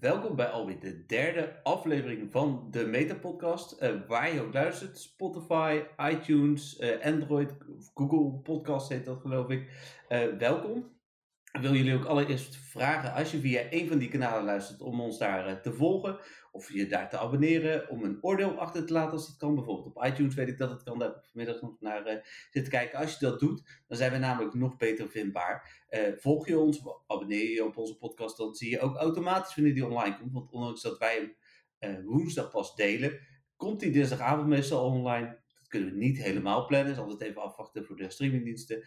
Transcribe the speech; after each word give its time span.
welkom 0.00 0.36
bij 0.36 0.46
alweer 0.46 0.80
de 0.80 1.06
derde 1.06 1.60
aflevering 1.62 2.30
van 2.30 2.68
de 2.70 2.86
Meta-podcast. 2.86 3.82
Uh, 3.82 3.90
waar 4.08 4.34
je 4.34 4.40
ook 4.40 4.52
luistert, 4.52 4.98
Spotify, 4.98 5.82
iTunes, 6.10 6.80
uh, 6.80 7.04
Android, 7.04 7.54
Google 7.94 8.30
Podcast 8.30 8.88
heet 8.88 9.04
dat 9.04 9.20
geloof 9.20 9.48
ik. 9.48 9.70
Uh, 10.08 10.36
welkom. 10.38 10.97
Wil 11.60 11.74
jullie 11.74 11.94
ook 11.94 12.04
allereerst 12.04 12.56
vragen, 12.56 13.12
als 13.12 13.30
je 13.30 13.38
via 13.38 13.62
een 13.70 13.88
van 13.88 13.98
die 13.98 14.08
kanalen 14.08 14.44
luistert, 14.44 14.80
om 14.80 15.00
ons 15.00 15.18
daar 15.18 15.62
te 15.62 15.72
volgen. 15.72 16.18
Of 16.52 16.72
je 16.72 16.86
daar 16.86 17.10
te 17.10 17.18
abonneren, 17.18 17.88
om 17.88 18.04
een 18.04 18.18
oordeel 18.20 18.58
achter 18.58 18.86
te 18.86 18.92
laten 18.92 19.12
als 19.12 19.26
dat 19.26 19.36
kan. 19.36 19.54
Bijvoorbeeld 19.54 19.96
op 19.96 20.04
iTunes 20.04 20.34
weet 20.34 20.48
ik 20.48 20.58
dat 20.58 20.70
het 20.70 20.82
kan. 20.82 20.98
Daar 20.98 21.08
heb 21.08 21.16
ik 21.16 21.24
vanmiddag 21.32 21.62
nog 21.62 21.80
naar 21.80 22.06
uh, 22.06 22.12
zitten 22.50 22.72
kijken. 22.72 22.98
Als 22.98 23.12
je 23.12 23.26
dat 23.26 23.40
doet, 23.40 23.82
dan 23.88 23.96
zijn 23.96 24.12
we 24.12 24.18
namelijk 24.18 24.54
nog 24.54 24.76
beter 24.76 25.08
vindbaar. 25.10 25.84
Uh, 25.90 26.00
volg 26.16 26.46
je 26.46 26.58
ons, 26.58 26.82
abonneer 27.06 27.50
je 27.50 27.64
op 27.64 27.76
onze 27.76 27.96
podcast, 27.96 28.36
dan 28.36 28.54
zie 28.54 28.70
je 28.70 28.80
ook 28.80 28.96
automatisch 28.96 29.54
wanneer 29.54 29.74
die 29.74 29.86
online 29.86 30.18
komt. 30.18 30.32
Want 30.32 30.50
ondanks 30.50 30.82
dat 30.82 30.98
wij 30.98 31.34
hem 31.78 32.04
woensdag 32.04 32.50
pas 32.50 32.74
delen, 32.74 33.18
komt 33.56 33.80
die 33.80 33.90
dinsdagavond 33.90 34.48
meestal 34.48 34.84
online. 34.84 35.38
Dat 35.58 35.68
kunnen 35.68 35.90
we 35.90 35.96
niet 35.96 36.22
helemaal 36.22 36.66
plannen. 36.66 36.88
Dus 36.88 37.02
altijd 37.02 37.30
even 37.30 37.42
afwachten 37.42 37.84
voor 37.84 37.96
de 37.96 38.10
streamingdiensten. 38.10 38.84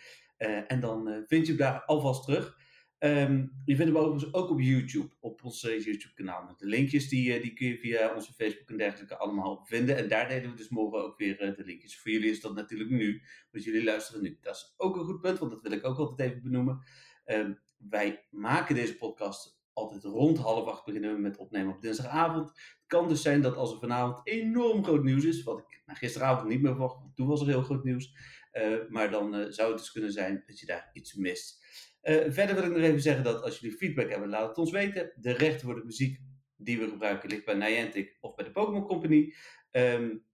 En 0.67 0.79
dan 0.79 1.23
vind 1.27 1.45
je 1.45 1.53
hem 1.53 1.61
daar 1.61 1.83
alvast 1.85 2.23
terug. 2.23 2.59
Um, 3.03 3.61
je 3.65 3.75
vindt 3.75 3.93
hem 3.93 4.01
overigens 4.01 4.33
ook 4.33 4.49
op 4.49 4.59
YouTube, 4.59 5.09
op 5.19 5.43
ons 5.43 5.61
YouTube-kanaal. 5.61 6.55
De 6.57 6.65
linkjes 6.65 7.09
die, 7.09 7.41
die 7.41 7.53
kun 7.53 7.67
je 7.67 7.77
via 7.77 8.15
onze 8.15 8.33
Facebook 8.33 8.69
en 8.69 8.77
dergelijke 8.77 9.17
allemaal 9.17 9.65
vinden. 9.65 9.97
En 9.97 10.07
daar 10.07 10.27
delen 10.27 10.49
we 10.49 10.55
dus 10.55 10.69
morgen 10.69 11.03
ook 11.03 11.17
weer 11.17 11.37
de 11.37 11.63
linkjes. 11.65 11.99
Voor 11.99 12.11
jullie 12.11 12.29
is 12.29 12.41
dat 12.41 12.55
natuurlijk 12.55 12.89
nu, 12.89 13.21
want 13.51 13.63
jullie 13.63 13.83
luisteren 13.83 14.21
nu. 14.21 14.37
Dat 14.41 14.55
is 14.55 14.73
ook 14.77 14.95
een 14.95 15.05
goed 15.05 15.21
punt, 15.21 15.39
want 15.39 15.51
dat 15.51 15.61
wil 15.61 15.71
ik 15.71 15.85
ook 15.85 15.97
altijd 15.97 16.29
even 16.29 16.43
benoemen. 16.43 16.83
Um, 17.25 17.59
wij 17.77 18.27
maken 18.29 18.75
deze 18.75 18.97
podcast 18.97 19.59
altijd 19.73 20.03
rond 20.03 20.37
half 20.37 20.67
acht 20.67 20.85
beginnen 20.85 21.13
we 21.13 21.19
met 21.21 21.37
opnemen 21.37 21.73
op 21.73 21.81
dinsdagavond. 21.81 22.47
Het 22.47 22.83
kan 22.87 23.07
dus 23.07 23.21
zijn 23.21 23.41
dat 23.41 23.55
als 23.55 23.71
er 23.71 23.79
vanavond 23.79 24.19
enorm 24.23 24.83
groot 24.83 25.03
nieuws 25.03 25.23
is, 25.23 25.43
wat 25.43 25.59
ik 25.59 25.81
gisteravond 25.85 26.49
niet 26.49 26.61
meer 26.61 26.71
verwacht, 26.71 27.15
toen 27.15 27.27
was 27.27 27.41
er 27.41 27.47
heel 27.47 27.61
groot 27.61 27.83
nieuws. 27.83 28.15
Uh, 28.53 28.89
maar 28.89 29.09
dan 29.11 29.35
uh, 29.35 29.45
zou 29.49 29.69
het 29.69 29.77
dus 29.77 29.91
kunnen 29.91 30.11
zijn 30.11 30.43
dat 30.45 30.59
je 30.59 30.65
daar 30.65 30.89
iets 30.93 31.13
mist. 31.13 31.65
Uh, 32.03 32.15
verder 32.27 32.55
wil 32.55 32.63
ik 32.63 32.71
nog 32.71 32.81
even 32.81 33.01
zeggen 33.01 33.23
dat 33.23 33.41
als 33.43 33.59
jullie 33.59 33.77
feedback 33.77 34.09
hebben, 34.09 34.29
laat 34.29 34.47
het 34.47 34.57
ons 34.57 34.71
weten. 34.71 35.11
De 35.15 35.31
rechten 35.31 35.65
voor 35.65 35.75
de 35.75 35.85
muziek 35.85 36.19
die 36.55 36.79
we 36.79 36.89
gebruiken 36.89 37.29
ligt 37.29 37.45
bij 37.45 37.53
Niantic 37.53 38.17
of 38.21 38.35
bij 38.35 38.45
de 38.45 38.51
Pokémon 38.51 38.87
Company. 38.87 39.33
Um, 39.71 40.25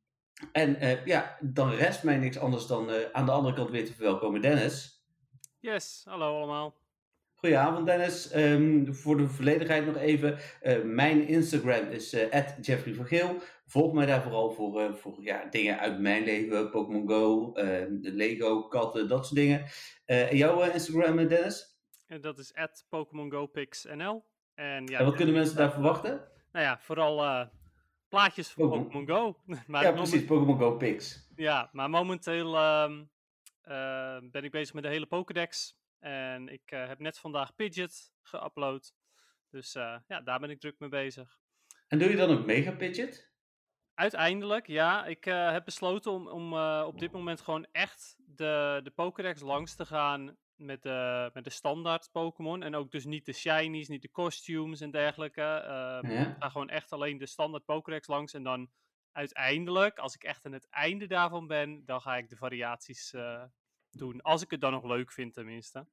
en 0.51 1.01
ja, 1.05 1.37
dan 1.41 1.71
rest 1.71 2.03
mij 2.03 2.17
niks 2.17 2.37
anders 2.37 2.67
dan 2.67 3.13
aan 3.13 3.25
de 3.25 3.31
andere 3.31 3.55
kant 3.55 3.69
weer 3.69 3.85
te 3.85 3.93
verwelkomen 3.93 4.41
Dennis. 4.41 5.05
Yes, 5.59 6.01
hallo 6.05 6.37
allemaal. 6.37 6.86
Goedenavond 7.39 7.85
Dennis. 7.85 8.35
Um, 8.35 8.95
voor 8.95 9.17
de 9.17 9.27
volledigheid 9.27 9.85
nog 9.85 9.97
even. 9.97 10.37
mijn 10.83 11.27
Instagram 11.27 11.89
is 11.89 12.15
Jeffrey 12.61 12.93
van 12.93 13.05
Geel. 13.05 13.35
Volg 13.65 13.93
mij 13.93 14.05
daar 14.05 14.21
vooral 14.21 14.51
voor, 14.51 14.97
voor 14.97 15.15
ja, 15.19 15.45
dingen 15.49 15.79
uit 15.79 15.99
mijn 15.99 16.23
leven. 16.23 16.69
Pokémon 16.69 17.07
Go, 17.07 17.51
Lego, 18.01 18.67
katten, 18.67 19.07
dat 19.07 19.25
soort 19.25 19.39
dingen. 19.39 19.65
Uh, 20.07 20.31
jouw 20.31 20.63
uh, 20.63 20.73
Instagram, 20.73 21.27
Dennis? 21.27 21.77
En 22.07 22.21
dat 22.21 22.37
is 22.37 22.53
PokémonGoPixNL. 22.89 24.25
En, 24.55 24.85
ja, 24.85 24.99
en 24.99 25.05
wat 25.05 25.15
kunnen 25.15 25.33
mensen 25.33 25.57
daar 25.57 25.71
verwachten? 25.71 26.27
Nou 26.51 26.65
ja, 26.65 26.79
vooral 26.79 27.23
uh, 27.23 27.45
plaatjes 28.09 28.49
van 28.49 28.69
Pokémon. 28.69 29.07
Go. 29.07 29.37
maar 29.67 29.83
ja, 29.83 29.91
precies, 29.91 30.25
Pokémon 30.25 30.57
Go 30.57 30.77
Pix. 30.77 31.29
Ja, 31.35 31.69
maar 31.71 31.89
momenteel 31.89 32.81
um, 32.83 33.09
ben 34.31 34.43
ik 34.43 34.51
bezig 34.51 34.73
met 34.73 34.83
de 34.83 34.89
hele 34.89 35.05
Pokédex. 35.05 35.77
En 35.99 36.47
ik 36.47 36.69
heb 36.69 36.99
net 36.99 37.19
vandaag 37.19 37.55
Pidget 37.55 38.11
geüpload. 38.21 38.93
Dus 39.49 39.73
ja, 39.73 40.21
daar 40.23 40.39
ben 40.39 40.49
ik 40.49 40.59
druk 40.59 40.79
mee 40.79 40.89
bezig. 40.89 41.39
En 41.87 41.99
doe 41.99 42.09
je 42.09 42.15
dan 42.15 42.37
ook 42.37 42.45
Mega 42.45 42.71
Pidget? 42.71 43.35
Uiteindelijk, 43.93 44.67
ja. 44.67 45.05
Ik 45.05 45.25
uh, 45.25 45.51
heb 45.51 45.65
besloten 45.65 46.11
om, 46.11 46.27
om 46.27 46.53
uh, 46.53 46.83
op 46.87 46.99
dit 46.99 47.11
moment 47.11 47.41
gewoon 47.41 47.67
echt 47.71 48.15
de, 48.17 48.79
de 48.83 48.91
Pokédex 48.91 49.41
langs 49.41 49.75
te 49.75 49.85
gaan 49.85 50.37
met 50.55 50.83
de, 50.83 51.29
met 51.33 51.43
de 51.43 51.49
standaard 51.49 52.09
Pokémon. 52.11 52.63
En 52.63 52.75
ook 52.75 52.91
dus 52.91 53.05
niet 53.05 53.25
de 53.25 53.33
shinies, 53.33 53.87
niet 53.87 54.01
de 54.01 54.11
costumes 54.11 54.81
en 54.81 54.91
dergelijke. 54.91 55.41
Uh, 55.41 56.11
ja. 56.11 56.29
Ik 56.29 56.35
ga 56.39 56.49
gewoon 56.49 56.69
echt 56.69 56.91
alleen 56.91 57.17
de 57.17 57.25
standaard 57.25 57.65
Pokédex 57.65 58.07
langs. 58.07 58.33
En 58.33 58.43
dan 58.43 58.69
uiteindelijk, 59.11 59.99
als 59.99 60.15
ik 60.15 60.23
echt 60.23 60.45
aan 60.45 60.51
het 60.51 60.69
einde 60.69 61.07
daarvan 61.07 61.47
ben, 61.47 61.85
dan 61.85 62.01
ga 62.01 62.17
ik 62.17 62.29
de 62.29 62.37
variaties 62.37 63.13
doen. 63.97 64.21
Als 64.21 64.41
ik 64.41 64.51
het 64.51 64.61
dan 64.61 64.71
nog 64.71 64.83
leuk 64.83 65.11
vind 65.11 65.33
tenminste. 65.33 65.85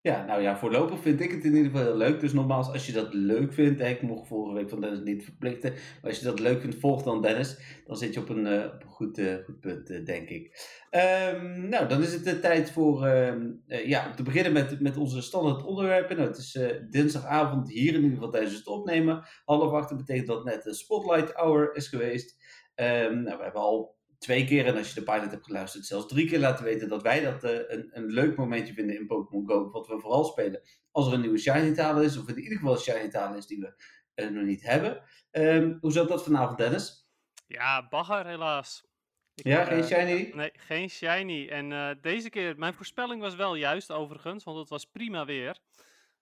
Ja, 0.00 0.24
nou 0.24 0.42
ja, 0.42 0.58
voorlopig 0.58 1.00
vind 1.00 1.20
ik 1.20 1.30
het 1.30 1.44
in 1.44 1.54
ieder 1.54 1.70
geval 1.70 1.86
heel 1.86 1.96
leuk. 1.96 2.20
Dus 2.20 2.32
nogmaals, 2.32 2.68
als 2.68 2.86
je 2.86 2.92
dat 2.92 3.14
leuk 3.14 3.52
vindt, 3.52 3.80
ik 3.80 4.02
mocht 4.02 4.28
vorige 4.28 4.54
week 4.54 4.68
van 4.68 4.80
Dennis 4.80 5.00
niet 5.00 5.24
verplichten. 5.24 5.72
Maar 5.72 6.10
als 6.10 6.18
je 6.18 6.24
dat 6.24 6.40
leuk 6.40 6.60
vindt, 6.60 6.76
volg 6.76 7.02
dan 7.02 7.22
Dennis. 7.22 7.58
Dan 7.86 7.96
zit 7.96 8.14
je 8.14 8.20
op 8.20 8.28
een, 8.28 8.44
een 8.44 8.82
goed, 8.86 9.18
uh, 9.18 9.34
goed 9.44 9.60
punt, 9.60 9.90
uh, 9.90 10.04
denk 10.04 10.28
ik. 10.28 10.76
Um, 10.90 11.68
nou, 11.68 11.88
dan 11.88 12.02
is 12.02 12.12
het 12.12 12.24
de 12.24 12.40
tijd 12.40 12.70
voor, 12.70 13.06
ehm, 13.06 13.50
ja, 13.66 14.06
om 14.06 14.14
te 14.14 14.22
beginnen 14.22 14.52
met, 14.52 14.80
met 14.80 14.96
onze 14.96 15.22
standaard 15.22 15.64
onderwerpen. 15.64 16.16
Nou, 16.16 16.28
het 16.28 16.38
is 16.38 16.58
dinsdagavond 16.90 17.68
hier 17.68 17.94
in 17.94 18.02
ieder 18.02 18.14
geval 18.14 18.30
tijdens 18.30 18.54
het 18.54 18.66
opnemen. 18.66 19.24
Half 19.44 19.72
acht, 19.72 19.96
betekent 19.96 20.26
dat 20.26 20.44
net 20.44 20.62
de 20.62 20.74
Spotlight 20.74 21.32
Hour 21.32 21.74
is 21.74 21.88
geweest. 21.88 22.36
Um, 22.74 23.22
nou, 23.22 23.36
we 23.36 23.42
hebben 23.42 23.60
al 23.60 23.97
twee 24.18 24.44
keer, 24.44 24.66
en 24.66 24.76
als 24.76 24.88
je 24.88 25.00
de 25.00 25.12
pilot 25.12 25.30
hebt 25.30 25.44
geluisterd, 25.44 25.86
zelfs 25.86 26.06
drie 26.06 26.28
keer 26.28 26.38
laten 26.38 26.64
weten 26.64 26.88
dat 26.88 27.02
wij 27.02 27.20
dat 27.20 27.44
uh, 27.44 27.50
een, 27.50 27.88
een 27.92 28.06
leuk 28.06 28.36
momentje 28.36 28.74
vinden 28.74 28.96
in 28.96 29.06
Pokémon 29.06 29.48
Go. 29.48 29.70
Wat 29.70 29.86
we 29.86 29.98
vooral 29.98 30.24
spelen 30.24 30.60
als 30.90 31.06
er 31.06 31.12
een 31.12 31.20
nieuwe 31.20 31.38
shiny 31.38 31.74
taal 31.74 32.02
is, 32.02 32.18
of 32.18 32.28
in 32.28 32.38
ieder 32.38 32.58
geval 32.58 32.72
een 32.72 32.80
shiny 32.80 33.08
taal 33.08 33.34
is 33.34 33.46
die 33.46 33.58
we 33.58 33.82
uh, 34.14 34.30
nog 34.30 34.44
niet 34.44 34.62
hebben. 34.62 35.02
Um, 35.30 35.78
hoe 35.80 35.92
zat 35.92 36.08
dat 36.08 36.24
vanavond, 36.24 36.58
Dennis? 36.58 37.10
Ja, 37.46 37.88
bagger 37.88 38.26
helaas. 38.26 38.86
Ik, 39.34 39.44
ja, 39.46 39.64
geen 39.64 39.84
shiny? 39.84 40.32
Nee, 40.34 40.50
geen 40.52 40.90
shiny. 40.90 41.48
En 41.48 41.98
deze 42.00 42.30
keer, 42.30 42.58
mijn 42.58 42.74
voorspelling 42.74 43.20
was 43.20 43.34
wel 43.34 43.54
juist 43.54 43.92
overigens, 43.92 44.44
want 44.44 44.58
het 44.58 44.68
was 44.68 44.84
prima 44.84 45.24
weer. 45.24 45.58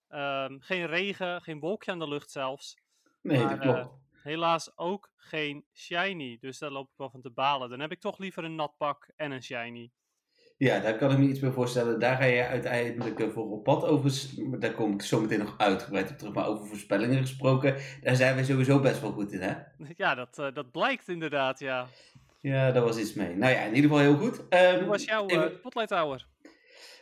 Um, 0.09 0.61
geen 0.61 0.87
regen, 0.87 1.43
geen 1.43 1.61
wolkje 1.61 1.91
aan 1.91 1.99
de 1.99 2.09
lucht 2.09 2.31
zelfs. 2.31 2.79
Nee, 3.23 3.43
maar, 3.43 3.49
dat 3.49 3.59
klopt. 3.59 4.06
Helaas 4.27 4.79
ook 4.79 5.11
geen 5.17 5.65
shiny, 5.75 6.39
dus 6.41 6.59
daar 6.59 6.71
loop 6.71 6.89
ik 6.89 6.97
wel 6.97 7.11
van 7.11 7.21
te 7.21 7.31
balen. 7.31 7.71
Dan 7.71 7.81
heb 7.81 7.93
ik 7.93 8.01
toch 8.01 8.19
liever 8.19 8.45
een 8.45 8.55
nat 8.55 8.77
pak 8.77 9.09
en 9.17 9.31
een 9.31 9.43
shiny. 9.43 9.91
Ja, 10.57 10.81
daar 10.81 10.97
kan 10.97 11.11
ik 11.11 11.19
me 11.19 11.29
iets 11.29 11.39
bij 11.39 11.51
voorstellen. 11.51 12.01
Daar 12.01 12.17
ga 12.17 12.25
je 12.25 12.47
uiteindelijk 12.47 13.33
voor 13.33 13.51
op 13.51 13.65
pad 13.65 13.85
over. 13.85 14.13
Daar 14.61 14.73
kom 14.73 14.93
ik 14.93 15.03
zo 15.03 15.21
meteen 15.21 15.39
nog 15.39 15.55
uitgebreid 15.59 16.11
op 16.11 16.19
terug. 16.19 16.35
Maar 16.35 16.47
over 16.47 16.67
voorspellingen 16.67 17.19
gesproken, 17.19 17.77
daar 18.03 18.17
zijn 18.17 18.37
we 18.37 18.45
sowieso 18.45 18.81
best 18.81 19.01
wel 19.01 19.13
goed 19.13 19.33
in, 19.33 19.41
hè? 19.41 19.55
Ja, 19.97 20.15
dat, 20.15 20.39
uh, 20.39 20.47
dat 20.55 20.71
blijkt 20.71 21.09
inderdaad, 21.09 21.59
ja. 21.59 21.87
Ja, 22.41 22.73
daar 22.73 22.83
was 22.83 22.99
iets 22.99 23.15
mee. 23.15 23.37
Nou 23.37 23.53
ja, 23.53 23.61
in 23.61 23.75
ieder 23.75 23.91
geval 23.91 24.05
heel 24.05 24.17
goed. 24.17 24.39
Um, 24.39 24.79
Hoe 24.79 24.89
was 24.89 25.05
jouw 25.05 25.31
uh, 25.31 25.47
Spotlight 25.59 25.91
Hour? 25.91 26.27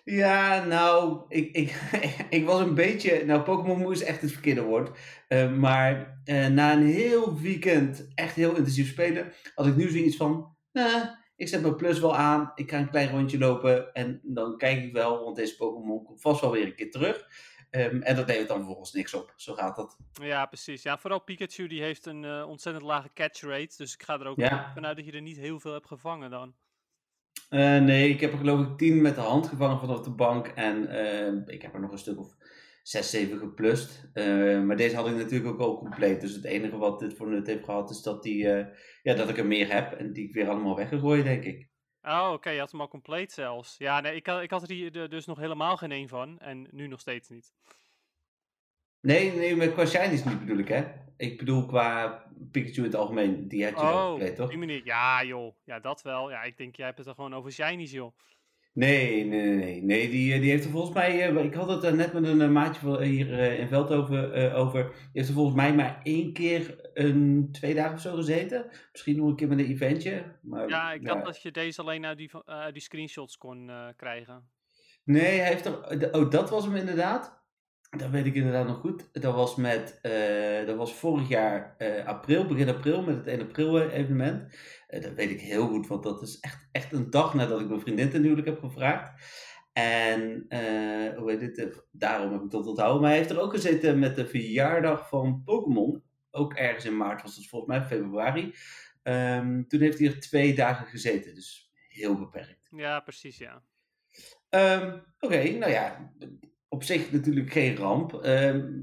Ja, 0.05 0.65
nou, 0.65 1.21
ik, 1.29 1.53
ik, 1.53 1.81
ik 2.39 2.45
was 2.45 2.61
een 2.61 2.75
beetje. 2.75 3.25
Nou, 3.25 3.43
Pokémon 3.43 3.79
Moe 3.79 3.93
is 3.93 4.03
echt 4.03 4.21
het 4.21 4.33
verkeerde 4.33 4.63
woord. 4.63 4.99
Uh, 5.29 5.53
maar 5.53 6.21
uh, 6.25 6.47
na 6.47 6.73
een 6.73 6.87
heel 6.87 7.41
weekend 7.41 8.09
echt 8.15 8.35
heel 8.35 8.57
intensief 8.57 8.89
spelen, 8.89 9.33
had 9.55 9.67
ik 9.67 9.77
nu 9.77 9.91
zoiets 9.91 10.17
van. 10.17 10.57
Nou, 10.73 11.07
ik 11.37 11.49
zet 11.49 11.63
mijn 11.63 11.77
plus 11.77 12.01
wel 12.01 12.17
aan. 12.17 12.53
Ik 12.55 12.71
ga 12.71 12.79
een 12.79 12.91
klein 12.91 13.11
rondje 13.11 13.39
lopen. 13.39 13.93
En 13.93 14.21
dan 14.23 14.57
kijk 14.59 14.83
ik 14.83 14.93
wel, 14.93 15.25
want 15.25 15.37
deze 15.37 15.57
Pokémon 15.57 16.05
komt 16.05 16.21
vast 16.21 16.41
wel 16.41 16.51
weer 16.51 16.67
een 16.67 16.75
keer 16.75 16.91
terug. 16.91 17.27
Um, 17.71 18.03
en 18.03 18.17
dat 18.17 18.27
levert 18.27 18.49
dan 18.49 18.57
vervolgens 18.57 18.93
niks 18.93 19.15
op. 19.15 19.33
Zo 19.37 19.55
gaat 19.55 19.77
dat. 19.77 19.97
Ja, 20.13 20.47
precies. 20.47 20.83
Ja, 20.83 20.99
vooral 20.99 21.21
Pikachu 21.21 21.67
die 21.67 21.83
heeft 21.83 22.07
een 22.07 22.23
uh, 22.23 22.49
ontzettend 22.49 22.85
lage 22.85 23.11
catch 23.15 23.41
rate. 23.41 23.75
Dus 23.77 23.95
ik 23.95 24.03
ga 24.03 24.21
er 24.21 24.27
ook 24.27 24.37
ja. 24.37 24.73
vanuit 24.75 24.97
dat 24.97 25.07
je 25.07 25.13
er 25.13 25.21
niet 25.21 25.37
heel 25.37 25.61
veel 25.61 25.73
hebt 25.73 25.87
gevangen 25.87 26.31
dan. 26.31 26.55
Uh, 27.51 27.81
nee, 27.81 28.09
ik 28.09 28.21
heb 28.21 28.33
er 28.33 28.39
geloof 28.39 28.67
ik 28.67 28.79
tien 28.79 29.03
met 29.03 29.15
de 29.15 29.21
hand 29.21 29.47
gevangen 29.47 29.79
vanaf 29.79 30.01
de 30.01 30.11
bank. 30.11 30.47
En 30.47 30.83
uh, 30.83 31.55
ik 31.55 31.63
heb 31.63 31.75
er 31.75 31.81
nog 31.81 31.93
een 31.93 31.99
stuk 31.99 32.19
of 32.19 32.37
zes, 32.83 33.11
zeven 33.11 33.39
geplust. 33.39 34.11
Uh, 34.15 34.63
maar 34.63 34.77
deze 34.77 34.97
had 34.97 35.07
ik 35.07 35.17
natuurlijk 35.17 35.53
ook 35.53 35.61
al 35.61 35.79
compleet. 35.79 36.21
Dus 36.21 36.35
het 36.35 36.45
enige 36.45 36.77
wat 36.77 36.99
dit 36.99 37.15
voor 37.15 37.29
nut 37.29 37.47
heeft 37.47 37.65
gehad 37.65 37.91
is 37.91 38.03
dat, 38.03 38.23
die, 38.23 38.47
ja, 39.03 39.15
dat 39.15 39.29
ik 39.29 39.39
er 39.39 39.47
meer 39.47 39.73
heb. 39.73 39.93
En 39.93 40.13
die 40.13 40.29
ik 40.29 40.35
weer 40.35 40.49
allemaal 40.49 40.77
weggegooid, 40.77 41.25
denk 41.25 41.45
ik. 41.45 41.69
Oh, 42.03 42.31
oké. 42.33 42.51
Je 42.51 42.59
had 42.59 42.71
hem 42.71 42.81
al 42.81 42.89
compleet 42.89 43.33
zelfs. 43.33 43.75
Ja, 43.79 44.01
nee, 44.01 44.15
ik 44.15 44.27
had, 44.27 44.43
ik 44.43 44.51
had 44.51 44.71
er 44.71 45.09
dus 45.09 45.27
nog 45.27 45.39
helemaal 45.39 45.77
geen 45.77 45.93
één 45.93 46.09
van. 46.09 46.39
En 46.39 46.69
nu 46.71 46.87
nog 46.87 47.01
steeds 47.01 47.29
niet. 47.29 47.53
Nee, 49.05 49.33
nee, 49.33 49.57
maar 49.57 49.69
qua 49.69 49.87
shinies 49.87 50.25
niet 50.25 50.41
bedoel 50.41 50.59
ik, 50.59 50.69
hè? 50.69 50.85
Ik 51.17 51.39
bedoel 51.39 51.67
qua 51.67 52.23
Pikachu 52.51 52.77
in 52.77 52.85
het 52.85 52.95
algemeen, 52.95 53.49
die 53.49 53.65
had 53.65 53.73
je 53.73 53.81
oh, 53.81 53.93
wel 53.93 54.09
compleet, 54.09 54.37
toch? 54.37 54.49
die 54.49 54.59
manier. 54.59 54.81
Ja, 54.85 55.25
joh. 55.25 55.55
Ja, 55.65 55.81
dat 55.81 56.03
wel. 56.03 56.31
Ja, 56.31 56.43
ik 56.43 56.57
denk, 56.57 56.77
jij 56.77 56.87
hebt 56.87 56.99
het 56.99 57.07
er 57.07 57.15
gewoon 57.15 57.35
over 57.35 57.53
shinies, 57.53 57.91
joh. 57.91 58.17
Nee, 58.73 59.25
nee, 59.25 59.47
nee. 59.47 59.83
Nee, 59.83 60.11
die, 60.11 60.41
die 60.41 60.51
heeft 60.51 60.65
er 60.65 60.71
volgens 60.71 60.95
mij... 60.95 61.29
Ik 61.45 61.55
had 61.55 61.83
het 61.83 61.97
net 61.97 62.13
met 62.13 62.25
een 62.25 62.53
maatje 62.53 63.05
hier 63.05 63.59
in 63.59 63.69
Veldhoven 63.69 64.53
over. 64.55 64.83
Die 64.83 65.11
heeft 65.13 65.29
er 65.29 65.35
volgens 65.35 65.57
mij 65.57 65.75
maar 65.75 66.01
één 66.03 66.33
keer 66.33 66.91
een 66.95 67.49
twee 67.53 67.75
dagen 67.75 67.95
of 67.95 68.01
zo 68.01 68.15
gezeten. 68.15 68.67
Misschien 68.93 69.17
nog 69.17 69.29
een 69.29 69.37
keer 69.37 69.49
met 69.49 69.59
een 69.59 69.67
eventje. 69.67 70.25
Maar, 70.43 70.69
ja, 70.69 70.93
ik 70.93 71.05
dacht 71.05 71.25
dat 71.25 71.43
je 71.43 71.51
deze 71.51 71.81
alleen 71.81 72.07
uit 72.07 72.19
die, 72.19 72.31
die 72.73 72.83
screenshots 72.83 73.39
kon 73.39 73.71
krijgen. 73.97 74.49
Nee, 75.05 75.39
hij 75.39 75.49
heeft 75.49 75.67
er... 75.67 76.13
Oh, 76.13 76.31
dat 76.31 76.51
was 76.51 76.65
hem 76.65 76.77
inderdaad. 76.77 77.43
Dat 77.97 78.11
weet 78.11 78.27
ik 78.27 78.35
inderdaad 78.35 78.67
nog 78.67 78.81
goed. 78.81 79.09
Dat 79.13 79.35
was, 79.35 79.57
met, 79.57 79.99
eh, 80.03 80.67
dat 80.67 80.77
was 80.77 80.95
vorig 80.95 81.29
jaar 81.29 81.75
eh, 81.79 82.07
april, 82.07 82.47
begin 82.47 82.69
april, 82.69 83.03
met 83.03 83.17
het 83.17 83.27
1 83.27 83.41
april 83.41 83.81
eh, 83.81 83.99
evenement. 83.99 84.57
dat 84.89 85.15
weet 85.15 85.31
ik 85.31 85.41
heel 85.41 85.67
goed, 85.67 85.87
want 85.87 86.03
dat 86.03 86.23
is 86.23 86.41
echt, 86.41 86.69
echt 86.73 86.93
een 86.93 87.11
dag 87.11 87.35
nadat 87.35 87.61
ik 87.61 87.69
mijn 87.69 87.81
vriendin 87.81 88.11
ten 88.11 88.23
huwelijk 88.23 88.47
heb 88.47 88.59
gevraagd. 88.59 89.23
En 89.73 90.47
hoe 91.17 91.31
heet 91.31 91.57
dit? 91.57 91.85
daarom 91.91 92.33
heb 92.33 92.43
ik 92.43 92.51
dat 92.51 92.67
onthouden. 92.67 93.01
Maar 93.01 93.11
hij 93.11 93.19
heeft 93.19 93.31
er 93.31 93.41
ook 93.41 93.53
gezeten 93.53 93.99
met 93.99 94.17
de 94.17 94.27
verjaardag 94.27 95.09
van 95.09 95.43
Pokémon. 95.45 96.03
Ook 96.31 96.55
ergens 96.55 96.85
in 96.85 96.97
maart 96.97 97.23
was 97.23 97.37
het 97.37 97.49
volgens 97.49 97.79
mij, 97.79 97.87
februari. 97.87 98.55
Ehm, 99.03 99.63
toen 99.65 99.81
heeft 99.81 99.99
hij 99.99 100.09
er 100.09 100.21
twee 100.21 100.55
dagen 100.55 100.87
gezeten, 100.87 101.35
dus 101.35 101.71
heel 101.89 102.19
beperkt. 102.19 102.69
Ja, 102.71 103.01
precies, 103.01 103.39
ja. 103.39 103.63
Ehm, 104.49 104.99
oké, 105.21 105.51
nou 105.51 105.73
ja, 105.73 106.13
op 106.75 106.83
zich 106.83 107.13
natuurlijk 107.13 107.51
geen 107.51 107.77
ramp. 107.77 108.15
Ehm, 108.15 108.81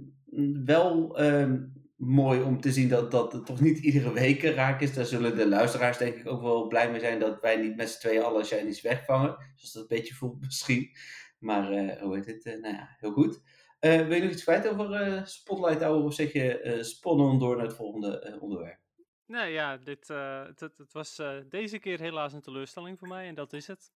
wel 0.66 1.18
ehm, 1.18 1.64
mooi 1.96 2.42
om 2.42 2.62
te 2.62 2.72
zien 2.72 2.90
dat, 2.90 3.12
dat 3.12 3.34
het 3.34 3.46
toch 3.46 3.62
niet 3.62 3.80
iedere 3.80 4.14
week 4.14 4.44
raak 4.44 4.82
is. 4.82 4.94
Daar 4.94 5.06
zullen 5.06 5.36
de 5.36 5.48
luisteraars 5.48 5.98
denk 5.98 6.16
ik 6.16 6.28
ook 6.28 6.42
wel 6.42 6.68
blij 6.68 6.92
mee 6.92 7.00
zijn 7.00 7.20
dat 7.20 7.42
wij 7.42 7.56
niet 7.56 7.76
met 7.76 7.90
z'n 7.90 8.00
tweeën 8.00 8.24
alle 8.24 8.44
shinies 8.44 8.82
wegvangen. 8.82 9.36
Zoals 9.56 9.74
dat 9.74 9.82
een 9.82 9.98
beetje 9.98 10.14
voelt 10.14 10.42
misschien. 10.46 10.96
Maar 11.40 11.74
uh, 11.74 12.02
hoe 12.02 12.16
heet 12.16 12.26
het? 12.26 12.46
Uh, 12.46 12.62
nou 12.62 12.76
ja, 12.76 12.96
heel 13.00 13.12
goed. 13.12 13.42
Uh, 13.80 14.08
wil 14.08 14.16
je 14.16 14.22
nog 14.22 14.32
iets 14.32 14.44
kwijt 14.44 14.68
over 14.68 15.22
Spotlight 15.28 15.82
Hour 15.82 16.04
of 16.04 16.14
zeg 16.14 16.34
je 16.34 16.78
sponnen 16.82 17.40
door 17.40 17.56
naar 17.56 17.66
het 17.66 17.76
volgende 17.76 18.38
onderwerp? 18.42 18.80
Nee, 19.26 19.52
ja, 19.52 19.78
dit, 19.78 20.08
het, 20.56 20.94
was 20.94 21.22
deze 21.50 21.80
keer 21.80 22.00
helaas 22.00 22.34
een 22.34 22.42
teleurstelling 22.42 23.00
voor 23.00 23.08
mij 23.08 23.28
en 23.28 23.36
dat 23.36 23.54
is 23.54 23.68
het. 23.68 23.92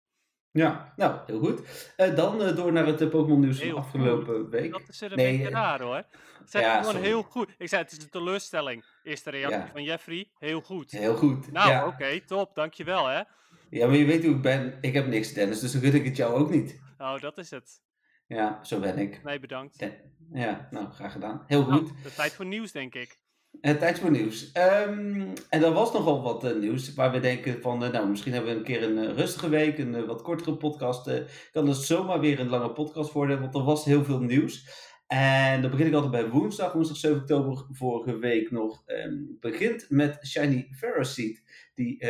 Ja, 0.54 0.92
nou, 0.96 1.18
heel 1.26 1.38
goed. 1.38 1.60
Uh, 1.96 2.16
dan 2.16 2.42
uh, 2.42 2.56
door 2.56 2.72
naar 2.72 2.86
het 2.86 3.02
uh, 3.02 3.08
Pokémon 3.08 3.40
nieuws 3.40 3.60
van 3.60 3.76
afgelopen 3.76 4.34
goed. 4.34 4.50
week. 4.50 4.72
Dat 4.72 4.88
is 4.88 5.00
een 5.00 5.10
nee, 5.14 5.36
beetje 5.36 5.52
raar 5.52 5.80
hoor. 5.80 5.96
Het 6.38 6.50
zijn 6.50 6.64
ja, 6.64 6.82
gewoon 6.82 7.02
heel 7.02 7.22
goed. 7.22 7.54
Ik 7.58 7.68
zei, 7.68 7.82
het 7.82 7.92
is 7.92 8.02
een 8.02 8.10
teleurstelling. 8.10 8.84
Eerste 9.02 9.30
reactie 9.30 9.58
ja. 9.58 9.68
van 9.72 9.82
Jeffrey, 9.82 10.30
heel 10.38 10.60
goed. 10.60 10.90
Heel 10.90 11.16
goed. 11.16 11.52
Nou, 11.52 11.70
ja. 11.70 11.86
oké, 11.86 11.94
okay, 11.94 12.20
top, 12.20 12.54
dankjewel 12.54 13.06
hè. 13.06 13.22
Ja, 13.70 13.86
maar 13.86 13.96
je 13.96 14.04
weet 14.04 14.24
hoe 14.24 14.34
ik 14.34 14.42
ben. 14.42 14.78
Ik 14.80 14.92
heb 14.92 15.06
niks, 15.06 15.32
Dennis, 15.32 15.60
dus 15.60 15.72
dan 15.72 15.80
gun 15.80 15.94
ik 15.94 16.04
het 16.04 16.16
jou 16.16 16.34
ook 16.34 16.50
niet. 16.50 16.80
Oh, 16.98 17.20
dat 17.20 17.38
is 17.38 17.50
het. 17.50 17.82
Ja, 18.26 18.64
zo 18.64 18.80
ben 18.80 18.98
ik. 18.98 19.24
Nee, 19.24 19.40
bedankt. 19.40 19.86
Ja, 20.32 20.68
nou, 20.70 20.90
graag 20.90 21.12
gedaan. 21.12 21.44
Heel 21.46 21.66
nou, 21.66 21.86
goed. 21.86 22.02
de 22.02 22.14
tijd 22.14 22.32
voor 22.32 22.46
nieuws, 22.46 22.72
denk 22.72 22.94
ik. 22.94 23.18
Uh, 23.60 23.72
tijd 23.72 23.98
voor 23.98 24.10
nieuws. 24.10 24.50
Um, 24.86 25.32
en 25.48 25.62
er 25.62 25.72
was 25.72 25.92
nogal 25.92 26.22
wat 26.22 26.44
uh, 26.44 26.56
nieuws 26.56 26.94
waar 26.94 27.12
we 27.12 27.20
denken 27.20 27.62
van, 27.62 27.84
uh, 27.84 27.90
nou 27.90 28.08
misschien 28.08 28.32
hebben 28.32 28.52
we 28.52 28.58
een 28.58 28.64
keer 28.64 28.82
een 28.82 29.14
rustige 29.14 29.48
week, 29.48 29.78
een 29.78 30.06
wat 30.06 30.22
kortere 30.22 30.56
podcast. 30.56 31.10
kan 31.52 31.68
het 31.68 31.76
zomaar 31.76 32.20
weer 32.20 32.40
een 32.40 32.48
lange 32.48 32.72
podcast 32.72 33.12
worden, 33.12 33.40
want 33.40 33.54
er 33.54 33.64
was 33.64 33.84
heel 33.84 34.04
veel 34.04 34.20
nieuws. 34.20 34.82
En 35.06 35.62
dan 35.62 35.70
begin 35.70 35.86
ik 35.86 35.94
altijd 35.94 36.12
bij 36.12 36.28
woensdag, 36.28 36.72
woensdag 36.72 36.96
7 36.96 37.20
oktober 37.20 37.66
vorige 37.70 38.18
week 38.18 38.50
nog. 38.50 38.82
Um, 38.86 39.36
begint 39.40 39.86
met 39.90 40.18
Shiny 40.26 40.68
Ferroseed, 40.70 41.42
die 41.74 42.06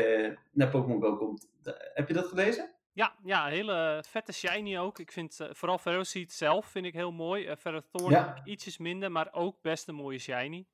naar 0.52 0.68
Pokémon 0.68 1.02
Go 1.02 1.16
komt. 1.16 1.48
heb 1.94 2.08
je 2.08 2.14
dat 2.14 2.26
gelezen? 2.26 2.74
Ja, 2.92 3.14
ja, 3.24 3.46
hele 3.46 4.04
vette 4.08 4.32
shiny 4.32 4.78
ook. 4.78 4.98
Ik 4.98 5.12
vind 5.12 5.38
vooral 5.50 5.78
Ferroseed 5.78 6.32
zelf 6.32 6.66
vind 6.66 6.86
ik 6.86 6.94
heel 6.94 7.12
mooi. 7.12 7.46
Uh, 7.46 7.56
Ferrothorn 7.56 8.10
ja. 8.10 8.40
ietsjes 8.44 8.78
minder, 8.78 9.12
maar 9.12 9.28
ook 9.32 9.62
best 9.62 9.88
een 9.88 9.94
mooie 9.94 10.18
shiny. 10.18 10.66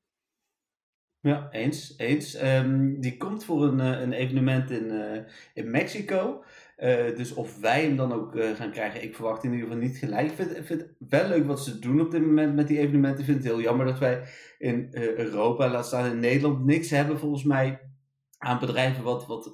Ja, 1.23 1.49
eens. 1.51 1.95
eens. 1.97 2.43
Um, 2.43 3.01
die 3.01 3.17
komt 3.17 3.45
voor 3.45 3.65
een, 3.65 3.81
eh, 3.81 4.01
een 4.01 4.13
evenement 4.13 4.71
in, 4.71 4.85
uh, 4.85 5.21
in 5.55 5.71
Mexico. 5.71 6.45
Uh, 6.79 7.17
dus 7.17 7.33
of 7.33 7.61
wij 7.61 7.83
hem 7.83 7.97
dan 7.97 8.13
ook 8.13 8.35
uh, 8.35 8.55
gaan 8.55 8.71
krijgen, 8.71 9.03
ik 9.03 9.15
verwacht 9.15 9.45
in 9.45 9.53
ieder 9.53 9.67
geval 9.67 9.83
niet 9.83 9.99
gelijk. 9.99 10.31
Ik 10.31 10.37
vind, 10.37 10.57
ik 10.57 10.65
vind 10.65 10.81
het 10.81 10.95
wel 11.09 11.29
leuk 11.29 11.47
wat 11.47 11.65
ze 11.65 11.79
doen 11.79 12.01
op 12.01 12.11
dit 12.11 12.21
moment 12.21 12.55
met 12.55 12.69
die 12.69 12.79
evenementen. 12.79 13.19
Ik 13.19 13.25
vind 13.25 13.37
het 13.37 13.47
heel 13.47 13.61
jammer 13.61 13.87
dat 13.87 13.99
wij 13.99 14.23
in 14.59 14.89
Europa, 14.93 15.71
laat 15.71 15.87
staan 15.87 16.11
in 16.11 16.21
Nederland, 16.21 16.65
niks 16.65 16.91
hebben 16.91 17.19
volgens 17.19 17.45
mij 17.45 17.81
aan 18.39 18.59
bedrijven 18.59 19.05
wat, 19.05 19.27
wat 19.27 19.53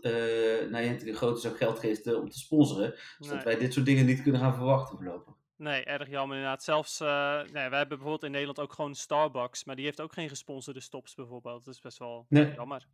nou, 0.70 1.12
grote 1.12 1.40
zak 1.40 1.56
geld 1.56 1.78
geeft 1.78 2.14
om 2.14 2.30
te 2.30 2.38
sponsoren. 2.38 2.94
Zodat 3.18 3.44
wij 3.44 3.58
dit 3.58 3.72
soort 3.72 3.86
dingen 3.86 4.06
niet 4.06 4.22
kunnen 4.22 4.40
gaan 4.40 4.54
verwachten 4.54 4.96
voorlopig. 4.96 5.35
Nee, 5.56 5.84
erg 5.84 6.08
jammer 6.08 6.36
inderdaad. 6.36 6.64
Zelfs, 6.64 7.00
uh, 7.00 7.36
nee, 7.36 7.52
wij 7.52 7.78
hebben 7.78 7.88
bijvoorbeeld 7.88 8.22
in 8.22 8.30
Nederland 8.30 8.60
ook 8.60 8.72
gewoon 8.72 8.94
Starbucks, 8.94 9.64
maar 9.64 9.76
die 9.76 9.84
heeft 9.84 10.00
ook 10.00 10.12
geen 10.12 10.28
gesponsorde 10.28 10.80
stops 10.80 11.14
bijvoorbeeld. 11.14 11.64
Dat 11.64 11.74
is 11.74 11.80
best 11.80 11.98
wel 11.98 12.26
nee. 12.28 12.52
jammer. 12.54 12.86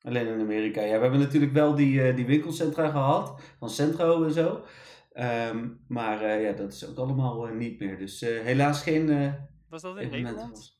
Alleen 0.00 0.26
in 0.26 0.40
Amerika. 0.40 0.80
Ja, 0.80 0.94
we 0.94 1.02
hebben 1.02 1.20
natuurlijk 1.20 1.52
wel 1.52 1.74
die, 1.74 2.08
uh, 2.08 2.16
die 2.16 2.26
winkelcentra 2.26 2.90
gehad, 2.90 3.40
van 3.58 3.70
Centro 3.70 4.24
en 4.24 4.32
zo. 4.32 4.64
Um, 5.14 5.84
maar 5.88 6.22
uh, 6.22 6.42
ja, 6.42 6.52
dat 6.52 6.72
is 6.72 6.86
ook 6.88 6.98
allemaal 6.98 7.44
niet 7.44 7.80
meer. 7.80 7.98
Dus 7.98 8.20
helaas 8.20 8.82
geen. 8.82 9.34
was 9.68 9.82
dat 9.82 9.98
in 9.98 10.10
Nederland? 10.10 10.78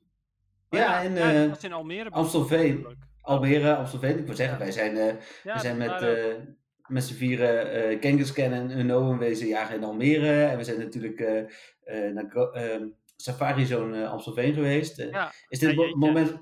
Ja, 0.71 0.79
ja, 0.79 1.01
in, 1.01 1.15
ja, 1.15 1.49
was 1.49 1.65
in 1.65 1.73
Almere. 1.73 2.11
Amstelveen. 2.11 2.87
Almere, 3.21 3.77
Amstelveen. 3.77 4.19
Ik 4.19 4.27
wil 4.27 4.37
zeggen, 4.37 4.59
wij 4.59 4.73
zijn, 4.73 4.95
we 5.43 5.59
zijn 5.59 5.77
met 5.77 6.01
met 6.89 7.05
z'n 7.05 7.15
vieren 7.15 7.93
uh, 7.93 8.01
Kangaskhan 8.01 8.53
en 8.53 8.79
Uno 8.79 9.13
en 9.13 9.19
wezen 9.19 9.47
jagen 9.47 9.75
in 9.75 9.85
Almere. 9.85 10.45
En 10.45 10.57
we 10.57 10.65
zijn 10.65 10.79
natuurlijk 10.79 11.21
uh, 11.21 12.13
naar 12.13 12.35
uh, 12.35 12.87
Safari 13.17 13.67
Zone 13.67 14.07
Amstelveen 14.07 14.55
geweest. 14.55 14.97
Ja. 14.97 15.33
is, 15.49 15.59
dit 15.59 15.75
ja, 15.75 15.97
moment, 15.97 16.37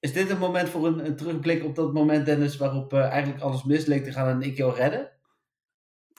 is 0.00 0.12
dit 0.12 0.30
een 0.30 0.38
moment 0.38 0.68
voor 0.68 0.86
een, 0.86 1.06
een 1.06 1.16
terugblik 1.16 1.64
op 1.64 1.74
dat 1.74 1.92
moment, 1.92 2.26
Dennis, 2.26 2.56
waarop 2.56 2.92
eigenlijk 2.92 3.42
alles 3.42 3.64
mis 3.64 3.86
leek 3.86 4.04
te 4.04 4.12
gaan 4.12 4.28
en 4.28 4.48
ik 4.48 4.56
jou 4.56 4.74
redden? 4.74 5.10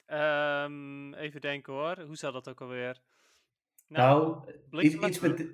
Um, 0.07 1.13
even 1.13 1.41
denken 1.41 1.73
hoor, 1.73 1.99
hoe 1.99 2.15
zat 2.15 2.33
dat 2.33 2.49
ook 2.49 2.61
alweer? 2.61 3.01
Nou, 3.87 4.41
nou 4.71 4.83
iets, 4.83 4.95
iets, 4.95 5.19
met, 5.19 5.45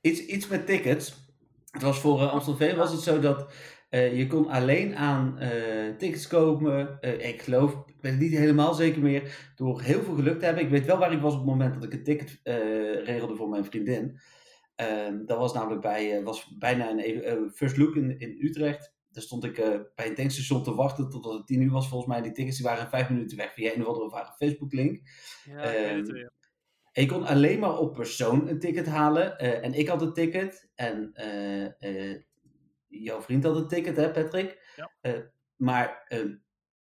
iets, 0.00 0.20
iets 0.26 0.48
met 0.48 0.66
tickets. 0.66 1.30
Het 1.70 1.82
was 1.82 2.00
voor 2.00 2.20
Amstelveen 2.20 2.76
was 2.76 2.92
het 2.92 3.00
zo 3.00 3.20
dat 3.20 3.54
uh, 3.94 4.16
je 4.16 4.26
kon 4.26 4.48
alleen 4.48 4.96
aan 4.96 5.36
uh, 5.40 5.96
tickets 5.96 6.26
kopen, 6.26 6.98
uh, 7.00 7.28
ik 7.28 7.42
geloof, 7.42 7.72
ik 7.72 7.94
weet 8.00 8.12
het 8.12 8.20
niet 8.20 8.32
helemaal 8.32 8.74
zeker 8.74 9.02
meer, 9.02 9.52
door 9.56 9.80
heel 9.80 10.02
veel 10.02 10.14
geluk 10.14 10.38
te 10.38 10.44
hebben. 10.44 10.64
Ik 10.64 10.70
weet 10.70 10.86
wel 10.86 10.98
waar 10.98 11.12
ik 11.12 11.20
was 11.20 11.32
op 11.32 11.38
het 11.38 11.48
moment 11.48 11.74
dat 11.74 11.84
ik 11.84 11.92
een 11.92 12.04
ticket 12.04 12.40
regelde 13.04 13.36
voor 13.36 13.48
mijn 13.48 13.64
vriendin. 13.64 14.20
Ehm, 14.74 15.24
dat 15.24 15.38
was 15.38 15.52
namelijk 15.52 15.80
bij, 15.80 16.22
was 16.22 16.56
bijna 16.58 16.90
een 16.90 17.50
first 17.54 17.76
look 17.76 17.94
in, 17.96 18.18
in 18.18 18.36
Utrecht. 18.40 18.94
Daar 19.10 19.22
stond 19.22 19.44
ik 19.44 19.54
bij 19.94 20.06
een 20.06 20.14
tankstation 20.14 20.62
te 20.62 20.74
wachten 20.74 21.08
totdat 21.08 21.32
het 21.32 21.46
tien 21.46 21.62
uur 21.62 21.70
was 21.70 21.88
volgens 21.88 22.10
mij. 22.10 22.22
Die 22.22 22.32
tickets 22.32 22.56
die 22.56 22.66
waren 22.66 22.88
vijf 22.88 23.08
minuten 23.10 23.36
weg 23.36 23.52
via 23.52 23.74
een 23.74 23.80
of 23.80 23.86
andere 23.86 24.10
vage 24.10 24.34
Facebook 24.36 24.72
link. 24.72 25.00
Ja, 25.44 25.62
ik 25.62 26.30
je 26.92 27.06
kon 27.06 27.26
alleen 27.26 27.58
maar 27.58 27.78
op 27.78 27.94
persoon 27.94 28.48
een 28.48 28.58
ticket 28.58 28.86
halen. 28.86 29.38
en 29.38 29.74
ik 29.74 29.88
had 29.88 30.02
een 30.02 30.12
ticket. 30.12 30.70
En 30.74 31.12
jouw 33.00 33.22
vriend 33.22 33.44
had 33.44 33.56
een 33.56 33.68
ticket, 33.68 33.96
hè, 33.96 34.10
Patrick? 34.10 34.74
Ja. 34.76 34.92
Uh, 35.02 35.22
maar 35.56 36.06
uh, 36.08 36.34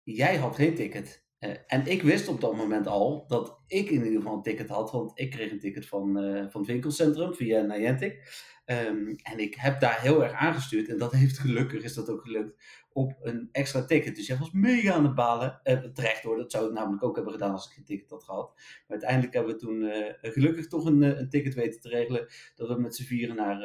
jij 0.03 0.37
had 0.37 0.55
geen 0.55 0.75
ticket. 0.75 1.25
Uh, 1.39 1.51
en 1.67 1.85
ik 1.87 2.01
wist 2.01 2.27
op 2.27 2.41
dat 2.41 2.55
moment 2.55 2.87
al 2.87 3.27
dat 3.27 3.61
ik 3.67 3.89
in 3.89 4.03
ieder 4.03 4.21
geval 4.21 4.35
een 4.35 4.41
ticket 4.41 4.69
had, 4.69 4.91
want 4.91 5.19
ik 5.19 5.31
kreeg 5.31 5.51
een 5.51 5.59
ticket 5.59 5.87
van, 5.87 6.13
van 6.49 6.61
het 6.61 6.69
winkelcentrum 6.69 7.33
via 7.33 7.61
Niantic. 7.61 8.49
Um, 8.65 9.15
en 9.23 9.39
ik 9.39 9.55
heb 9.55 9.79
daar 9.79 10.01
heel 10.01 10.23
erg 10.23 10.33
aangestuurd, 10.33 10.89
en 10.89 10.97
dat 10.97 11.11
heeft 11.11 11.37
gelukkig 11.37 11.83
is 11.83 11.93
dat 11.93 12.09
ook 12.09 12.21
gelukt, 12.21 12.63
op 12.93 13.17
een 13.21 13.49
extra 13.51 13.85
ticket. 13.85 14.15
Dus 14.15 14.27
jij 14.27 14.37
was 14.37 14.51
mega 14.51 14.93
aan 14.93 15.03
het 15.03 15.15
balen. 15.15 15.61
terecht 15.93 16.23
hoor, 16.23 16.37
dat 16.37 16.51
zou 16.51 16.67
ik 16.67 16.73
namelijk 16.73 17.03
ook 17.03 17.15
hebben 17.15 17.33
gedaan 17.33 17.51
als 17.51 17.67
ik 17.67 17.73
geen 17.73 17.85
ticket 17.85 18.09
had 18.09 18.23
gehad. 18.23 18.53
Maar 18.55 18.85
uiteindelijk 18.87 19.33
hebben 19.33 19.53
we 19.53 19.59
toen 19.59 19.91
gelukkig 20.33 20.67
toch 20.67 20.85
een, 20.85 21.01
een 21.01 21.29
ticket 21.29 21.53
weten 21.53 21.81
te 21.81 21.89
regelen, 21.89 22.27
dat 22.55 22.67
we 22.67 22.81
met 22.81 22.95
z'n 22.95 23.03
vieren 23.03 23.35
naar, 23.35 23.59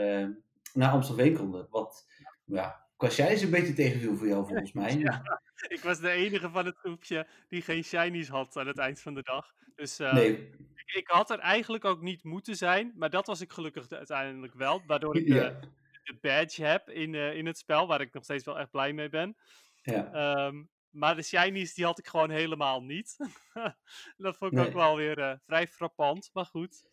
naar 0.75 0.91
Amstelveen 0.91 1.35
konden. 1.35 1.67
Wat 1.71 2.07
ja, 2.47 2.87
jij 2.99 3.33
is 3.33 3.43
een 3.43 3.50
beetje 3.50 3.73
tegenviel 3.73 4.17
voor 4.17 4.26
jou 4.26 4.47
volgens 4.47 4.73
mij. 4.83 4.97
Ja, 4.97 5.41
ik 5.69 5.81
was 5.81 6.00
de 6.00 6.11
enige 6.11 6.50
van 6.50 6.67
het 6.67 6.76
groepje 6.76 7.26
die 7.49 7.62
geen 7.62 7.85
shinies 7.85 8.29
had 8.29 8.57
aan 8.57 8.67
het 8.67 8.79
eind 8.79 9.00
van 9.00 9.15
de 9.15 9.23
dag. 9.23 9.55
Dus 9.75 10.00
uh, 10.00 10.12
nee. 10.12 10.50
ik, 10.75 10.95
ik, 10.95 11.09
had 11.09 11.31
er 11.31 11.38
eigenlijk 11.38 11.85
ook 11.85 12.00
niet 12.00 12.25
moeten 12.25 12.57
zijn, 12.57 12.93
maar 12.97 13.11
dat 13.11 13.26
was 13.26 13.41
ik 13.41 13.53
gelukkig 13.53 13.91
uiteindelijk 13.91 14.55
wel. 14.55 14.83
Waardoor 14.87 15.17
ik 15.17 15.26
ja. 15.26 15.35
de, 15.35 15.69
de, 16.03 16.19
badge 16.21 16.65
heb 16.65 16.88
in, 16.88 17.12
uh, 17.12 17.37
in 17.37 17.47
het 17.47 17.59
spel, 17.59 17.87
waar 17.87 18.00
ik 18.00 18.12
nog 18.12 18.25
steeds 18.25 18.45
wel 18.45 18.59
echt 18.59 18.71
blij 18.71 18.93
mee 18.93 19.09
ben. 19.09 19.37
Ja. 19.83 20.47
Um, 20.47 20.69
maar 20.91 21.17
de 21.17 21.23
shinies 21.23 21.75
die 21.75 21.85
had 21.85 21.99
ik 21.99 22.07
gewoon 22.07 22.31
helemaal 22.31 22.83
niet. 22.83 23.17
dat 24.17 24.37
vond 24.37 24.53
ik 24.53 24.59
nee. 24.59 24.67
ook 24.67 24.73
wel 24.73 24.97
weer 24.97 25.19
uh, 25.19 25.33
vrij 25.47 25.69
frappant, 25.69 26.31
maar 26.33 26.47
goed. 26.47 26.85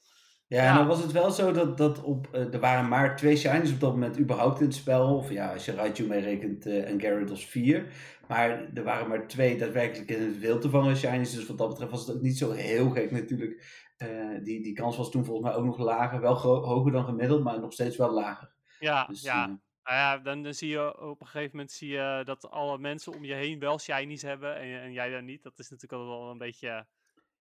Ja, 0.48 0.70
en 0.70 0.76
dan 0.76 0.88
was 0.88 1.02
het 1.02 1.12
wel 1.12 1.32
zo 1.32 1.52
dat, 1.52 1.78
dat 1.78 2.02
op, 2.02 2.28
uh, 2.34 2.54
er 2.54 2.60
waren 2.60 2.88
maar 2.88 3.16
twee 3.16 3.36
shinies 3.36 3.72
op 3.72 3.80
dat 3.80 3.92
moment 3.92 4.20
überhaupt 4.20 4.60
in 4.60 4.66
het 4.66 4.76
spel. 4.76 5.16
Of 5.16 5.30
ja, 5.30 5.54
als 5.54 5.66
je 5.66 5.76
Raichu 5.76 6.08
meerekent 6.08 6.66
uh, 6.66 6.90
en 6.90 7.00
Gyarados 7.00 7.46
vier. 7.46 7.88
Maar 8.28 8.74
er 8.74 8.84
waren 8.84 9.08
maar 9.08 9.28
twee 9.28 9.58
daadwerkelijk 9.58 10.10
in 10.10 10.22
het 10.22 10.40
wild 10.40 10.62
te 10.62 10.70
vangen 10.70 10.98
shinies. 10.98 11.34
Dus 11.34 11.46
wat 11.46 11.58
dat 11.58 11.70
betreft 11.70 11.92
was 11.92 12.08
het 12.08 12.16
ook 12.16 12.22
niet 12.22 12.38
zo 12.38 12.52
heel 12.52 12.90
gek 12.90 13.12
natuurlijk. 13.12 13.84
Uh, 13.98 14.44
die, 14.44 14.64
die 14.64 14.74
kans 14.74 14.98
was 14.98 15.12
toen 15.12 15.26
volgens 15.26 15.48
mij 15.48 15.58
ook 15.58 15.66
nog 15.66 15.78
lager. 15.78 16.22
Wel 16.22 16.40
hoger 16.40 16.92
dan 16.92 17.06
gemiddeld, 17.06 17.44
maar 17.44 17.60
nog 17.60 17.74
steeds 17.74 17.98
wel 17.98 18.12
lager. 18.12 18.54
Ja, 18.80 19.06
dus, 19.06 19.22
ja. 19.22 19.46
Nou 19.84 19.98
ja, 19.98 20.18
dan, 20.18 20.44
dan 20.44 20.54
zie 20.54 20.70
je 20.70 21.02
op 21.02 21.22
een 21.22 21.28
gegeven 21.28 21.52
moment 21.52 21.72
zie 21.72 21.90
je 21.90 22.22
dat 22.26 22.50
alle 22.50 22.78
mensen 22.78 23.14
om 23.14 23.26
je 23.26 23.34
heen 23.34 23.60
wel 23.60 23.80
shinies 23.80 24.22
hebben 24.22 24.56
en, 24.56 24.82
en 24.82 24.92
jij 24.92 25.10
dan 25.10 25.26
niet. 25.26 25.44
Dat 25.44 25.60
is 25.60 25.70
natuurlijk 25.70 26.02
altijd 26.02 26.20
wel 26.22 26.32
een 26.32 26.38
beetje 26.38 26.88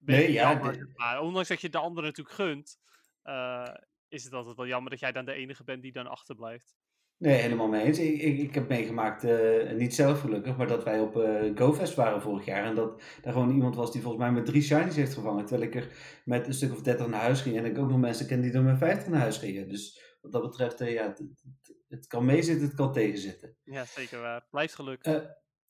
nee, 0.05 0.33
ja, 0.33 0.79
maar 0.95 1.21
ondanks 1.21 1.49
dat 1.49 1.61
je 1.61 1.69
de 1.69 1.79
anderen 1.79 2.05
natuurlijk 2.05 2.37
gunt, 2.37 2.79
uh, 3.25 3.75
is 4.09 4.25
het 4.25 4.33
altijd 4.33 4.57
wel 4.57 4.67
jammer 4.67 4.91
dat 4.91 5.01
jij 5.01 5.13
dan 5.13 5.25
de 5.25 5.33
enige 5.33 5.65
bent 5.65 5.83
die 5.83 5.93
dan 5.93 6.07
achterblijft. 6.07 6.77
Nee, 7.23 7.41
helemaal 7.41 7.69
mee 7.69 7.85
eens. 7.85 7.99
Ik, 7.99 8.21
ik, 8.21 8.39
ik 8.39 8.55
heb 8.55 8.69
meegemaakt, 8.69 9.25
uh, 9.25 9.73
niet 9.73 9.95
zelf 9.95 10.21
gelukkig, 10.21 10.57
maar 10.57 10.67
dat 10.67 10.85
wij 10.85 11.01
op 11.01 11.17
uh, 11.17 11.51
GoFest 11.55 11.95
waren 11.95 12.23
vorig 12.23 12.45
jaar. 12.45 12.65
En 12.65 12.75
dat 12.75 13.03
daar 13.21 13.33
gewoon 13.33 13.51
iemand 13.51 13.77
was 13.77 13.93
die 13.93 14.01
volgens 14.01 14.23
mij 14.23 14.33
met 14.33 14.47
drie 14.47 14.63
shinies 14.63 14.97
heeft 14.97 15.15
gevangen. 15.15 15.47
Terwijl 15.47 15.69
ik 15.69 15.75
er 15.75 15.89
met 16.25 16.47
een 16.47 16.55
stuk 16.55 16.73
of 16.73 16.83
30 16.83 17.07
naar 17.07 17.21
huis 17.21 17.41
ging. 17.41 17.57
En 17.57 17.65
ik 17.65 17.79
ook 17.79 17.89
nog 17.89 17.99
mensen 17.99 18.27
ken 18.27 18.41
die 18.41 18.53
er 18.53 18.63
met 18.63 18.79
50 18.79 19.09
naar 19.09 19.21
huis 19.21 19.37
gingen. 19.39 19.69
Dus 19.69 20.17
wat 20.21 20.33
dat 20.33 20.43
betreft, 20.43 20.81
uh, 20.81 20.93
ja, 20.93 21.07
het, 21.07 21.19
het, 21.19 21.77
het, 21.89 22.07
kan 22.07 22.25
meezitten, 22.25 22.67
het 22.67 22.77
kan 22.77 22.93
tegenzitten. 22.93 23.57
Ja, 23.65 23.85
zeker 23.85 24.21
waar. 24.21 24.47
Blijft 24.51 24.75
geluk. 24.75 25.05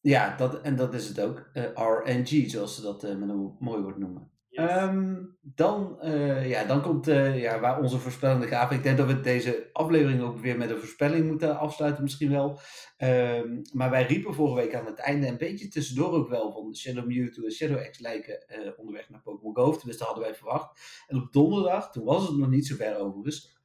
Ja, 0.02 0.36
dat, 0.36 0.60
en 0.60 0.76
dat 0.76 0.94
is 0.94 1.08
het 1.08 1.20
ook. 1.20 1.50
RNG, 1.74 2.50
zoals 2.50 2.74
ze 2.74 2.82
dat 2.82 3.02
met 3.02 3.28
een 3.28 3.56
mooi 3.58 3.82
woord 3.82 3.98
noemen. 3.98 4.30
Um, 4.52 5.36
dan, 5.40 5.98
uh, 6.02 6.48
ja, 6.48 6.64
dan 6.64 6.82
komt 6.82 7.08
uh, 7.08 7.40
ja, 7.40 7.60
waar 7.60 7.80
onze 7.80 7.98
voorspellende 7.98 8.46
gaven. 8.46 8.76
Ik 8.76 8.82
denk 8.82 8.96
dat 8.96 9.06
we 9.06 9.20
deze 9.20 9.68
aflevering 9.72 10.22
ook 10.22 10.38
weer 10.38 10.56
met 10.56 10.70
een 10.70 10.78
voorspelling 10.78 11.26
moeten 11.26 11.58
afsluiten, 11.58 12.02
misschien 12.02 12.30
wel. 12.30 12.58
Um, 12.98 13.62
maar 13.72 13.90
wij 13.90 14.06
riepen 14.06 14.34
vorige 14.34 14.56
week 14.56 14.74
aan 14.74 14.86
het 14.86 14.98
einde 14.98 15.26
een 15.26 15.36
beetje 15.36 15.68
tussendoor 15.68 16.12
ook 16.12 16.28
wel 16.28 16.52
van 16.52 16.76
Shadow 16.76 17.06
Mewtwo 17.06 17.44
en 17.44 17.52
Shadow 17.52 17.90
X 17.90 17.98
lijken 17.98 18.44
uh, 18.48 18.70
onderweg 18.76 19.08
naar 19.08 19.20
Pokémon 19.20 19.54
Go. 19.54 19.70
Dus 19.70 19.98
dat 19.98 20.06
hadden 20.06 20.24
wij 20.24 20.34
verwacht. 20.34 20.80
En 21.06 21.16
op 21.16 21.32
donderdag, 21.32 21.90
toen 21.90 22.04
was 22.04 22.28
het 22.28 22.36
nog 22.36 22.48
niet 22.48 22.66
zo 22.66 22.76
ver 22.76 22.96
overigens, 22.96 23.60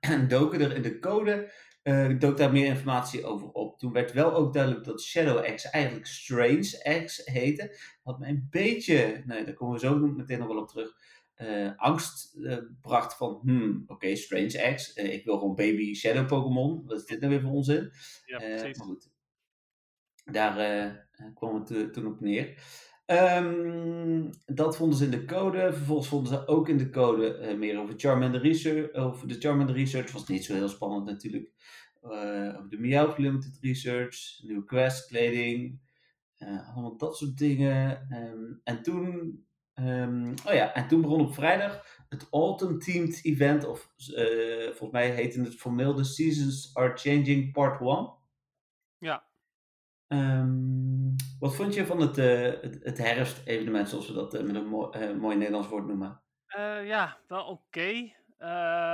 en 0.00 0.28
doken 0.38 0.60
er 0.60 0.74
in 0.74 0.82
de 0.82 0.98
code 0.98 1.52
uh, 1.88 2.18
dook 2.18 2.36
daar 2.36 2.52
meer 2.52 2.66
informatie 2.66 3.24
over 3.24 3.48
op. 3.48 3.78
Toen 3.78 3.92
werd 3.92 4.12
wel 4.12 4.34
ook 4.34 4.52
duidelijk 4.52 4.84
dat 4.84 5.02
Shadow 5.02 5.54
X 5.54 5.70
eigenlijk 5.70 6.06
Strange 6.06 7.04
X 7.04 7.20
heette. 7.24 7.78
Wat 8.02 8.18
mij 8.18 8.28
een 8.28 8.46
beetje, 8.50 9.22
nee, 9.26 9.44
daar 9.44 9.54
komen 9.54 9.74
we 9.74 9.80
zo 9.80 9.96
meteen 9.98 10.38
nog 10.38 10.48
wel 10.48 10.58
op 10.58 10.68
terug, 10.68 10.96
uh, 11.36 11.70
angst 11.76 12.36
uh, 12.36 12.56
bracht 12.80 13.16
van, 13.16 13.40
hmm, 13.42 13.82
oké, 13.82 13.92
okay, 13.92 14.14
Strange 14.14 14.74
X, 14.74 14.94
ik 14.94 15.24
wil 15.24 15.38
gewoon 15.38 15.54
baby 15.54 15.94
Shadow 15.94 16.26
Pokémon. 16.26 16.86
Wat 16.86 16.98
is 16.98 17.04
dit 17.04 17.20
nou 17.20 17.32
weer 17.32 17.42
voor 17.42 17.52
onzin? 17.52 17.92
Ja, 18.24 18.38
precies. 18.38 18.78
maar 18.78 18.86
goed, 18.86 19.10
daar 20.24 21.08
kwam 21.34 21.54
het 21.54 21.92
toen 21.92 22.06
op 22.06 22.20
neer. 22.20 22.58
Um, 23.10 24.30
dat 24.46 24.76
vonden 24.76 24.98
ze 24.98 25.04
in 25.04 25.10
de 25.10 25.24
code. 25.24 25.72
Vervolgens 25.72 26.08
vonden 26.08 26.32
ze 26.32 26.46
ook 26.46 26.68
in 26.68 26.78
de 26.78 26.90
code 26.90 27.38
uh, 27.38 27.58
meer 27.58 27.80
over 27.80 27.94
Charmander 27.96 28.40
Research. 28.40 28.92
Over 28.92 29.28
de 29.28 29.38
Charmander 29.38 29.74
Research 29.74 30.12
was 30.12 30.28
niet 30.28 30.44
zo 30.44 30.54
heel 30.54 30.68
spannend 30.68 31.04
natuurlijk. 31.04 31.52
Uh, 32.04 32.54
over 32.56 32.68
de 32.68 32.78
Meowth 32.78 33.18
Limited 33.18 33.58
Research, 33.60 34.40
nieuwe 34.42 34.64
quest, 34.64 35.06
kleding, 35.06 35.80
uh, 36.38 36.68
allemaal 36.74 36.96
dat 36.96 37.16
soort 37.16 37.38
dingen. 37.38 38.08
Um, 38.12 38.60
en 38.64 38.82
toen, 38.82 39.06
um, 39.74 40.34
oh 40.46 40.52
ja, 40.52 40.74
en 40.74 40.88
toen 40.88 41.00
begon 41.00 41.20
op 41.20 41.34
vrijdag 41.34 41.84
het 42.08 42.26
Autumn 42.30 42.78
Themed 42.78 43.24
Event, 43.24 43.64
of 43.64 43.92
volgens 44.64 44.90
mij 44.90 45.10
heette 45.10 45.40
het 45.40 45.54
formeel 45.54 45.94
The 45.94 46.04
Seasons 46.04 46.70
Are 46.74 46.96
Changing 46.96 47.52
Part 47.52 47.80
1. 47.80 48.12
Ja. 48.98 49.27
Um, 50.08 51.14
wat 51.38 51.56
vond 51.56 51.74
je 51.74 51.86
van 51.86 52.00
het, 52.00 52.18
uh, 52.18 52.42
het, 52.42 52.78
het 52.82 52.98
herfst-evenement, 52.98 53.88
zoals 53.88 54.06
we 54.06 54.12
dat 54.12 54.34
uh, 54.34 54.42
met 54.42 54.54
een 54.54 54.66
mooi, 54.66 54.98
uh, 54.98 55.16
mooi 55.16 55.36
Nederlands 55.36 55.68
woord 55.68 55.86
noemen? 55.86 56.20
ja, 56.84 57.18
wel 57.26 57.44
oké. 57.44 57.62
Okay. 57.78 58.16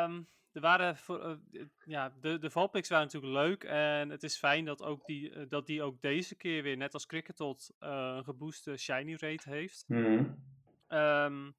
Um, 0.05 0.29
er 0.53 0.61
waren 0.61 0.97
voor, 0.97 1.39
ja, 1.85 2.15
de, 2.21 2.39
de 2.39 2.51
valpicks 2.51 2.89
waren 2.89 3.05
natuurlijk 3.05 3.33
leuk. 3.33 3.65
En 3.65 4.11
het 4.11 4.23
is 4.23 4.39
fijn 4.39 4.65
dat, 4.65 4.83
ook 4.83 5.07
die, 5.07 5.47
dat 5.49 5.67
die 5.67 5.83
ook 5.83 6.01
deze 6.01 6.37
keer 6.37 6.63
weer, 6.63 6.77
net 6.77 6.95
als 6.95 7.07
Cricketot, 7.07 7.75
een 7.79 8.25
gebooste 8.25 8.77
shiny 8.77 9.15
rate 9.19 9.51
heeft. 9.51 9.85
Mm. 9.87 10.43
Um, 10.89 11.57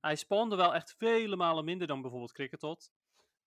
hij 0.00 0.16
spawnde 0.16 0.56
wel 0.56 0.74
echt 0.74 0.94
vele 0.98 1.36
malen 1.36 1.64
minder 1.64 1.86
dan 1.86 2.00
bijvoorbeeld 2.00 2.32
Cricketot. 2.32 2.92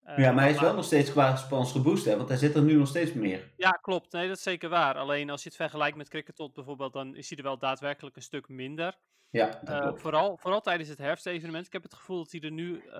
Uh, 0.05 0.17
ja, 0.17 0.31
maar 0.31 0.43
hij 0.43 0.53
is 0.53 0.59
wel 0.59 0.73
nog 0.73 0.85
steeds 0.85 1.11
qua 1.11 1.35
spans 1.35 1.71
geboost, 1.71 2.05
hè? 2.05 2.17
want 2.17 2.29
hij 2.29 2.37
zit 2.37 2.55
er 2.55 2.61
nu 2.61 2.73
nog 2.73 2.87
steeds 2.87 3.13
meer. 3.13 3.51
Ja, 3.57 3.69
klopt. 3.69 4.11
Nee, 4.11 4.27
dat 4.27 4.37
is 4.37 4.43
zeker 4.43 4.69
waar. 4.69 4.95
Alleen 4.95 5.29
als 5.29 5.43
je 5.43 5.49
het 5.49 5.57
vergelijkt 5.57 5.97
met 5.97 6.09
Cricketot 6.09 6.53
bijvoorbeeld, 6.53 6.93
dan 6.93 7.15
is 7.15 7.29
hij 7.29 7.37
er 7.37 7.43
wel 7.43 7.57
daadwerkelijk 7.57 8.15
een 8.15 8.21
stuk 8.21 8.49
minder. 8.49 8.97
Ja, 9.29 9.59
uh, 9.63 9.91
vooral, 9.95 10.37
vooral 10.37 10.61
tijdens 10.61 10.89
het 10.89 10.97
herfstevenement. 10.97 11.65
Ik 11.65 11.73
heb 11.73 11.83
het 11.83 11.93
gevoel 11.93 12.17
dat 12.17 12.31
hij 12.31 12.41
er 12.41 12.51
nu 12.51 12.75
uh, 12.75 12.91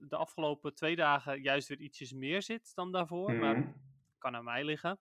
de 0.00 0.16
afgelopen 0.16 0.74
twee 0.74 0.96
dagen 0.96 1.40
juist 1.40 1.68
weer 1.68 1.80
ietsjes 1.80 2.12
meer 2.12 2.42
zit 2.42 2.72
dan 2.74 2.92
daarvoor. 2.92 3.32
Mm. 3.32 3.38
Maar 3.38 3.74
kan 4.18 4.36
aan 4.36 4.44
mij 4.44 4.64
liggen. 4.64 4.98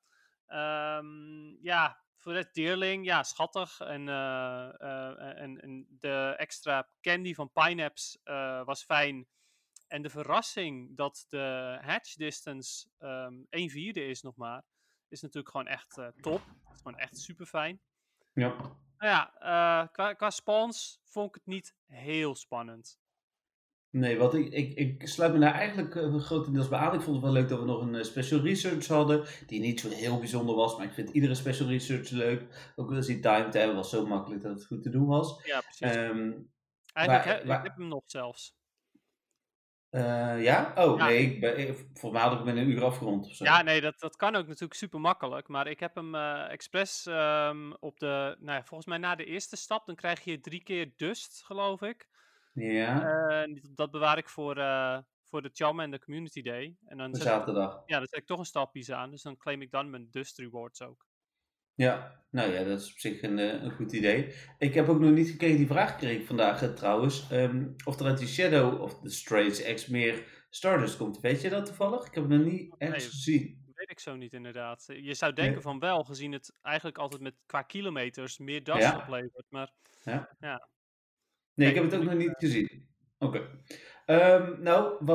Um, 0.48 1.58
ja, 1.62 1.98
voor 2.18 2.34
het 2.34 2.54
Deerling, 2.54 3.06
ja, 3.06 3.24
schattig. 3.24 3.80
En, 3.80 4.08
uh, 4.08 4.82
en, 5.42 5.62
en, 5.62 5.88
de 6.00 6.34
extra 6.38 6.90
candy 7.02 7.34
van 7.34 7.52
Pineapps 7.52 8.20
was 8.66 8.84
fijn. 8.84 9.28
En 9.94 10.02
de 10.02 10.10
verrassing 10.10 10.98
dat 10.98 11.26
de 11.30 11.78
hatch 11.82 12.16
distance 12.16 12.88
um, 13.00 13.46
1 13.50 13.70
vierde 13.70 14.06
is 14.06 14.22
nog 14.22 14.36
maar, 14.36 14.64
is 15.08 15.22
natuurlijk 15.22 15.52
gewoon 15.52 15.68
echt 15.68 15.98
uh, 15.98 16.08
top. 16.22 16.42
Het 16.64 16.74
is 16.74 16.82
gewoon 16.82 16.98
echt 16.98 17.18
super 17.18 17.46
fijn. 17.46 17.80
Ja. 18.34 18.56
Nou 18.98 19.12
ja, 19.12 19.34
uh, 19.40 19.88
qua, 19.92 20.14
qua 20.14 20.30
spawns 20.30 21.00
vond 21.04 21.28
ik 21.28 21.34
het 21.34 21.46
niet 21.46 21.76
heel 21.86 22.36
spannend. 22.36 23.00
Nee, 23.90 24.18
wat 24.18 24.34
ik, 24.34 24.54
ik, 24.54 24.78
ik 24.78 25.08
sluit 25.08 25.34
me 25.34 25.40
daar 25.40 25.54
eigenlijk 25.54 25.96
uh, 25.96 26.16
grotendeels 26.16 26.70
bij 26.70 26.80
aan. 26.80 26.94
Ik 26.94 27.02
vond 27.02 27.16
het 27.16 27.26
wel 27.26 27.34
leuk 27.34 27.50
dat 27.50 27.60
we 27.60 27.66
nog 27.66 27.82
een 27.82 27.96
uh, 27.96 28.04
special 28.04 28.40
research 28.40 28.88
hadden, 28.88 29.26
die 29.48 29.60
niet 29.60 29.80
zo 29.80 29.90
heel 29.90 30.20
bijzonder 30.20 30.56
was, 30.56 30.78
maar 30.78 30.86
ik 30.86 30.94
vind 30.94 31.10
iedere 31.10 31.36
special 31.36 31.68
research 31.68 32.10
leuk. 32.10 32.74
Ook 32.76 32.92
als 32.92 33.06
die 33.06 33.20
time 33.20 33.50
te 33.50 33.58
hebben 33.58 33.76
was 33.76 33.90
zo 33.90 34.06
makkelijk 34.06 34.42
dat 34.42 34.54
het 34.54 34.66
goed 34.66 34.84
te 34.84 34.90
doen 34.90 35.08
was. 35.08 35.44
Ja, 35.46 35.62
precies. 35.62 35.96
Um, 35.96 36.52
Eigenlijk 36.94 37.26
waar, 37.26 37.40
he, 37.40 37.46
waar, 37.46 37.58
ik 37.58 37.64
heb 37.64 37.78
hem 37.78 37.88
nog 37.88 38.04
zelfs. 38.06 38.56
Uh, 39.96 40.44
ja? 40.44 40.74
Oh, 40.76 40.98
ja. 40.98 41.06
nee, 41.06 41.18
ik 41.18 41.40
ben, 41.40 41.60
ik, 41.60 41.76
volgens 41.76 42.12
mij 42.12 42.22
had 42.22 42.32
ik 42.32 42.38
hem 42.38 42.48
in 42.48 42.58
een 42.58 42.70
uur 42.70 42.84
afgerond 42.84 43.26
of 43.26 43.34
zo. 43.34 43.44
Ja, 43.44 43.62
nee, 43.62 43.82
dat, 43.82 44.00
dat 44.00 44.16
kan 44.16 44.36
ook 44.36 44.48
natuurlijk 44.48 44.74
super 44.74 45.00
makkelijk. 45.00 45.48
Maar 45.48 45.68
ik 45.68 45.80
heb 45.80 45.96
hem 45.96 46.16
uh, 46.16 46.52
expres 46.52 47.06
um, 47.10 47.74
op 47.74 48.00
de, 48.00 48.36
nou 48.40 48.58
ja, 48.58 48.64
volgens 48.64 48.90
mij 48.90 48.98
na 48.98 49.16
de 49.16 49.26
eerste 49.26 49.56
stap, 49.56 49.86
dan 49.86 49.96
krijg 49.96 50.24
je 50.24 50.40
drie 50.40 50.64
keer 50.64 50.94
dust, 50.96 51.44
geloof 51.46 51.82
ik. 51.82 52.10
Ja. 52.54 53.46
Uh, 53.46 53.60
dat 53.76 53.92
bewaar 53.92 54.18
ik 54.18 54.30
voor, 54.30 54.56
voor 55.24 55.42
de 55.42 55.50
Cham 55.54 55.80
en 55.80 55.92
de 55.92 56.00
Community 56.00 56.42
Day. 56.42 56.78
En 56.86 56.98
dan 56.98 57.12
de 57.12 57.22
zaterdag. 57.22 57.74
Ik, 57.74 57.82
ja, 57.86 57.98
dan 57.98 58.08
zet 58.08 58.20
ik 58.20 58.28
toch 58.28 58.40
een 58.40 58.46
stapje 58.46 58.96
aan. 58.96 59.12
Dus 59.12 59.22
dan 59.22 59.38
claim 59.38 59.62
ik 59.62 59.72
dan 59.72 59.90
mijn 59.90 60.08
dust 60.12 60.38
rewards 60.38 60.82
ook. 60.82 61.06
Ja, 61.76 62.22
nou 62.30 62.52
ja, 62.52 62.64
dat 62.64 62.80
is 62.82 62.92
op 62.92 63.00
zich 63.00 63.22
een, 63.22 63.38
een 63.38 63.72
goed 63.72 63.92
idee. 63.92 64.34
Ik 64.58 64.74
heb 64.74 64.90
ook 64.90 65.00
nog 65.00 65.12
niet 65.12 65.30
gekeken, 65.30 65.58
die 65.58 65.68
vraag 65.68 65.92
gekregen 65.92 66.26
vandaag 66.26 66.64
uh, 66.64 66.70
trouwens. 66.70 67.32
Um, 67.32 67.76
of 67.86 68.00
er 68.00 68.06
uit 68.06 68.18
die 68.18 68.28
Shadow 68.28 68.82
of 68.82 69.00
the 69.00 69.10
Strange 69.10 69.74
X 69.74 69.88
meer 69.88 70.46
Stardust 70.50 70.98
komt. 70.98 71.20
Weet 71.20 71.42
je 71.42 71.50
dat 71.50 71.66
toevallig? 71.66 72.06
Ik 72.08 72.14
heb 72.14 72.30
het 72.30 72.40
nog 72.40 72.52
niet 72.52 72.76
echt 72.78 72.92
nee, 72.92 73.00
gezien. 73.00 73.62
Weet 73.74 73.92
ik 73.92 74.00
zo 74.00 74.16
niet 74.16 74.34
inderdaad. 74.34 74.86
Je 74.88 75.14
zou 75.14 75.34
denken 75.34 75.54
Nee. 75.54 75.62
van 75.62 75.80
wel, 75.80 76.04
gezien 76.04 76.32
het 76.32 76.54
eigenlijk 76.62 76.98
altijd 76.98 77.22
met 77.22 77.36
qua 77.46 77.62
kilometers 77.62 78.38
meer 78.38 78.64
dust 78.64 78.80
Ja. 78.80 78.98
oplevert. 78.98 79.46
Maar 79.50 79.72
Ja. 80.04 80.36
Ja. 80.40 80.68
Nee, 81.54 81.70
ik 81.70 81.76
heb 81.76 81.84
het 81.84 81.94
ook 81.94 82.02
ik, 82.02 82.10
nog 82.10 82.18
niet 82.18 82.34
gezien. 82.38 82.88
Oké. 83.18 83.50
Ehm, 84.06 84.62
nou, 84.62 85.06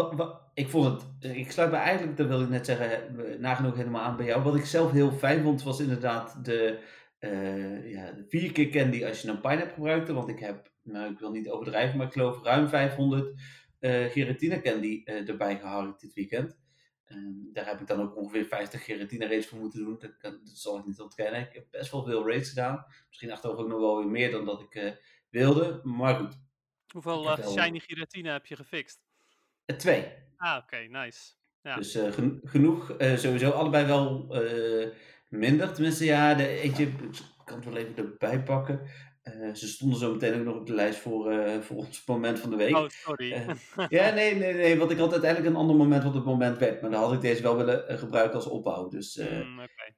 ik 0.55 0.69
vond 0.69 1.03
het, 1.21 1.37
ik 1.37 1.51
sluit 1.51 1.71
me 1.71 1.77
eigenlijk, 1.77 2.17
dat 2.17 2.27
wil 2.27 2.43
ik 2.43 2.49
net 2.49 2.67
zeggen, 2.67 3.17
nagenoeg 3.41 3.77
helemaal 3.77 4.03
aan 4.03 4.17
bij 4.17 4.27
jou. 4.27 4.43
Wat 4.43 4.57
ik 4.57 4.65
zelf 4.65 4.91
heel 4.91 5.11
fijn 5.11 5.43
vond, 5.43 5.63
was 5.63 5.81
inderdaad 5.81 6.45
de, 6.45 6.79
eh, 7.19 7.91
ja, 7.91 8.13
de 8.13 8.25
vier 8.29 8.53
keer 8.53 8.69
candy 8.69 9.05
als 9.05 9.23
je 9.23 9.29
een 9.29 9.41
pineapple 9.41 9.75
gebruikte. 9.75 10.13
Want 10.13 10.29
ik 10.29 10.39
heb, 10.39 10.73
nou 10.83 11.13
ik 11.13 11.19
wil 11.19 11.31
niet 11.31 11.51
overdrijven, 11.51 11.97
maar 11.97 12.07
ik 12.07 12.13
geloof 12.13 12.43
ruim 12.43 12.69
500 12.69 13.41
eh 13.79 14.05
gelatina 14.11 14.61
candy 14.61 15.03
eh, 15.05 15.29
erbij 15.29 15.59
geharkt 15.59 16.01
dit 16.01 16.13
weekend. 16.15 16.59
Ehm, 17.05 17.53
daar 17.53 17.67
heb 17.67 17.81
ik 17.81 17.87
dan 17.87 18.01
ook 18.01 18.17
ongeveer 18.17 18.45
50 18.45 18.85
gelatina 18.85 19.27
raids 19.27 19.47
voor 19.47 19.59
moeten 19.59 19.85
doen. 19.85 19.99
Dat, 20.21 20.41
zal 20.45 20.79
ik 20.79 20.87
niet 20.87 21.01
ontkennen. 21.01 21.41
Ik 21.41 21.53
heb 21.53 21.67
best 21.71 21.93
wel 21.93 22.05
veel 22.05 22.29
raids 22.29 22.49
gedaan. 22.49 22.85
Misschien 23.09 23.33
achteraf 23.33 23.57
ook 23.57 23.69
nog 23.69 23.81
wel 23.81 23.97
weer 23.97 24.11
meer 24.11 24.31
dan 24.31 24.45
dat 24.45 24.61
ik 24.61 25.01
wilde. 25.31 25.81
Maar 25.83 26.15
goed, 26.15 26.39
hoeveel 26.93 27.31
eh, 27.39 27.49
shiny 27.49 27.79
giratina 27.79 28.33
heb 28.33 28.47
je 28.47 28.57
gefixt? 28.57 29.01
Eh, 29.65 29.77
twee. 29.77 30.07
Ah, 30.37 30.63
oké, 30.63 30.77
nice. 30.77 31.33
Ja. 31.63 31.77
Dus 31.77 31.95
eh, 31.95 32.13
gen- 32.13 32.41
genoeg. 32.45 32.95
Sowieso 32.99 33.51
allebei 33.51 33.87
wel 33.87 34.35
minder. 35.29 35.73
Tenminste, 35.73 36.05
ja, 36.05 36.35
de 36.35 36.47
eentje, 36.49 36.85
ik 36.87 36.95
kan 37.45 37.57
het 37.57 37.65
wel 37.65 37.77
even 37.77 37.97
erbij 37.97 38.43
pakken. 38.43 38.81
Ze 39.55 39.69
stonden 39.69 39.99
zo 39.99 40.13
meteen 40.13 40.39
ook 40.39 40.45
nog 40.45 40.57
op 40.57 40.67
de 40.67 40.75
lijst 40.75 40.99
voor, 40.99 41.35
voor 41.63 41.77
ons 41.77 42.05
moment 42.07 42.39
van 42.39 42.51
de 42.51 42.57
week. 42.57 42.77
Oh, 42.77 42.89
sorry. 42.89 43.57
Ja, 43.89 44.11
nee, 44.15 44.35
nee, 44.35 44.55
nee, 44.55 44.79
want 44.79 44.91
ik 44.91 44.99
had 44.99 45.13
uiteindelijk 45.13 45.51
een 45.55 45.61
ander 45.61 45.77
moment 45.77 46.03
wat 46.03 46.15
het 46.15 46.25
moment 46.25 46.59
werd. 46.59 46.81
Maar 46.81 46.91
dan 46.91 47.01
had 47.03 47.13
ik 47.13 47.21
deze 47.21 47.43
wel 47.43 47.57
willen 47.57 47.99
gebruiken 47.99 48.35
als 48.35 48.47
opbouw. 48.47 48.89
Dus, 48.89 49.17
Mm, 49.17 49.59
oké. 49.61 49.95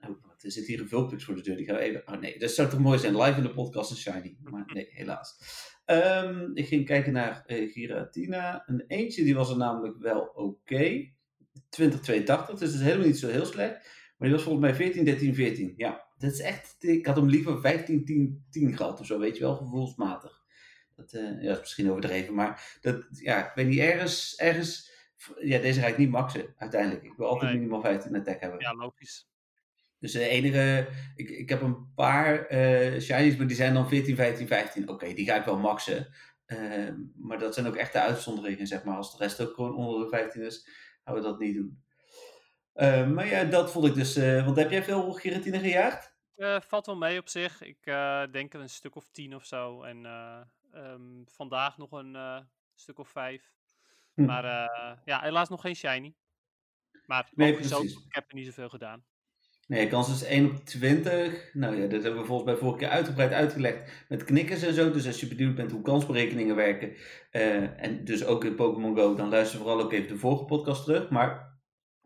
oh, 0.00 0.30
er 0.38 0.50
zit 0.52 0.66
hier 0.66 0.80
een 0.80 0.88
vulpix 0.88 1.24
voor 1.24 1.34
de 1.34 1.40
deur. 1.42 1.56
Die 1.56 1.66
gaan 1.66 1.74
we 1.76 1.80
even... 1.80 2.02
Oh 2.08 2.20
nee, 2.20 2.38
dat 2.38 2.50
zou 2.50 2.68
toch 2.68 2.78
mooi 2.80 2.98
zijn. 2.98 3.16
Live 3.16 3.36
in 3.36 3.42
de 3.42 3.54
podcast 3.54 3.90
is 3.90 4.00
shiny. 4.00 4.36
Maar 4.42 4.64
nee, 4.74 4.86
helaas. 4.90 5.36
Ehm, 5.84 6.50
ik 6.54 6.66
ging 6.66 6.86
kijken 6.86 7.12
naar 7.12 7.44
eh, 7.46 7.72
Giratina. 7.72 8.62
Een 8.66 8.84
eentje 8.86 9.24
die 9.24 9.34
was 9.34 9.50
er 9.50 9.56
namelijk 9.56 9.98
wel 9.98 10.20
oké. 10.34 11.12
2082, 11.68 12.58
dus 12.58 12.70
dat 12.70 12.80
is 12.80 12.86
helemaal 12.86 13.06
niet 13.06 13.18
zo 13.18 13.28
heel 13.28 13.46
slecht. 13.46 13.72
Maar 14.16 14.28
die 14.28 14.30
was 14.30 14.42
volgens 14.42 14.64
mij 14.64 14.74
14, 14.74 15.04
13, 15.04 15.34
14. 15.34 15.74
Ja, 15.76 16.06
dat 16.18 16.32
is 16.32 16.40
echt... 16.40 16.76
Ik 16.78 17.06
had 17.06 17.16
hem 17.16 17.28
liever 17.28 17.60
15, 17.60 18.04
10, 18.04 18.44
10 18.50 18.76
gehad 18.76 19.00
of 19.00 19.06
zo, 19.06 19.18
weet 19.18 19.36
je 19.36 19.42
wel, 19.42 19.56
gevoelsmatig. 19.56 20.42
Dat 20.96 21.10
Dat 21.10 21.20
ja, 21.40 21.52
is 21.52 21.60
misschien 21.60 21.90
overdreven, 21.90 22.34
maar 22.34 22.78
dat, 22.80 23.06
ja, 23.10 23.48
ik 23.48 23.54
weet 23.54 23.66
niet, 23.66 23.78
ergens, 23.78 24.36
ergens 24.36 24.92
ja, 25.40 25.58
deze 25.58 25.80
ga 25.80 25.86
ik 25.86 25.98
niet 25.98 26.10
maxen 26.10 26.54
uiteindelijk. 26.56 27.04
Ik 27.04 27.16
wil 27.16 27.26
altijd 27.26 27.52
minimaal 27.52 27.80
15 27.80 28.16
attack 28.16 28.40
hebben. 28.40 28.60
Ja, 28.60 28.74
logisch. 28.74 29.28
Dus 30.04 30.12
de 30.12 30.28
enige, 30.28 30.88
ik, 31.16 31.30
ik 31.30 31.48
heb 31.48 31.62
een 31.62 31.92
paar 31.94 32.52
uh, 32.52 33.00
shinies, 33.00 33.36
maar 33.36 33.46
die 33.46 33.56
zijn 33.56 33.74
dan 33.74 33.88
14, 33.88 34.16
15, 34.16 34.46
15. 34.46 34.88
Oké, 34.88 35.14
die 35.14 35.26
ga 35.26 35.34
ik 35.34 35.44
wel 35.44 35.58
maxen. 35.58 36.14
Uh, 36.46 36.94
maar 37.16 37.38
dat 37.38 37.54
zijn 37.54 37.66
ook 37.66 37.76
echt 37.76 37.92
de 37.92 38.00
uitzonderingen, 38.00 38.66
zeg 38.66 38.84
maar. 38.84 38.96
Als 38.96 39.16
de 39.16 39.24
rest 39.24 39.40
ook 39.40 39.54
gewoon 39.54 39.74
onder 39.74 40.00
de 40.04 40.08
15 40.08 40.42
is, 40.42 40.68
gaan 41.04 41.14
we 41.14 41.20
dat 41.20 41.38
niet 41.38 41.54
doen. 41.54 41.82
Uh, 42.74 43.08
maar 43.08 43.26
ja, 43.26 43.44
dat 43.44 43.70
vond 43.70 43.86
ik 43.86 43.94
dus. 43.94 44.16
want 44.16 44.56
heb 44.56 44.70
jij 44.70 44.82
veel 44.82 45.12
Giratine 45.12 45.58
gejaagd? 45.58 46.14
valt 46.66 46.86
wel 46.86 46.96
mee 46.96 47.18
op 47.18 47.28
zich. 47.28 47.62
Ik 47.62 47.84
denk 48.32 48.54
een 48.54 48.68
stuk 48.68 48.96
of 48.96 49.08
10 49.10 49.34
of 49.34 49.44
zo. 49.44 49.82
En 49.82 50.04
um, 50.74 51.24
vandaag 51.26 51.78
nog 51.78 51.92
een 51.92 52.46
stuk 52.74 52.98
of 52.98 53.08
5. 53.08 53.52
Hm. 54.14 54.24
Maar 54.24 54.44
ja, 55.04 55.20
helaas 55.20 55.48
nog 55.48 55.60
geen 55.60 55.76
shiny. 55.76 56.14
Maar 57.06 57.30
nee, 57.34 57.54
precies. 57.54 57.74
Ook, 57.74 57.84
ik 57.84 58.14
heb 58.14 58.28
er 58.28 58.34
niet 58.34 58.46
zoveel 58.46 58.68
gedaan. 58.68 59.04
Nee, 59.66 59.88
kans 59.88 60.10
is 60.10 60.22
1 60.22 60.50
op 60.50 60.64
20. 60.64 61.50
Nou 61.52 61.76
ja, 61.76 61.86
dat 61.86 62.02
hebben 62.02 62.20
we 62.20 62.26
volgens 62.26 62.50
mij 62.50 62.58
vorige 62.58 62.78
keer 62.78 62.88
uitgebreid 62.88 63.32
uitgelegd 63.32 64.04
met 64.08 64.24
knikkers 64.24 64.62
en 64.62 64.74
zo. 64.74 64.90
Dus 64.90 65.06
als 65.06 65.20
je 65.20 65.26
benieuwd 65.26 65.54
bent 65.54 65.70
hoe 65.70 65.82
kansberekeningen 65.82 66.56
werken, 66.56 66.88
uh, 67.32 67.82
en 67.82 68.04
dus 68.04 68.24
ook 68.24 68.44
in 68.44 68.54
Pokémon 68.54 68.96
Go, 68.96 69.14
dan 69.14 69.28
luister 69.28 69.58
vooral 69.58 69.80
ook 69.80 69.92
even 69.92 70.08
de 70.08 70.18
vorige 70.18 70.44
podcast 70.44 70.84
terug. 70.84 71.10
Maar 71.10 71.58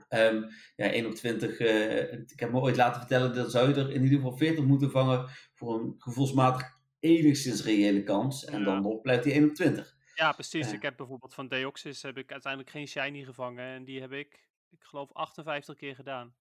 um, 0.09 0.47
ja, 0.77 0.87
1 0.91 1.07
op 1.07 1.15
20, 1.15 1.61
uh, 1.61 2.13
eh, 2.13 2.21
ik 2.27 2.41
heb 2.41 2.53
me 2.53 2.61
ooit 2.61 2.77
laten 2.77 3.01
vertellen, 3.01 3.35
dat 3.35 3.51
zou 3.51 3.69
je 3.69 3.75
er 3.75 3.91
in 3.91 4.03
ieder 4.03 4.19
geval 4.19 4.37
40 4.37 4.65
moeten 4.65 4.91
vangen 4.91 5.29
voor 5.55 5.81
een 5.81 5.95
gevoelsmatig 5.99 6.77
enigszins 7.01 7.65
reële 7.65 8.03
kans. 8.03 8.45
En 8.45 8.65
dan 8.65 8.83
nog 8.83 9.01
blijft 9.01 9.25
die 9.25 9.33
1 9.33 9.49
op 9.49 9.55
20. 9.55 9.97
Ja, 10.15 10.33
precies. 10.33 10.67
Uh. 10.67 10.73
Ik 10.73 10.83
heb 10.83 10.97
bijvoorbeeld 10.97 11.35
van 11.35 11.49
Deoxys 11.49 12.03
heb 12.03 12.19
ik 12.19 12.33
uiteindelijk 12.33 12.73
geen 12.73 12.89
shiny 12.89 13.25
gevangen. 13.25 13.65
En 13.65 13.85
die 13.85 14.01
heb 14.01 14.13
ik, 14.13 14.49
ik 14.71 14.83
geloof, 14.83 15.13
58 15.13 15.77
keer 15.77 15.95
gedaan. 15.95 16.35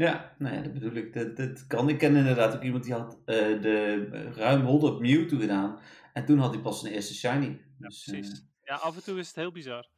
Ja, 0.00 0.34
nou 0.38 0.54
ja, 0.54 0.62
dat 0.62 0.72
bedoel 0.72 0.92
ik. 0.92 1.14
Dat, 1.14 1.36
dat 1.36 1.66
kan. 1.66 1.88
Ik 1.88 1.98
ken 1.98 2.16
inderdaad 2.16 2.54
ook 2.54 2.62
iemand 2.62 2.84
die 2.84 2.92
had 2.92 3.18
uh, 3.26 3.36
de 3.62 4.08
uh, 4.12 4.36
ruim 4.36 4.64
100 4.64 5.00
Mewtwo 5.00 5.38
gedaan. 5.38 5.78
En 6.12 6.24
toen 6.24 6.38
had 6.38 6.52
hij 6.52 6.62
pas 6.62 6.80
zijn 6.80 6.92
eerste 6.92 7.14
shiny. 7.14 7.60
Ja, 7.78 7.88
dus, 7.88 8.04
precies. 8.04 8.30
Uh, 8.30 8.38
ja, 8.62 8.74
af 8.74 8.96
en 8.96 9.04
toe 9.04 9.18
is 9.18 9.26
het 9.26 9.36
heel 9.36 9.52
bizar. 9.52 9.88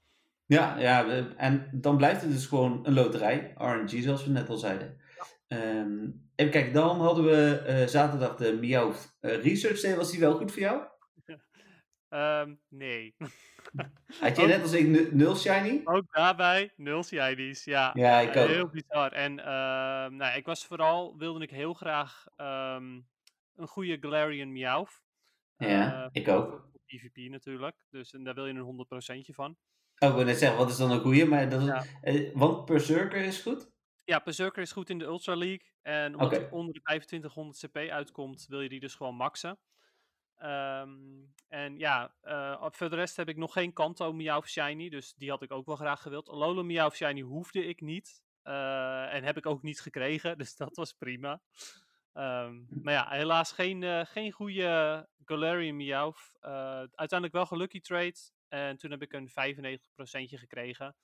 Ja, 0.47 0.79
ja, 0.79 1.07
en 1.37 1.69
dan 1.73 1.97
blijft 1.97 2.23
het 2.23 2.33
dus 2.33 2.47
gewoon 2.47 2.87
een 2.87 2.93
loterij. 2.93 3.55
RNG, 3.57 4.03
zoals 4.03 4.25
we 4.25 4.31
net 4.31 4.49
al 4.49 4.57
zeiden. 4.57 5.01
Ja. 5.49 5.79
Um, 5.79 6.29
even 6.35 6.53
kijken, 6.53 6.73
dan 6.73 7.01
hadden 7.01 7.25
we 7.25 7.85
zaterdag 7.89 8.37
de 8.37 8.59
Meow 8.61 8.95
Research 9.21 9.81
Day. 9.81 9.97
Was 9.97 10.11
die 10.11 10.21
wel 10.21 10.37
goed 10.37 10.53
voor 10.53 10.61
jou? 10.61 10.83
Um, 12.13 12.61
nee. 12.69 13.15
Had 14.21 14.37
je 14.37 14.47
net 14.53 14.63
als 14.63 14.73
ik 14.73 15.13
nul 15.13 15.37
shiny? 15.37 15.81
Ook 15.85 16.05
daarbij 16.13 16.73
nul 16.77 17.03
shinies, 17.03 17.65
ja. 17.65 17.91
Ja, 17.95 18.21
ik 18.21 18.37
ook. 18.37 18.49
Heel 18.49 18.69
bizar. 18.69 19.13
En 19.13 19.39
uh, 19.39 19.45
nou, 20.19 20.37
ik 20.37 20.47
was 20.47 20.67
vooral, 20.67 21.17
wilde 21.17 21.43
ik 21.43 21.51
heel 21.51 21.75
graag 21.75 22.27
um, 22.37 23.09
een 23.57 23.67
goede 23.67 23.99
Galarian 24.01 24.53
Meowth. 24.53 25.03
Ja, 25.57 26.03
uh, 26.03 26.09
ik 26.13 26.29
ook. 26.29 26.71
PvP 26.87 27.17
natuurlijk, 27.31 27.85
dus 27.91 28.13
en 28.13 28.25
daar 28.25 28.35
wil 28.35 28.47
je 28.47 28.55
een 28.55 28.87
100% 29.31 29.35
van. 29.35 29.57
Oh, 29.99 30.09
ik 30.09 30.15
wil 30.15 30.25
net 30.25 30.39
zeggen, 30.39 30.59
wat 30.59 30.71
is 30.71 30.77
dan 30.77 30.91
een 30.91 31.01
goede? 31.01 31.25
Maar 31.25 31.49
dat 31.49 31.61
is, 31.61 31.67
ja. 31.67 31.85
uh, 32.03 32.35
want 32.35 32.65
Berserker 32.65 33.25
is 33.25 33.41
goed? 33.41 33.71
Ja, 34.05 34.21
Berserker 34.25 34.63
is 34.63 34.73
goed 34.73 34.91
in 34.91 34.99
de 34.99 35.05
Ultra 35.05 35.37
League. 35.37 35.71
En 35.83 36.15
omdat 36.15 36.39
okay. 36.39 36.49
onder 36.51 36.75
de 36.75 36.81
2500 36.81 37.59
CP 37.59 37.77
uitkomt, 37.77 38.47
wil 38.49 38.61
je 38.61 38.69
die 38.69 38.81
dus 38.81 38.95
gewoon 38.95 39.15
maxen. 39.15 39.59
Um, 40.45 41.33
en 41.49 41.79
ja, 41.79 42.15
uh, 42.25 42.67
voor 42.71 42.91
de 42.91 42.97
rest 42.97 43.17
heb 43.17 43.29
ik 43.29 43.37
nog 43.37 43.53
geen 43.53 43.73
Kanto 43.73 44.13
Meowth 44.13 44.49
Shiny, 44.49 44.89
dus 44.89 45.15
die 45.15 45.31
had 45.31 45.43
ik 45.43 45.53
ook 45.53 45.67
wel 45.67 45.77
graag 45.77 46.03
gewild. 46.03 46.29
Alola 46.29 46.63
Meowth 46.63 46.95
Shiny 46.95 47.21
hoefde 47.21 47.65
ik 47.65 47.81
niet. 47.81 48.23
Uh, 48.45 49.15
en 49.15 49.25
heb 49.25 49.37
ik 49.37 49.47
ook 49.47 49.63
niet 49.63 49.81
gekregen, 49.81 50.37
dus 50.39 50.57
dat 50.57 50.77
was 50.77 50.93
prima. 50.93 51.43
Um, 52.15 52.67
maar 52.83 52.93
ja, 52.93 53.09
helaas 53.09 53.53
geen, 53.53 53.83
uh, 53.83 54.05
geen 54.05 54.33
goede 54.33 55.09
Galarian 55.25 55.77
Meowth. 55.77 56.33
uiteindelijk 56.41 57.33
wel 57.33 57.47
gelucky 57.47 57.81
trade. 57.81 58.17
En 58.49 58.77
toen 58.77 58.91
heb 58.91 59.03
ik 59.03 59.13
een 59.13 59.29
95% 59.29 59.33
gekregen. 60.39 60.97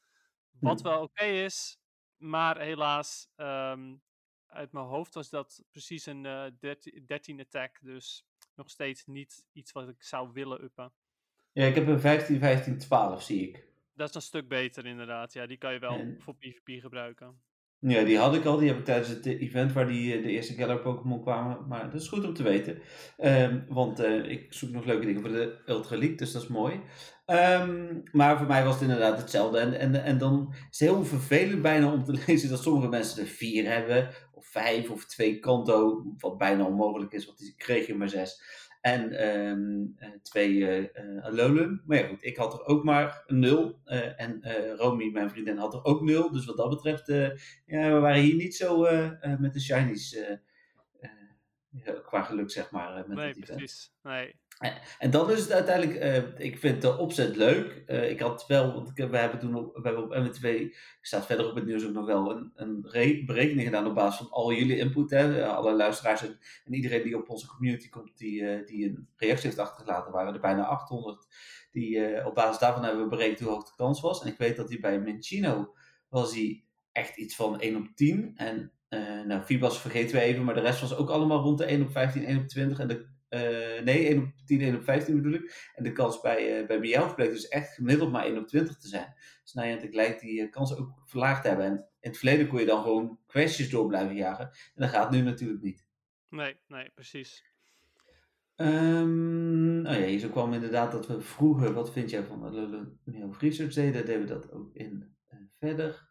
Wat 0.61 0.81
wel 0.81 1.03
oké 1.03 1.03
okay 1.03 1.45
is, 1.45 1.79
maar 2.17 2.61
helaas, 2.61 3.29
um, 3.37 4.03
uit 4.47 4.73
mijn 4.73 4.87
hoofd 4.87 5.15
was 5.15 5.29
dat 5.31 5.65
precies 5.71 6.07
een 6.07 6.23
13, 6.59 7.05
13 7.07 7.41
attack. 7.41 7.79
Dus 7.81 8.28
nog 8.59 8.71
steeds 8.71 9.07
niet 9.07 9.47
iets 9.53 9.73
wat 9.73 9.89
ik 9.89 10.03
zou 10.03 10.31
willen 10.33 10.63
uppen. 10.63 10.93
Ja, 11.53 11.65
ik 11.65 11.75
heb 11.75 11.87
een 11.87 12.01
15, 12.01 12.39
15, 12.39 12.79
12 12.79 13.23
zie 13.23 13.49
ik. 13.49 13.67
Dat 13.95 14.09
is 14.09 14.15
een 14.15 14.23
stuk 14.23 14.49
beter 14.49 14.87
inderdaad. 14.87 15.33
Ja, 15.33 15.47
die 15.47 15.59
kan 15.59 15.73
je 15.73 15.79
wel 15.79 15.99
en... 15.99 16.17
voor 16.21 16.35
PvP 16.35 16.81
gebruiken. 16.81 17.41
Ja, 17.81 18.05
die 18.05 18.19
had 18.19 18.35
ik 18.35 18.45
al. 18.45 18.57
Die 18.57 18.69
heb 18.69 18.79
ik 18.79 18.85
tijdens 18.85 19.09
het 19.09 19.27
event 19.27 19.73
waar 19.73 19.87
die, 19.87 20.15
eh, 20.15 20.23
de 20.23 20.31
eerste 20.31 20.55
Galar 20.55 20.79
Pokémon 20.79 21.23
kwamen. 21.23 21.67
Maar 21.69 21.91
dat 21.91 22.01
is 22.01 22.09
goed 22.09 22.25
om 22.25 22.35
te 22.35 22.43
weten. 22.43 22.79
Um, 23.19 23.65
want 23.69 24.01
uh, 24.01 24.31
ik 24.31 24.53
zoek 24.53 24.71
nog 24.71 24.85
leuke 24.85 25.07
dingen 25.07 25.21
voor 25.21 25.31
de 25.31 25.59
Ultra 25.67 25.97
League, 25.97 26.17
dus 26.17 26.33
dat 26.33 26.43
is 26.43 26.49
mooi. 26.49 26.81
Um, 27.27 28.03
maar 28.13 28.39
voor 28.39 28.47
mij 28.47 28.65
was 28.65 28.73
het 28.75 28.83
inderdaad 28.83 29.19
hetzelfde. 29.19 29.59
En, 29.59 29.79
en, 29.79 30.05
en 30.05 30.19
dan 30.19 30.49
is 30.51 30.79
het 30.79 30.89
heel 30.89 31.05
vervelend 31.05 31.63
bijna 31.63 31.93
om 31.93 32.05
te 32.05 32.23
lezen 32.27 32.51
dat 32.51 32.63
sommige 32.63 32.89
mensen 32.89 33.23
er 33.23 33.29
vier 33.29 33.73
hebben. 33.73 34.11
Of 34.39 34.47
vijf 34.47 34.91
of 34.91 35.05
twee 35.05 35.39
kanto. 35.39 36.05
Wat 36.19 36.39
bijna 36.39 36.65
onmogelijk 36.65 37.13
is, 37.13 37.27
want 37.27 37.39
die 37.39 37.55
kreeg 37.57 37.87
je 37.87 37.95
maar 37.95 38.09
zes. 38.09 38.43
En 38.81 39.29
um, 39.29 39.97
twee 40.23 40.53
uh, 40.53 41.25
Alolan. 41.25 41.83
Maar 41.87 41.99
ja 41.99 42.07
goed, 42.07 42.25
ik 42.25 42.37
had 42.37 42.53
er 42.55 42.65
ook 42.65 42.85
maar 42.85 43.23
een 43.27 43.39
nul. 43.39 43.81
Uh, 43.87 44.21
en 44.21 44.43
Romy, 44.77 45.11
mijn 45.11 45.31
vriendin, 45.31 45.57
had 45.57 45.75
er 45.75 45.85
ook 45.85 46.03
nul. 46.03 46.31
Dus 46.31 46.45
wat 46.45 46.57
dat 46.57 46.69
betreft, 46.69 47.07
ja, 47.67 47.93
we 47.93 47.99
waren 48.01 48.23
hier 48.23 48.35
niet 48.35 48.55
zo 48.55 48.81
met 49.39 49.53
de 49.53 49.61
shinies 49.61 50.19
qua 52.05 52.23
geluk, 52.23 52.51
zeg 52.51 52.71
maar. 52.71 53.09
met 53.09 53.17
nee, 53.17 53.39
precies. 53.39 53.93
Nee. 54.03 54.35
En 54.99 55.11
dan 55.11 55.31
is 55.31 55.41
het 55.41 55.53
uiteindelijk, 55.53 56.05
uh, 56.05 56.47
ik 56.47 56.59
vind 56.59 56.83
de 56.83 56.99
opzet 56.99 57.37
leuk. 57.37 57.83
Uh, 57.87 58.11
ik 58.11 58.21
had 58.21 58.47
wel, 58.47 58.73
want 58.73 58.91
we 58.95 59.17
hebben 59.17 59.39
toen 59.39 59.55
op, 59.55 59.77
we 59.77 59.83
hebben 59.83 60.05
op 60.05 60.15
MW2, 60.15 60.75
staat 61.01 61.27
verder 61.27 61.49
op 61.49 61.55
het 61.55 61.67
nieuws 61.67 61.87
ook 61.87 61.93
nog 61.93 62.07
wel, 62.07 62.31
een, 62.31 62.53
een 62.55 62.81
berekening 63.27 63.63
gedaan 63.63 63.87
op 63.87 63.95
basis 63.95 64.19
van 64.19 64.31
al 64.31 64.53
jullie 64.53 64.77
input. 64.77 65.11
Hè, 65.11 65.47
alle 65.47 65.73
luisteraars 65.73 66.23
en, 66.23 66.39
en, 66.65 66.75
iedereen 66.75 67.03
die 67.03 67.17
op 67.17 67.29
onze 67.29 67.47
community 67.47 67.89
komt, 67.89 68.19
die, 68.19 68.65
die 68.65 68.89
een 68.89 69.09
reactie 69.17 69.47
heeft 69.47 69.59
achtergelaten, 69.59 70.13
waren 70.13 70.35
er 70.35 70.41
bijna 70.41 70.65
800. 70.65 71.27
Die, 71.73 72.25
op 72.27 72.35
basis 72.35 72.59
daarvan 72.59 72.85
hebben 72.85 73.03
we 73.03 73.09
berekend 73.09 73.41
hoe 73.41 73.49
hoog 73.49 73.65
de 73.65 73.77
kans 73.77 74.01
was. 74.01 74.23
En 74.23 74.29
ik 74.29 74.39
weet 74.39 74.57
dat 74.57 74.69
hij 74.69 74.81
bij 74.81 75.01
Minchino 75.01 75.75
was 76.09 76.35
hij 76.35 76.65
echt 76.93 77.17
iets 77.17 77.37
van 77.37 77.61
1 77.61 77.77
op 77.77 77.87
10. 77.95 78.33
En 78.37 78.73
nou, 79.27 79.43
Fibas 79.43 79.81
vergeten 79.81 80.17
we 80.17 80.23
even, 80.23 80.45
maar 80.45 80.55
de 80.55 80.61
rest 80.61 80.81
was 80.81 80.97
ook 80.97 81.11
allemaal 81.11 81.43
rond 81.43 81.59
de 81.59 81.65
1 81.65 81.83
op 81.83 81.91
15, 81.91 82.25
1 82.25 82.39
op 82.39 82.49
20. 82.49 82.79
En 82.79 82.89
de 82.89 83.17
uh, 83.31 83.83
nee, 83.85 84.07
1 84.07 84.19
op 84.19 84.33
10, 84.45 84.61
1 84.61 84.77
op 84.77 84.85
15 84.85 85.17
bedoel 85.17 85.33
ik. 85.33 85.71
En 85.75 85.85
de 85.85 85.93
kans 85.93 86.21
bij, 86.21 86.61
uh, 86.61 86.67
bij 86.67 86.79
bleek 87.15 87.31
dus 87.31 87.49
echt 87.49 87.75
gemiddeld 87.75 88.13
maar 88.13 88.25
1 88.25 88.39
op 88.39 88.47
20 88.47 88.79
te 88.79 88.89
zijn. 88.89 89.15
Dus 89.43 89.53
nou 89.53 89.69
ja, 89.69 89.77
het 89.77 89.95
lijkt 89.95 90.21
die 90.21 90.41
uh, 90.41 90.51
kans 90.51 90.77
ook 90.77 91.03
verlaagd 91.05 91.43
te 91.43 91.49
hebben. 91.49 91.67
En 91.67 91.73
in 91.73 92.11
het 92.11 92.19
verleden 92.19 92.49
kon 92.49 92.61
je 92.61 92.67
dan 92.67 92.83
gewoon 92.83 93.19
kwesties 93.27 93.71
door 93.71 93.87
blijven 93.87 94.17
jagen. 94.17 94.45
En 94.45 94.83
dat 94.83 94.91
gaat 94.91 95.11
nu 95.11 95.21
natuurlijk 95.21 95.63
niet. 95.63 95.87
Nee, 96.29 96.57
nee, 96.67 96.91
precies. 96.95 97.45
Um, 98.57 99.87
oh 99.87 99.93
ja, 99.93 100.05
hier 100.05 100.19
zo 100.19 100.29
kwam 100.29 100.53
inderdaad 100.53 100.93
dat 100.93 101.07
we 101.07 101.21
vroeger, 101.21 101.73
wat 101.73 101.93
vind 101.93 102.11
jij 102.11 102.25
van 102.25 102.53
de 102.53 102.93
Miel 103.05 103.35
Research 103.39 103.75
deden? 103.75 104.07
Deden 104.07 104.21
we 104.21 104.27
dat 104.27 104.53
ook 104.53 104.75
in 104.75 105.17
verder 105.59 106.08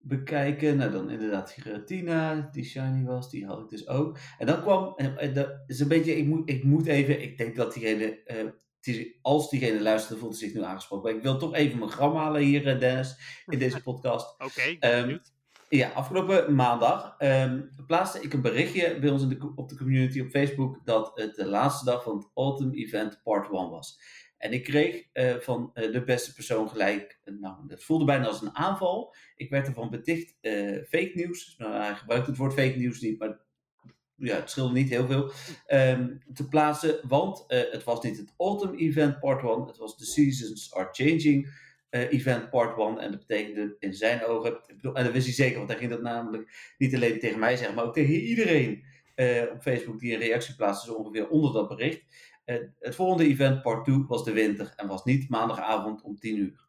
bekijken. 0.00 0.76
Nou, 0.76 0.90
dan 0.90 1.10
inderdaad 1.10 1.50
Giratina, 1.50 2.48
die 2.52 2.64
shiny 2.64 3.04
was, 3.04 3.30
die 3.30 3.46
had 3.46 3.60
ik 3.60 3.68
dus 3.68 3.88
ook. 3.88 4.18
En 4.38 4.46
dan 4.46 4.60
kwam, 4.62 4.96
en 4.96 5.34
dat 5.34 5.50
is 5.66 5.80
een 5.80 5.88
beetje, 5.88 6.16
ik 6.16 6.26
moet, 6.26 6.50
ik 6.50 6.64
moet 6.64 6.86
even, 6.86 7.22
ik 7.22 7.38
denk 7.38 7.56
dat 7.56 7.74
diegene, 7.74 8.20
uh, 8.26 8.50
als 9.22 9.50
diegene 9.50 9.80
luisterde, 9.80 10.20
voelt 10.20 10.38
hij 10.38 10.48
zich 10.48 10.56
nu 10.56 10.64
aangesproken. 10.64 11.08
Maar 11.08 11.16
ik 11.16 11.22
wil 11.22 11.38
toch 11.38 11.54
even 11.54 11.78
mijn 11.78 11.90
gram 11.90 12.16
halen 12.16 12.42
hier, 12.42 12.66
eh, 12.66 12.78
Dennis, 12.78 13.42
in 13.46 13.58
deze 13.68 13.82
podcast. 13.82 14.34
Oké, 14.38 14.76
okay, 14.78 15.00
um, 15.00 15.20
ja, 15.68 15.88
afgelopen 15.88 16.54
maandag 16.54 17.14
um, 17.18 17.70
plaatste 17.86 18.20
ik 18.20 18.32
een 18.32 18.42
berichtje 18.42 18.98
bij 18.98 19.10
ons 19.10 19.22
in 19.22 19.28
de, 19.28 19.52
op 19.54 19.68
de 19.68 19.76
community 19.76 20.20
op 20.20 20.30
Facebook 20.30 20.80
dat 20.84 21.10
het 21.14 21.34
de 21.34 21.46
laatste 21.46 21.84
dag 21.84 22.02
van 22.02 22.16
het 22.16 22.28
Autumn 22.34 22.72
Event 22.74 23.20
Part 23.22 23.52
1 23.52 23.70
was. 23.70 24.00
En 24.38 24.52
ik 24.52 24.64
kreeg 24.64 25.04
uh, 25.12 25.36
van 25.36 25.70
uh, 25.74 25.92
de 25.92 26.04
beste 26.04 26.34
persoon 26.34 26.68
gelijk, 26.68 27.20
uh, 27.24 27.40
nou, 27.40 27.56
dat 27.66 27.82
voelde 27.82 28.04
bijna 28.04 28.26
als 28.26 28.42
een 28.42 28.56
aanval. 28.56 29.14
Ik 29.36 29.50
werd 29.50 29.66
ervan 29.66 29.90
beticht 29.90 30.36
fake 30.88 31.12
nieuws. 31.14 31.54
Nou, 31.58 31.74
hij 31.74 31.94
gebruikt 31.94 32.26
het 32.26 32.36
woord 32.36 32.52
fake 32.52 32.76
nieuws 32.76 33.00
niet, 33.00 33.18
maar 33.18 33.38
ja, 34.14 34.36
het 34.36 34.50
scheelde 34.50 34.72
niet 34.72 34.88
heel 34.88 35.06
veel. 35.06 35.32
Um, 35.66 36.22
te 36.34 36.48
plaatsen, 36.48 37.00
want 37.08 37.44
het 37.46 37.84
was 37.84 38.02
niet 38.02 38.16
het 38.16 38.34
Autumn 38.36 38.74
Event 38.74 39.20
Part 39.20 39.42
1, 39.42 39.66
het 39.66 39.76
was 39.76 39.96
The 39.96 40.04
Seasons 40.04 40.74
Are 40.74 40.88
Changing 40.92 41.50
Event 41.90 42.50
Part 42.50 42.78
1. 42.78 42.98
En 42.98 43.10
dat 43.10 43.26
betekende 43.26 43.76
in 43.78 43.94
zijn 43.94 44.24
ogen, 44.24 44.60
bedoel, 44.66 44.94
en 44.94 45.04
dat 45.04 45.12
wist 45.12 45.26
hij 45.26 45.34
zeker, 45.34 45.56
want 45.56 45.68
hij 45.68 45.78
ging 45.78 45.90
dat 45.90 46.02
namelijk 46.02 46.74
niet 46.78 46.94
alleen 46.94 47.18
tegen 47.18 47.38
mij 47.38 47.56
zeggen, 47.56 47.74
maar 47.74 47.84
ook 47.84 47.94
tegen 47.94 48.14
iedereen 48.14 48.84
op 49.52 49.62
Facebook 49.62 50.00
die 50.00 50.12
een 50.12 50.20
reactie 50.20 50.54
plaatste, 50.54 50.86
zo 50.86 50.94
ongeveer 50.94 51.28
onder 51.28 51.52
dat 51.52 51.68
bericht. 51.68 52.02
Het 52.78 52.94
volgende 52.94 53.26
event, 53.26 53.62
part 53.62 53.84
2, 53.84 54.04
was 54.06 54.24
de 54.24 54.32
winter 54.32 54.72
en 54.76 54.86
was 54.86 55.04
niet 55.04 55.28
maandagavond 55.28 56.02
om 56.02 56.18
10 56.18 56.36
uur. 56.36 56.66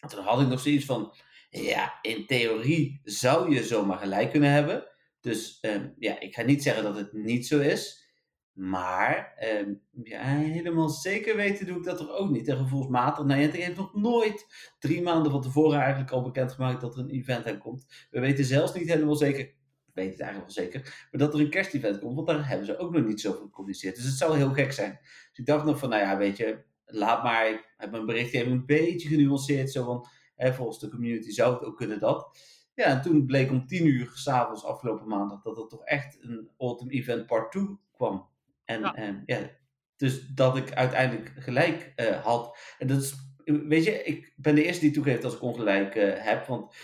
En 0.00 0.08
toen 0.08 0.24
had 0.24 0.40
ik 0.40 0.48
nog 0.48 0.60
zoiets 0.60 0.84
van, 0.84 1.14
ja, 1.50 1.98
in 2.02 2.26
theorie 2.26 3.00
zou 3.04 3.54
je 3.54 3.64
zomaar 3.64 3.98
gelijk 3.98 4.30
kunnen 4.30 4.50
hebben. 4.50 4.86
Dus 5.20 5.58
ehm, 5.60 5.88
ja, 5.98 6.20
ik 6.20 6.34
ga 6.34 6.42
niet 6.42 6.62
zeggen 6.62 6.82
dat 6.82 6.96
het 6.96 7.12
niet 7.12 7.46
zo 7.46 7.60
is. 7.60 8.10
Maar 8.52 9.34
ehm, 9.36 9.74
ja, 10.02 10.22
helemaal 10.22 10.88
zeker 10.88 11.36
weten 11.36 11.66
doe 11.66 11.76
ik 11.76 11.84
dat 11.84 12.00
er 12.00 12.12
ook 12.12 12.30
niet. 12.30 12.48
En 12.48 12.56
gevoelsmatig, 12.56 13.24
Niantic 13.24 13.62
heeft 13.62 13.76
nog 13.76 13.94
nooit 13.94 14.46
drie 14.78 15.02
maanden 15.02 15.32
van 15.32 15.42
tevoren 15.42 15.80
eigenlijk 15.80 16.10
al 16.10 16.22
bekendgemaakt 16.22 16.80
dat 16.80 16.94
er 16.94 17.00
een 17.00 17.10
event 17.10 17.46
aan 17.46 17.58
komt. 17.58 18.06
We 18.10 18.20
weten 18.20 18.44
zelfs 18.44 18.74
niet 18.74 18.88
helemaal 18.88 19.16
zeker, 19.16 19.54
weet 19.92 20.10
het 20.10 20.20
eigenlijk 20.20 20.54
wel 20.54 20.64
zeker, 20.64 21.06
maar 21.10 21.20
dat 21.20 21.34
er 21.34 21.40
een 21.40 21.50
kerstevent 21.50 21.98
komt. 21.98 22.14
Want 22.14 22.26
daar 22.26 22.48
hebben 22.48 22.66
ze 22.66 22.78
ook 22.78 22.92
nog 22.92 23.04
niet 23.04 23.20
zo 23.20 23.32
van 23.32 23.42
gecommuniceerd. 23.42 23.96
Dus 23.96 24.04
het 24.04 24.14
zou 24.14 24.36
heel 24.36 24.52
gek 24.52 24.72
zijn. 24.72 24.98
Dus 25.02 25.38
ik 25.38 25.46
dacht 25.46 25.64
nog 25.64 25.78
van, 25.78 25.88
nou 25.88 26.02
ja, 26.02 26.16
weet 26.16 26.36
je, 26.36 26.62
laat 26.84 27.22
maar. 27.22 27.50
Ik 27.50 27.74
heb 27.76 27.90
mijn 27.90 28.06
berichtgeving 28.06 28.52
een 28.52 28.66
beetje 28.66 29.08
genuanceerd. 29.08 29.72
Zo 29.72 29.84
van, 29.84 30.06
hè, 30.36 30.54
volgens 30.54 30.78
de 30.78 30.88
community 30.88 31.30
zou 31.30 31.54
het 31.54 31.64
ook 31.64 31.76
kunnen 31.76 32.00
dat. 32.00 32.38
Ja, 32.74 32.84
en 32.84 33.02
toen 33.02 33.26
bleek 33.26 33.50
om 33.50 33.66
tien 33.66 33.86
uur 33.86 34.10
s'avonds 34.14 34.64
afgelopen 34.64 35.08
maandag 35.08 35.42
dat 35.42 35.58
er 35.58 35.68
toch 35.68 35.84
echt 35.84 36.18
een 36.20 36.50
Autumn 36.58 36.90
Event 36.90 37.26
Part 37.26 37.52
2 37.52 37.78
kwam. 37.92 38.28
En 38.64 38.80
ja. 38.80 39.22
Ja, 39.26 39.50
dus 39.96 40.26
dat 40.26 40.56
ik 40.56 40.72
uiteindelijk 40.72 41.32
gelijk 41.36 41.92
uh, 41.96 42.24
had. 42.24 42.58
En 42.78 42.86
dat 42.86 43.02
is, 43.02 43.14
weet 43.44 43.84
je, 43.84 44.02
ik 44.02 44.32
ben 44.36 44.54
de 44.54 44.64
eerste 44.64 44.80
die 44.80 44.90
toegeeft 44.90 45.24
als 45.24 45.34
ik 45.34 45.42
ongelijk 45.42 45.94
uh, 45.94 46.12
heb. 46.16 46.46
Want 46.46 46.74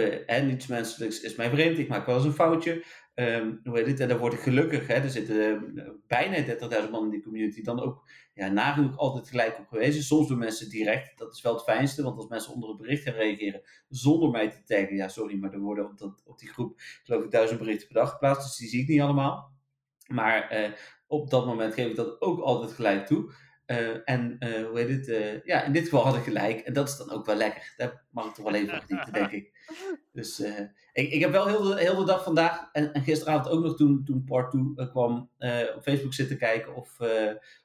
uh, 0.00 0.42
niets 0.42 0.66
menselijks 0.66 1.20
is 1.20 1.34
mij 1.34 1.50
vreemd. 1.50 1.78
Ik 1.78 1.88
maak 1.88 2.06
wel 2.06 2.16
eens 2.16 2.24
een 2.24 2.32
foutje. 2.32 2.84
Um, 3.14 3.60
hoe 3.64 3.76
heet 3.76 3.86
het? 3.86 4.00
En 4.00 4.08
dan 4.08 4.18
word 4.18 4.32
ik 4.32 4.38
gelukkig. 4.38 4.86
Hè? 4.86 4.94
Er 4.94 5.10
zitten 5.10 6.00
bijna 6.06 6.56
30.000 6.84 6.90
man 6.90 7.04
in 7.04 7.10
die 7.10 7.22
community. 7.22 7.62
Dan 7.62 7.80
ook 7.80 8.08
ja, 8.34 8.48
nagenoeg 8.48 8.96
altijd 8.96 9.28
gelijk 9.28 9.58
op 9.58 9.66
gewezen. 9.66 10.02
Soms 10.02 10.28
door 10.28 10.38
mensen 10.38 10.68
direct. 10.68 11.18
Dat 11.18 11.34
is 11.34 11.42
wel 11.42 11.52
het 11.54 11.62
fijnste. 11.62 12.02
Want 12.02 12.16
als 12.16 12.28
mensen 12.28 12.52
onder 12.52 12.70
een 12.70 12.76
bericht 12.76 13.02
gaan 13.02 13.14
reageren 13.14 13.62
zonder 13.88 14.30
mij 14.30 14.50
te 14.50 14.62
taggen. 14.64 14.96
Ja, 14.96 15.08
sorry, 15.08 15.38
maar 15.38 15.52
er 15.52 15.58
worden 15.58 15.96
op, 16.24 16.38
die 16.38 16.48
groep 16.48 16.80
geloof 17.04 17.24
ik 17.24 17.30
duizend 17.30 17.58
berichten 17.58 17.86
per 17.86 17.96
dag 17.96 18.10
geplaatst. 18.10 18.46
Dus 18.46 18.56
die 18.56 18.68
zie 18.68 18.82
ik 18.82 18.88
niet 18.88 19.00
allemaal. 19.00 19.54
Maar 20.06 20.62
uh, 20.62 20.72
op 21.06 21.30
dat 21.30 21.46
moment 21.46 21.74
geef 21.74 21.86
ik 21.86 21.96
dat 21.96 22.20
ook 22.20 22.40
altijd 22.40 22.72
gelijk 22.72 23.06
toe. 23.06 23.32
Uh, 23.66 23.96
en 24.04 24.36
uh, 24.38 24.66
hoe 24.66 24.78
heet 24.78 24.88
het? 24.88 25.08
Uh, 25.08 25.44
ja, 25.44 25.62
in 25.62 25.72
dit 25.72 25.82
geval 25.82 26.04
had 26.04 26.16
ik 26.16 26.22
gelijk. 26.22 26.60
En 26.60 26.72
dat 26.72 26.88
is 26.88 26.96
dan 26.96 27.10
ook 27.10 27.26
wel 27.26 27.36
lekker. 27.36 27.74
Daar 27.76 28.04
mag 28.10 28.34
toch 28.34 28.44
wel 28.44 28.54
even 28.54 28.82
genieten, 28.82 29.12
denk 29.12 29.30
ik. 29.30 29.54
Dus 30.12 30.40
ik, 30.92 31.12
ik 31.12 31.20
heb 31.20 31.30
wel 31.30 31.46
heel 31.46 31.62
de, 31.62 31.80
heel 31.80 32.04
dag 32.04 32.24
vandaag 32.24 32.68
en, 32.72 33.02
gisteravond 33.02 33.48
ook 33.48 33.62
nog 33.62 33.76
toen, 33.76 34.04
toen 34.04 34.24
Part 34.24 34.50
2 34.50 34.90
kwam 34.90 35.30
op 35.76 35.82
Facebook 35.82 36.14
zitten 36.14 36.38
kijken 36.38 36.74
of, 36.74 36.98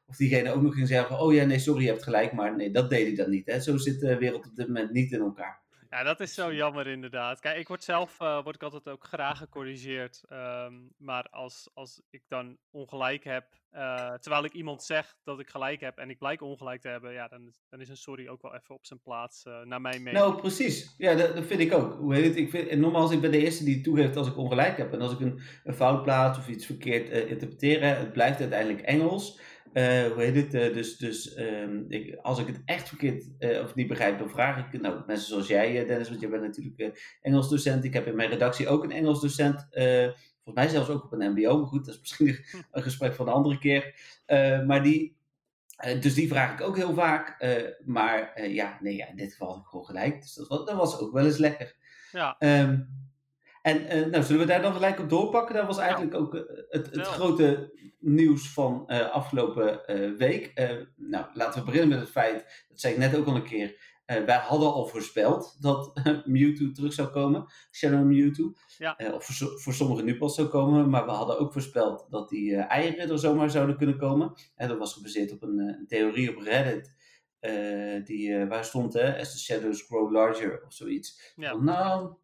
of 0.05 0.15
diegene 0.15 0.51
ook 0.51 0.61
nog 0.61 0.73
ging 0.73 0.87
zeggen 0.87 1.19
oh 1.19 1.33
ja, 1.33 1.45
nee, 1.45 1.59
sorry, 1.59 1.83
je 1.83 1.89
hebt 1.89 2.03
gelijk. 2.03 2.33
Maar 2.33 2.55
nee, 2.55 2.71
dat 2.71 2.89
deed 2.89 3.07
hij 3.07 3.15
dan 3.15 3.29
niet. 3.29 3.45
Hè. 3.45 3.59
Zo 3.59 3.77
zit 3.77 3.99
de 3.99 4.17
wereld 4.17 4.47
op 4.47 4.55
dit 4.55 4.67
moment 4.67 4.91
niet 4.91 5.11
in 5.11 5.19
elkaar. 5.19 5.60
Ja, 5.91 6.03
dat 6.03 6.19
is 6.19 6.33
zo 6.33 6.53
jammer 6.53 6.87
inderdaad. 6.87 7.39
Kijk, 7.39 7.57
ik 7.57 7.67
word 7.67 7.83
zelf 7.83 8.17
uh, 8.21 8.43
word 8.43 8.55
ik 8.55 8.63
altijd 8.63 8.89
ook 8.89 9.03
graag 9.03 9.37
gecorrigeerd. 9.37 10.23
Um, 10.29 10.93
maar 10.97 11.27
als, 11.29 11.69
als 11.73 12.01
ik 12.09 12.21
dan 12.27 12.57
ongelijk 12.69 13.23
heb, 13.23 13.45
uh, 13.73 14.13
terwijl 14.13 14.43
ik 14.43 14.53
iemand 14.53 14.83
zeg 14.83 15.15
dat 15.23 15.39
ik 15.39 15.49
gelijk 15.49 15.81
heb 15.81 15.97
en 15.97 16.09
ik 16.09 16.17
blijk 16.17 16.41
ongelijk 16.41 16.81
te 16.81 16.87
hebben, 16.87 17.13
ja, 17.13 17.27
dan, 17.27 17.53
dan 17.69 17.81
is 17.81 17.89
een 17.89 17.97
sorry 17.97 18.27
ook 18.27 18.41
wel 18.41 18.55
even 18.55 18.75
op 18.75 18.85
zijn 18.85 19.01
plaats, 19.01 19.45
uh, 19.45 19.61
naar 19.61 19.81
mijn 19.81 20.03
mening. 20.03 20.23
Nou, 20.23 20.39
precies. 20.39 20.95
Ja, 20.97 21.15
dat, 21.15 21.35
dat, 21.35 21.45
vind 21.45 21.59
ik 21.59 21.73
ook. 21.73 21.93
Hoe 21.93 22.13
heet 22.13 22.25
het? 22.25 22.35
Ik 22.35 22.49
vind, 22.49 22.67
en 22.67 22.79
nogmaals, 22.79 23.11
ik 23.11 23.21
ben 23.21 23.31
de 23.31 23.41
eerste 23.41 23.63
die 23.63 23.81
toegeeft 23.81 24.17
als 24.17 24.27
ik 24.27 24.37
ongelijk 24.37 24.77
heb. 24.77 24.93
En 24.93 25.01
als 25.01 25.13
ik 25.13 25.19
een, 25.19 25.39
een 25.63 25.73
fout 25.73 26.03
plaats 26.03 26.37
of 26.37 26.47
iets 26.47 26.65
verkeerd 26.65 27.09
interpreteer, 27.09 27.83
het 27.97 28.13
blijft 28.13 28.39
uiteindelijk 28.39 28.81
Engels. 28.81 29.39
Uh, 29.73 30.05
hoe 30.11 30.21
heet 30.21 30.35
het? 30.35 30.53
Uh, 30.53 30.73
dus 30.73 30.97
dus 30.97 31.37
um, 31.37 31.85
ik, 31.87 32.15
als 32.21 32.39
ik 32.39 32.47
het 32.47 32.61
echt 32.65 32.87
verkeerd 32.87 33.29
uh, 33.39 33.61
of 33.63 33.75
niet 33.75 33.87
begrijp, 33.87 34.19
dan 34.19 34.29
vraag 34.29 34.57
ik 34.73 34.81
nou, 34.81 35.03
mensen 35.07 35.27
zoals 35.27 35.47
jij, 35.47 35.85
Dennis, 35.85 36.09
want 36.09 36.21
jij 36.21 36.29
bent 36.29 36.41
natuurlijk 36.41 37.17
Engels 37.21 37.49
docent. 37.49 37.83
Ik 37.83 37.93
heb 37.93 38.07
in 38.07 38.15
mijn 38.15 38.29
redactie 38.29 38.67
ook 38.67 38.83
een 38.83 38.91
Engels 38.91 39.21
docent. 39.21 39.67
volgens 39.71 40.53
mij 40.53 40.67
zelfs 40.67 40.89
ook 40.89 41.03
op 41.03 41.11
een 41.11 41.31
MBO. 41.31 41.57
Maar 41.57 41.67
goed, 41.67 41.85
dat 41.85 41.93
is 41.93 41.99
misschien 41.99 42.45
een 42.71 42.83
gesprek 42.83 43.13
van 43.13 43.27
een 43.27 43.33
andere 43.33 43.57
keer. 43.57 43.93
maar 44.67 44.83
die, 44.83 45.15
dus 45.99 46.13
die 46.13 46.27
vraag 46.27 46.53
ik 46.53 46.61
ook 46.61 46.77
heel 46.77 46.93
vaak. 46.93 47.45
maar 47.85 48.47
ja, 48.49 48.77
nee, 48.81 48.95
ja, 48.95 49.07
in 49.07 49.15
dit 49.15 49.31
geval 49.31 49.47
had 49.47 49.57
ik 49.57 49.65
gewoon 49.65 49.85
gelijk. 49.85 50.21
Dus 50.21 50.33
dat 50.33 50.47
was, 50.47 50.65
dat 50.65 50.75
was 50.75 50.99
ook 50.99 51.13
wel 51.13 51.25
eens 51.25 51.37
lekker. 51.37 51.75
Ja. 52.11 52.35
Um, 52.39 52.89
en 53.61 53.97
uh, 53.97 54.05
nou, 54.05 54.23
zullen 54.23 54.41
we 54.41 54.47
daar 54.47 54.61
dan 54.61 54.73
gelijk 54.73 54.99
op 54.99 55.09
doorpakken? 55.09 55.55
Dat 55.55 55.65
was 55.65 55.77
eigenlijk 55.77 56.15
ook 56.15 56.33
uh, 56.33 56.41
het, 56.69 56.89
het 56.91 57.07
grote 57.07 57.73
nieuws 57.99 58.53
van 58.53 58.83
uh, 58.87 59.09
afgelopen 59.09 59.81
week. 60.17 60.53
nou, 60.95 61.25
laten 61.33 61.59
we 61.59 61.65
beginnen 61.65 61.89
met 61.89 61.99
het 61.99 62.09
feit, 62.09 62.65
dat 62.69 62.79
zei 62.79 62.93
ik 62.93 62.99
net 62.99 63.15
ook 63.15 63.25
al 63.25 63.35
een 63.35 63.43
keer. 63.43 63.99
wij 64.05 64.37
hadden 64.37 64.73
al 64.73 64.85
voorspeld 64.85 65.57
dat 65.59 66.01
Mewtwo 66.25 66.71
terug 66.71 66.93
zou 66.93 67.09
komen. 67.09 67.45
Shadow 67.71 68.05
Mewtwo. 68.05 68.53
Ja. 68.77 68.95
of 69.13 69.25
voor, 69.25 69.59
voor 69.59 69.73
sommigen 69.73 70.05
nu 70.05 70.17
pas 70.17 70.35
zou 70.35 70.47
komen. 70.47 70.89
Maar 70.89 71.05
we 71.05 71.11
hadden 71.11 71.39
ook 71.39 71.53
voorspeld 71.53 72.07
dat 72.09 72.29
die 72.29 72.55
eieren 72.55 73.09
er 73.09 73.19
zomaar 73.19 73.49
zouden 73.49 73.77
kunnen 73.77 73.97
komen. 73.97 74.33
En 74.55 74.67
dat 74.67 74.77
was 74.77 74.93
gebaseerd 74.93 75.31
op 75.31 75.41
een, 75.41 75.59
een 75.59 75.87
theorie 75.87 76.35
op 76.35 76.43
Reddit. 76.43 76.95
die, 78.05 78.45
waar 78.45 78.65
stond, 78.65 78.93
hè, 78.93 79.19
as 79.19 79.31
the 79.31 79.39
shadows 79.39 79.81
grow 79.81 80.11
larger 80.11 80.63
of 80.65 80.73
zoiets. 80.73 81.33
Ja. 81.35 81.55
nou, 81.55 82.15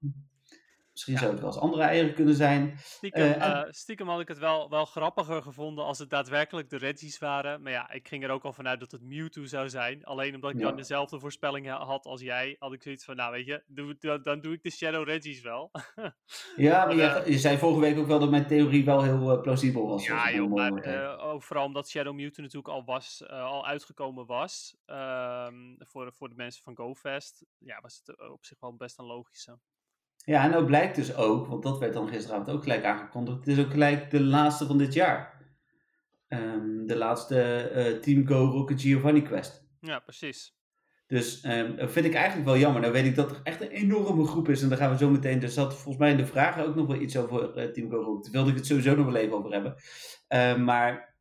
Misschien 0.97 1.17
zou 1.17 1.31
het 1.31 1.39
wel 1.39 1.49
eens 1.49 1.59
andere 1.59 1.83
eieren 1.83 2.13
kunnen 2.13 2.35
zijn. 2.35 2.77
Stiekem, 2.77 3.41
uh, 3.41 3.63
stiekem, 3.69 4.07
had 4.07 4.19
ik 4.19 4.27
het 4.27 4.37
wel, 4.37 4.69
wel 4.69 4.85
grappiger 4.85 5.41
gevonden 5.41 5.85
als 5.85 5.99
het 5.99 6.09
daadwerkelijk 6.09 6.69
de 6.69 6.77
Reggies 6.77 7.19
waren. 7.19 7.61
Maar 7.61 7.71
ja, 7.71 7.91
ik 7.91 8.07
ging 8.07 8.23
er 8.23 8.29
ook 8.29 8.43
al 8.43 8.53
vanuit 8.53 8.79
dat 8.79 8.91
het 8.91 9.01
Mewtwo 9.01 9.45
zou 9.45 9.69
zijn. 9.69 10.03
Alleen 10.03 10.35
omdat 10.35 10.51
ik 10.51 10.59
ja. 10.59 10.63
dan 10.63 10.75
dezelfde 10.75 11.19
voorspelling 11.19 11.69
had 11.69 12.05
als 12.05 12.21
jij, 12.21 12.55
had 12.59 12.73
ik 12.73 12.81
zoiets 12.81 13.05
van, 13.05 13.15
nou 13.15 13.31
weet 13.31 13.45
je, 13.45 13.63
doe, 13.67 14.21
dan 14.21 14.41
doe 14.41 14.53
ik 14.53 14.63
de 14.63 14.71
Shadow 14.71 15.07
Reggies 15.07 15.41
wel. 15.41 15.71
ja, 16.55 16.85
maar, 16.85 16.95
je, 16.95 17.31
je, 17.31 17.37
zei 17.37 17.57
vorige 17.57 17.79
week 17.79 17.97
ook 17.97 18.07
wel 18.07 18.19
dat 18.19 18.29
mijn 18.29 18.47
theorie 18.47 18.85
wel 18.85 19.03
heel 19.03 19.41
plausibel 19.41 19.87
was. 19.87 20.05
Ja, 20.05 20.31
joh, 20.31 20.51
maar 20.51 21.19
ook 21.19 21.43
vooral 21.43 21.65
omdat 21.65 21.89
Shadow 21.89 22.15
Mewtwo 22.15 22.41
natuurlijk 22.41 22.73
al, 22.73 22.85
was, 22.85 23.27
al 23.27 23.65
uitgekomen 23.67 24.25
was. 24.25 24.75
Um, 24.85 25.75
voor, 25.79 26.13
voor 26.13 26.29
de 26.29 26.35
mensen 26.35 26.63
van 26.63 26.75
GoFest. 26.75 27.45
Ja, 27.57 27.79
was 27.81 28.01
het 28.05 28.29
op 28.29 28.45
zich 28.45 28.59
wel 28.59 28.75
best 28.75 28.99
een 28.99 29.05
logische. 29.05 29.59
Ja, 30.27 30.43
en 30.43 30.49
nou 30.49 30.65
blijkt 30.65 30.95
dus 30.95 31.15
ook, 31.15 31.47
want 31.47 31.63
dat 31.63 31.79
werd 31.79 31.93
dan 31.93 32.07
gisteravond 32.07 32.49
ook 32.49 32.63
gelijk 32.63 32.83
aangekondigd, 32.83 33.37
het 33.37 33.47
is 33.47 33.65
ook 33.65 33.71
gelijk 33.71 34.11
de 34.11 34.21
laatste 34.21 34.65
van 34.65 34.77
dit 34.77 34.93
jaar. 34.93 35.41
Um, 36.27 36.87
de 36.87 36.97
laatste 36.97 37.71
uh, 37.75 38.01
Team 38.01 38.27
Go 38.27 38.45
Rocket 38.45 38.81
Giovanni 38.81 39.21
Quest. 39.21 39.67
Ja, 39.79 39.99
precies. 39.99 40.55
Dus 41.07 41.43
um, 41.43 41.75
dat 41.75 41.91
vind 41.91 42.05
ik 42.05 42.13
eigenlijk 42.13 42.45
wel 42.45 42.57
jammer. 42.57 42.81
Nou 42.81 42.93
weet 42.93 43.05
ik 43.05 43.15
dat 43.15 43.31
er 43.31 43.39
echt 43.43 43.61
een 43.61 43.69
enorme 43.69 44.25
groep 44.25 44.49
is 44.49 44.61
en 44.61 44.69
daar 44.69 44.77
gaan 44.77 44.91
we 44.91 44.97
zo 44.97 45.09
meteen, 45.09 45.41
er 45.41 45.49
zat 45.49 45.73
volgens 45.73 45.97
mij 45.97 46.11
in 46.11 46.17
de 46.17 46.25
vragen 46.25 46.65
ook 46.65 46.75
nog 46.75 46.87
wel 46.87 47.01
iets 47.01 47.17
over 47.17 47.57
uh, 47.57 47.71
Team 47.71 47.89
Go 47.89 48.01
Rocket. 48.01 48.23
Daar 48.23 48.31
wilde 48.31 48.49
ik 48.49 48.55
het 48.55 48.65
sowieso 48.65 48.95
nog 48.95 49.05
wel 49.05 49.15
even 49.15 49.37
over 49.37 49.51
hebben. 49.51 49.75
Uh, 50.29 50.57
maar 50.65 51.16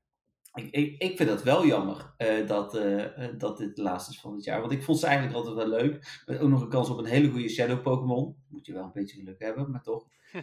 ik, 0.56 0.70
ik, 0.70 1.02
ik, 1.02 1.16
vind 1.16 1.28
dat 1.28 1.42
wel 1.42 1.66
jammer 1.66 2.14
uh, 2.18 2.46
dat, 2.46 2.74
uh, 2.74 3.04
dat 3.38 3.58
dit 3.58 3.76
de 3.76 3.82
laatste 3.82 4.12
is 4.12 4.20
van 4.20 4.34
het 4.34 4.44
jaar. 4.44 4.60
Want 4.60 4.72
ik 4.72 4.82
vond 4.82 4.98
ze 4.98 5.06
eigenlijk 5.06 5.36
altijd 5.36 5.54
wel 5.54 5.68
leuk. 5.68 6.22
Met 6.26 6.40
ook 6.40 6.48
nog 6.48 6.60
een 6.60 6.68
kans 6.68 6.90
op 6.90 6.98
een 6.98 7.04
hele 7.04 7.30
goede 7.30 7.48
Shadow 7.48 7.82
Pokémon. 7.82 8.36
Moet 8.48 8.66
je 8.66 8.72
wel 8.72 8.84
een 8.84 8.92
beetje 8.92 9.16
geluk 9.16 9.40
hebben, 9.40 9.70
maar 9.70 9.82
toch. 9.82 10.06
Uh, 10.32 10.42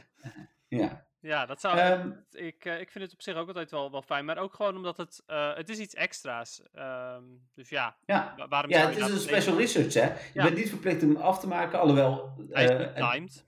ja. 0.81 1.05
Ja, 1.19 1.45
dat 1.45 1.61
zou. 1.61 1.79
Um, 1.79 2.25
ik, 2.31 2.65
ik 2.65 2.91
vind 2.91 3.03
het 3.03 3.13
op 3.13 3.21
zich 3.21 3.35
ook 3.35 3.47
altijd 3.47 3.71
wel, 3.71 3.91
wel 3.91 4.01
fijn. 4.01 4.25
Maar 4.25 4.37
ook 4.37 4.53
gewoon 4.53 4.75
omdat 4.75 4.97
het. 4.97 5.23
het 5.55 5.69
is 5.69 5.77
iets 5.77 5.93
extra's. 5.93 6.61
Um, 6.75 7.47
dus 7.53 7.69
ja. 7.69 7.95
Ja, 8.05 8.35
waarom 8.49 8.71
ja 8.71 8.87
het 8.87 8.97
is 8.97 9.09
een 9.09 9.19
special 9.19 9.57
research, 9.57 9.93
hè? 9.93 10.05
Je 10.05 10.29
ja. 10.33 10.43
bent 10.43 10.55
niet 10.55 10.69
verplicht 10.69 11.03
om 11.03 11.15
af 11.15 11.39
te 11.39 11.47
maken, 11.47 11.79
alhoewel. 11.79 12.33
Hij 12.49 12.63
is 12.63 12.93
timed. 12.93 13.45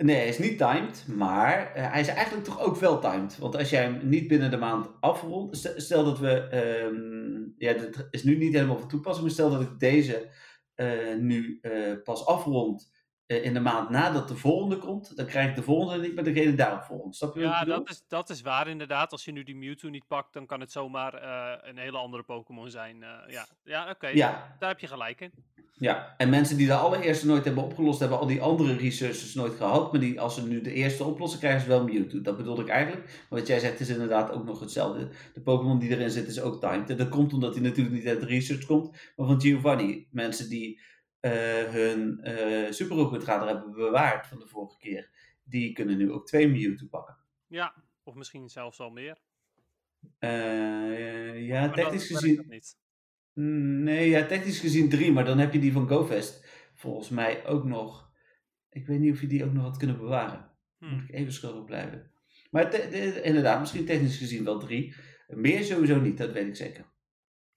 Nee, 0.00 0.16
hij 0.16 0.28
is 0.28 0.38
niet 0.38 0.58
timed, 0.58 1.04
maar 1.06 1.72
uh, 1.76 1.90
hij 1.90 2.00
is 2.00 2.08
eigenlijk 2.08 2.46
toch 2.46 2.60
ook 2.60 2.76
wel 2.76 2.98
timed. 2.98 3.38
Want 3.38 3.56
als 3.56 3.70
jij 3.70 3.82
hem 3.82 4.08
niet 4.08 4.28
binnen 4.28 4.50
de 4.50 4.56
maand 4.56 4.90
afrondt, 5.00 5.72
stel 5.76 6.04
dat 6.04 6.18
we, 6.18 6.56
um, 6.84 7.54
ja, 7.56 7.72
dat 7.72 8.06
is 8.10 8.24
nu 8.24 8.36
niet 8.36 8.52
helemaal 8.52 8.78
van 8.78 8.88
toepassing, 8.88 9.26
maar 9.26 9.34
stel 9.34 9.50
dat 9.50 9.60
ik 9.60 9.78
deze 9.78 10.28
uh, 10.76 11.16
nu 11.20 11.58
uh, 11.62 12.02
pas 12.04 12.26
afrond 12.26 12.90
in 13.28 13.54
de 13.54 13.60
maand 13.60 13.90
nadat 13.90 14.28
de 14.28 14.36
volgende 14.36 14.76
komt, 14.76 15.16
dan 15.16 15.26
krijg 15.26 15.48
ik 15.48 15.54
de 15.54 15.62
volgende 15.62 16.06
niet 16.06 16.14
met 16.14 16.24
degene 16.24 16.54
daarop 16.54 16.82
volgend. 16.82 17.16
Snap 17.16 17.34
je 17.34 17.40
ja, 17.40 17.64
dat 17.64 17.90
is, 17.90 18.04
dat 18.08 18.30
is 18.30 18.40
waar 18.40 18.68
inderdaad. 18.68 19.12
Als 19.12 19.24
je 19.24 19.32
nu 19.32 19.42
die 19.42 19.56
Mewtwo 19.56 19.88
niet 19.88 20.06
pakt, 20.06 20.32
dan 20.32 20.46
kan 20.46 20.60
het 20.60 20.72
zomaar 20.72 21.14
een 21.68 21.78
hele 21.78 21.98
andere 21.98 22.22
Pokémon 22.22 22.70
zijn. 22.70 22.96
ja, 23.26 23.46
ja 23.64 23.82
oké, 23.82 23.90
okay. 23.90 24.14
ja. 24.14 24.56
daar 24.58 24.68
heb 24.68 24.78
je 24.78 24.86
gelijk 24.86 25.20
in. 25.20 25.32
Ja, 25.78 26.14
en 26.16 26.28
mensen 26.30 26.56
die 26.56 26.66
de 26.66 26.74
allereerste 26.74 27.26
nooit 27.26 27.44
hebben 27.44 27.64
opgelost, 27.64 28.00
hebben 28.00 28.18
al 28.18 28.26
die 28.26 28.42
andere 28.42 28.76
researchers 28.76 29.34
nooit 29.34 29.54
gehad. 29.54 29.92
Maar 29.92 30.00
die, 30.00 30.20
als 30.20 30.34
ze 30.34 30.46
nu 30.46 30.60
de 30.60 30.72
eerste 30.72 31.04
oplossen, 31.04 31.38
krijgen 31.38 31.60
ze 31.60 31.68
wel 31.68 31.84
Mewtwo. 31.84 32.20
Dat 32.20 32.36
bedoelde 32.36 32.62
ik 32.62 32.68
eigenlijk. 32.68 33.04
Maar 33.04 33.38
wat 33.38 33.48
jij 33.48 33.58
zegt 33.58 33.80
is 33.80 33.88
inderdaad 33.88 34.30
ook 34.30 34.44
nog 34.44 34.60
hetzelfde. 34.60 35.08
De 35.34 35.40
Pokémon 35.40 35.78
die 35.78 35.90
erin 35.90 36.10
zit 36.10 36.26
is 36.28 36.40
ook 36.40 36.60
timed. 36.60 36.90
En 36.90 36.96
dat 36.96 37.08
komt 37.08 37.32
omdat 37.32 37.54
hij 37.54 37.62
natuurlijk 37.62 37.96
niet 37.96 38.06
uit 38.06 38.20
de 38.20 38.26
research 38.26 38.66
komt, 38.66 38.90
maar 39.16 39.26
van 39.26 39.40
Giovanni. 39.40 40.06
Mensen 40.10 40.48
die 40.48 40.80
hun 41.20 42.20
uh, 42.24 42.70
Super 42.70 43.46
hebben 43.46 43.72
bewaard 43.72 44.26
van 44.26 44.38
de 44.38 44.46
vorige 44.46 44.78
keer, 44.78 45.10
die 45.44 45.72
kunnen 45.72 45.96
nu 45.96 46.12
ook 46.12 46.26
twee 46.26 46.48
Mewtwo 46.48 46.86
pakken. 46.86 47.16
Ja, 47.46 47.74
of 48.02 48.14
misschien 48.14 48.48
zelfs 48.48 48.80
al 48.80 48.90
meer. 48.90 49.18
Eh, 50.18 51.46
ja, 51.46 51.60
Maar 51.66 51.74
technisch 51.74 52.06
gezien. 52.06 52.44
niet. 52.48 52.78
Nee, 53.84 54.08
ja, 54.08 54.26
technisch 54.26 54.60
gezien 54.60 54.88
drie, 54.88 55.12
maar 55.12 55.24
dan 55.24 55.38
heb 55.38 55.52
je 55.52 55.58
die 55.58 55.72
van 55.72 55.88
GoFest 55.88 56.46
volgens 56.74 57.08
mij 57.08 57.46
ook 57.46 57.64
nog. 57.64 58.10
Ik 58.70 58.86
weet 58.86 58.98
niet 59.00 59.12
of 59.12 59.20
je 59.20 59.26
die 59.26 59.44
ook 59.44 59.52
nog 59.52 59.62
had 59.64 59.76
kunnen 59.76 59.98
bewaren. 59.98 60.50
Hm. 60.78 60.86
Moet 60.86 61.02
ik 61.02 61.14
even 61.14 61.32
schuldig 61.32 61.64
blijven. 61.64 62.10
Maar 62.50 62.70
te- 62.70 62.88
de- 62.90 63.22
inderdaad, 63.22 63.60
misschien 63.60 63.84
technisch 63.86 64.16
gezien 64.18 64.44
wel 64.44 64.58
drie. 64.58 64.94
Meer 65.28 65.64
sowieso 65.64 66.00
niet, 66.00 66.18
dat 66.18 66.32
weet 66.32 66.46
ik 66.46 66.56
zeker. 66.56 66.84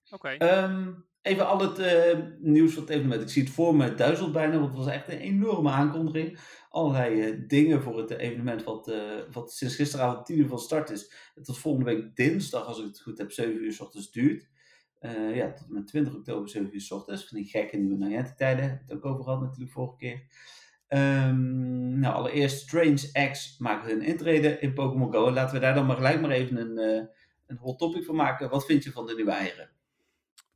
Oké. 0.10 0.30
Ehm, 0.30 0.94
even 1.22 1.48
al 1.48 1.60
het 1.60 1.80
eh, 1.80 2.20
nieuws 2.40 2.74
van 2.74 2.84
het 2.84 2.92
evenement. 2.92 3.22
Ik 3.22 3.30
zie 3.30 3.44
het 3.44 3.52
voor 3.52 3.76
me, 3.76 3.96
duizelt 3.96 4.32
bijna, 4.32 4.54
want 4.54 4.68
het 4.68 4.78
was 4.78 4.94
echt 4.94 5.08
een 5.08 5.20
enorme 5.20 5.70
aankondiging. 5.70 6.40
Allerlei 6.70 7.22
eh, 7.22 7.40
dingen 7.48 7.82
voor 7.82 7.98
het 7.98 8.10
evenement 8.10 8.64
wat, 8.64 8.88
eh, 8.88 9.00
wat 9.32 9.54
sinds 9.54 9.76
gisteravond 9.76 10.26
10 10.26 10.38
uur 10.38 10.48
van 10.48 10.60
start 10.60 10.90
is. 10.90 11.14
Tot 11.44 11.58
volgende 11.58 11.94
week 11.94 12.16
dinsdag, 12.16 12.66
als 12.66 12.80
ik 12.80 12.86
het 12.86 13.02
goed 13.02 13.18
heb, 13.18 13.32
7 13.32 13.64
uur 13.64 13.74
s 13.74 13.80
ochtends 13.80 14.12
duurt. 14.12 14.50
Ja, 15.34 15.54
tot 15.54 15.70
met 15.70 15.88
20 15.88 16.16
oktober 16.16 16.50
7 16.50 16.70
uur 16.74 16.82
s 16.82 16.92
ochtends. 16.92 17.28
Van 17.28 17.38
die 17.38 17.48
gekke 17.48 17.78
nieuwe 17.78 18.06
Niantic-tijden. 18.06 18.70
Heb 18.70 18.82
het 18.82 18.94
ook 18.94 19.06
over 19.06 19.24
gehad 19.24 19.42
natuurlijk 19.42 19.72
vorige 19.72 19.96
keer. 19.98 20.24
Ehm, 20.88 22.00
nou, 22.00 22.14
allereerst 22.14 22.60
Strange 22.60 23.30
X 23.32 23.58
maken 23.58 23.90
hun 23.90 24.02
intrede 24.02 24.60
in 24.60 24.74
Pokémon 24.74 25.14
Go. 25.14 25.28
En 25.28 25.34
laten 25.34 25.54
we 25.54 25.62
daar 25.62 25.74
dan 25.74 25.86
maar 25.86 25.96
gelijk 25.96 26.22
maar 26.22 26.32
even 26.32 26.58
een, 26.58 27.08
een 27.48 27.58
hot 27.58 27.80
topic 27.80 28.04
van 28.04 28.16
maken. 28.16 28.50
Wat 28.50 28.66
vind 28.66 28.84
je 28.84 28.92
van 28.92 29.06
de 29.06 29.16
nieuwe 29.16 29.32
eieren? 29.32 29.70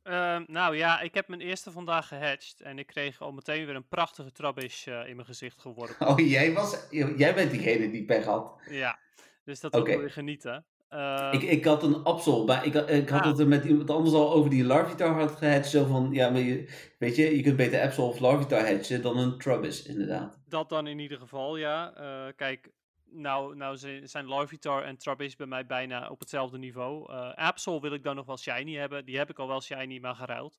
Ehm, 0.06 0.44
nou 0.46 0.76
ja, 0.76 1.00
ik 1.00 1.14
heb 1.14 1.28
mijn 1.28 1.40
eerste 1.40 1.70
vandaag 1.70 2.08
gehatcht. 2.08 2.60
En 2.60 2.78
ik 2.78 2.86
kreeg 2.86 3.20
al 3.20 3.32
meteen 3.32 3.66
weer 3.66 3.74
een 3.74 3.88
prachtige 3.88 4.32
trabbish 4.32 4.86
eh, 4.86 5.08
in 5.08 5.14
mijn 5.16 5.26
gezicht 5.28 5.60
geworpen. 5.60 6.06
Oh, 6.08 6.18
jij, 6.18 6.52
was, 6.52 6.86
jij 7.16 7.34
bent 7.34 7.50
diegene 7.50 7.90
die 7.90 8.04
pech 8.04 8.24
had. 8.24 8.60
Ja, 8.70 8.98
dus 9.44 9.60
dat 9.60 9.72
was 9.72 9.80
Oké. 9.80 9.90
wel 9.90 10.00
weer 10.00 10.10
genieten. 10.10 10.64
Ehm, 10.88 11.32
Ik, 11.34 11.42
ik 11.42 11.64
had 11.64 11.82
een 11.82 12.02
Absol, 12.04 12.44
maar 12.44 12.66
ik, 12.66 12.74
had- 12.74 12.90
ik 12.90 13.08
had 13.08 13.20
Ah. 13.20 13.26
het 13.26 13.38
er 13.38 13.48
met 13.48 13.64
iemand 13.64 13.90
anders 13.90 14.14
al 14.14 14.32
over 14.32 14.50
die 14.50 14.64
Larvitar 14.64 15.20
had 15.20 15.30
gehatcht. 15.36 15.70
Zo 15.70 15.84
van, 15.84 16.08
ja, 16.12 16.30
maar 16.30 16.40
je, 16.40 16.68
weet 16.98 17.16
je, 17.16 17.36
je 17.36 17.42
kunt 17.42 17.56
beter 17.56 17.82
Absol 17.82 18.08
of 18.08 18.18
Larvitar 18.18 18.66
hatchen 18.72 19.02
dan 19.02 19.18
een 19.18 19.38
Trubbish, 19.38 19.84
inderdaad. 19.84 20.38
Dat 20.48 20.68
dan 20.68 20.86
in 20.86 20.98
ieder 20.98 21.18
geval, 21.18 21.56
ja. 21.56 21.94
Eh, 21.94 22.32
kijk, 22.36 22.70
nou, 23.10 23.56
nou 23.56 23.76
zi- 23.76 24.06
zijn 24.06 24.26
Larvitar 24.26 24.82
en 24.84 24.96
Trubbish 24.98 25.34
bij 25.34 25.46
mij 25.46 25.66
bijna 25.66 26.08
op 26.08 26.20
hetzelfde 26.20 26.58
niveau. 26.58 27.12
Eh 27.12 27.34
Absol 27.34 27.80
wil 27.80 27.92
ik 27.92 28.02
dan 28.02 28.16
nog 28.16 28.26
wel 28.26 28.38
shiny 28.38 28.74
hebben. 28.74 29.04
Die 29.04 29.16
heb 29.18 29.30
ik 29.30 29.38
al 29.38 29.48
wel 29.48 29.60
shiny, 29.62 29.98
maar 29.98 30.14
geruild. 30.14 30.58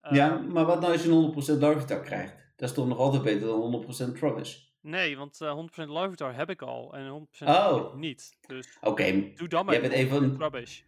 Eh, 0.00 0.12
ja, 0.12 0.36
maar 0.38 0.64
wat 0.64 0.80
nou 0.80 0.92
als 0.92 1.02
je 1.02 1.08
een 1.08 1.56
100% 1.56 1.60
Larvitar 1.60 2.00
krijgt? 2.00 2.34
Dat 2.56 2.68
is 2.68 2.74
toch 2.74 2.86
nog 2.88 2.98
altijd 2.98 3.22
beter 3.22 3.46
dan 3.46 3.60
100% 3.60 4.14
Trubbish? 4.18 4.56
Nee, 4.80 5.16
want 5.16 5.40
eh 5.40 5.52
100% 5.84 5.88
Larvitar 5.88 6.34
heb 6.34 6.50
ik 6.50 6.62
al 6.62 6.94
en 6.94 7.08
100% 7.08 7.48
Oh. 7.48 7.94
Niet. 7.94 8.36
Dus 8.46 8.78
Oké, 8.80 9.32
doe 9.34 9.48
dan 9.48 9.64
maar 9.64 9.74
Jij 9.74 9.82
bent 9.82 9.94
een 9.94 10.08
van- 10.08 10.36
Trubbish. 10.36 10.80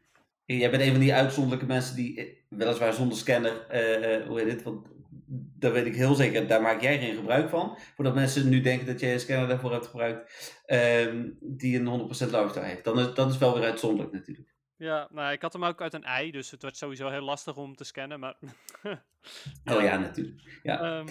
jij 0.45 0.71
bent 0.71 0.83
een 0.83 0.91
van 0.91 1.01
die 1.01 1.15
uitzonderlijke 1.15 1.67
mensen 1.67 1.97
die, 1.97 2.17
eh, 2.17 2.37
weliswaar 2.49 2.93
zonder 2.93 3.19
scanner, 3.19 3.67
eh, 3.69 4.15
eh, 4.17 4.27
hoe 4.27 4.41
heet 4.41 4.51
het, 4.53 4.63
want 4.63 4.87
dat 5.35 5.73
weet 5.73 5.87
ik 5.87 5.95
heel 5.95 6.15
zeker, 6.15 6.47
daar 6.47 6.63
maak 6.63 6.81
jij 6.81 6.99
geen 6.99 7.15
gebruik 7.15 7.49
van. 7.49 7.79
Voordat 7.95 8.15
mensen 8.15 8.49
nu 8.49 8.61
denken 8.61 8.87
dat 8.87 9.01
jij 9.01 9.13
een 9.13 9.21
scanner 9.21 9.49
daarvoor 9.49 9.73
hebt 9.73 9.87
gebruikt, 9.87 10.61
ehm, 10.67 11.31
die 11.41 11.79
een 11.79 11.87
100% 11.87 12.31
Larvitar 12.31 12.65
heeft. 12.65 12.85
Dan 12.85 12.99
is, 12.99 13.15
dat 13.15 13.31
is 13.31 13.39
wel 13.39 13.55
weer 13.55 13.65
uitzonderlijk 13.65 14.13
natuurlijk. 14.13 14.55
Ja, 14.77 15.09
nou, 15.11 15.33
ik 15.33 15.43
had 15.43 15.53
hem 15.53 15.65
ook 15.65 15.81
uit 15.81 15.95
een 15.95 16.05
ei, 16.05 16.31
dus 16.31 16.51
het 16.51 16.63
werd 16.63 16.77
sowieso 16.77 17.09
heel 17.09 17.21
lastig 17.21 17.57
om 17.57 17.77
te 17.77 17.85
scannen. 17.85 18.21
Maar 18.21 18.37
Oh 19.73 19.83
ja, 19.83 19.99
natuurlijk. 19.99 20.61
Ja. 20.63 20.81
Ehm, 20.81 21.09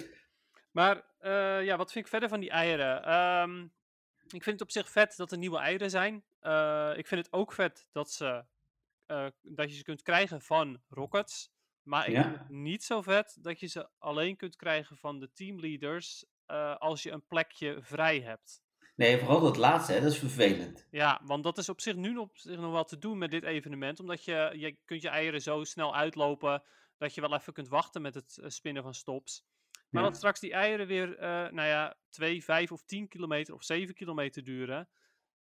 maar 0.72 1.04
eh, 1.20 1.64
ja, 1.64 1.78
wat 1.78 1.92
vind 1.92 2.06
ik 2.06 2.12
verder 2.12 2.30
van 2.30 2.40
die 2.40 2.50
eieren? 2.50 3.04
Ehm, 3.04 3.62
ik 4.24 4.44
vind 4.44 4.46
het 4.46 4.62
op 4.62 4.72
zich 4.72 4.90
vet 4.90 5.18
dat 5.18 5.32
er 5.32 5.38
nieuwe 5.38 5.58
eieren 5.58 5.90
zijn. 5.90 6.24
Eh, 6.40 6.92
ik 6.96 7.08
vind 7.08 7.26
het 7.26 7.34
ook 7.34 7.54
vet 7.54 7.88
dat, 7.92 8.12
ze, 8.12 8.44
eh, 9.06 9.26
dat 9.42 9.70
je 9.70 9.76
ze 9.76 9.84
kunt 9.84 10.02
krijgen 10.02 10.42
van 10.42 10.82
rockets. 10.90 11.51
Maar 11.84 12.08
ik 12.08 12.14
Ja. 12.14 12.24
vind 12.24 12.38
het 12.38 12.50
niet 12.50 12.84
zo 12.84 13.02
vet 13.02 13.38
dat 13.42 13.60
je 13.60 13.68
ze 13.68 13.90
alleen 13.98 14.36
kunt 14.36 14.56
krijgen 14.56 14.98
van 14.98 15.20
de 15.20 15.32
teamleaders 15.34 16.26
eh, 16.46 16.76
als 16.78 17.04
je 17.04 17.12
een 17.12 17.26
plekje 17.28 17.78
vrij 17.82 18.20
hebt. 18.22 18.62
Nee, 18.96 19.18
vooral 19.18 19.40
dat 19.40 19.58
laatste, 19.58 19.94
hè, 19.94 20.02
dat 20.02 20.12
is 20.12 20.18
vervelend. 20.20 20.88
Ja, 20.92 21.22
want 21.24 21.44
dat 21.44 21.58
is 21.58 21.70
op 21.70 21.82
zich 21.82 21.96
nu 21.96 22.18
op 22.18 22.38
zich 22.38 22.58
nog 22.60 22.72
wel 22.72 22.84
te 22.84 22.98
doen 22.98 23.18
met 23.18 23.32
dit 23.32 23.44
evenement. 23.44 24.00
Omdat 24.00 24.24
je, 24.26 24.52
je 24.56 24.78
kunt 24.86 25.02
je 25.02 25.10
eieren 25.10 25.42
zo 25.42 25.64
snel 25.64 25.96
uitlopen 25.96 26.64
dat 26.98 27.16
je 27.16 27.22
wel 27.22 27.34
even 27.34 27.54
kunt 27.54 27.68
wachten 27.68 28.02
met 28.02 28.14
het 28.14 28.38
eh, 28.38 28.50
spinnen 28.50 28.84
van 28.84 28.94
stops. 28.94 29.44
Maar 29.90 30.02
Ja. 30.04 30.08
dat 30.10 30.18
straks 30.18 30.40
die 30.40 30.54
eieren 30.54 30.88
weer, 30.88 31.18
eh, 31.18 31.30
nou 31.30 31.68
ja, 31.68 31.98
2, 32.10 32.44
5 32.44 32.72
of 32.72 32.84
10 32.84 33.08
kilometer 33.08 33.54
of 33.54 33.64
7 33.64 33.96
kilometer 33.96 34.44
duren. 34.44 34.90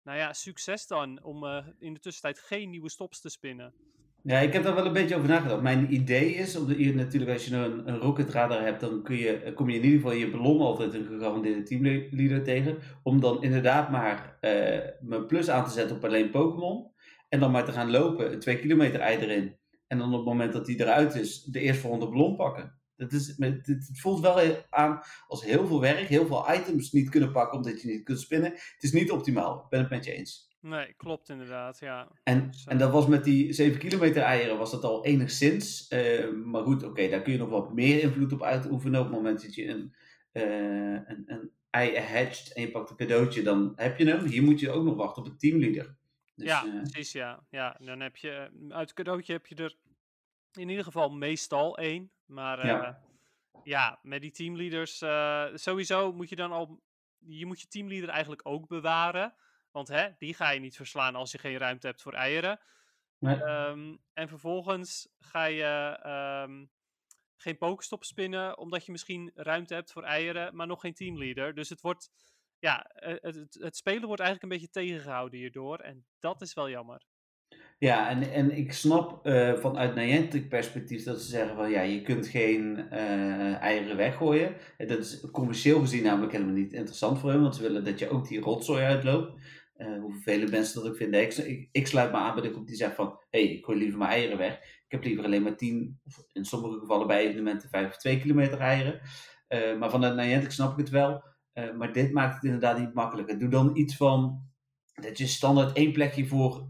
Nou 0.03 0.19
ja, 0.19 0.33
succes 0.33 0.87
dan 0.87 1.23
om 1.23 1.45
in 1.79 1.95
de 1.95 2.01
tussentijd 2.01 2.39
geen 2.39 2.71
nieuwe 2.71 2.89
stops 2.91 3.21
te 3.21 3.29
spinnen. 3.29 3.75
Ja, 4.23 4.39
ik 4.39 4.53
heb 4.53 4.63
daar 4.63 4.75
wel 4.75 4.87
een 4.87 4.93
beetje 4.93 5.17
over 5.17 5.29
nagedacht. 5.29 5.63
Mijn 5.63 5.95
idee 5.95 6.35
is, 6.35 6.57
omdat 6.57 6.79
je 6.79 6.95
natuurlijk 6.95 7.33
als 7.33 7.45
je 7.45 7.51
nou 7.51 7.73
een, 7.73 7.89
een 7.89 7.99
rocket 7.99 8.31
radar 8.31 8.63
hebt, 8.63 8.81
dan 8.81 9.03
kun 9.03 9.17
je, 9.17 9.53
kom 9.55 9.71
je 9.71 9.77
in 9.77 9.85
ieder 9.85 9.99
geval 9.99 10.13
in 10.13 10.19
je 10.19 10.31
ballon 10.31 10.61
altijd 10.61 10.95
een 10.95 11.07
gegarandeerde 11.07 11.63
teamleader 11.63 12.43
tegen. 12.43 12.79
Om 13.03 13.21
dan 13.21 13.43
inderdaad 13.43 13.91
maar 13.91 14.37
eh, 14.41 14.79
mijn 15.01 15.27
plus 15.27 15.51
aan 15.51 15.65
te 15.65 15.71
zetten 15.71 15.97
op 15.97 16.05
alleen 16.05 16.31
Pokémon. 16.31 16.91
En 17.29 17.41
dan 17.41 17.51
maar 17.51 17.65
te 17.65 17.73
gaan 17.73 17.91
lopen, 17.91 18.33
een 18.33 18.41
2 18.41 18.59
kilometer 18.59 19.01
ei 19.01 19.19
erin. 19.19 19.57
En 19.87 19.99
dan 19.99 20.09
op 20.09 20.17
het 20.17 20.25
moment 20.25 20.53
dat 20.53 20.67
die 20.67 20.81
eruit 20.81 21.15
is, 21.15 21.43
de 21.43 21.61
eerstvolgende 21.61 22.09
ballon 22.09 22.37
pakken. 22.37 22.79
Dat 22.97 23.13
is, 23.13 23.35
het, 23.39 23.91
voelt 23.93 24.21
wel 24.21 24.65
aan 24.71 25.01
als 25.27 25.45
heel 25.45 25.67
veel 25.67 25.81
werk, 25.81 26.09
heel 26.09 26.27
veel 26.27 26.53
items 26.55 26.93
niet 26.93 27.09
kunnen 27.09 27.33
pakken 27.33 27.57
omdat 27.57 27.83
je 27.83 27.89
niet 27.89 28.05
kunt 28.05 28.21
spinnen. 28.21 28.51
Het 28.51 28.83
is 28.83 28.93
niet 28.93 29.11
optimaal, 29.11 29.61
ik 29.63 29.69
ben 29.69 29.81
het 29.81 29.91
met 29.91 30.05
je 30.05 30.13
eens. 30.13 30.50
Nee, 30.61 30.93
klopt 30.97 31.29
inderdaad, 31.29 31.79
ja. 31.79 32.09
En, 32.23 32.51
en 32.67 32.79
dat 32.79 32.91
was 32.93 33.07
met 33.07 33.25
die 33.25 33.53
7 33.53 33.79
kilometer 33.79 34.23
eieren 34.23 34.59
was 34.59 34.71
dat 34.71 34.85
al 34.85 35.05
enigszins. 35.05 35.89
eh, 35.89 36.31
maar 36.31 36.63
goed, 36.63 36.83
oké, 36.83 37.09
daar 37.09 37.23
kun 37.23 37.33
je 37.33 37.39
nog 37.39 37.49
wat 37.49 37.73
meer 37.73 38.01
invloed 38.03 38.33
op 38.33 38.43
uitoefenen. 38.43 39.01
Op 39.01 39.07
het 39.07 39.15
moment 39.15 39.43
dat 39.43 39.55
je 39.55 39.69
een, 39.69 39.95
eh, 40.33 40.93
een, 40.93 41.23
een 41.27 41.51
ei 41.71 41.99
hatcht 41.99 42.53
en 42.53 42.63
je 42.63 42.71
pakt 42.71 42.91
een 42.91 42.97
cadeautje, 42.97 43.43
dan 43.43 43.73
heb 43.77 43.99
je 43.99 44.07
hem. 44.07 44.25
Hier 44.25 44.43
moet 44.43 44.61
je 44.61 44.71
ook 44.71 44.85
nog 44.85 44.97
wachten 44.97 45.23
op 45.23 45.29
een 45.29 45.39
teamleader. 45.39 45.97
Dus, 46.35 46.47
ja, 46.47 46.65
eh, 46.67 46.83
precies, 46.83 47.13
ja. 47.13 47.45
ja. 47.51 47.77
Dan 47.81 48.01
heb 48.01 48.17
je, 48.17 48.31
uit 48.69 48.89
het 48.89 48.93
cadeautje 48.93 49.33
heb 49.33 49.47
je 49.47 49.55
er 49.55 49.77
in 50.53 50.69
ieder 50.69 50.85
geval 50.85 51.11
meestal 51.11 51.79
één. 51.79 52.11
Maar 52.27 52.67
Ja. 52.67 53.03
ja. 53.65 53.99
met 54.03 54.21
die 54.21 54.31
teamleaders, 54.31 55.05
sowieso 55.63 56.13
moet 56.13 56.29
je 56.29 56.37
dan 56.37 56.53
al, 56.53 56.83
je 57.19 57.47
moet 57.47 57.61
je 57.61 57.67
teamleader 57.69 58.09
eigenlijk 58.09 58.41
ook 58.47 58.69
bewaren. 58.69 59.35
Want 59.71 59.89
hè, 59.89 60.09
die 60.19 60.35
ga 60.35 60.51
je 60.51 60.61
niet 60.61 60.77
verslaan 60.77 61.15
als 61.15 61.33
je 61.33 61.39
geen 61.39 61.59
ruimte 61.59 61.87
hebt 61.87 62.03
voor 62.03 62.13
eieren. 62.15 62.61
maar- 63.19 63.41
Ehm, 63.43 63.97
en 64.13 64.29
vervolgens 64.29 65.09
ga 65.19 65.45
je 65.45 65.99
ehm, 66.03 66.65
geen 67.37 67.59
pokestop 67.59 68.05
spinnen, 68.05 68.59
omdat 68.59 68.85
je 68.87 68.93
misschien 68.93 69.31
ruimte 69.35 69.75
hebt 69.75 69.93
voor 69.93 70.03
eieren, 70.05 70.57
maar 70.57 70.67
nog 70.67 70.81
geen 70.81 70.95
teamleader. 70.95 71.55
Dus 71.55 71.69
het 71.69 71.81
wordt, 71.81 72.11
ja, 72.59 72.83
eh, 72.85 73.15
het, 73.21 73.35
het, 73.35 73.55
het 73.61 73.77
spelen 73.77 74.07
wordt 74.07 74.21
eigenlijk 74.23 74.53
een 74.53 74.59
beetje 74.59 74.73
tegengehouden 74.81 75.39
hierdoor. 75.39 75.79
En 75.79 76.07
dat 76.19 76.41
is 76.41 76.55
wel 76.55 76.71
jammer. 76.71 77.03
Ja, 77.79 78.09
en, 78.11 78.33
en 78.33 78.57
ik 78.57 78.73
snap 78.73 79.27
eh, 79.27 79.55
vanuit 79.55 79.95
Niantic 79.95 80.49
perspectief 80.49 81.05
dat 81.05 81.21
ze 81.21 81.29
zeggen 81.29 81.57
van 81.57 81.71
ja, 81.71 81.81
je 81.81 82.03
kunt 82.03 82.27
geen 82.27 82.91
eh, 82.91 83.55
eieren 83.57 83.97
weggooien. 83.97 84.55
En 84.77 84.87
dat 84.89 84.99
is 84.99 85.31
commercieel 85.31 85.81
gezien 85.81 86.03
namelijk 86.03 86.33
helemaal 86.33 86.55
niet 86.55 86.73
interessant 86.73 87.19
voor 87.19 87.31
hen, 87.31 87.43
want 87.43 87.57
ze 87.57 87.63
willen 87.63 87.85
dat 87.85 87.99
je 87.99 88.09
ook 88.09 88.29
die 88.29 88.41
rotzooi 88.41 88.83
uitloopt. 88.85 89.41
Eh, 89.81 89.99
hoe 90.01 90.13
vervelend 90.13 90.51
mensen 90.51 90.83
dat 90.83 90.91
ook 90.91 90.97
vinden. 90.97 91.21
Ik, 91.21 91.35
ik, 91.35 91.69
ik 91.73 91.87
sluit 91.87 92.13
me 92.13 92.17
aan 92.17 92.35
bij 92.35 92.43
de 92.43 92.53
groep 92.53 92.67
die 92.67 92.77
zegt 92.77 92.95
van 92.95 93.07
hé, 93.31 93.45
hey, 93.45 93.53
ik 93.53 93.65
gooi 93.65 93.79
liever 93.79 93.99
mijn 93.99 94.11
eieren 94.11 94.39
weg. 94.39 94.55
Ik 94.59 94.85
heb 94.89 95.05
liever 95.05 95.25
alleen 95.25 95.43
maar 95.43 95.57
10, 95.57 96.01
of 96.05 96.25
in 96.33 96.45
sommige 96.45 96.79
gevallen 96.79 97.07
bij 97.07 97.27
evenementen 97.27 97.69
5 97.69 97.89
of 97.89 97.97
2 97.97 98.21
kilometer 98.21 98.59
eieren. 98.59 99.01
Eh, 99.47 99.79
maar 99.79 99.91
vanuit 99.91 100.17
Niantic 100.17 100.51
snap 100.51 100.73
ik 100.73 100.79
het 100.79 100.89
wel. 100.89 101.25
Eh, 101.53 101.73
maar 101.73 101.93
dit 101.93 102.13
maakt 102.13 102.35
het 102.35 102.45
inderdaad 102.45 102.79
niet 102.79 102.95
makkelijker. 102.95 103.39
Doe 103.39 103.49
dan 103.49 103.77
iets 103.77 103.97
van 103.97 104.49
dat 104.95 105.19
je 105.19 105.27
standaard 105.27 105.77
één 105.77 105.93
plekje 105.93 106.27
voor 106.27 106.65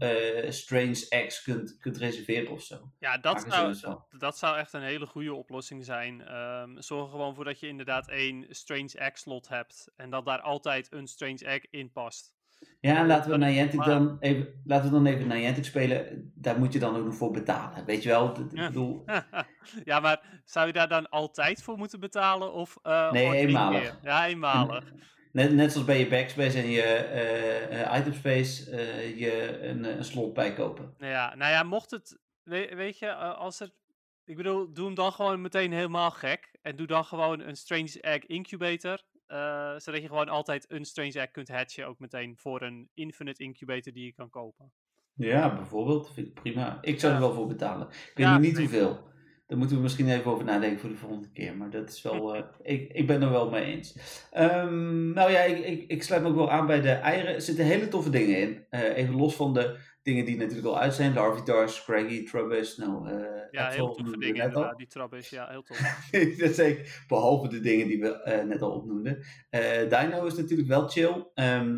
Strange 0.49 1.25
X 1.27 1.43
kunt, 1.43 1.77
kunt 1.77 1.97
reserveren 1.97 2.51
of 2.51 2.61
zo. 2.61 2.91
Ja, 2.99 3.17
dat 3.17 3.45
zou, 3.47 3.97
dat 4.17 4.37
zou 4.37 4.57
echt 4.57 4.73
een 4.73 4.81
hele 4.81 5.05
goede 5.05 5.33
oplossing 5.33 5.85
zijn. 5.85 6.21
Ehm, 6.25 6.81
zorg 6.81 7.03
er 7.03 7.11
gewoon 7.11 7.35
voor 7.35 7.45
dat 7.45 7.59
je 7.59 7.67
inderdaad 7.67 8.09
één 8.09 8.45
Strange 8.49 8.91
Egg 8.93 9.17
slot 9.17 9.47
hebt. 9.47 9.91
En 9.95 10.09
dat 10.09 10.25
daar 10.25 10.41
altijd 10.41 10.91
een 10.91 11.07
Strange 11.07 11.45
Egg 11.45 11.65
in 11.69 11.91
past. 11.91 12.39
Ja, 12.79 12.97
en 12.97 13.07
laten 13.07 13.31
we 13.31 13.37
Niantic 13.37 13.79
maar- 13.79 13.87
dan 13.89 14.17
even, 14.19 14.61
laten 14.65 14.85
we 14.85 14.91
dan 14.95 15.05
even 15.05 15.27
Niantic 15.27 15.65
spelen. 15.65 16.31
Daar 16.35 16.59
moet 16.59 16.73
je 16.73 16.79
dan 16.79 16.95
ook 16.95 17.05
nog 17.05 17.15
voor 17.15 17.31
betalen. 17.31 17.85
Weet 17.85 18.03
je 18.03 18.09
wel? 18.09 18.29
Ik 18.39 18.51
Ja. 18.51 18.67
bedoel, 18.67 19.03
ja, 19.83 19.99
maar 19.99 20.41
zou 20.45 20.67
je 20.67 20.73
daar 20.73 20.87
dan 20.89 21.09
altijd 21.09 21.63
voor 21.63 21.77
moeten 21.77 21.99
betalen? 21.99 22.53
Of, 22.53 22.77
eh, 22.81 23.11
Nee, 23.11 23.35
eenmalig. 23.35 23.81
keer? 23.81 23.97
Ja, 24.03 24.27
eenmalig. 24.27 24.83
net, 25.31 25.53
net 25.53 25.71
zoals 25.71 25.87
bij 25.87 25.99
je 25.99 26.07
backspace 26.07 26.57
en 26.57 26.69
je 26.69 26.81
eh 26.81 27.81
eh, 27.93 27.99
itemspace 27.99 28.71
je 29.17 29.59
een, 29.61 29.83
een 29.97 30.03
slot 30.05 30.33
bijkopen. 30.33 30.93
Nou 30.97 31.11
ja, 31.11 31.35
nou 31.35 31.51
ja, 31.51 31.63
mocht 31.63 31.91
het, 31.91 32.19
we- 32.43 32.71
weet 32.75 32.99
je, 32.99 33.13
als 33.15 33.59
er, 33.59 33.69
ik 34.25 34.35
bedoel, 34.37 34.73
doe 34.73 34.85
hem 34.85 34.95
dan 34.95 35.11
gewoon 35.11 35.41
meteen 35.41 35.71
helemaal 35.73 36.11
gek. 36.11 36.49
En 36.61 36.75
doe 36.75 36.87
dan 36.87 37.05
gewoon 37.05 37.39
een 37.39 37.55
Strange 37.55 38.01
Egg 38.01 38.25
Incubator. 38.25 39.01
Eh, 39.31 39.73
zodat 39.77 40.01
je 40.01 40.07
gewoon 40.07 40.29
altijd 40.29 40.71
een 40.71 40.85
Strange 40.85 41.19
Egg 41.19 41.31
kunt 41.31 41.47
hatchen, 41.47 41.87
ook 41.87 41.99
meteen 41.99 42.37
voor 42.37 42.61
een 42.61 42.89
Infinite 42.93 43.43
Incubator 43.43 43.93
die 43.93 44.05
je 44.05 44.13
kan 44.13 44.29
kopen. 44.29 44.71
Ja, 45.13 45.55
bijvoorbeeld. 45.55 46.13
Vind 46.13 46.27
ik 46.27 46.33
prima. 46.33 46.77
Ik 46.81 46.99
zou 46.99 47.13
er 47.13 47.19
wel 47.19 47.33
voor 47.33 47.47
betalen. 47.47 47.87
Ik 47.87 48.11
weet 48.13 48.25
Ja, 48.25 48.37
niet 48.37 48.57
hoeveel. 48.57 49.09
Daar 49.51 49.59
moeten 49.59 49.77
we 49.77 49.83
misschien 49.83 50.09
even 50.09 50.31
over 50.31 50.45
nadenken 50.45 50.79
voor 50.79 50.89
de 50.89 50.95
volgende 50.95 51.29
keer. 51.33 51.57
Maar 51.57 51.69
dat 51.69 51.89
is 51.89 52.01
wel. 52.01 52.35
eh, 52.35 52.43
ik, 52.63 52.93
ik 52.93 53.07
ben 53.07 53.21
er 53.21 53.29
wel 53.29 53.49
mee 53.49 53.63
eens. 53.63 53.95
Ehm, 54.31 55.13
nou 55.13 55.31
ja, 55.31 55.41
ik, 55.41 55.65
ik, 55.65 55.83
ik 55.87 56.03
sluit 56.03 56.21
me 56.21 56.29
ook 56.29 56.35
wel 56.35 56.51
aan 56.51 56.67
bij 56.67 56.81
de 56.81 56.89
eieren. 56.91 57.33
Er 57.33 57.41
zitten 57.41 57.65
hele 57.65 57.87
toffe 57.87 58.09
dingen 58.09 58.37
in. 58.37 58.65
Eh, 58.69 58.97
even 58.97 59.15
los 59.15 59.35
van 59.35 59.53
de 59.53 59.77
dingen 60.03 60.25
die 60.25 60.37
natuurlijk 60.37 60.67
al 60.67 60.79
uit 60.79 60.93
zijn. 60.93 61.13
Larvae 61.13 61.43
Dars, 61.43 61.75
Scraggy, 61.75 62.25
Trubbish. 62.25 62.75
Nou, 62.75 63.09
eh, 63.09 63.25
Ja, 63.51 63.69
heel 63.69 63.93
toffe 63.93 64.17
dingen 64.17 64.43
inderdaad. 64.43 64.77
Die 64.77 64.87
trap 64.87 65.13
is, 65.13 65.29
ja, 65.29 65.47
heel 65.49 65.63
tof. 65.63 66.09
dat 66.39 66.55
zeker. 66.55 67.03
Behalve 67.07 67.47
de 67.47 67.59
dingen 67.59 67.87
die 67.87 67.99
we 67.99 68.43
net 68.47 68.61
al 68.61 68.71
opnoemden. 68.71 69.23
Dino 69.89 70.25
is 70.25 70.35
natuurlijk 70.35 70.69
wel 70.69 70.87
chill. 70.87 71.25
Ehm, 71.33 71.77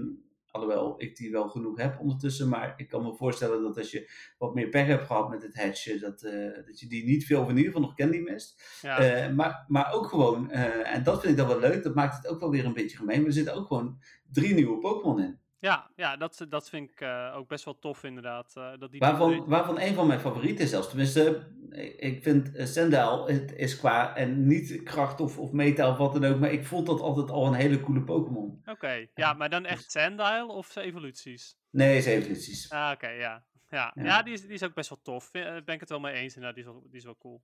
alhoewel 0.54 0.96
ik 0.98 1.16
die 1.16 1.32
wel 1.32 1.50
genoeg 1.50 1.78
heb 1.78 2.00
ondertussen. 2.00 2.50
Maar 2.50 2.74
ik 2.78 2.88
kan 2.88 3.04
me 3.04 3.16
voorstellen 3.16 3.62
dat 3.62 3.78
als 3.78 3.92
je 3.92 4.12
wat 4.38 4.54
meer 4.54 4.70
pech 4.70 4.88
hebt 4.88 5.06
gehad 5.06 5.30
met 5.30 5.42
het 5.42 5.56
hatchen. 5.56 6.00
Dat, 6.00 6.24
eh, 6.24 6.66
dat 6.66 6.80
je 6.80 6.88
die 6.88 7.06
niet 7.06 7.26
veel, 7.26 7.42
of 7.42 7.50
in 7.50 7.58
ieder 7.58 7.72
geval 7.72 7.88
nog 7.88 7.96
candy 7.96 8.18
mist. 8.20 8.80
Ja, 8.82 9.00
Eh, 9.00 9.34
maar, 9.34 9.66
maar 9.68 9.94
ook 9.94 10.06
gewoon, 10.08 10.52
eh, 10.52 10.94
en 10.96 11.04
dat 11.04 11.20
vind 11.20 11.32
ik 11.32 11.38
dan 11.38 11.48
wel 11.48 11.60
leuk. 11.60 11.84
Dat 11.84 11.96
maakt 11.96 12.16
het 12.16 12.28
ook 12.28 12.40
wel 12.40 12.50
weer 12.50 12.66
een 12.66 12.74
beetje 12.74 12.98
gemeen. 12.98 13.18
Maar 13.18 13.28
er 13.28 13.34
zitten 13.34 13.54
ook 13.56 13.68
gewoon 13.68 14.00
drie 14.32 14.54
nieuwe 14.54 14.80
Pokémon 14.80 15.20
in. 15.22 15.40
Ja, 15.70 15.92
ja 15.96 16.18
dat, 16.18 16.46
dat 16.50 16.70
vind 16.70 16.92
ik 16.92 17.02
eh, 17.02 17.34
ook 17.36 17.48
best 17.48 17.66
wel 17.66 17.80
tof 17.80 18.04
inderdaad. 18.04 18.54
eh, 18.56 18.72
dat 18.80 18.92
die 18.92 19.00
Waarvan, 19.00 19.46
waarvan 19.46 19.80
een 19.80 19.94
van 19.94 20.08
mijn 20.08 20.20
favorieten 20.20 20.64
is 20.64 20.70
zelfs. 20.70 20.88
Tenminste, 20.88 21.48
ik- 21.98 22.24
vind 22.24 22.52
Sandile, 22.56 23.32
het 23.32 23.54
is 23.56 23.78
qua, 23.78 24.16
en 24.16 24.48
niet 24.48 24.84
kracht 24.84 25.20
of, 25.20 25.38
of 25.40 25.52
meta 25.52 25.90
of 25.90 25.98
wat 25.98 26.14
dan 26.14 26.26
ook, 26.26 26.40
maar 26.40 26.52
ik 26.52 26.66
vond 26.66 26.86
dat 26.86 27.00
altijd 27.00 27.30
al 27.30 27.48
een 27.48 27.54
hele 27.54 27.82
coole 27.82 28.02
Pokémon. 28.04 28.62
Oké, 28.66 29.08
ja, 29.16 29.34
maar 29.34 29.50
dan 29.50 29.66
echt 29.66 29.92
Sandile 29.92 30.46
of 30.48 30.68
zijn 30.72 30.86
evoluties? 30.86 31.56
Nee, 31.70 31.98
is 31.98 32.06
evoluties. 32.06 32.70
Ah, 32.72 32.92
oké, 32.94 33.08
ja. 33.10 33.44
Ja, 33.70 33.92
Ja. 33.96 34.04
ja. 34.04 34.24
die, 34.24 34.34
is, 34.34 34.42
die 34.42 34.52
is 34.52 34.64
ook 34.64 34.74
best 34.74 34.90
wel 34.90 35.00
tof. 35.04 35.30
Eh, 35.32 35.44
ben 35.66 35.74
ik 35.76 35.80
het 35.80 35.90
wel 35.90 36.00
mee 36.00 36.14
eens 36.14 36.36
inderdaad. 36.36 36.56
Die 36.56 36.64
is 36.66 36.70
wel, 36.72 36.82
die 36.88 36.98
is 37.00 37.04
wel 37.04 37.18
cool. 37.18 37.42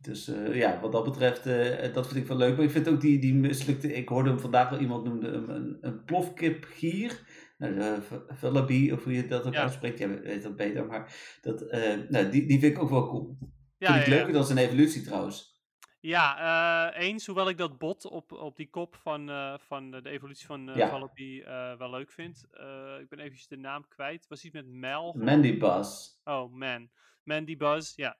Dus 0.00 0.28
eh, 0.28 0.54
ja, 0.54 0.80
wat 0.80 0.92
dat 0.92 1.04
betreft, 1.04 1.46
eh, 1.46 1.94
dat 1.94 2.06
vind 2.06 2.18
ik 2.20 2.26
wel 2.26 2.36
leuk. 2.36 2.56
Maar 2.56 2.64
ik 2.64 2.70
vind 2.70 2.88
ook 2.88 3.00
die, 3.00 3.18
die 3.18 3.34
mislukte, 3.34 3.92
ik 3.92 4.08
hoorde 4.08 4.28
hem 4.30 4.38
vandaag 4.40 4.68
wel 4.70 4.78
iemand 4.78 5.04
noemde, 5.04 5.28
een, 5.28 5.78
een 5.80 6.04
plofkipgier. 6.04 7.20
Nou, 7.58 8.02
Vullaby, 8.28 8.90
of 8.92 9.04
hoe 9.04 9.12
je 9.12 9.26
dat 9.26 9.46
ook 9.46 9.52
Ja. 9.52 9.60
uitspreekt, 9.62 9.98
jij 9.98 10.20
weet 10.20 10.42
dat 10.42 10.56
beter. 10.56 10.86
Maar 10.86 11.14
dat, 11.40 11.62
eh, 11.62 11.96
nou, 12.08 12.28
die, 12.30 12.46
die 12.46 12.58
vind 12.60 12.76
ik 12.76 12.82
ook 12.82 12.90
wel 12.90 13.08
cool. 13.08 13.38
Ja, 13.78 13.92
vind 13.92 14.06
ik 14.06 14.12
leuker 14.12 14.32
dan 14.32 14.44
zijn 14.44 14.58
evolutie 14.58 15.02
trouwens. 15.02 15.56
Ja, 16.00 16.92
eh, 16.92 17.02
eens, 17.06 17.26
hoewel 17.26 17.48
ik 17.48 17.58
dat 17.58 17.78
bot 17.78 18.04
op, 18.04 18.32
op 18.32 18.56
die 18.56 18.70
kop 18.70 18.96
van, 18.96 19.30
eh, 19.30 19.54
van 19.58 19.90
de 19.90 20.08
evolutie 20.08 20.46
van 20.46 20.68
eh 20.68 20.76
Ja. 20.76 20.88
Vullaby, 20.88 21.40
eh, 21.40 21.76
wel 21.76 21.90
leuk 21.90 22.10
vind. 22.10 22.46
Eh, 22.50 22.96
ik 23.00 23.08
ben 23.08 23.18
eventjes 23.18 23.48
de 23.48 23.56
naam 23.56 23.88
kwijt. 23.88 24.26
Was 24.28 24.44
iets 24.44 24.54
met 24.54 24.66
Mel? 24.66 25.14
Mandy 25.18 25.58
Buzz. 25.58 26.08
Oh, 26.24 26.52
man. 26.52 26.88
Mandy 27.22 27.56
Buzz, 27.56 27.96
ja. 27.96 28.16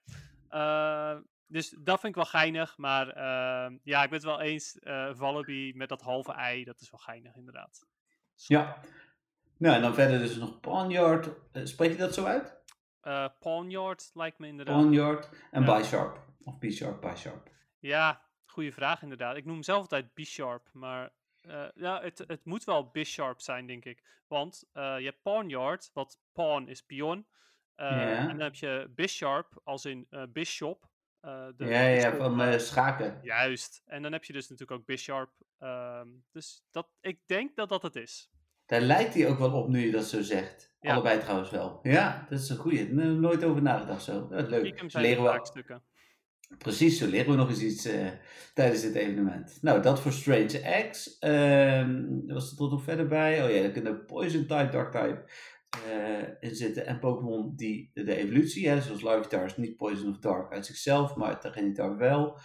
Eh, 0.49 1.17
dus 1.47 1.71
dat 1.79 2.01
vind 2.01 2.17
ik 2.17 2.23
wel 2.23 2.31
geinig. 2.41 2.77
Maar 2.77 3.09
eh, 3.09 3.73
ja, 3.83 4.03
ik 4.03 4.11
ben 4.11 4.19
het 4.19 4.23
wel 4.29 4.41
eens. 4.41 4.79
eh 4.79 5.15
Vullaby 5.15 5.73
met 5.75 5.89
dat 5.89 6.03
halve 6.03 6.33
ei, 6.33 6.65
dat 6.65 6.81
is 6.81 6.91
wel 6.91 7.01
geinig 7.01 7.37
inderdaad. 7.37 7.87
Ja. 8.35 8.81
Nou, 9.59 9.75
en 9.77 9.83
dan 9.83 9.95
verder 9.95 10.19
dus 10.19 10.37
nog 10.37 10.61
Ponyard. 10.61 11.29
Eh, 11.53 11.65
spreek 11.65 11.91
je 11.91 11.97
dat 11.97 12.15
zo 12.15 12.25
uit? 12.25 12.57
Eh 13.01 13.29
Ponyard 13.39 14.11
lijkt 14.15 14.39
me 14.39 14.47
inderdaad. 14.47 14.83
Ponyard 14.83 15.29
en 15.51 15.63
Ja. 15.65 15.77
Bisharp. 15.79 16.27
Of 16.45 16.59
B-Sharp, 16.59 17.01
Bisharp. 17.01 17.49
Ja, 17.79 18.23
goede 18.47 18.73
vraag 18.73 19.03
inderdaad. 19.03 19.37
Ik 19.37 19.45
noem 19.45 19.55
hem 19.55 19.63
zelf 19.63 19.81
altijd 19.81 20.15
B-Sharp, 20.15 20.69
maar 20.73 21.13
eh, 21.41 21.69
ja, 21.75 22.03
het, 22.03 22.25
het 22.27 22.45
moet 22.45 22.65
wel 22.65 22.91
B-Sharp 22.91 23.41
zijn, 23.41 23.67
denk 23.67 23.85
ik. 23.85 24.03
Want 24.27 24.69
je 24.73 24.81
hebt 24.81 25.23
Pawnyard, 25.23 25.91
wat 25.93 26.21
pawn 26.33 26.69
is 26.69 26.83
pion. 26.83 27.27
En 27.75 28.27
dan 28.27 28.41
heb 28.41 28.55
je 28.55 28.91
Bisharp, 28.95 29.61
als 29.65 29.85
in 29.85 30.09
Bishop. 30.33 30.91
de 31.21 31.55
ja, 31.59 31.81
ja, 31.81 32.11
bishop, 32.11 32.35
van 32.35 32.61
schaken. 32.61 33.19
Juist. 33.23 33.83
En 33.87 34.03
dan 34.03 34.13
heb 34.13 34.25
je 34.25 34.33
dus 34.33 34.49
natuurlijk 34.49 34.81
ook 34.81 34.87
Bisharp. 34.87 35.31
ehm, 35.59 36.09
dus 36.33 36.65
dat, 36.71 36.89
ik 37.01 37.21
denk 37.27 37.57
dat 37.57 37.69
dat 37.69 37.83
het 37.83 37.97
is. 37.97 38.31
Daar 38.69 38.81
lijkt 38.81 39.15
hij 39.15 39.29
ook 39.29 39.39
wel 39.39 39.53
op 39.53 39.69
nu 39.69 39.85
je 39.85 39.91
dat 39.91 40.05
zo 40.05 40.23
zegt. 40.23 40.77
Ja. 40.81 40.93
Allebei 40.93 41.21
trouwens 41.21 41.51
wel. 41.51 41.79
Ja, 41.83 42.27
dat 42.31 42.41
is 42.41 42.49
een 42.49 42.57
goeie. 42.57 42.93
No- 42.93 43.15
Nooit 43.15 43.45
over 43.45 43.63
nagedacht 43.63 44.03
zo. 44.03 44.29
Dat 44.29 44.45
is 44.45 44.49
leuk. 44.49 44.79
Zo 44.87 44.99
er 44.99 45.05
leren 45.05 45.25
we, 45.25 45.81
precies, 46.59 46.99
zo 46.99 47.07
leren 47.07 47.31
we 47.31 47.37
nog 47.37 47.49
eens 47.49 47.63
iets 47.63 47.85
eh, 47.85 48.07
tijdens 48.55 48.83
dit 48.83 48.95
evenement. 48.95 49.59
Nou, 49.63 49.83
dat 49.83 50.01
voor 50.01 50.13
Strange 50.13 50.87
X. 50.91 51.19
Ehm 51.19 52.27
was 52.27 52.51
er 52.51 52.57
tot 52.57 52.71
nog 52.71 52.83
verder 52.83 53.07
bij? 53.07 53.45
Oh 53.45 53.55
ja, 53.55 53.61
daar 53.63 53.71
kunnen 53.71 54.05
Poison 54.05 54.47
type, 54.47 54.69
Dark 54.71 54.93
type 54.93 55.25
eh, 55.87 56.51
in 56.51 56.57
zitten. 56.57 56.87
En 56.87 56.99
Pokémon 56.99 57.53
die 57.57 57.91
de 57.95 58.17
evolutie, 58.17 58.69
hè, 58.69 58.81
zoals 58.81 59.01
Larvitar 59.01 59.45
is 59.45 59.57
niet 59.57 59.77
Poison 59.77 60.09
of 60.11 60.19
Dark 60.19 60.53
uit 60.53 60.67
zichzelf, 60.67 61.15
maar 61.17 61.41
Tyranitar 61.41 61.97
wel. 61.97 62.39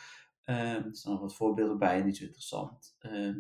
Ehm 0.44 0.84
er 0.86 0.96
staan 0.96 1.12
nog 1.12 1.22
wat 1.22 1.36
voorbeelden 1.36 1.78
bij, 1.78 2.02
niet 2.02 2.18
zo 2.18 2.24
interessant. 2.24 2.96
Ehm, 3.00 3.36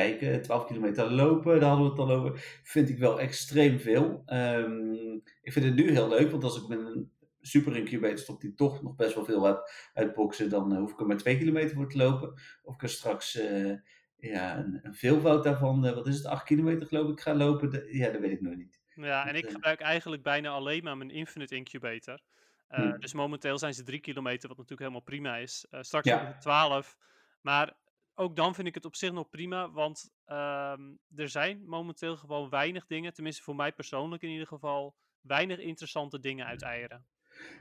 kijken, 0.00 0.42
12 0.42 0.66
kilometer 0.66 1.10
lopen, 1.12 1.60
daar 1.60 1.68
hadden 1.68 1.84
we 1.86 1.90
het 1.90 2.00
al 2.10 2.16
over. 2.16 2.60
Vind 2.62 2.88
ik 2.88 2.98
wel 2.98 3.20
extreem 3.20 3.78
veel. 3.80 4.22
Ehm, 4.26 5.14
ik 5.42 5.52
vind 5.52 5.64
het 5.64 5.74
nu 5.74 5.90
heel 5.90 6.08
leuk, 6.08 6.30
want 6.30 6.44
als 6.44 6.62
ik 6.62 6.68
met 6.68 6.78
een 6.78 7.12
super 7.40 7.76
incubator 7.76 8.18
stop 8.18 8.40
die 8.40 8.54
toch 8.54 8.82
nog 8.82 8.96
best 8.96 9.14
wel 9.14 9.24
veel 9.24 9.44
heb 9.44 9.70
uitboksen, 9.94 10.50
dan 10.50 10.72
eh, 10.72 10.78
hoef 10.78 10.92
ik 10.92 11.00
er 11.00 11.06
maar 11.06 11.16
2 11.16 11.38
kilometer 11.38 11.76
voor 11.76 11.88
te 11.90 11.96
lopen. 11.96 12.32
Of 12.62 12.74
ik 12.74 12.82
er 12.82 12.88
straks 12.88 13.36
eh, 13.36 13.72
ja, 14.16 14.58
een, 14.58 14.80
een 14.82 14.94
veelvoud 14.94 15.44
daarvan, 15.44 15.86
eh, 15.86 15.94
wat 15.94 16.06
is 16.06 16.16
het, 16.16 16.26
8 16.26 16.44
kilometer 16.44 16.86
geloof 16.86 17.10
ik, 17.10 17.20
ga 17.20 17.34
lopen. 17.34 17.70
De- 17.70 17.88
ja, 17.90 18.10
dat 18.10 18.20
weet 18.20 18.30
ik 18.32 18.40
nog 18.40 18.54
niet. 18.56 18.80
Ja, 18.94 19.28
en 19.28 19.34
ik 19.34 19.50
gebruik 19.50 19.80
eigenlijk 19.80 20.22
bijna 20.22 20.48
alleen 20.48 20.84
maar 20.84 20.96
mijn 20.96 21.10
Infinite 21.10 21.54
Incubator. 21.54 22.20
Hmm. 22.68 23.00
Dus 23.00 23.12
momenteel 23.12 23.58
zijn 23.58 23.74
ze 23.74 23.82
3 23.82 24.00
kilometer, 24.00 24.48
wat 24.48 24.56
natuurlijk 24.56 24.80
helemaal 24.80 25.00
prima 25.00 25.36
is. 25.36 25.66
Eh, 25.70 25.82
straks 25.82 26.06
Ja. 26.08 26.14
worden 26.14 26.32
het 26.32 26.40
12. 26.42 26.96
Maar 27.40 27.72
ook 28.18 28.36
dan 28.36 28.54
vind 28.54 28.68
ik 28.68 28.74
het 28.74 28.84
op 28.84 28.96
zich 28.96 29.12
nog 29.12 29.28
prima, 29.28 29.70
want 29.70 30.10
ehm, 30.24 30.80
er 31.14 31.28
zijn 31.28 31.62
momenteel 31.66 32.16
gewoon 32.16 32.48
weinig 32.48 32.86
dingen, 32.86 33.14
tenminste 33.14 33.42
voor 33.42 33.56
mij 33.56 33.72
persoonlijk 33.72 34.22
in 34.22 34.30
ieder 34.30 34.46
geval, 34.46 34.94
weinig 35.20 35.58
interessante 35.58 36.20
dingen 36.20 36.46
uit 36.46 36.62
eieren. 36.62 37.06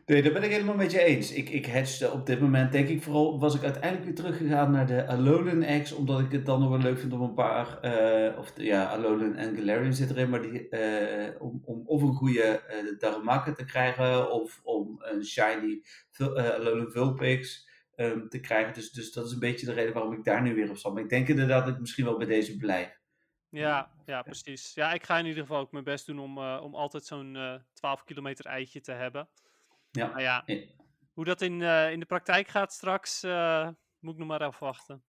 Nee, 0.05 0.21
daar 0.21 0.33
ben 0.33 0.43
ik 0.43 0.51
helemaal 0.51 0.75
met 0.75 0.91
je 0.91 1.03
eens. 1.03 1.33
Ik, 1.33 1.49
ik 1.49 1.65
hatchte 1.65 2.11
op 2.11 2.25
dit 2.25 2.39
moment, 2.39 2.71
denk 2.71 2.87
ik, 2.87 3.03
vooral 3.03 3.39
was 3.39 3.55
ik 3.55 3.63
uiteindelijk 3.63 4.03
weer 4.03 4.15
teruggegaan 4.15 4.71
naar 4.71 4.87
de 4.87 5.07
Alolan 5.07 5.81
X, 5.81 5.91
omdat 5.91 6.19
ik 6.19 6.31
het 6.31 6.45
dan 6.45 6.59
nog 6.59 6.69
wel 6.69 6.79
leuk 6.79 6.99
vind 6.99 7.13
om 7.13 7.21
een 7.21 7.33
paar, 7.33 7.79
eh, 7.79 8.39
of 8.39 8.53
ja, 8.55 8.85
Alolan 8.85 9.35
en 9.35 9.55
Galarian 9.55 9.93
zit 9.93 10.09
erin, 10.09 10.29
maar 10.29 10.41
die, 10.41 10.69
eh, 10.69 11.41
om, 11.41 11.61
om 11.65 11.83
of 11.85 12.01
een 12.01 12.13
goede 12.13 12.61
Darumaka 12.97 13.53
te 13.53 13.65
krijgen, 13.65 14.31
of 14.31 14.61
om 14.63 14.95
een 14.99 15.25
shiny 15.25 15.81
Alolan 16.57 16.91
Vulpix 16.91 17.67
ehm, 17.95 18.27
te 18.27 18.39
krijgen. 18.39 18.73
Dus, 18.73 18.91
dus 18.91 19.11
dat 19.11 19.25
is 19.25 19.31
een 19.31 19.39
beetje 19.39 19.65
de 19.65 19.73
reden 19.73 19.93
waarom 19.93 20.13
ik 20.13 20.23
daar 20.23 20.41
nu 20.41 20.55
weer 20.55 20.69
op 20.69 20.77
zat. 20.77 20.93
Maar 20.93 21.03
ik 21.03 21.09
denk 21.09 21.27
inderdaad 21.27 21.65
dat 21.65 21.73
ik 21.73 21.79
misschien 21.79 22.05
wel 22.05 22.17
bij 22.17 22.27
deze 22.27 22.57
blijf. 22.57 22.99
Ja, 23.49 23.91
ja, 24.05 24.21
precies. 24.21 24.73
Ja, 24.73 24.93
ik 24.93 25.05
ga 25.05 25.17
in 25.17 25.25
ieder 25.25 25.41
geval 25.41 25.59
ook 25.59 25.71
mijn 25.71 25.83
best 25.83 26.05
doen 26.05 26.19
om, 26.19 26.37
eh, 26.37 26.59
om 26.63 26.75
altijd 26.75 27.05
zo'n 27.05 27.35
eh 27.35 27.55
12 27.73 28.03
kilometer 28.03 28.45
eitje 28.45 28.81
te 28.81 28.91
hebben. 28.91 29.29
Ja. 29.91 30.07
Maar 30.07 30.21
ja, 30.21 30.45
hoe 31.13 31.25
dat 31.25 31.41
in, 31.41 31.61
eh, 31.61 31.91
in 31.91 31.99
de 31.99 32.05
praktijk 32.05 32.47
gaat 32.47 32.73
straks, 32.73 33.21
moet 33.99 34.13
ik 34.13 34.19
nog 34.19 34.27
maar 34.27 34.43
afwachten. 34.43 35.03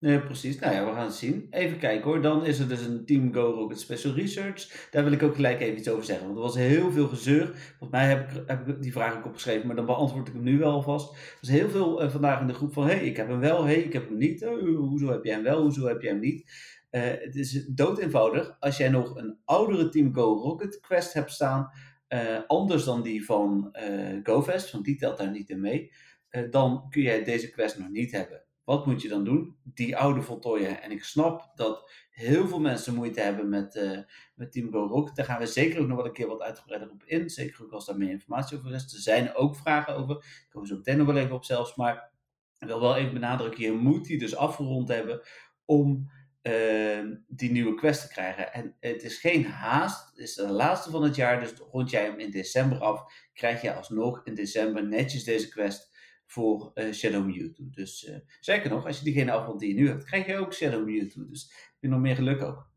Nee, 0.00 0.20
precies. 0.20 0.58
Nou 0.58 0.74
ja, 0.74 0.84
we 0.86 0.92
gaan 0.92 1.04
het 1.04 1.14
zien. 1.14 1.46
Even 1.50 1.78
kijken 1.78 2.10
hoor. 2.10 2.22
Dan 2.22 2.44
is 2.44 2.58
er 2.58 2.68
dus 2.68 2.80
een 2.80 3.04
Team 3.06 3.34
Go 3.34 3.50
Rocket 3.50 3.80
Special 3.80 4.14
Research. 4.14 4.88
Daar 4.90 5.04
wil 5.04 5.12
ik 5.12 5.22
ook 5.22 5.34
gelijk 5.34 5.60
even 5.60 5.78
iets 5.78 5.88
over 5.88 6.04
zeggen. 6.04 6.26
Want 6.26 6.38
er 6.38 6.44
was 6.44 6.54
heel 6.54 6.90
veel 6.90 7.08
gezeur. 7.08 7.46
Volgens 7.46 7.90
mij 7.90 8.08
heb 8.08 8.30
ik, 8.30 8.42
heb 8.46 8.82
die 8.82 8.92
vraag 8.92 9.16
ook 9.16 9.26
opgeschreven, 9.26 9.66
maar 9.66 9.76
dan 9.76 9.86
beantwoord 9.86 10.28
ik 10.28 10.34
hem 10.34 10.42
nu 10.42 10.58
wel 10.58 10.72
alvast. 10.72 11.12
Er 11.12 11.38
was 11.40 11.50
heel 11.50 11.68
veel 11.68 12.02
eh, 12.02 12.10
vandaag 12.10 12.40
in 12.40 12.46
de 12.46 12.54
groep 12.54 12.72
van: 12.72 12.86
hé, 12.86 12.94
hey, 12.94 13.04
ik 13.06 13.16
heb 13.16 13.28
hem 13.28 13.40
wel, 13.40 13.64
hé, 13.64 13.72
hey, 13.72 13.82
ik 13.82 13.92
heb 13.92 14.08
hem 14.08 14.18
niet. 14.18 14.44
Oh, 14.44 14.76
hoezo 14.76 15.10
heb 15.10 15.24
jij 15.24 15.34
hem 15.34 15.42
wel, 15.42 15.62
hoezo 15.62 15.86
heb 15.86 16.02
jij 16.02 16.10
hem 16.10 16.20
niet? 16.20 16.50
Eh, 16.90 17.02
het 17.02 17.34
is 17.34 17.66
dood 17.66 17.98
eenvoudig. 17.98 18.56
Als 18.60 18.76
jij 18.76 18.88
nog 18.88 19.16
een 19.16 19.38
oudere 19.44 19.88
Team 19.88 20.14
Go 20.14 20.34
Rocket 20.34 20.80
quest 20.80 21.12
hebt 21.12 21.32
staan, 21.32 21.70
eh, 22.08 22.38
anders 22.46 22.84
dan 22.84 23.02
die 23.02 23.24
van 23.24 23.68
eh 23.72 24.18
GoFest, 24.22 24.70
want 24.70 24.84
die 24.84 24.96
telt 24.96 25.18
daar 25.18 25.30
niet 25.30 25.50
in 25.50 25.60
mee, 25.60 25.92
eh, 26.28 26.50
dan 26.50 26.86
kun 26.90 27.02
jij 27.02 27.24
deze 27.24 27.50
quest 27.50 27.78
nog 27.78 27.88
niet 27.88 28.12
hebben. 28.12 28.42
Wat 28.68 28.86
moet 28.86 29.02
je 29.02 29.08
dan 29.08 29.24
doen? 29.24 29.56
Die 29.64 29.96
oude 29.96 30.22
voltooien. 30.22 30.82
En 30.82 30.90
ik 30.90 31.04
snap 31.04 31.52
dat 31.54 31.90
heel 32.10 32.48
veel 32.48 32.60
mensen 32.60 32.94
moeite 32.94 33.20
hebben 33.20 33.48
met, 33.48 33.76
eh 33.76 33.98
met 34.34 34.52
Team 34.52 34.72
Go 34.72 34.86
Rocket. 34.86 35.16
Daar 35.16 35.24
gaan 35.24 35.38
we 35.38 35.46
zeker 35.46 35.80
ook 35.80 35.86
nog 35.86 35.96
wel 35.96 36.06
een 36.06 36.12
keer 36.12 36.26
wat 36.26 36.40
uitgebreider 36.40 36.90
op 36.90 37.04
in. 37.04 37.30
Zeker 37.30 37.64
ook 37.64 37.72
als 37.72 37.86
daar 37.86 37.96
meer 37.96 38.10
informatie 38.10 38.58
over 38.58 38.74
is. 38.74 38.92
Er 38.92 39.00
zijn 39.00 39.34
ook 39.34 39.56
vragen 39.56 39.96
over. 39.96 40.16
Ik 40.16 40.46
kom 40.50 40.66
zo 40.66 40.76
meteen 40.76 40.96
nog 40.98 41.06
wel 41.06 41.16
even 41.16 41.34
op 41.34 41.44
zelfs. 41.44 41.74
Maar 41.74 42.10
ik 42.58 42.66
wil 42.66 42.80
wel 42.80 42.96
even 42.96 43.12
benadrukken. 43.12 43.62
Je 43.62 43.72
moet 43.72 44.04
die 44.04 44.18
dus 44.18 44.36
afgerond 44.36 44.88
hebben 44.88 45.20
om 45.64 46.10
eh, 46.42 47.04
die 47.26 47.50
nieuwe 47.50 47.74
quest 47.74 48.00
te 48.00 48.08
krijgen. 48.08 48.52
En 48.52 48.76
het 48.80 49.02
is 49.02 49.18
geen 49.18 49.44
haast. 49.44 50.08
Het 50.10 50.18
is 50.18 50.34
de 50.34 50.52
laatste 50.52 50.90
van 50.90 51.02
het 51.02 51.14
jaar. 51.16 51.40
Dus 51.40 51.52
rond 51.70 51.90
jij 51.90 52.04
hem 52.04 52.18
in 52.18 52.30
december 52.30 52.78
af. 52.78 53.28
Krijg 53.32 53.62
je 53.62 53.74
alsnog 53.74 54.20
in 54.24 54.34
december 54.34 54.86
netjes 54.86 55.24
deze 55.24 55.48
quest 55.48 55.87
voor 56.28 56.70
eh, 56.74 56.92
Shadow 56.92 57.26
Mewtwo. 57.26 57.64
Dus 57.70 58.04
eh, 58.04 58.16
zeker 58.40 58.70
nog, 58.70 58.86
als 58.86 58.98
je 58.98 59.04
diegene 59.04 59.32
afrondt 59.32 59.60
die 59.60 59.74
je 59.74 59.80
nu 59.80 59.88
hebt, 59.88 60.04
krijg 60.04 60.26
je 60.26 60.36
ook 60.36 60.54
Shadow 60.54 60.84
Mewtwo. 60.84 61.26
Dus 61.28 61.42
heb 61.52 61.80
je 61.80 61.88
nog 61.88 62.00
meer 62.00 62.14
geluk 62.14 62.42
ook. 62.42 62.70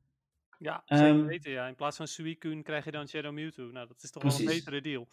Ja, 0.57 0.83
zeker 0.85 1.05
Ehm, 1.05 1.25
weten, 1.25 1.51
ja. 1.51 1.67
In 1.67 1.75
plaats 1.75 1.97
van 1.97 2.07
Suicune 2.07 2.63
krijg 2.63 2.85
je 2.85 2.91
dan 2.91 3.07
Shadow 3.07 3.33
Mewtwo. 3.33 3.63
Nou, 3.63 3.87
dat 3.87 4.03
is 4.03 4.11
toch 4.11 4.23
wel 4.23 4.39
een 4.39 4.45
betere 4.45 4.81
deal. 4.81 5.07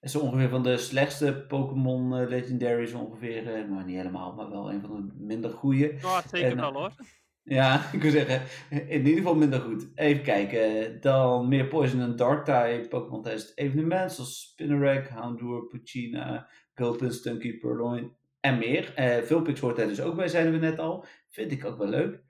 Het 0.00 0.10
is 0.10 0.16
ongeveer 0.16 0.48
van 0.48 0.62
de 0.62 0.78
slechtste 0.78 1.44
Pokémon 1.48 2.16
eh, 2.16 2.28
Legendaries 2.28 2.92
ongeveer. 2.92 3.68
maar 3.68 3.84
niet 3.84 3.96
helemaal, 3.96 4.34
maar 4.34 4.50
wel 4.50 4.72
een 4.72 4.80
van 4.80 5.06
de 5.06 5.14
minder 5.24 5.50
goede. 5.50 5.94
Ja, 6.00 6.22
zeker 6.28 6.50
En, 6.50 6.56
wel 6.56 6.72
hoor. 6.72 6.92
Ja, 7.42 7.84
ik 7.92 8.02
wil 8.02 8.10
zeggen, 8.10 8.42
in 8.70 9.06
ieder 9.06 9.16
geval 9.16 9.34
minder 9.34 9.60
goed. 9.60 9.88
Even 9.94 10.22
kijken, 10.22 11.00
dan 11.00 11.48
meer 11.48 11.66
Poison 11.66 12.00
en 12.00 12.16
Dark 12.16 12.44
type 12.44 12.86
Pokémon 12.88 13.22
tijdens 13.22 13.48
het 13.48 13.58
evenement, 13.58 14.12
zoals 14.12 14.40
Spinarak, 14.40 15.08
Houndour, 15.08 15.66
Pochina, 15.66 16.50
Gulpin, 16.80 17.12
Stunky, 17.12 17.58
Purloin 17.58 18.16
en 18.40 18.58
meer. 18.58 18.94
Eh 18.94 19.22
Vulpix 19.22 19.60
hoort 19.60 19.78
er 19.78 19.88
dus 19.88 20.00
ook 20.00 20.16
bij, 20.16 20.28
zeiden 20.28 20.52
we 20.52 20.58
net 20.58 20.78
al. 20.78 21.04
Vind 21.28 21.52
ik 21.52 21.64
ook 21.64 21.78
wel 21.78 21.88
leuk. 21.88 22.22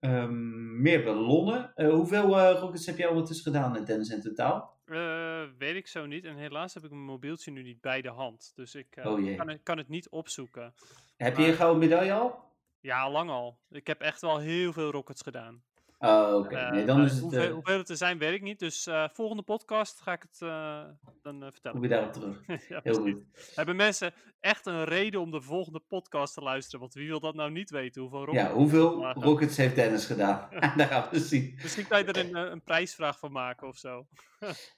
Ehm, 0.00 0.80
meer 0.82 1.04
ballonnen. 1.04 1.72
Eh, 1.74 1.90
hoeveel 1.90 2.38
eh 2.38 2.60
rockets 2.60 2.86
heb 2.86 2.98
jij 2.98 3.08
ondertussen 3.08 3.52
gedaan, 3.52 3.84
Dennis, 3.84 4.10
in 4.10 4.20
totaal? 4.20 4.76
Eh, 4.84 5.42
weet 5.58 5.74
ik 5.74 5.86
zo 5.86 6.06
niet. 6.06 6.24
En 6.24 6.36
helaas 6.36 6.74
heb 6.74 6.84
ik 6.84 6.90
mijn 6.90 7.02
mobieltje 7.02 7.50
nu 7.50 7.62
niet 7.62 7.80
bij 7.80 8.02
de 8.02 8.08
hand. 8.08 8.52
Dus 8.54 8.74
ik 8.74 8.86
Oh 9.04 9.36
kan, 9.36 9.48
het, 9.48 9.62
kan 9.62 9.78
het 9.78 9.88
niet 9.88 10.08
opzoeken. 10.08 10.74
Heb 11.16 11.36
je 11.36 11.46
een 11.46 11.54
gouden 11.54 11.78
medaille 11.78 12.12
al? 12.12 12.46
Ja, 12.80 13.10
lang 13.10 13.30
al. 13.30 13.58
Ik 13.70 13.86
heb 13.86 14.00
echt 14.00 14.20
wel 14.20 14.38
heel 14.38 14.72
veel 14.72 14.90
rockets 14.90 15.22
gedaan. 15.22 15.62
Oh, 16.00 16.34
oké. 16.34 16.56
Eh, 16.56 16.70
nee, 16.70 16.84
dan 16.84 16.96
maar 16.96 17.06
is 17.06 17.12
het... 17.12 17.20
hoeveel, 17.20 17.42
eh, 17.42 17.52
hoeveel 17.52 17.78
het 17.78 17.88
er 17.88 17.96
zijn, 17.96 18.18
weet 18.18 18.34
ik 18.34 18.42
niet. 18.42 18.58
Dus 18.58 18.86
eh, 18.86 19.04
volgende 19.12 19.42
podcast 19.42 20.00
ga 20.00 20.12
ik 20.12 20.22
het 20.30 20.38
dan 21.22 21.40
vertellen. 21.50 21.72
kom 21.72 21.82
je 21.82 21.88
daarop 21.88 22.12
terug. 22.12 22.42
ja, 22.68 22.80
Heel 22.82 22.94
goed. 22.94 23.24
Hebben 23.54 23.76
mensen 23.76 24.12
echt 24.40 24.66
een 24.66 24.84
reden 24.84 25.20
om 25.20 25.30
de 25.30 25.40
volgende 25.40 25.80
podcast 25.88 26.34
te 26.34 26.40
luisteren? 26.40 26.80
Want 26.80 26.94
wie 26.94 27.08
wil 27.08 27.20
dat 27.20 27.34
nou 27.34 27.50
niet 27.50 27.70
weten? 27.70 28.02
Hoeveel 28.02 28.24
rockets? 28.24 28.46
Ja, 28.46 28.52
hoeveel 28.52 28.98
Lager. 28.98 29.22
rockets 29.22 29.56
heeft 29.56 29.74
Dennis 29.74 30.06
gedaan? 30.06 30.48
Daar 30.76 30.86
gaan 30.86 31.08
we 31.10 31.18
zien. 31.18 31.58
Misschien 31.62 31.86
kan 31.86 31.98
je 31.98 32.04
er 32.04 32.18
een, 32.18 32.36
een 32.52 32.62
prijsvraag 32.62 33.18
van 33.18 33.32
maken 33.32 33.68
of 33.68 33.76
zo. 33.76 34.06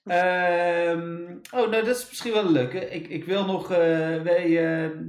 Ehm, 0.04 1.36
oh, 1.50 1.70
nou, 1.70 1.70
dat 1.70 1.86
is 1.96 2.08
misschien 2.08 2.32
wel 2.32 2.50
leuk. 2.50 2.72
hè. 2.72 2.80
Ik, 2.80 3.08
ik 3.08 3.24
wil 3.24 3.44
nog. 3.44 3.68
wij, 3.68 4.74
ehm, 4.74 5.04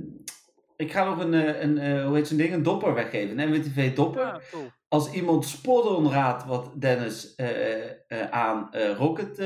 ik 0.82 0.92
ga 0.92 1.04
nog 1.04 1.20
een, 1.20 1.34
eh, 1.34 1.62
een 1.62 1.78
eh, 1.78 2.06
hoe 2.06 2.16
heet 2.16 2.28
zo'n 2.28 2.38
ding? 2.38 2.54
Een 2.54 2.64
dopper 2.64 2.94
weggeven. 2.94 3.40
Een 3.40 3.50
MWTV 3.50 3.96
dopper. 3.96 4.26
Ja, 4.26 4.42
cool. 4.52 4.70
Als 4.88 5.12
iemand 5.12 5.46
spot-on 5.46 6.12
raadt 6.12 6.46
wat 6.46 6.72
Dennis 6.82 7.36
eh, 7.36 8.30
aan 8.30 8.74
eh, 8.74 8.96
Rocket 8.98 9.42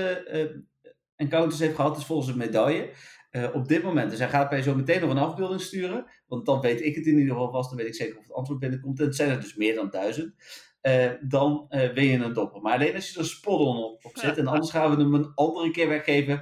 encounters 1.16 1.60
heeft 1.60 1.76
gehad, 1.76 1.98
is 1.98 2.06
volgens 2.06 2.28
een 2.30 2.38
medaille. 2.38 2.90
Op 3.54 3.68
dit 3.68 3.84
moment. 3.84 4.10
Dus 4.10 4.20
hij 4.20 4.30
gaat 4.30 4.50
mij 4.50 4.62
zo 4.62 4.76
meteen 4.76 5.02
nog 5.02 5.10
een 5.10 5.18
afbeelding 5.18 5.62
sturen. 5.62 6.06
Want 6.28 6.46
dan 6.46 6.62
weet 6.62 6.82
ik 6.82 6.96
het 6.96 7.06
in 7.06 7.18
ieder 7.18 7.34
geval 7.34 7.52
vast. 7.52 7.70
Dan 7.70 7.78
weet 7.78 7.88
ik 7.88 7.96
zeker 7.96 8.18
of 8.18 8.24
het 8.24 8.34
antwoord 8.34 8.60
binnenkomt. 8.60 9.00
En 9.00 9.06
het 9.06 9.16
zijn 9.16 9.30
er 9.30 9.40
dus 9.40 9.56
meer 9.56 9.76
dan 9.76 9.90
duizend. 9.90 10.34
Dan 11.22 11.66
win 11.94 12.06
je 12.06 12.18
een 12.18 12.34
dopper. 12.34 12.62
Maar 12.62 12.74
alleen 12.74 12.96
als 12.96 13.10
je 13.10 13.20
er 13.20 13.26
spot-on 13.26 13.78
op, 13.78 14.06
op 14.06 14.18
zit. 14.18 14.38
En 14.40 14.48
anders 14.48 14.72
gaan 14.72 14.96
we 14.96 15.04
hem 15.04 15.14
een 15.14 15.32
andere 15.36 15.72
keer 15.72 15.90
weggeven. 15.90 16.42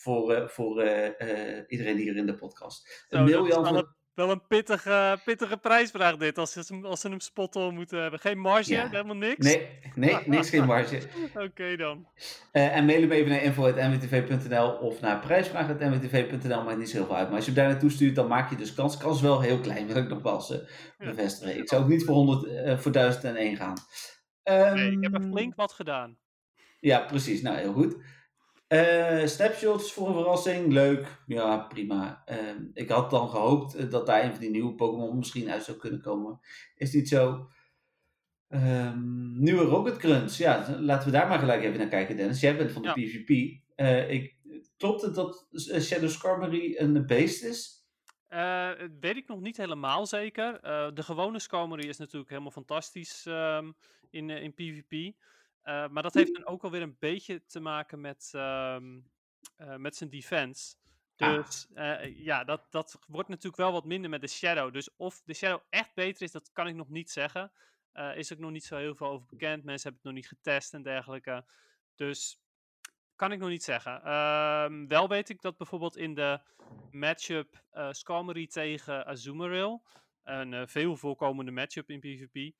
Voor 0.00 0.32
eh, 0.32 0.48
voor 0.48 0.80
eh, 0.80 1.56
eh, 1.58 1.64
iedereen 1.68 1.96
hier 1.96 2.16
in 2.16 2.26
de 2.26 2.34
podcast. 2.34 3.04
Zo, 3.08 3.16
Een 3.16 3.26
je 3.26 3.32
wel 4.14 4.30
een, 4.30 4.46
pittige, 4.46 5.18
pittige 5.24 5.56
prijsvraag 5.56 6.16
dit. 6.16 6.38
Als 6.38 6.52
ze, 6.52 6.64
hem- 6.66 6.84
als 6.84 7.00
ze 7.00 7.08
hem 7.08 7.18
moeten 7.74 8.00
hebben. 8.02 8.20
Geen 8.20 8.38
marge, 8.38 8.72
Ja. 8.72 8.88
helemaal 8.88 9.16
niks? 9.16 9.46
Nee, 9.46 9.68
nee, 9.94 10.16
niks 10.26 10.48
geen 10.50 10.64
marge. 10.66 11.00
Oké 11.46 11.76
dan. 11.76 12.08
En 12.52 12.84
mail 12.84 13.00
hem 13.00 13.10
even 13.10 13.30
naar 13.30 13.42
info.mwtv.nl 13.42 14.70
of 14.72 15.00
naar 15.00 15.20
prijsvraag.mwtv.nl, 15.20 16.62
maakt 16.64 16.78
niet 16.78 16.90
zo 16.90 16.96
heel 16.96 17.06
veel 17.06 17.16
uit. 17.16 17.26
Maar 17.26 17.36
als 17.36 17.44
je 17.46 17.52
hem 17.52 17.60
daar 17.60 17.70
naartoe 17.70 17.90
stuurt, 17.90 18.14
dan 18.14 18.28
maak 18.28 18.50
je 18.50 18.56
dus 18.56 18.74
kans. 18.74 18.96
Kans 18.96 19.20
wel 19.20 19.40
heel 19.40 19.60
klein, 19.60 19.86
wil 19.86 19.96
ik 19.96 20.08
nog 20.08 20.22
wel 20.22 20.42
bevestigen. 20.98 21.58
Ik 21.58 21.68
zou 21.68 21.82
ook 21.82 21.88
niet 21.88 22.04
voor, 22.04 22.14
100, 22.14 22.46
eh, 22.46 22.78
voor 22.78 22.92
1001 22.92 23.56
gaan. 23.56 23.76
Nee, 24.44 24.90
ik 24.92 25.02
heb 25.02 25.14
er 25.14 25.20
Ehm, 25.20 25.30
flink 25.30 25.54
wat 25.54 25.72
gedaan. 25.72 26.18
Ja, 26.80 26.98
precies. 27.00 27.42
Nou, 27.42 27.56
heel 27.56 27.72
goed. 27.72 27.96
Eh, 28.70 29.26
snapshots 29.26 29.92
voor 29.92 30.08
een 30.08 30.14
verrassing, 30.14 30.72
leuk. 30.72 31.22
Ja, 31.26 31.58
prima. 31.58 32.22
Ehm, 32.24 32.64
ik 32.72 32.88
had 32.88 33.10
dan 33.10 33.28
gehoopt 33.28 33.74
eh, 33.74 33.90
dat 33.90 34.06
daar 34.06 34.24
een 34.24 34.30
van 34.30 34.40
die 34.40 34.50
nieuwe 34.50 34.74
Pokémon 34.74 35.16
misschien 35.16 35.50
uit 35.50 35.64
zou 35.64 35.76
kunnen 35.76 36.00
komen. 36.00 36.40
Is 36.74 36.92
niet 36.92 37.08
zo. 37.08 37.50
Ehm, 38.48 39.40
nieuwe 39.42 39.64
Rocket 39.64 39.96
Crunch. 39.96 40.32
Ja, 40.32 40.76
laten 40.80 41.06
we 41.06 41.12
daar 41.12 41.28
maar 41.28 41.38
gelijk 41.38 41.62
even 41.62 41.78
naar 41.78 41.88
kijken, 41.88 42.16
Dennis. 42.16 42.40
Jij 42.40 42.56
bent 42.56 42.72
van 42.72 42.82
de 42.82 42.88
Ja. 42.88 42.94
PvP. 42.94 43.60
Eh, 43.74 44.10
ik, 44.10 44.36
klopt 44.76 45.02
het 45.02 45.14
dat 45.14 45.48
Shadow 45.80 46.08
Skarmory 46.08 46.74
een 46.78 47.06
beest 47.06 47.44
is? 47.44 47.78
Weet 49.00 49.16
ik 49.16 49.28
nog 49.28 49.40
niet 49.40 49.56
helemaal 49.56 50.06
zeker. 50.06 50.60
De 50.94 51.02
gewone 51.02 51.38
Skarmory 51.38 51.88
is 51.88 51.98
natuurlijk 51.98 52.30
helemaal 52.30 52.50
fantastisch 52.50 53.26
ehm, 53.26 53.70
in, 54.10 54.30
in 54.30 54.54
PvP. 54.54 55.14
Eh, 55.62 55.88
maar 55.88 56.02
dat 56.02 56.14
heeft 56.14 56.34
dan 56.34 56.46
ook 56.46 56.64
alweer 56.64 56.82
een 56.82 56.96
beetje 56.98 57.44
te 57.46 57.60
maken 57.60 58.00
met, 58.00 58.30
ehm, 58.34 59.00
eh, 59.56 59.76
met 59.76 59.96
zijn 59.96 60.10
defense. 60.10 60.74
Ah. 61.16 61.34
Dus 61.34 61.66
eh, 61.74 62.24
ja, 62.24 62.44
dat, 62.44 62.66
dat 62.70 62.98
wordt 63.06 63.28
natuurlijk 63.28 63.56
wel 63.56 63.72
wat 63.72 63.84
minder 63.84 64.10
met 64.10 64.20
de 64.20 64.28
Shadow. 64.28 64.72
Dus 64.72 64.96
of 64.96 65.22
de 65.24 65.34
Shadow 65.34 65.60
echt 65.68 65.94
beter 65.94 66.22
is, 66.22 66.32
dat 66.32 66.52
kan 66.52 66.66
ik 66.66 66.74
nog 66.74 66.88
niet 66.88 67.10
zeggen. 67.10 67.52
Is 68.14 68.32
ook 68.32 68.38
nog 68.38 68.50
niet 68.50 68.64
zo 68.64 68.76
heel 68.76 68.94
veel 68.94 69.06
over 69.06 69.26
bekend. 69.26 69.64
Mensen 69.64 69.90
hebben 69.90 70.00
het 70.02 70.04
nog 70.04 70.12
niet 70.12 70.28
getest 70.28 70.74
en 70.74 70.82
dergelijke. 70.82 71.44
Dus 71.94 72.42
kan 73.16 73.32
ik 73.32 73.38
nog 73.38 73.48
niet 73.48 73.64
zeggen. 73.64 74.02
Ehm, 74.02 74.86
wel 74.86 75.08
weet 75.08 75.28
ik 75.28 75.40
dat 75.40 75.56
bijvoorbeeld 75.56 75.96
in 75.96 76.14
de 76.14 76.40
matchup 76.90 77.62
eh 77.70 77.88
Skarmory 77.92 78.46
tegen 78.46 79.06
Azumarill, 79.06 79.80
een 80.22 80.68
veel 80.68 80.96
voorkomende 80.96 81.50
matchup 81.50 81.90
in 81.90 82.00
PvP, 82.00 82.54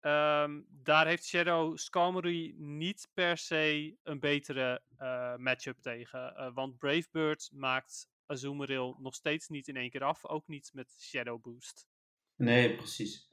ehm, 0.00 0.60
daar 0.68 1.06
heeft 1.06 1.24
Shadow 1.26 1.76
Skarmory 1.76 2.54
niet 2.56 3.08
per 3.14 3.36
se 3.36 3.96
een 4.02 4.20
betere 4.20 4.82
eh, 4.96 5.36
matchup 5.36 5.78
tegen. 5.80 6.36
Eh, 6.36 6.54
want 6.54 6.78
Brave 6.78 7.08
Bird 7.10 7.50
maakt 7.52 8.08
Azumarill 8.26 8.94
nog 8.98 9.14
steeds 9.14 9.48
niet 9.48 9.68
in 9.68 9.76
één 9.76 9.90
keer 9.90 10.04
af, 10.04 10.26
ook 10.26 10.48
niet 10.48 10.70
met 10.74 10.96
Shadow 11.00 11.42
Boost. 11.42 11.86
Nee, 12.36 12.76
precies. 12.76 13.32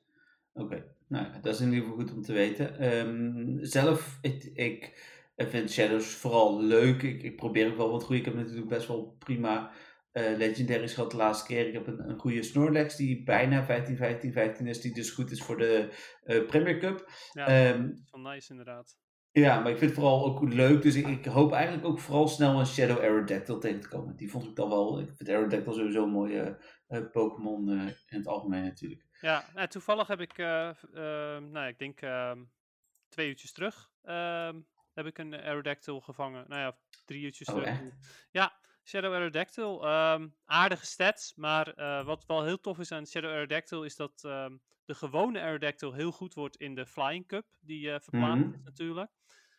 Oké, 0.54 0.96
nou 1.08 1.42
dat 1.42 1.54
is 1.54 1.60
in 1.60 1.74
ieder 1.74 1.82
geval 1.82 2.00
goed 2.00 2.14
om 2.14 2.22
te 2.22 2.34
weten. 2.34 2.80
Ehm, 2.80 3.66
zelf, 3.66 4.18
ik, 4.22 4.44
ik 5.36 5.48
vind 5.50 5.72
Shadows 5.72 6.08
vooral 6.08 6.62
leuk. 6.62 7.02
Ik, 7.02 7.24
ik 7.24 7.36
probeer 7.36 7.68
ook 7.68 7.78
wel 7.78 7.92
wat 7.92 8.04
goede. 8.04 8.20
Ik 8.20 8.26
heb 8.26 8.36
natuurlijk 8.36 8.68
best 8.68 8.88
wel 8.88 9.16
prima 9.20 9.72
eh 10.16 10.38
legendaries 10.38 10.94
gehad 10.94 11.12
de 11.12 11.18
laatste 11.18 11.46
keer. 11.48 11.68
Ik 11.68 11.74
heb 11.74 11.88
een, 11.88 12.10
een 12.10 12.20
goede 12.20 12.44
Snorlax 12.44 12.96
die 12.96 13.24
bijna 13.24 13.64
15, 13.66 13.96
15, 13.98 14.32
15 14.32 14.68
is. 14.68 14.82
Die 14.82 14.94
dus 14.94 15.10
goed 15.10 15.32
is 15.32 15.42
voor 15.42 15.58
de 15.58 15.90
eh, 16.24 16.46
Premier 16.46 16.78
Cup. 16.80 17.10
Ja, 17.32 17.48
Ehm, 17.48 17.90
wel 18.12 18.22
nice 18.32 18.52
inderdaad. 18.52 18.98
ja, 19.32 19.60
maar 19.60 19.72
ik 19.72 19.78
vind 19.78 19.92
het 19.92 20.00
vooral 20.00 20.26
ook 20.26 20.54
leuk. 20.54 20.82
Dus 20.82 20.96
ik, 20.96 21.08
ik 21.08 21.26
hoop 21.26 21.52
eigenlijk 21.52 21.86
ook 21.86 22.00
vooral 22.00 22.28
snel 22.28 22.60
een 22.60 22.66
Shadow 22.66 23.00
Aerodactyl 23.00 23.60
tegen 23.60 23.80
te 23.82 23.88
komen. 23.88 24.16
Die 24.16 24.30
vond 24.32 24.46
ik 24.46 24.56
dan 24.56 24.70
wel. 24.70 25.00
Ik 25.00 25.10
vind 25.16 25.30
Aerodactyl 25.30 25.74
sowieso 25.74 26.04
een 26.04 26.10
mooie 26.10 26.58
eh, 26.88 27.02
Pokémon 27.12 27.70
in 27.70 28.18
het 28.18 28.28
algemeen 28.28 28.64
natuurlijk. 28.64 29.04
Ja, 29.22 29.46
nou, 29.54 29.68
toevallig 29.68 30.08
heb 30.08 30.20
ik, 30.22 30.38
nou, 30.38 31.68
ik 31.68 31.80
denk 31.80 32.02
ehm, 32.02 32.44
twee 33.10 33.28
uurtjes 33.28 33.52
terug, 33.52 33.90
ehm, 34.02 34.60
heb 34.94 35.06
ik 35.06 35.18
een 35.18 35.34
Aerodactyl 35.34 36.00
gevangen. 36.00 36.46
Nou 36.48 36.62
ja, 36.62 36.78
drie 37.06 37.24
uurtjes 37.24 37.48
Oh, 37.48 37.54
terug. 37.56 37.70
echt? 37.70 37.84
Ja, 38.32 38.54
Shadow 38.88 39.14
Aerodactyl. 39.14 39.84
ehm, 39.86 40.28
aardige 40.46 40.86
stats, 40.86 41.34
maar 41.36 41.74
eh, 41.74 42.06
wat 42.06 42.26
wel 42.26 42.44
heel 42.44 42.60
tof 42.60 42.80
is 42.80 42.92
aan 42.92 43.06
Shadow 43.08 43.32
Aerodactyl 43.32 43.84
is 43.84 43.96
dat 43.96 44.24
ehm, 44.24 44.58
de 44.86 44.96
gewone 44.96 45.40
Aerodactyl 45.42 45.94
heel 45.94 46.12
goed 46.12 46.34
wordt 46.34 46.56
in 46.58 46.76
de 46.76 46.86
Flying 46.86 47.28
Cup, 47.28 47.46
die 47.60 47.92
eh 47.94 48.00
verplaatst 48.00 48.44
Mhm. 48.44 48.52
is 48.52 48.62
natuurlijk. 48.64 49.12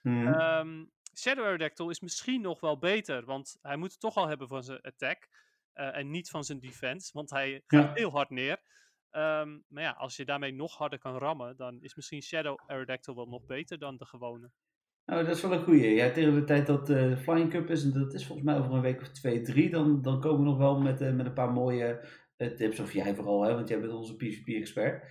Mhm. 0.04 0.40
Ehm, 0.40 0.84
Shadow 1.18 1.44
Aerodactyl 1.44 1.90
is 1.90 2.00
misschien 2.00 2.40
nog 2.40 2.60
wel 2.60 2.78
beter, 2.78 3.24
want 3.24 3.58
hij 3.62 3.76
moet 3.76 3.90
het 3.90 4.00
toch 4.00 4.16
al 4.16 4.26
hebben 4.28 4.48
van 4.48 4.62
zijn 4.64 4.80
attack 4.80 5.28
eh, 5.72 5.96
en 5.96 6.10
niet 6.10 6.30
van 6.30 6.44
zijn 6.44 6.60
defense, 6.60 7.10
want 7.12 7.30
hij 7.30 7.62
gaat 7.66 7.88
Ja. 7.88 7.92
heel 7.92 8.10
hard 8.10 8.30
neer. 8.30 8.62
Maar 9.68 9.82
ja, 9.82 9.90
als 9.90 10.16
je 10.16 10.24
daarmee 10.24 10.52
nog 10.52 10.76
harder 10.76 10.98
kan 10.98 11.18
rammen, 11.18 11.56
dan 11.56 11.82
is 11.82 11.94
misschien 11.94 12.22
Shadow 12.22 12.58
Aerodactyl 12.66 13.14
wel 13.14 13.26
nog 13.26 13.44
beter 13.46 13.78
dan 13.78 13.96
de 13.96 14.06
gewone. 14.06 14.50
Nou, 15.06 15.24
dat 15.24 15.36
is 15.36 15.42
wel 15.42 15.52
een 15.52 15.62
goeie. 15.62 15.94
Ja, 15.94 16.10
tegen 16.10 16.34
de 16.34 16.44
tijd 16.44 16.66
dat 16.66 16.90
eh, 16.90 16.96
de 16.96 17.16
Flying 17.16 17.50
Cup 17.50 17.70
is, 17.70 17.84
en 17.84 17.92
dat 17.92 18.14
is 18.14 18.26
volgens 18.26 18.46
mij 18.46 18.58
over 18.58 18.72
een 18.72 18.80
week 18.80 19.00
of 19.00 19.08
twee, 19.08 19.40
drie, 19.40 19.70
dan, 19.70 20.02
dan 20.02 20.20
komen 20.20 20.38
we 20.38 20.44
nog 20.44 20.58
wel 20.58 20.80
met, 20.80 21.00
eh, 21.00 21.12
met 21.12 21.26
een 21.26 21.32
paar 21.32 21.52
mooie 21.52 22.08
eh, 22.36 22.48
tips. 22.48 22.80
Of 22.80 22.92
jij 22.92 23.14
vooral, 23.14 23.42
hè, 23.42 23.54
want 23.54 23.68
jij 23.68 23.80
bent 23.80 23.92
onze 23.92 24.16
PvP-expert. 24.16 25.04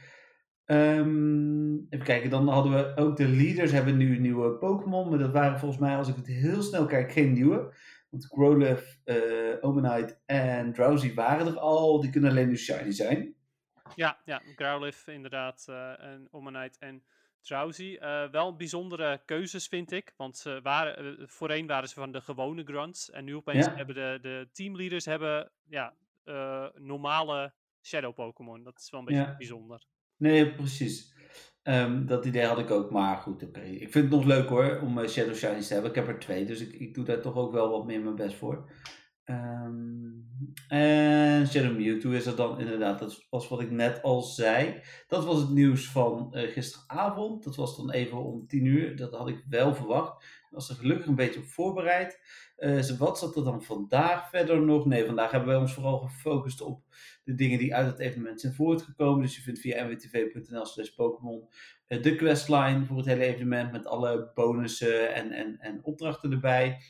Ehm, 0.65 1.73
even 1.89 2.05
kijken, 2.05 2.29
dan 2.29 2.47
hadden 2.47 2.73
we 2.73 3.01
ook 3.01 3.17
de 3.17 3.27
leaders 3.27 3.71
hebben 3.71 3.97
nu 3.97 4.19
nieuwe 4.19 4.57
Pokémon. 4.57 5.09
Maar 5.09 5.19
dat 5.19 5.31
waren 5.31 5.59
volgens 5.59 5.81
mij, 5.81 5.95
als 5.95 6.07
ik 6.07 6.15
het 6.15 6.27
heel 6.27 6.61
snel 6.61 6.85
kijk, 6.85 7.11
geen 7.11 7.33
nieuwe. 7.33 7.73
Want 8.09 8.25
Growlithe, 8.25 9.57
Omanite 9.61 10.19
en 10.25 10.73
Drowsy 10.73 11.13
waren 11.13 11.47
er 11.47 11.59
al. 11.59 12.01
Die 12.01 12.09
kunnen 12.09 12.29
alleen 12.29 12.47
nu 12.47 12.57
shiny 12.57 12.91
zijn. 12.91 13.35
Ja, 13.95 14.21
ja 14.25 14.41
Growlithe 14.55 15.13
inderdaad, 15.13 15.65
en 15.99 16.27
Omanite 16.31 16.79
en 16.79 17.03
Drowsy. 17.45 17.97
Eh, 17.99 18.29
wel 18.31 18.55
bijzondere 18.55 19.21
keuzes 19.25 19.67
vind 19.67 19.91
ik, 19.91 20.13
want 20.17 20.37
ze 20.37 20.59
waren, 20.63 21.19
eh, 21.19 21.27
voorheen 21.27 21.67
waren 21.67 21.89
ze 21.89 21.93
van 21.95 22.11
de 22.11 22.21
gewone 22.21 22.63
grunts. 22.63 23.09
En 23.11 23.25
nu 23.25 23.35
opeens 23.35 23.65
Ja. 23.65 23.75
hebben 23.75 23.95
de, 23.95 24.19
de 24.21 24.47
teamleaders 24.51 25.05
hebben, 25.05 25.51
ja, 25.69 25.93
eh, 26.23 26.65
normale 26.75 27.53
Shadow 27.83 28.13
Pokémon. 28.13 28.63
Dat 28.63 28.79
is 28.79 28.89
wel 28.89 28.99
een 28.99 29.05
beetje 29.05 29.21
Ja. 29.21 29.35
bijzonder. 29.37 29.83
Nee, 30.17 30.53
precies. 30.53 31.13
Ehm, 31.63 32.05
dat 32.05 32.25
idee 32.25 32.45
had 32.45 32.59
ik 32.59 32.71
ook, 32.71 32.91
maar 32.91 33.17
goed, 33.17 33.43
oké. 33.43 33.61
Ik 33.61 33.91
vind 33.91 33.93
het 34.05 34.09
nog 34.13 34.23
leuk 34.25 34.49
hoor, 34.49 34.79
om 34.81 34.97
uh, 34.97 35.07
Shadow 35.07 35.35
Shinies 35.35 35.67
te 35.67 35.73
hebben. 35.73 35.91
Ik 35.91 35.97
heb 35.97 36.07
er 36.07 36.19
twee, 36.19 36.45
dus 36.45 36.59
ik, 36.61 36.73
ik 36.73 36.93
doe 36.93 37.03
daar 37.05 37.21
toch 37.21 37.35
ook 37.35 37.51
wel 37.51 37.69
wat 37.69 37.85
meer 37.85 38.01
mijn 38.01 38.15
best 38.15 38.35
voor. 38.35 38.69
Um, 39.25 40.27
en 40.67 41.47
Shadow 41.47 41.77
Mewtwo 41.77 42.11
is 42.11 42.25
er 42.25 42.35
dan 42.35 42.59
inderdaad, 42.59 42.99
dat 42.99 43.25
was 43.29 43.47
wat 43.47 43.61
ik 43.61 43.71
net 43.71 44.01
al 44.01 44.21
zei. 44.21 44.81
Dat 45.07 45.25
was 45.25 45.39
het 45.39 45.49
nieuws 45.49 45.89
van 45.89 46.31
uh, 46.31 46.51
gisteravond. 46.51 47.43
Dat 47.43 47.55
was 47.55 47.77
dan 47.77 47.91
even 47.91 48.17
om 48.17 48.47
tien 48.47 48.65
uur. 48.65 48.95
Dat 48.95 49.13
had 49.13 49.27
ik 49.27 49.43
wel 49.49 49.75
verwacht. 49.75 50.23
Ik 50.23 50.47
was 50.49 50.69
er 50.69 50.75
gelukkig 50.75 51.05
een 51.05 51.15
beetje 51.15 51.39
op 51.39 51.45
voorbereid. 51.45 52.19
Uh, 52.57 52.97
wat 52.97 53.19
zat 53.19 53.35
er 53.35 53.43
dan 53.43 53.63
vandaag 53.63 54.29
verder 54.29 54.61
nog? 54.61 54.85
Nee, 54.85 55.05
vandaag 55.05 55.31
hebben 55.31 55.49
wij 55.49 55.59
ons 55.59 55.73
vooral 55.73 55.97
gefocust 55.97 56.61
op 56.61 56.83
de 57.23 57.35
dingen 57.35 57.59
die 57.59 57.75
uit 57.75 57.87
het 57.87 57.99
evenement 57.99 58.41
zijn 58.41 58.53
voortgekomen. 58.53 59.21
Dus 59.21 59.35
je 59.35 59.41
vindt 59.41 59.59
via 59.59 59.85
nwtv.nl 59.85 60.65
slash 60.65 60.89
Pokémon 60.89 61.47
uh, 61.87 62.01
de 62.01 62.15
questline 62.15 62.85
voor 62.85 62.97
het 62.97 63.05
hele 63.05 63.23
evenement 63.23 63.71
met 63.71 63.85
alle 63.85 64.31
bonussen 64.33 65.13
en, 65.13 65.31
en, 65.31 65.57
en 65.59 65.83
opdrachten 65.83 66.31
erbij. 66.31 66.81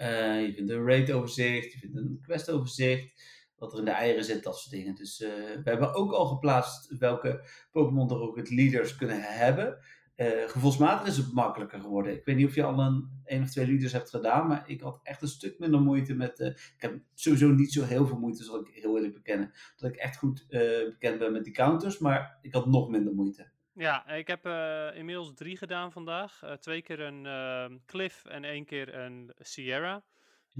Uh, 0.00 0.46
je 0.46 0.52
vindt 0.52 0.70
een 0.70 0.84
raid-overzicht, 0.84 1.72
je 1.72 1.78
vindt 1.78 1.96
een 1.96 2.18
quest-overzicht, 2.22 3.22
wat 3.56 3.72
er 3.72 3.78
in 3.78 3.84
de 3.84 3.90
eieren 3.90 4.24
zit, 4.24 4.42
dat 4.42 4.58
soort 4.58 4.74
dingen. 4.74 4.94
Dus 4.94 5.20
uh, 5.20 5.28
we 5.64 5.70
hebben 5.70 5.94
ook 5.94 6.12
al 6.12 6.26
geplaatst 6.26 6.98
welke 6.98 7.48
Pokémon 7.72 8.10
er 8.10 8.20
ook 8.20 8.36
het 8.36 8.50
leaders 8.50 8.96
kunnen 8.96 9.22
hebben. 9.22 9.78
Uh, 10.16 10.48
gevoelsmatig 10.48 11.06
is 11.06 11.16
het 11.16 11.32
makkelijker 11.32 11.80
geworden. 11.80 12.12
Ik 12.12 12.24
weet 12.24 12.36
niet 12.36 12.46
of 12.46 12.54
je 12.54 12.62
al 12.62 12.78
een, 12.78 13.22
een 13.24 13.42
of 13.42 13.50
twee 13.50 13.66
leaders 13.66 13.92
hebt 13.92 14.10
gedaan, 14.10 14.46
maar 14.46 14.64
ik 14.66 14.80
had 14.80 15.00
echt 15.02 15.22
een 15.22 15.28
stuk 15.28 15.58
minder 15.58 15.80
moeite 15.80 16.14
met. 16.14 16.40
ik 16.40 16.74
heb 16.76 17.00
sowieso 17.14 17.48
niet 17.48 17.72
zo 17.72 17.84
heel 17.84 18.06
veel 18.06 18.18
moeite, 18.18 18.44
zal 18.44 18.60
ik 18.60 18.74
heel 18.74 18.96
eerlijk 18.96 19.14
bekennen. 19.14 19.52
Dat 19.76 19.90
ik 19.90 19.96
echt 19.96 20.16
goed 20.16 20.46
bekend 20.88 21.18
ben 21.18 21.32
met 21.32 21.44
die 21.44 21.52
counters, 21.52 21.98
maar 21.98 22.38
ik 22.42 22.52
had 22.52 22.66
nog 22.66 22.88
minder 22.88 23.14
moeite. 23.14 23.50
Ja, 23.78 24.08
ik 24.08 24.26
heb 24.26 24.46
uh, 24.46 24.86
inmiddels 24.94 25.32
drie 25.34 25.56
gedaan 25.56 25.92
vandaag. 25.92 26.40
Uh, 26.44 26.52
twee 26.52 26.82
keer 26.82 27.00
een 27.00 27.24
uh, 27.24 27.78
Cliff 27.86 28.24
en 28.24 28.44
één 28.44 28.64
keer 28.64 28.94
een 28.94 29.32
Sierra. 29.38 30.02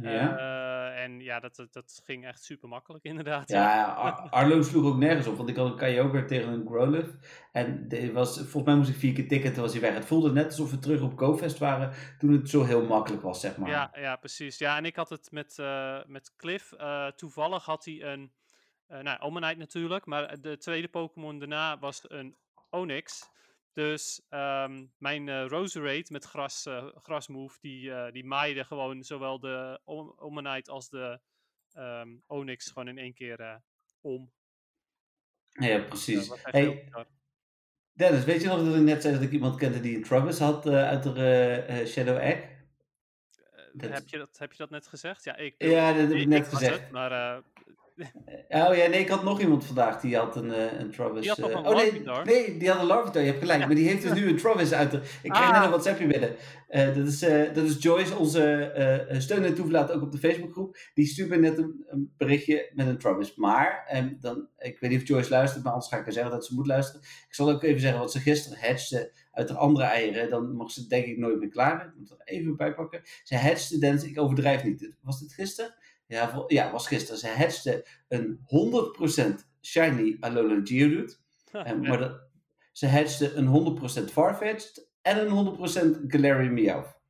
Ja. 0.00 0.92
en 0.94 1.20
ja, 1.20 1.40
dat, 1.40 1.66
dat, 1.70 2.00
ging 2.04 2.26
echt 2.26 2.44
super 2.44 2.68
makkelijk 2.68 3.04
inderdaad. 3.12 3.48
Ja, 3.48 3.74
ja. 3.74 3.84
Ar 3.84 4.30
Arlo 4.30 4.62
sloeg 4.62 4.84
ook 4.84 4.96
nergens 4.96 5.26
op, 5.26 5.36
want 5.36 5.48
ik 5.48 5.56
had 5.56 5.66
een 5.66 5.76
Kyogre 5.76 6.24
tegen 6.24 6.52
een 6.52 6.66
Growlithe. 6.66 7.18
En 7.52 7.88
de, 7.88 8.12
was, 8.12 8.36
volgens 8.36 8.64
mij 8.64 8.74
moest 8.74 8.90
ik 8.90 8.96
vier 8.96 9.12
keer 9.12 9.28
tikken, 9.28 9.52
toen 9.52 9.62
was 9.62 9.72
hij 9.72 9.80
weg. 9.80 9.94
Het 9.94 10.04
voelde 10.04 10.32
net 10.32 10.46
alsof 10.46 10.70
we 10.70 10.78
terug 10.78 11.00
op 11.00 11.18
GoFest 11.18 11.58
waren, 11.58 11.92
toen 12.18 12.32
het 12.32 12.48
zo 12.48 12.64
heel 12.64 12.86
makkelijk 12.86 13.22
was, 13.22 13.40
zeg 13.40 13.56
maar. 13.56 13.70
Ja, 13.70 13.90
ja 13.94 14.16
precies. 14.16 14.58
Ja, 14.58 14.76
en 14.76 14.84
ik 14.84 14.96
had 14.96 15.08
het 15.08 15.30
met, 15.30 15.62
met 16.06 16.36
Cliff. 16.36 16.74
toevallig 17.16 17.64
had 17.64 17.84
hij 17.84 18.02
een, 18.02 18.32
nou, 18.88 19.20
Omanite 19.20 19.58
natuurlijk, 19.58 20.06
maar 20.06 20.40
de 20.40 20.56
tweede 20.56 20.88
Pokémon 20.88 21.38
daarna 21.38 21.78
was 21.78 22.04
een 22.08 22.36
Onyx. 22.70 23.30
Dus 23.72 24.22
um, 24.30 24.92
mijn 24.96 25.26
uh, 25.26 25.46
Roserade 25.46 26.06
met 26.08 26.24
gras, 26.24 26.66
uh, 26.66 26.86
grasmove, 26.94 27.58
die, 27.60 27.82
uh, 27.82 28.10
die 28.10 28.24
maaide 28.24 28.64
gewoon 28.64 29.02
zowel 29.02 29.40
de 29.40 29.80
Omanite 30.16 30.70
als 30.70 30.88
de 30.88 31.20
um, 31.74 32.22
Onyx 32.26 32.66
gewoon 32.66 32.88
in 32.88 32.98
één 32.98 33.14
keer 33.14 33.60
om. 34.00 34.32
Ja, 35.48 35.78
precies. 35.78 36.30
hey, 36.42 36.88
Dennis, 37.92 38.24
weet 38.24 38.42
je 38.42 38.48
nog 38.48 38.64
dat 38.64 38.74
ik 38.74 38.80
net 38.80 39.02
zei 39.02 39.14
dat 39.14 39.22
ik 39.22 39.30
iemand 39.30 39.56
kende 39.56 39.80
die 39.80 39.96
een 39.96 40.02
Travis 40.02 40.38
had 40.38 40.66
uit 40.66 41.02
de 41.02 41.82
Shadow 41.86 42.16
Egg? 42.16 42.56
Dat... 43.72 43.90
Heb, 43.90 44.08
je 44.08 44.18
dat, 44.18 44.38
heb 44.38 44.52
je 44.52 44.58
dat 44.58 44.70
net 44.70 44.86
gezegd? 44.86 45.24
Ja, 45.24 45.36
ik, 45.36 45.54
ja 45.58 45.92
dat 45.92 46.08
heb 46.08 46.10
ik 46.10 46.26
net 46.26 46.48
gezegd. 46.48 46.80
Het, 46.80 46.90
maar 46.90 47.42
Oh 48.48 48.76
ja, 48.76 48.86
nee, 48.86 49.00
ik 49.00 49.08
had 49.08 49.24
nog 49.24 49.40
iemand 49.40 49.64
vandaag 49.64 50.00
die 50.00 50.16
had 50.16 50.36
een, 50.36 50.48
uh, 50.48 50.78
een 50.78 50.90
Travis. 50.90 51.20
Die 51.20 51.30
had 51.30 51.38
nog 51.38 51.50
een 51.50 51.64
uh, 51.64 51.70
oh, 51.70 51.76
nee, 51.76 52.02
nee, 52.24 52.56
die 52.56 52.68
had 52.68 52.80
een 52.80 52.86
Larvitar, 52.86 53.20
je 53.22 53.26
hebt 53.26 53.40
gelijk. 53.40 53.60
Ja. 53.60 53.66
Maar 53.66 53.74
die 53.74 53.88
heeft 53.88 54.02
dus 54.02 54.12
nu 54.12 54.28
een 54.28 54.36
Travis 54.36 54.72
uit 54.72 54.90
de... 54.90 54.96
Ik 55.22 55.30
krijg 55.30 55.46
ah. 55.46 55.54
net 55.54 55.64
een 55.64 55.70
WhatsAppje 55.70 56.06
binnen. 56.06 56.34
Uh, 56.70 56.94
dat, 56.94 57.06
is, 57.06 57.18
dat 57.54 57.64
is 57.64 57.82
Joyce, 57.82 58.16
onze 58.16 59.06
steun 59.18 59.44
en 59.44 59.54
toeverlaat 59.54 59.92
ook 59.92 60.02
op 60.02 60.12
de 60.12 60.18
Facebookgroep. 60.18 60.76
Die 60.94 61.06
stuurt 61.06 61.28
me 61.28 61.36
net 61.36 61.58
een, 61.58 61.84
een 61.88 62.12
berichtje 62.16 62.70
met 62.74 62.86
een 62.86 62.98
Travis. 62.98 63.34
Maar, 63.34 63.90
um, 63.94 64.16
dan, 64.20 64.48
ik 64.58 64.78
weet 64.80 64.90
niet 64.90 65.00
of 65.00 65.08
Joyce 65.08 65.30
luistert, 65.30 65.64
maar 65.64 65.72
anders 65.72 65.90
ga 65.90 65.98
ik 65.98 66.04
haar 66.04 66.12
zeggen 66.12 66.32
dat 66.32 66.46
ze 66.46 66.54
moet 66.54 66.66
luisteren. 66.66 67.00
Ik 67.00 67.34
zal 67.34 67.50
ook 67.50 67.62
even 67.62 67.80
zeggen 67.80 68.00
wat 68.00 68.12
ze 68.12 68.20
gisteren 68.20 68.58
hatchte 68.58 69.12
uit 69.32 69.48
de 69.48 69.54
andere 69.54 69.84
eieren. 69.84 70.30
Dan 70.30 70.56
mag 70.56 70.70
ze 70.70 70.86
denk 70.86 71.06
ik 71.06 71.18
nooit 71.18 71.38
meer 71.38 71.48
klaar. 71.48 71.86
Ik 71.86 71.92
moet 71.98 72.10
er 72.10 72.20
even 72.24 72.56
bij 72.56 72.74
pakken. 72.74 73.00
Ze 73.22 73.36
hatchte, 73.36 74.08
ik 74.08 74.20
overdrijf 74.20 74.64
niet. 74.64 74.92
Was 75.00 75.20
dit 75.20 75.32
gisteren? 75.32 75.74
Ja, 76.08 76.44
ja, 76.46 76.72
was 76.72 76.86
gisteren. 76.86 77.18
Ze 77.18 77.28
hatchte 77.28 77.86
een 78.08 78.38
100% 79.40 79.46
shiny 79.62 80.16
Alolan 80.20 80.66
Geodude. 80.66 81.16
en, 81.52 81.80
maar 81.80 81.98
dat, 81.98 82.20
ze 82.72 82.88
hatchte 82.88 83.34
een 83.34 83.78
100% 84.08 84.12
Farfetch'd 84.12 84.90
en 85.02 85.26
een 85.26 85.56
100% 86.06 86.06
Galarian 86.06 86.54
Meowth. 86.54 87.00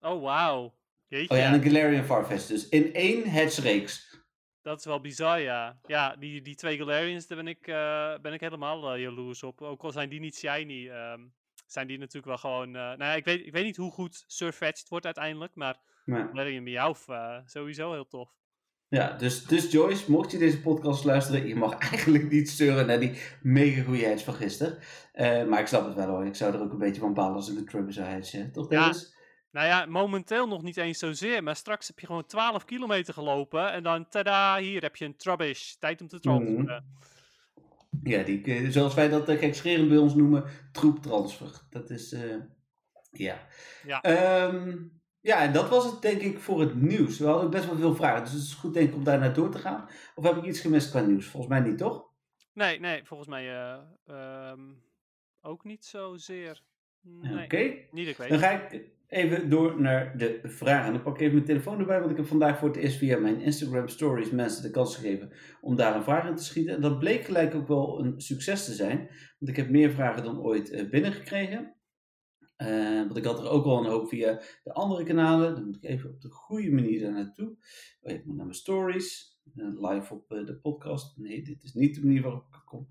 Oh, 0.00 0.22
wauw. 0.22 0.74
Oh 1.08 1.36
ja, 1.36 1.36
en 1.36 1.52
een 1.52 1.62
Galarian 1.62 2.04
Farfetch 2.04 2.46
dus. 2.46 2.68
In 2.68 2.94
één 2.94 3.30
hatchreeks. 3.30 4.22
Dat 4.62 4.78
is 4.78 4.84
wel 4.84 5.00
bizar, 5.00 5.40
ja. 5.40 5.78
Ja, 5.86 6.16
die, 6.16 6.42
die 6.42 6.54
twee 6.54 6.76
Galarians, 6.76 7.26
daar 7.26 7.38
ben 7.38 7.48
ik, 7.48 7.66
uh, 7.66 8.14
ben 8.22 8.32
ik 8.32 8.40
helemaal 8.40 8.94
uh, 8.94 9.02
jaloers 9.02 9.42
op. 9.42 9.62
Ook 9.62 9.82
al 9.82 9.92
zijn 9.92 10.08
die 10.08 10.20
niet 10.20 10.36
shiny, 10.36 10.88
um, 10.88 11.34
zijn 11.66 11.86
die 11.86 11.98
natuurlijk 11.98 12.26
wel 12.26 12.38
gewoon... 12.38 12.68
Uh, 12.68 12.74
nou 12.74 12.98
ja, 12.98 13.14
ik 13.14 13.24
weet, 13.24 13.46
ik 13.46 13.52
weet 13.52 13.64
niet 13.64 13.76
hoe 13.76 13.90
goed 13.90 14.24
Surfetched 14.26 14.88
wordt 14.88 15.04
uiteindelijk, 15.04 15.54
maar 15.54 15.76
ja. 16.04 16.26
Galarian 16.26 16.62
Meowth 16.62 17.04
sowieso 17.44 17.92
heel 17.92 18.08
tof. 18.08 18.30
Ja, 18.88 19.16
dus, 19.16 19.46
dus 19.46 19.72
Joyce, 19.72 20.10
mocht 20.10 20.30
je 20.30 20.38
deze 20.38 20.60
podcast 20.60 21.04
luisteren, 21.04 21.46
je 21.46 21.56
mag 21.56 21.78
eigenlijk 21.90 22.30
niet 22.30 22.48
sturen 22.48 22.86
naar 22.86 23.00
die 23.00 23.20
mega 23.42 23.82
goede 23.82 24.04
hedge 24.04 24.24
van 24.24 24.34
gisteren. 24.34 24.78
Uh, 25.14 25.44
maar 25.44 25.60
ik 25.60 25.66
snap 25.66 25.86
het 25.86 25.94
wel 25.94 26.06
hoor, 26.06 26.26
ik 26.26 26.34
zou 26.34 26.54
er 26.54 26.60
ook 26.60 26.72
een 26.72 26.78
beetje 26.78 27.00
van 27.00 27.14
balen 27.14 27.34
als 27.34 27.50
ik 27.50 27.58
een 27.58 27.66
Trubber 27.66 27.92
zou 27.92 28.06
hedgen. 28.06 28.52
Toch 28.52 28.68
Dennis? 28.68 29.00
Ja. 29.00 29.22
Nou 29.50 29.66
ja, 29.66 29.86
momenteel 29.86 30.46
nog 30.46 30.62
niet 30.62 30.76
eens 30.76 30.98
zozeer, 30.98 31.42
maar 31.42 31.56
straks 31.56 31.86
heb 31.86 31.98
je 31.98 32.06
gewoon 32.06 32.26
12 32.26 32.64
kilometer 32.64 33.14
gelopen 33.14 33.72
en 33.72 33.82
dan, 33.82 34.08
tada, 34.08 34.58
hier 34.58 34.82
heb 34.82 34.96
je 34.96 35.04
een 35.04 35.16
Trubbish, 35.16 35.72
tijd 35.72 36.00
om 36.00 36.08
te 36.08 36.20
transferen. 36.20 36.84
Mm. 36.84 37.02
Ja, 38.02 38.22
die, 38.22 38.44
eh, 38.44 38.70
zoals 38.70 38.94
wij 38.94 39.08
dat 39.08 39.28
uh, 39.28 39.38
gekscherend 39.38 39.88
bij 39.88 39.96
ons 39.96 40.14
noemen, 40.14 40.44
troeptransfer. 40.72 41.60
Dat 41.70 41.90
is, 41.90 42.12
uh, 42.12 42.36
ja. 43.10 43.46
Ja. 43.86 44.04
Um, 44.46 45.02
ja, 45.24 45.42
en 45.42 45.52
dat 45.52 45.68
was 45.68 45.84
het 45.84 46.02
denk 46.02 46.20
ik 46.20 46.38
voor 46.38 46.60
het 46.60 46.74
nieuws. 46.74 47.18
We 47.18 47.26
hadden 47.26 47.50
best 47.50 47.66
wel 47.66 47.76
veel 47.76 47.94
vragen, 47.94 48.22
dus 48.22 48.32
het 48.32 48.42
is 48.42 48.54
goed 48.54 48.74
denk 48.74 48.88
ik 48.88 48.94
om 48.94 49.04
daar 49.04 49.18
naar 49.18 49.34
door 49.34 49.50
te 49.50 49.58
gaan. 49.58 49.88
Of 50.14 50.24
heb 50.24 50.36
ik 50.36 50.44
iets 50.44 50.60
gemist 50.60 50.90
qua 50.90 51.00
nieuws? 51.00 51.26
Volgens 51.26 51.52
mij 51.52 51.60
niet, 51.60 51.78
toch? 51.78 52.08
Nee, 52.52 52.80
nee, 52.80 53.04
volgens 53.04 53.28
mij 53.28 53.44
uh, 53.44 54.50
um, 54.50 54.82
ook 55.40 55.64
niet 55.64 55.84
zozeer. 55.84 56.62
Nee, 57.00 57.44
Oké, 57.44 57.74
niet 57.90 58.08
ik 58.08 58.16
weet. 58.16 58.28
Dan 58.28 58.38
ga 58.38 58.50
ik 58.50 58.84
even 59.08 59.48
door 59.48 59.80
naar 59.80 60.18
de 60.18 60.40
vragen. 60.42 60.92
Dan 60.92 61.02
pak 61.02 61.14
ik 61.14 61.20
even 61.20 61.34
mijn 61.34 61.46
telefoon 61.46 61.78
erbij, 61.78 61.98
want 61.98 62.10
ik 62.10 62.16
heb 62.16 62.26
vandaag 62.26 62.58
voor 62.58 62.68
het 62.68 62.76
eerst 62.76 62.98
via 62.98 63.18
mijn 63.18 63.40
Instagram 63.40 63.88
stories 63.88 64.30
mensen 64.30 64.62
de 64.62 64.70
kans 64.70 64.96
gegeven 64.96 65.32
om 65.60 65.76
daar 65.76 65.96
een 65.96 66.02
vraag 66.02 66.28
in 66.28 66.36
te 66.36 66.44
schieten. 66.44 66.74
En 66.74 66.80
dat 66.80 66.98
bleek 66.98 67.24
gelijk 67.24 67.54
ook 67.54 67.68
wel 67.68 68.04
een 68.04 68.20
succes 68.20 68.64
te 68.64 68.72
zijn, 68.72 68.98
want 69.38 69.50
ik 69.50 69.56
heb 69.56 69.68
meer 69.68 69.90
vragen 69.90 70.24
dan 70.24 70.40
ooit 70.40 70.72
uh, 70.72 70.90
binnengekregen. 70.90 71.73
Uh, 72.58 72.98
want 72.98 73.16
ik 73.16 73.24
had 73.24 73.38
er 73.38 73.48
ook 73.48 73.64
al 73.64 73.78
een 73.78 73.90
hoop 73.90 74.08
via 74.08 74.40
de 74.62 74.72
andere 74.72 75.04
kanalen. 75.04 75.54
Dan 75.54 75.64
moet 75.64 75.76
ik 75.76 75.84
even 75.84 76.10
op 76.10 76.20
de 76.20 76.30
goede 76.30 76.70
manier 76.70 77.00
daar 77.00 77.12
naartoe. 77.12 77.56
Oh, 78.00 78.12
ik 78.12 78.24
moet 78.24 78.36
naar 78.36 78.46
mijn 78.46 78.58
stories. 78.58 79.38
Uh, 79.54 79.90
live 79.90 80.14
op 80.14 80.32
uh, 80.32 80.46
de 80.46 80.56
podcast. 80.56 81.16
Nee, 81.16 81.42
dit 81.42 81.62
is 81.62 81.72
niet 81.72 81.94
de 81.94 82.04
manier 82.04 82.22
waarop 82.22 82.54
ik 82.54 82.62
kom. 82.64 82.88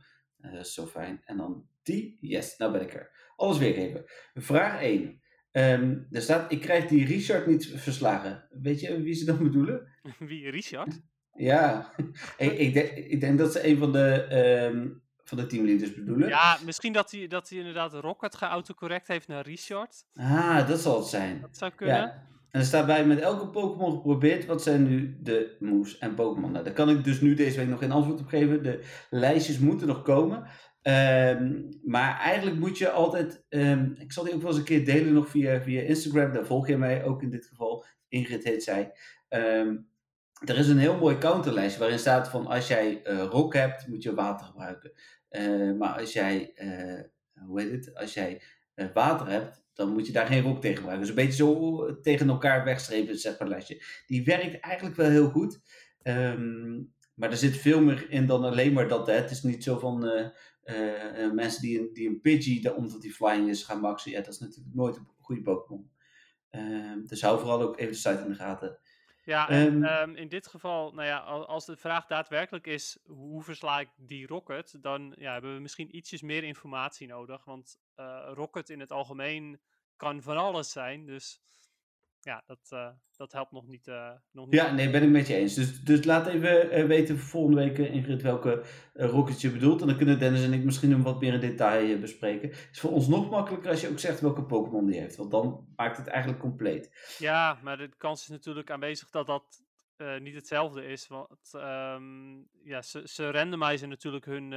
zo 0.62 0.86
fijn. 0.86 1.22
En 1.26 1.38
dan 1.38 1.68
die. 1.84 2.18
Yes, 2.22 2.58
nou 2.58 2.72
ben 2.72 2.82
ik 2.82 2.94
er. 2.94 3.32
Alles 3.36 3.58
weergeven. 3.58 4.04
Vraag 4.34 4.82
1. 4.82 5.02
Um, 5.02 5.20
ehm, 5.52 6.00
er 6.12 6.22
staat, 6.22 6.52
ik 6.52 6.62
krijg 6.62 6.86
die 6.88 7.06
Richard 7.06 7.48
niet 7.48 7.68
verslagen. 7.68 8.48
Weet 8.50 8.80
je 8.80 9.02
wie 9.02 9.14
ze 9.14 9.26
dan 9.26 9.44
bedoelen? 9.50 9.88
Wie, 10.20 10.50
Richard? 10.50 11.02
Ja, 11.34 11.94
ik, 12.38 12.52
ik, 12.52 12.74
denk, 12.74 12.90
ik, 12.90 13.20
denk, 13.20 13.38
dat 13.38 13.52
ze 13.52 13.68
een 13.68 13.78
van 13.78 13.92
de 13.92 14.36
um, 14.72 15.03
van 15.24 15.38
de 15.38 15.46
teamleaders 15.46 15.94
bedoelen. 15.94 16.28
Ja, 16.28 16.58
misschien 16.66 16.94
dat 16.94 17.12
hij, 17.12 17.28
dat 17.28 17.50
hij 17.50 17.58
inderdaad 17.58 17.94
Rocket 17.94 18.36
geautocorrect 18.36 19.08
heeft 19.08 19.28
naar 19.28 19.46
Richard. 19.46 20.06
Ah, 20.16 20.68
dat 20.68 20.80
zal 20.80 20.98
het 20.98 21.08
zijn. 21.08 21.42
Dat 21.42 21.58
zou 21.58 21.72
kunnen. 21.72 21.96
Ja. 21.96 22.32
En 22.52 22.60
er 22.60 22.66
staat 22.66 22.86
bij 22.86 23.06
met 23.06 23.20
elke 23.20 23.48
Pokémon 23.48 23.92
geprobeerd. 23.92 24.46
Wat 24.46 24.64
zijn 24.64 24.84
nu 24.84 25.18
de 25.22 25.56
moves 25.60 25.98
en 25.98 26.16
Pokémon? 26.16 26.52
Nou, 26.52 26.64
daar 26.64 26.74
kan 26.74 26.90
ik 26.90 27.04
dus 27.04 27.22
nu 27.22 27.34
deze 27.34 27.58
week 27.58 27.68
nog 27.68 27.80
geen 27.80 27.92
antwoord 27.92 28.20
op 28.20 28.28
geven. 28.28 28.64
De 28.64 28.84
lijstjes 29.10 29.60
moeten 29.60 29.88
nog 29.88 30.02
komen. 30.02 30.48
Um, 30.82 31.70
maar 31.84 32.20
eigenlijk 32.20 32.60
moet 32.60 32.78
je 32.78 32.90
altijd. 32.90 33.46
Um, 33.50 33.96
ik 33.98 34.12
zal 34.12 34.24
die 34.24 34.34
ook 34.34 34.42
wel 34.42 34.50
eens 34.50 34.60
een 34.60 34.66
keer 34.66 34.86
delen 34.86 35.14
nog 35.14 35.30
via, 35.30 35.62
via 35.62 35.82
Instagram. 35.82 36.34
Daar 36.34 36.46
volg 36.46 36.68
je 36.68 36.78
mij 36.78 37.04
ook 37.04 37.22
in 37.22 37.30
dit 37.30 37.46
geval. 37.46 37.86
Ingrid 38.08 38.44
heet 38.44 38.64
zij. 38.64 38.92
Um, 39.30 39.88
er 40.46 40.58
is 40.58 40.68
een 40.68 40.78
heel 40.78 40.98
mooi 40.98 41.18
counterlijst 41.18 41.78
waarin 41.78 42.00
staat 42.00 42.28
van 42.28 42.48
als 42.48 42.68
jij 42.68 43.02
uh, 43.08 43.24
rock 43.24 43.54
hebt, 43.54 43.88
moet 43.88 44.04
je 44.04 44.14
water 44.14 44.46
gebruiken. 44.46 44.92
Uh, 45.30 45.78
maar 45.78 46.00
als 46.00 46.14
jij, 46.14 46.52
uh, 46.56 47.02
hoe 47.48 47.62
heet 47.62 47.72
het, 47.72 47.96
als 47.96 48.14
jij 48.14 48.42
water 48.94 49.28
hebt, 49.28 49.64
dan 49.74 49.94
moet 49.94 50.08
je 50.08 50.14
daar 50.14 50.28
geen 50.28 50.44
rock 50.44 50.62
tegen 50.62 50.78
gebruiken. 50.78 51.08
Dus 51.08 51.16
een 51.16 51.26
beetje 51.26 51.44
zo 51.44 52.02
tegen 52.02 52.30
elkaar 52.30 52.64
wegstrepen, 52.64 53.18
zeg 53.18 53.40
maar, 53.40 53.48
lijstje. 53.48 53.84
Die 54.08 54.24
werkt 54.24 54.60
eigenlijk 54.60 54.96
wel 54.96 55.10
heel 55.10 55.30
goed. 55.30 55.60
Um, 56.04 56.94
maar 57.14 57.32
er 57.32 57.38
zit 57.38 57.58
veel 57.58 57.82
meer 57.82 58.10
in 58.10 58.26
dan 58.26 58.44
alleen 58.44 58.74
maar 58.74 58.88
dat. 58.88 59.08
Hè. 59.08 59.14
Het 59.14 59.32
is 59.32 59.44
niet 59.44 59.64
zo 59.64 59.80
van, 59.80 60.06
eh, 60.64 61.32
mensen 61.32 61.62
die 61.62 61.80
een, 61.80 61.90
die 61.94 62.10
een 62.10 62.22
Pidgey, 62.22 62.72
omdat 62.72 63.02
die 63.02 63.14
flying 63.14 63.50
is, 63.50 63.64
gaan 63.64 63.80
maxen. 63.80 64.12
Ja, 64.12 64.22
dat 64.22 64.34
is 64.34 64.40
natuurlijk 64.40 64.76
nooit 64.76 64.96
een 64.96 65.08
goede 65.22 65.42
Pokémon. 65.42 65.92
Ehm, 66.50 67.06
dus 67.06 67.22
hou 67.22 67.40
vooral 67.40 67.62
ook 67.62 67.80
even 67.80 67.92
de 67.92 67.98
site 67.98 68.22
in 68.24 68.30
de 68.30 68.36
gaten. 68.36 68.80
Ja, 69.26 69.50
en 69.50 70.02
um, 70.02 70.16
in 70.16 70.28
dit 70.28 70.48
geval, 70.48 70.92
nou 70.94 71.08
ja, 71.08 71.18
als 71.18 71.66
de 71.66 71.78
vraag 71.78 72.06
daadwerkelijk 72.06 72.68
is 72.68 72.98
hoe 73.06 73.44
versla 73.44 73.80
ik 73.80 73.90
die 73.96 74.28
Rocket, 74.28 74.84
dan 74.84 75.14
ja, 75.18 75.32
hebben 75.32 75.54
we 75.54 75.62
misschien 75.62 75.96
ietsjes 75.96 76.22
meer 76.22 76.44
informatie 76.44 77.08
nodig. 77.08 77.46
Want 77.46 77.80
uh, 77.96 78.30
Rocket 78.34 78.70
in 78.70 78.80
het 78.80 78.92
algemeen 78.92 79.60
kan 79.96 80.22
van 80.22 80.38
alles 80.38 80.72
zijn. 80.72 81.06
Dus 81.06 81.42
ja, 82.24 82.44
dat, 82.46 82.70
uh, 82.74 82.90
dat 83.16 83.32
helpt 83.32 83.52
nog 83.52 83.68
niet, 83.68 83.88
uh, 83.88 84.12
nog 84.32 84.46
niet. 84.46 84.56
Ja, 84.56 84.72
nee, 84.72 84.90
ben 84.90 85.04
ik 85.04 85.10
met 85.10 85.28
je 85.28 85.36
eens. 85.36 85.54
Dus, 85.54 85.84
dus 85.84 86.04
laat 86.04 86.28
even 86.28 86.80
uh, 86.80 86.86
weten 86.86 87.20
volgende 87.20 87.58
week, 87.58 87.78
Ingrid, 87.78 88.22
welke 88.22 88.64
rockets 88.94 89.42
je 89.42 89.52
bedoelt. 89.52 89.82
En 89.82 89.88
dan 89.88 89.98
kunnen 89.98 90.20
Dennis 90.20 90.44
en 90.44 90.54
ik 90.54 90.64
misschien 90.64 90.92
hem 90.92 91.04
wat 91.04 91.20
meer 91.20 91.34
in 91.34 91.40
detail 91.40 92.00
bespreken. 92.00 92.50
Het 92.50 92.70
is 92.72 92.80
voor 92.80 92.92
ons 92.92 93.08
nog 93.08 93.30
makkelijker 93.30 93.70
als 93.70 93.82
je 93.82 93.90
ook 93.90 94.00
zegt 94.00 94.20
welke 94.20 94.44
Pokémon 94.44 94.86
die 94.86 95.00
heeft. 95.00 95.16
Want 95.16 95.32
dan 95.32 95.68
maakt 95.76 95.98
het 95.98 96.08
eigenlijk 96.08 96.42
compleet. 96.42 97.16
Ja, 97.18 97.60
maar 97.64 97.78
de 97.78 97.90
kans 97.98 98.22
is 98.22 98.28
natuurlijk 98.28 98.72
aanwezig 98.72 99.10
dat 99.10 99.26
dat 99.26 99.62
niet 100.20 100.36
hetzelfde 100.36 100.86
is. 100.86 101.08
Want 101.08 101.52
um, 101.54 102.48
ja, 102.64 102.82
ze, 102.82 103.02
ze 103.04 103.32
randomizen 103.32 103.90
natuurlijk 103.90 104.26
hun, 104.26 104.52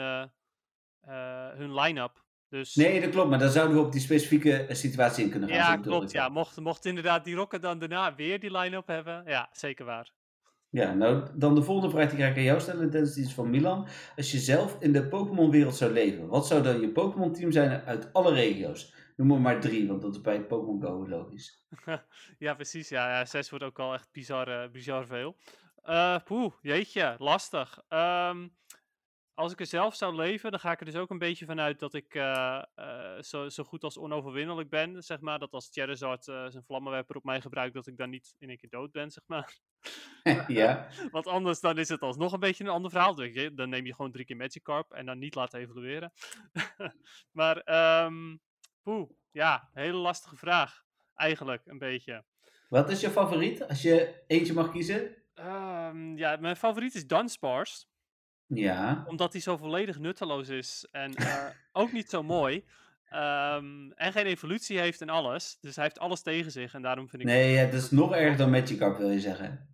hun 1.57 1.75
line-up. 1.75 2.26
Dus... 2.49 2.75
Nee, 2.75 3.01
dat 3.01 3.11
klopt, 3.11 3.29
maar 3.29 3.39
dan 3.39 3.51
zouden 3.51 3.77
we 3.77 3.83
op 3.83 3.93
die 3.93 4.01
specifieke 4.01 4.53
eh, 4.57 4.75
situatie 4.75 5.25
in 5.25 5.31
kunnen 5.31 5.49
gaan. 5.49 5.59
Ja, 5.59 5.77
klopt. 5.77 6.11
Ja. 6.11 6.29
Mocht, 6.29 6.61
mocht 6.61 6.85
inderdaad 6.85 7.25
die 7.25 7.35
Rocket 7.35 7.63
dan 7.63 7.79
daarna 7.79 8.15
weer 8.15 8.41
die 8.41 8.59
line-up 8.59 8.87
hebben, 8.87 9.23
ja, 9.27 9.49
zeker 9.53 9.85
waar. 9.85 10.11
Ja, 10.71 10.93
nou, 10.95 11.29
dan 11.35 11.55
de 11.55 11.63
volgende 11.63 11.91
vraag 11.91 12.11
die 12.11 12.19
ga 12.19 12.27
ik 12.27 12.37
aan 12.37 12.43
jou 12.43 12.61
stellen, 12.61 12.91
die 12.91 13.01
is 13.01 13.35
van 13.35 13.51
Milan. 13.51 13.87
Als 14.17 14.31
je 14.31 14.39
zelf 14.39 14.77
in 14.81 14.93
de 14.93 15.09
Pokémon-wereld 15.09 15.77
zou 15.77 15.93
leven, 15.93 16.29
wat 16.29 16.47
zou 16.47 16.63
dan 16.63 16.81
je 16.81 16.93
Pokémon-team 16.93 17.53
zijn 17.53 17.83
uit 17.85 18.13
alle 18.13 18.35
regio's? 18.35 18.95
Noem 19.17 19.31
er 19.31 19.41
maar 19.41 19.61
drie, 19.61 19.89
want 19.89 20.03
dat 20.03 20.15
is 20.15 20.21
bij 20.21 20.45
Pokémon 20.45 20.83
Go 20.83 21.09
logisch. 21.09 21.65
ja, 22.39 22.55
precies. 22.55 22.89
Ja, 22.89 23.09
ja, 23.09 23.25
zes 23.25 23.51
wordt 23.51 23.65
ook 23.65 23.79
al 23.79 23.95
echt 23.95 24.09
bizar, 24.13 24.49
uh, 24.49 24.71
bizar 24.71 25.07
veel. 25.07 25.37
Uh, 25.85 26.19
poeh, 26.25 26.53
jeetje, 26.63 27.15
lastig. 27.19 27.83
Um, 27.89 28.57
als 29.37 29.53
ik 29.53 29.61
er 29.61 29.67
zelf 29.67 29.95
zou 29.95 30.15
leven, 30.15 30.51
dan 30.51 30.61
ga 30.61 30.73
ik 30.73 30.81
er 30.81 30.87
dus 30.87 30.97
ook 30.97 31.11
een 31.11 31.19
beetje 31.19 31.45
vanuit 31.45 31.79
dat 31.79 31.95
ik 31.95 32.15
uh, 32.15 32.63
uh, 32.77 33.21
zo, 33.21 33.49
zo, 33.49 33.65
goed 33.65 33.85
als 33.85 33.99
onoverwinnelijk 33.99 34.69
ben. 34.69 35.03
Zeg 35.03 35.21
maar, 35.21 35.39
dat 35.39 35.53
als 35.53 35.69
Charizard 35.71 36.27
uh, 36.27 36.47
zijn 36.49 36.65
vlammenwerper 36.65 37.17
op 37.17 37.25
mij 37.25 37.41
gebruikt, 37.41 37.75
dat 37.75 37.87
ik 37.87 37.97
dan 37.97 38.11
niet 38.11 38.35
in 38.39 38.49
één 38.49 38.59
keer 38.59 38.71
dood 38.71 38.93
ben, 38.93 39.11
zeg 39.11 39.23
maar. 39.27 39.59
ja. 40.49 40.89
Want 41.13 41.27
anders 41.27 41.61
dan 41.61 41.79
is 41.79 41.89
het 41.89 42.01
alsnog 42.01 42.33
een 42.33 42.41
beetje 42.41 42.65
een 42.65 42.71
ander 42.71 42.91
verhaal. 42.91 43.15
Dan 43.55 43.69
neem 43.69 43.87
je 43.87 43.95
gewoon 43.95 44.13
drie 44.13 44.25
keer 44.25 44.37
Magikarp 44.37 44.93
en 44.93 45.07
dan 45.07 45.19
niet 45.19 45.35
laten 45.35 45.61
evolueren. 45.61 46.13
maar, 47.39 47.57
um, 48.05 48.41
poeh, 48.83 49.11
ja, 49.31 49.71
hele 49.73 49.97
lastige 49.97 50.37
vraag. 50.37 50.85
Eigenlijk, 51.15 51.67
een 51.67 51.79
beetje. 51.79 52.25
Wat 52.69 52.91
is 52.91 53.01
je 53.01 53.11
favoriet, 53.11 53.69
als 53.69 53.83
je 53.83 54.23
eentje 54.27 54.53
mag 54.53 54.71
kiezen? 54.71 55.17
Um, 55.35 56.17
ja, 56.17 56.37
mijn 56.37 56.57
favoriet 56.57 56.95
is 56.95 57.07
Dunsparce. 57.07 57.87
Ja. 58.47 59.05
Omdat 59.07 59.33
hij 59.33 59.41
zo 59.43 59.57
volledig 59.57 59.99
nutteloos 59.99 60.49
is 60.49 60.87
en 60.91 61.13
uh, 61.21 61.47
ook 61.73 61.93
niet 61.93 62.11
zo 62.11 62.23
mooi. 62.23 62.65
Um, 63.13 63.93
en 63.93 64.13
geen 64.13 64.27
evolutie 64.27 64.79
heeft 64.79 65.01
en 65.01 65.09
alles. 65.09 65.59
Dus 65.61 65.75
hij 65.75 65.85
heeft 65.85 65.99
alles 65.99 66.23
tegen 66.23 66.51
zich 66.51 66.75
en 66.75 66.83
daarom 66.83 67.09
vind 67.09 67.23
ik... 67.23 67.29
Nee, 67.29 67.53
ja, 67.53 67.65
dat 67.65 67.83
is 67.83 67.91
nog 67.91 68.15
erger 68.15 68.37
dan 68.37 68.51
Magikarp 68.51 68.99
wil 68.99 69.11
je 69.11 69.21
zeggen. 69.21 69.69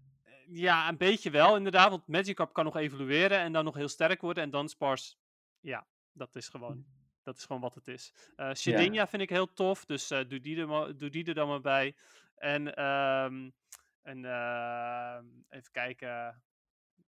Ja, 0.46 0.88
een 0.88 0.96
beetje 0.96 1.30
wel 1.30 1.56
inderdaad. 1.56 1.90
Want 1.90 2.06
Magikarp 2.06 2.52
kan 2.52 2.64
nog 2.64 2.76
evolueren 2.76 3.38
en 3.38 3.52
dan 3.52 3.64
nog 3.64 3.74
heel 3.74 3.88
sterk 3.88 4.20
worden. 4.20 4.42
En 4.42 4.50
dan 4.50 4.68
Spars, 4.68 5.18
ja, 5.60 5.86
dat 6.12 6.36
is 6.36 6.48
gewoon, 6.48 6.84
dat 7.22 7.36
is 7.36 7.44
gewoon 7.44 7.62
wat 7.62 7.74
het 7.74 7.88
is. 7.88 8.12
Uh, 8.36 8.54
Shedinja 8.54 9.00
ja. 9.00 9.08
vind 9.08 9.22
ik 9.22 9.30
heel 9.30 9.52
tof, 9.52 9.84
dus 9.84 10.10
uh, 10.10 10.18
doe, 10.28 10.40
die 10.40 10.60
er, 10.60 10.98
doe 10.98 11.10
die 11.10 11.24
er 11.24 11.34
dan 11.34 11.48
maar 11.48 11.60
bij. 11.60 11.94
En, 12.36 12.84
um, 12.84 13.52
en 14.02 14.18
uh, 14.24 15.16
even 15.48 15.72
kijken 15.72 16.42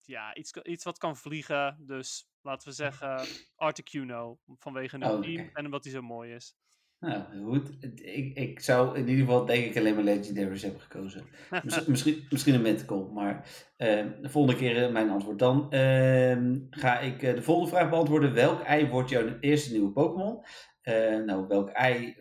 ja, 0.05 0.35
iets, 0.35 0.53
iets 0.63 0.83
wat 0.83 0.97
kan 0.97 1.17
vliegen. 1.17 1.77
Dus 1.79 2.29
laten 2.41 2.67
we 2.67 2.73
zeggen 2.73 3.27
Articuno. 3.55 4.39
Vanwege 4.59 4.95
een 4.95 5.05
oh, 5.05 5.21
team 5.21 5.49
en 5.53 5.65
omdat 5.65 5.83
hij 5.83 5.93
zo 5.93 6.01
mooi 6.01 6.33
is. 6.33 6.55
Nou, 7.03 7.23
goed. 7.43 7.69
Ik, 8.01 8.37
ik 8.37 8.59
zou 8.59 8.97
in 8.97 9.07
ieder 9.07 9.25
geval 9.25 9.45
denk 9.45 9.65
ik 9.65 9.77
alleen 9.77 9.95
maar 9.95 10.03
Legendaries 10.03 10.61
hebben 10.61 10.81
gekozen. 10.81 11.25
misschien, 11.87 12.25
misschien 12.29 12.53
een 12.53 12.61
Mythical, 12.61 13.09
maar 13.13 13.35
uh, 13.77 14.05
de 14.21 14.29
volgende 14.29 14.59
keer 14.59 14.91
mijn 14.91 15.09
antwoord. 15.09 15.39
Dan 15.39 15.67
uh, 15.69 16.37
ga 16.69 16.99
ik 16.99 17.21
uh, 17.21 17.35
de 17.35 17.41
volgende 17.41 17.69
vraag 17.69 17.89
beantwoorden. 17.89 18.33
Welk 18.33 18.61
ei 18.61 18.87
wordt 18.87 19.09
jouw 19.09 19.37
eerste 19.39 19.71
nieuwe 19.71 19.91
Pokémon? 19.91 20.45
nou, 21.25 21.47
welk 21.47 21.69
ei? 21.69 22.15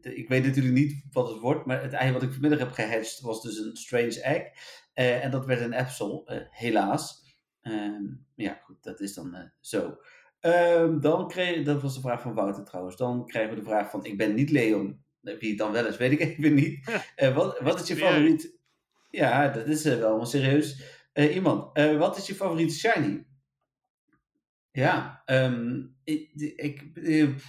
ik 0.00 0.28
weet 0.28 0.44
natuurlijk 0.44 0.74
niet 0.74 1.04
wat 1.12 1.28
het 1.28 1.38
wordt, 1.38 1.66
maar 1.66 1.82
het 1.82 1.92
ei 1.92 2.12
wat 2.12 2.22
ik 2.22 2.32
vanmiddag 2.32 2.58
heb 2.58 2.72
gehatcht 2.72 3.20
was 3.20 3.42
dus 3.42 3.58
een 3.58 3.76
Strange 3.76 4.22
Egg. 4.22 4.42
en 5.22 5.30
dat 5.30 5.46
werd 5.46 5.60
een 5.60 5.74
Absol, 5.74 6.22
helaas. 6.50 7.27
Um, 7.62 8.26
ja, 8.34 8.60
goed, 8.64 8.82
dat 8.82 9.00
is 9.00 9.14
dan 9.14 9.34
uh, 9.34 9.40
zo. 9.60 9.98
Um, 10.40 11.00
dan 11.00 11.28
kreeg, 11.28 11.64
dat 11.64 11.82
was 11.82 11.94
de 11.94 12.00
vraag 12.00 12.22
van 12.22 12.34
Wouter 12.34 12.64
trouwens. 12.64 12.96
Dan 12.96 13.26
krijgen 13.26 13.54
we 13.54 13.60
de 13.60 13.66
vraag 13.66 13.90
van, 13.90 14.04
ik 14.04 14.16
ben 14.16 14.34
niet 14.34 14.50
Leon. 14.50 15.04
Wie 15.20 15.48
het 15.48 15.58
dan 15.58 15.72
wel 15.72 15.86
is, 15.86 15.96
weet 15.96 16.12
ik 16.12 16.20
even 16.28 16.54
niet. 16.54 17.02
Uh, 17.16 17.34
wat, 17.34 17.60
wat 17.60 17.80
is 17.80 17.88
je 17.88 17.96
favoriet? 17.96 18.56
Ja, 19.10 19.48
dat 19.48 19.66
is 19.66 19.86
uh, 19.86 19.98
wel 19.98 20.20
een 20.20 20.26
serieus 20.26 20.96
iemand. 21.14 21.78
wat 21.98 22.16
is 22.16 22.26
je 22.26 22.34
favoriete 22.34 22.74
shiny? 22.74 23.26
Ja, 24.72 25.22
um, 25.26 25.96
ik, 26.04 26.30
ik, 26.56 26.82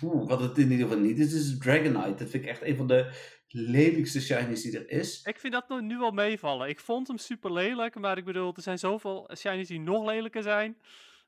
wat 0.02 0.40
het 0.40 0.58
in 0.58 0.72
ieder 0.72 0.88
geval 0.88 1.02
niet 1.02 1.20
is, 1.20 1.34
is 1.34 1.58
Dragonite. 1.58 2.24
Dat 2.24 2.30
vind 2.30 2.44
ik 2.44 2.50
echt 2.50 2.62
een 2.62 2.76
van 2.76 2.88
de 2.88 3.12
lelijkste 3.54 4.22
shinies 4.22 4.62
die 4.62 4.80
er 4.80 4.90
is. 4.90 5.22
Ik 5.24 5.40
vind 5.40 5.54
dat 5.54 5.82
nu 5.82 5.98
wel 5.98 6.12
meevallen. 6.12 6.70
Ik 6.70 6.80
vond 6.80 7.08
hem 7.08 7.18
super 7.18 7.54
lelijk, 7.54 7.96
maar 7.96 8.18
ik 8.18 8.26
bedoel, 8.26 8.54
er 8.56 8.62
zijn 8.62 8.80
zoveel 8.80 9.30
shinies 9.38 9.68
die 9.68 9.80
nog 9.80 10.06
lelijker 10.06 10.44
zijn, 10.44 10.78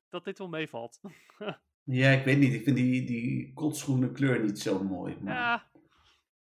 dat 0.09 0.23
dit 0.23 0.37
wel 0.37 0.49
meevalt. 0.49 0.99
ja, 1.83 2.09
ik 2.09 2.25
weet 2.25 2.37
niet. 2.37 2.53
Ik 2.53 2.63
vind 2.63 2.75
die, 2.75 3.03
die 3.03 3.53
kotsgroene 3.53 4.11
kleur 4.11 4.43
niet 4.43 4.59
zo 4.59 4.83
mooi. 4.83 5.17
Maar... 5.21 5.33
Ja. 5.33 5.69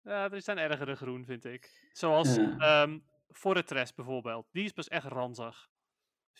ja, 0.03 0.31
er 0.31 0.41
zijn 0.41 0.57
ergere 0.57 0.95
groen, 0.95 1.25
vind 1.25 1.45
ik. 1.45 1.89
Zoals 1.93 2.35
ja. 2.35 2.81
um, 2.81 3.03
Fortress 3.29 3.93
bijvoorbeeld. 3.93 4.47
Die 4.51 4.63
is 4.63 4.71
pas 4.71 4.87
echt 4.87 5.05
ranzig. 5.05 5.69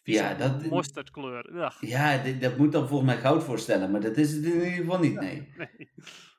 Ja, 0.03 0.33
dat... 0.33 0.65
Mosterdkleur. 0.65 1.73
Ja, 1.79 2.17
dit, 2.17 2.41
dat 2.41 2.57
moet 2.57 2.71
dan 2.71 2.87
volgens 2.87 3.11
mij 3.11 3.19
goud 3.19 3.43
voorstellen, 3.43 3.91
maar 3.91 4.01
dat 4.01 4.17
is 4.17 4.31
het 4.31 4.43
in 4.43 4.53
ieder 4.53 4.69
geval 4.69 4.99
niet, 4.99 5.19
nee. 5.19 5.47
nee. 5.57 5.89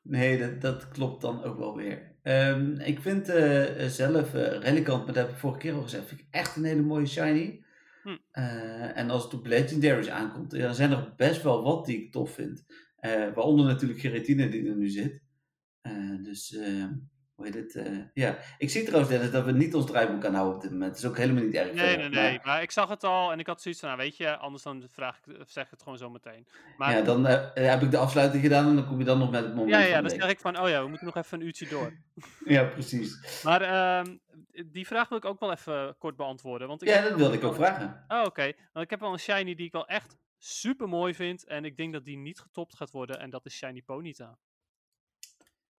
Nee, 0.03 0.39
dat, 0.39 0.61
dat 0.61 0.89
klopt 0.89 1.21
dan 1.21 1.43
ook 1.43 1.59
wel 1.59 1.77
weer. 1.77 2.17
Um, 2.23 2.79
ik 2.79 3.01
vind 3.01 3.29
uh, 3.29 3.65
zelf 3.87 4.35
uh, 4.35 4.59
Relicant, 4.59 5.05
maar 5.05 5.15
dat 5.15 5.25
heb 5.25 5.33
ik 5.33 5.41
vorige 5.41 5.59
keer 5.59 5.75
al 5.75 5.83
gezegd, 5.83 6.09
vind 6.09 6.21
ik 6.21 6.27
echt 6.31 6.57
een 6.57 6.65
hele 6.65 6.83
mooie 6.83 7.07
shiny. 7.07 7.65
Hm. 8.03 8.09
Uh, 8.33 8.99
en 8.99 9.11
als 9.11 9.25
het 9.25 9.35
op 9.35 9.47
Legendaries 9.47 10.09
aankomt, 10.09 10.51
dan 10.51 10.75
zijn 10.75 10.91
er 10.91 11.15
best 11.17 11.43
wel 11.43 11.63
wat 11.63 11.87
die 11.87 12.03
ik 12.03 12.13
tof 12.13 12.35
vind. 12.35 12.65
waaronder 13.35 13.67
natuurlijk 13.67 14.01
Geretine 14.01 14.49
die 14.49 14.69
er 14.69 14.77
nu 14.77 14.89
zit. 14.89 15.23
dus 16.23 16.59
ehm, 17.37 17.57
het? 17.57 17.75
Uh, 17.75 17.99
ja, 18.15 18.39
ik 18.59 18.71
zie 18.71 18.83
trouwens 18.83 19.11
Dennis, 19.11 19.31
dat 19.31 19.45
we 19.45 19.53
niet 19.53 19.75
ons 19.75 19.87
draaiboek 19.87 20.25
aan 20.25 20.35
houden 20.35 20.55
op 20.55 20.63
dit 20.63 20.71
moment. 20.71 20.91
Dat 20.91 21.03
is 21.03 21.09
ook 21.09 21.17
helemaal 21.17 21.43
niet 21.43 21.55
erg. 21.55 21.73
Nee, 21.73 21.97
nee, 21.97 22.09
nee. 22.09 22.41
Maar... 22.43 22.63
ik 22.63 22.71
zag 22.71 22.89
het 22.89 23.05
al 23.05 23.33
en 23.33 23.39
ik 23.39 23.47
had 23.47 23.63
zoiets 23.63 23.81
van, 23.81 23.91
nou 23.91 24.01
weet 24.01 24.17
je, 24.17 24.37
anders 24.37 24.63
dan 24.63 24.85
vraag 24.89 25.21
ik, 25.27 25.37
zeg 25.47 25.65
ik 25.65 25.71
het 25.71 25.83
gewoon 25.83 25.99
zo 25.99 26.11
meteen. 26.11 26.47
Maar... 26.77 26.97
Ja, 26.97 27.03
dan 27.03 27.27
uh, 27.27 27.51
heb 27.55 27.83
ik 27.83 27.91
de 27.91 27.97
afsluiting 27.97 28.43
gedaan 28.43 28.69
en 28.69 28.75
dan 28.75 28.87
kom 28.87 28.99
je 28.99 29.05
dan 29.05 29.19
nog 29.19 29.31
met 29.31 29.45
het 29.45 29.55
moment 29.55 29.71
Ja, 29.71 29.81
ja, 29.81 30.01
dan 30.01 30.11
zeg 30.11 30.29
ik 30.29 30.41
van, 30.41 30.61
oh 30.61 30.69
ja, 30.69 30.83
we 30.83 30.89
moeten 30.89 31.07
nog 31.07 31.17
even 31.17 31.41
een 31.41 31.47
uurtje 31.47 31.69
door. 31.69 31.93
ja, 32.55 32.65
precies. 32.65 33.43
Maar 33.43 33.63
uh, 33.63 34.15
die 34.67 34.87
vraag 34.87 35.09
wil 35.09 35.19
ik 35.19 35.25
ook 35.25 35.41
wel 35.41 35.53
even 35.53 35.95
kort 35.99 36.17
beantwoorden. 36.17 36.69
Want 36.69 36.83
ik 36.83 36.89
ja, 36.89 37.03
dat 37.03 37.15
wilde 37.15 37.37
ik 37.37 37.45
ook 37.45 37.55
vragen. 37.55 38.05
Oh, 38.09 38.19
oké. 38.19 38.27
Okay. 38.27 38.57
Want 38.73 38.85
ik 38.85 38.91
heb 38.91 39.01
wel 39.01 39.13
een 39.13 39.19
shiny 39.19 39.55
die 39.55 39.67
ik 39.67 39.73
wel 39.73 39.87
echt 39.87 40.17
super 40.39 40.89
mooi 40.89 41.15
vind 41.15 41.45
en 41.45 41.65
ik 41.65 41.77
denk 41.77 41.93
dat 41.93 42.05
die 42.05 42.17
niet 42.17 42.41
getopt 42.41 42.77
gaat 42.77 42.91
worden 42.91 43.21
en 43.21 43.31
dat 43.31 43.47
is 43.47 43.57
Shiny 43.57 43.83
Ponyta. 43.83 44.39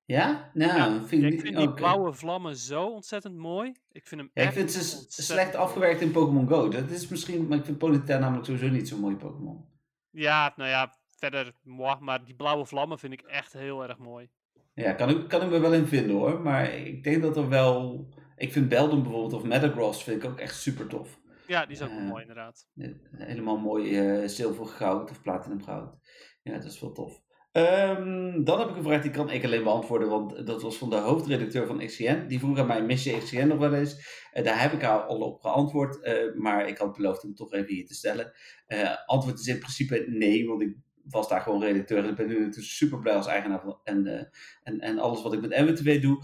Ja? 0.05 0.51
Nou, 0.53 0.77
ja, 0.77 1.05
vind 1.05 1.23
ik, 1.23 1.33
ik 1.33 1.41
vind 1.41 1.57
die 1.57 1.73
blauwe 1.73 2.13
vlammen 2.13 2.55
zo 2.55 2.85
ontzettend 2.85 3.35
mooi. 3.35 3.73
Ik 3.91 4.07
vind 4.07 4.21
hem 4.21 4.29
ja, 4.33 4.43
Ik 4.43 4.51
vind 4.51 4.71
ze 4.71 5.05
slecht 5.23 5.55
afgewerkt 5.55 6.01
in 6.01 6.11
Pokémon 6.11 6.47
Go. 6.47 6.69
Dat 6.69 6.89
is 6.89 7.07
misschien, 7.07 7.47
maar 7.47 7.57
ik 7.57 7.65
vind 7.65 7.77
Ponyta 7.77 8.17
namelijk 8.17 8.45
sowieso 8.45 8.67
niet 8.67 8.87
zo'n 8.87 8.99
mooi 8.99 9.15
Pokémon. 9.15 9.65
Ja, 10.09 10.53
nou 10.55 10.69
ja, 10.69 10.97
verder, 11.17 11.53
moi, 11.61 11.97
maar 11.99 12.25
die 12.25 12.35
blauwe 12.35 12.65
vlammen 12.65 12.99
vind 12.99 13.13
ik 13.13 13.21
echt 13.21 13.53
heel 13.53 13.83
erg 13.87 13.97
mooi. 13.97 14.29
Ja, 14.73 14.93
kan 14.93 15.09
ik, 15.09 15.27
kan 15.27 15.41
ik 15.41 15.49
me 15.49 15.59
wel 15.59 15.73
in 15.73 15.87
vinden 15.87 16.15
hoor. 16.15 16.41
Maar 16.41 16.73
ik 16.73 17.03
denk 17.03 17.21
dat 17.21 17.37
er 17.37 17.49
wel... 17.49 18.07
Ik 18.35 18.51
vind 18.51 18.69
Beldum 18.69 19.01
bijvoorbeeld 19.03 19.33
of 19.33 19.43
Metagross 19.43 20.03
vind 20.03 20.23
ik 20.23 20.29
ook 20.29 20.39
echt 20.39 20.55
super 20.55 20.87
tof. 20.87 21.21
Ja, 21.47 21.65
die 21.65 21.75
is 21.75 21.81
ook 21.81 21.89
uh, 21.89 22.07
mooi 22.07 22.21
inderdaad. 22.21 22.67
Helemaal 23.11 23.57
mooi 23.57 23.99
uh, 24.21 24.27
zilver 24.27 24.65
goud 24.65 25.09
of 25.09 25.21
platinum 25.21 25.63
goud. 25.63 25.95
Ja, 26.41 26.53
dat 26.53 26.63
is 26.63 26.79
wel 26.79 26.91
tof. 26.91 27.21
Um, 27.57 28.43
dan 28.43 28.59
heb 28.59 28.69
ik 28.69 28.75
een 28.75 28.83
vraag 28.83 29.01
die 29.01 29.11
kan 29.11 29.29
ik 29.29 29.43
alleen 29.43 29.63
beantwoorden, 29.63 30.09
want 30.09 30.47
dat 30.47 30.61
was 30.61 30.77
van 30.77 30.89
de 30.89 30.95
hoofdredacteur 30.95 31.67
van 31.67 31.85
XCN. 31.85 32.27
Die 32.27 32.39
vroeg 32.39 32.59
aan 32.59 32.67
mij, 32.67 32.83
mis 32.83 33.03
je 33.03 33.17
XCN 33.17 33.47
nog 33.47 33.57
wel 33.57 33.73
eens? 33.73 33.95
Uh, 34.33 34.43
daar 34.43 34.61
heb 34.61 34.71
ik 34.71 34.83
al 34.83 35.19
op 35.19 35.41
geantwoord, 35.41 36.07
uh, 36.07 36.35
maar 36.35 36.67
ik 36.67 36.77
had 36.77 36.93
beloofd 36.95 37.21
hem 37.21 37.35
toch 37.35 37.53
even 37.53 37.73
hier 37.73 37.85
te 37.85 37.93
stellen. 37.93 38.31
Uh, 38.67 38.95
antwoord 39.05 39.39
is 39.39 39.47
in 39.47 39.59
principe 39.59 40.05
nee, 40.07 40.47
want 40.47 40.61
ik 40.61 40.75
was 41.03 41.29
daar 41.29 41.41
gewoon 41.41 41.63
redacteur. 41.63 42.05
Ik 42.05 42.15
ben 42.15 42.27
nu 42.27 42.39
natuurlijk 42.39 42.73
super 42.73 42.99
blij 42.99 43.15
als 43.15 43.27
eigenaar 43.27 43.63
en, 43.83 44.29
en, 44.63 44.79
en 44.79 44.99
alles 44.99 45.21
wat 45.21 45.33
ik 45.33 45.41
met 45.41 45.59
MWTW 45.59 46.01
doe. 46.01 46.23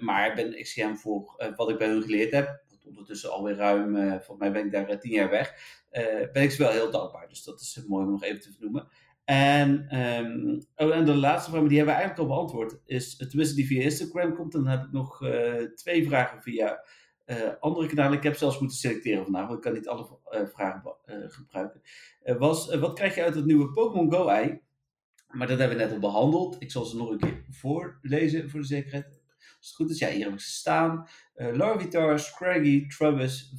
Maar 0.00 0.28
ik 0.28 0.34
ben 0.34 0.62
XCM 0.62 0.94
voor 0.94 1.52
wat 1.56 1.70
ik 1.70 1.78
bij 1.78 1.88
hun 1.88 2.02
geleerd 2.02 2.32
heb. 2.32 2.62
Ondertussen 2.84 3.32
alweer 3.32 3.56
ruim, 3.56 3.96
volgens 4.08 4.38
mij 4.38 4.52
ben 4.52 4.64
ik 4.64 4.72
daar 4.72 5.00
tien 5.00 5.12
jaar 5.12 5.30
weg. 5.30 5.54
ben 6.32 6.42
ik 6.42 6.50
ze 6.50 6.62
wel 6.62 6.72
heel 6.72 6.90
dankbaar. 6.90 7.28
Dus 7.28 7.44
dat 7.44 7.60
is 7.60 7.84
mooi 7.86 8.04
om 8.04 8.10
nog 8.10 8.22
even 8.22 8.40
te 8.40 8.52
vernoemen. 8.52 8.88
En, 9.24 9.98
um, 9.98 10.62
oh, 10.76 10.96
en 10.96 11.04
de 11.04 11.14
laatste 11.14 11.50
vraag, 11.50 11.60
maar 11.60 11.68
die 11.68 11.78
hebben 11.78 11.94
we 11.94 12.00
eigenlijk 12.00 12.30
al 12.30 12.36
beantwoord. 12.36 12.80
Is, 12.86 13.16
tenminste 13.16 13.54
die 13.54 13.66
via 13.66 13.82
Instagram 13.82 14.34
komt. 14.34 14.52
Dan 14.52 14.66
heb 14.66 14.84
ik 14.84 14.92
nog 14.92 15.18
twee 15.74 16.06
vragen 16.06 16.42
via 16.42 16.84
uh, 17.26 17.36
andere 17.60 17.86
kanalen. 17.86 18.16
Ik 18.16 18.22
heb 18.22 18.36
zelfs 18.36 18.58
moeten 18.58 18.78
selecteren 18.78 19.24
vandaag, 19.24 19.46
want 19.46 19.56
ik 19.56 19.64
kan 19.64 19.72
niet 19.72 19.88
alle 19.88 20.18
uh, 20.30 20.46
vragen 20.46 20.96
gebruiken. 21.28 21.80
was, 22.38 22.74
wat 22.74 22.94
krijg 22.94 23.14
je 23.14 23.22
uit 23.22 23.34
het 23.34 23.44
nieuwe 23.44 23.72
Pokémon 23.72 24.12
Go-ei? 24.12 24.60
Maar 25.28 25.46
dat 25.46 25.58
hebben 25.58 25.76
we 25.76 25.82
net 25.82 25.92
al 25.92 25.98
behandeld. 25.98 26.56
Ik 26.58 26.70
zal 26.70 26.84
ze 26.84 26.96
nog 26.96 27.10
een 27.10 27.18
keer 27.18 27.44
voorlezen 27.50 28.50
voor 28.50 28.60
de 28.60 28.66
zekerheid. 28.66 29.22
Als 29.58 29.68
het 29.68 29.74
goed 29.74 29.90
is, 29.90 29.98
ja, 29.98 30.08
hier 30.08 30.24
heb 30.24 30.32
ik 30.32 30.40
ze 30.40 30.50
staan. 30.50 31.08
Larvitar, 31.34 32.18
Scraggy, 32.18 32.86
Travis, 32.86 33.52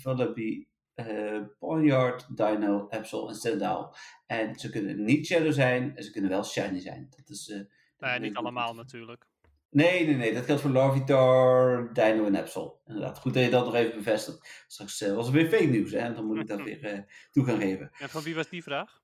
Vallaby, 0.95 1.47
Ponyard, 1.59 2.37
Dino, 2.37 2.87
Absol 2.89 3.27
en 3.27 3.35
Stendhal. 3.35 3.95
En 4.25 4.55
ze 4.55 4.69
kunnen 4.69 5.03
niet 5.03 5.25
Shadow 5.25 5.51
zijn, 5.51 5.95
en 5.95 6.03
ze 6.03 6.11
kunnen 6.11 6.29
wel 6.29 6.43
Shiny 6.43 6.79
zijn. 6.79 7.07
Dat 7.09 7.29
is... 7.29 7.65
nee, 7.99 8.19
niet 8.19 8.35
allemaal 8.35 8.73
natuurlijk. 8.73 9.25
Nee, 9.69 10.05
nee, 10.05 10.15
nee. 10.15 10.33
Dat 10.33 10.45
geldt 10.45 10.61
voor 10.61 10.71
Larvitar, 10.71 11.93
Dino 11.93 12.25
en 12.25 12.35
Absol. 12.35 12.81
Inderdaad. 12.85 13.19
Goed 13.19 13.33
dat 13.33 13.43
je 13.43 13.49
dat 13.49 13.65
nog 13.65 13.75
even 13.75 13.95
bevestigt. 13.95 14.63
Straks 14.67 15.01
uh, 15.01 15.15
was 15.15 15.27
er 15.27 15.33
weer 15.33 15.49
fake 15.49 15.63
nieuws, 15.63 15.91
hè. 15.91 16.13
Dan 16.13 16.25
moet 16.25 16.39
ik 16.39 16.47
dat 16.47 16.61
weer 16.81 17.05
toe 17.31 17.45
gaan 17.45 17.59
geven. 17.59 17.91
En 17.99 18.09
van 18.09 18.21
wie 18.21 18.35
was 18.35 18.49
die 18.49 18.63
vraag? 18.63 19.03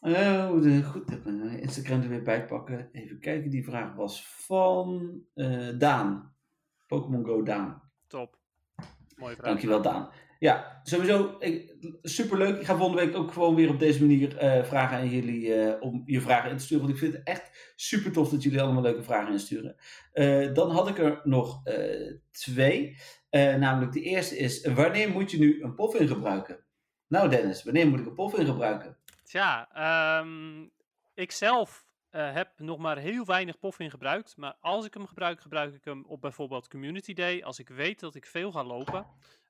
Oh, 0.00 0.62
de, 0.62 0.82
goed. 0.82 1.10
Ik 1.10 1.24
mijn 1.24 1.60
Instagram 1.60 2.02
er 2.02 2.08
weer 2.08 2.22
bij 2.22 2.46
pakken. 2.46 2.88
Even 2.92 3.20
kijken. 3.20 3.50
Die 3.50 3.64
vraag 3.64 3.94
was 3.94 4.26
van 4.26 5.20
Daan. 5.78 6.34
Pokémon 6.86 7.24
Go 7.24 7.42
Daan. 7.42 7.82
Top. 8.06 8.38
Mooie 9.16 9.34
vraag. 9.34 9.46
Dankjewel, 9.46 9.82
Daan. 9.82 10.10
Ja, 10.38 10.80
sowieso 10.82 11.38
superleuk. 12.02 12.58
Ik 12.58 12.66
ga 12.66 12.76
volgende 12.76 13.04
week 13.04 13.16
ook 13.16 13.32
gewoon 13.32 13.54
weer 13.54 13.68
op 13.68 13.78
deze 13.78 14.00
manier 14.00 14.42
uh, 14.42 14.64
vragen 14.64 14.96
aan 14.96 15.08
jullie 15.08 15.46
uh, 15.46 15.74
om 15.80 16.02
je 16.06 16.20
vragen 16.20 16.50
in 16.50 16.56
te 16.56 16.64
sturen. 16.64 16.84
Want 16.84 16.94
ik 16.96 17.02
vind 17.02 17.12
het 17.12 17.26
echt 17.26 17.72
super 17.76 18.12
tof 18.12 18.28
dat 18.28 18.42
jullie 18.42 18.60
allemaal 18.60 18.82
leuke 18.82 19.02
vragen 19.02 19.32
insturen. 19.32 19.76
Uh, 20.14 20.54
dan 20.54 20.70
had 20.70 20.88
ik 20.88 20.98
er 20.98 21.20
nog 21.22 21.62
twee. 22.30 22.96
namelijk 23.30 23.92
de 23.92 24.02
eerste 24.02 24.36
is, 24.36 24.66
wanneer 24.66 25.10
moet 25.10 25.30
je 25.30 25.38
nu 25.38 25.62
een 25.62 25.74
pof 25.74 25.94
in 25.94 26.08
gebruiken? 26.08 26.64
Nou 27.08 27.28
Dennis, 27.28 27.64
wanneer 27.64 27.88
moet 27.88 28.00
ik 28.00 28.06
een 28.06 28.14
pof 28.14 28.38
in 28.38 28.46
gebruiken? 28.46 28.96
Tja, 29.22 29.68
um, 30.20 30.70
ik 31.14 31.32
zelf 31.32 31.86
heb 32.10 32.48
nog 32.56 32.78
maar 32.78 32.98
heel 32.98 33.24
weinig 33.24 33.58
pof 33.58 33.78
in 33.78 33.90
gebruikt. 33.90 34.36
Maar 34.36 34.56
als 34.60 34.86
ik 34.86 34.94
hem 34.94 35.06
gebruik, 35.06 35.40
gebruik 35.40 35.74
ik 35.74 35.84
hem 35.84 36.04
op 36.06 36.20
bijvoorbeeld 36.20 36.68
Community 36.68 37.14
Day. 37.14 37.42
Als 37.42 37.58
ik 37.58 37.68
weet 37.68 38.00
dat 38.00 38.14
ik 38.14 38.26
veel 38.26 38.52
ga 38.52 38.64
lopen. 38.64 39.06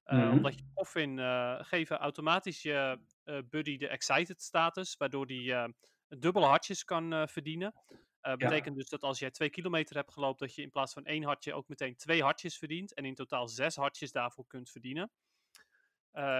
Uh, 0.07 0.18
mm-hmm. 0.18 0.32
Omdat 0.32 0.55
je 0.55 0.64
Poffin 0.74 1.18
uh, 1.18 1.59
geven 1.61 1.98
automatisch 1.98 2.62
je 2.62 3.00
uh, 3.24 3.38
buddy 3.50 3.76
de 3.76 3.88
excited 3.88 4.42
status, 4.42 4.96
waardoor 4.96 5.26
die 5.26 5.55
dubbele 6.09 6.46
hartjes 6.46 6.84
kan 6.84 7.28
verdienen. 7.28 7.74
Dat 8.20 8.38
betekent 8.38 8.76
dus 8.76 8.88
dat 8.88 9.02
als 9.02 9.18
jij 9.18 9.30
twee 9.30 9.50
kilometer 9.50 9.96
hebt 9.96 10.12
gelopen, 10.12 10.46
dat 10.46 10.55
je 10.57 10.62
in 10.62 10.70
plaats 10.70 10.92
van 10.92 11.05
één 11.05 11.22
hartje 11.22 11.55
ook 11.55 11.68
meteen 11.68 11.96
twee 11.96 12.22
hartjes 12.22 12.59
verdient. 12.59 12.94
En 12.94 13.05
in 13.05 13.14
totaal 13.14 13.48
zes 13.48 13.76
hartjes 13.76 14.12
daarvoor 14.12 14.46
kunt 14.46 14.70
verdienen. 14.70 15.11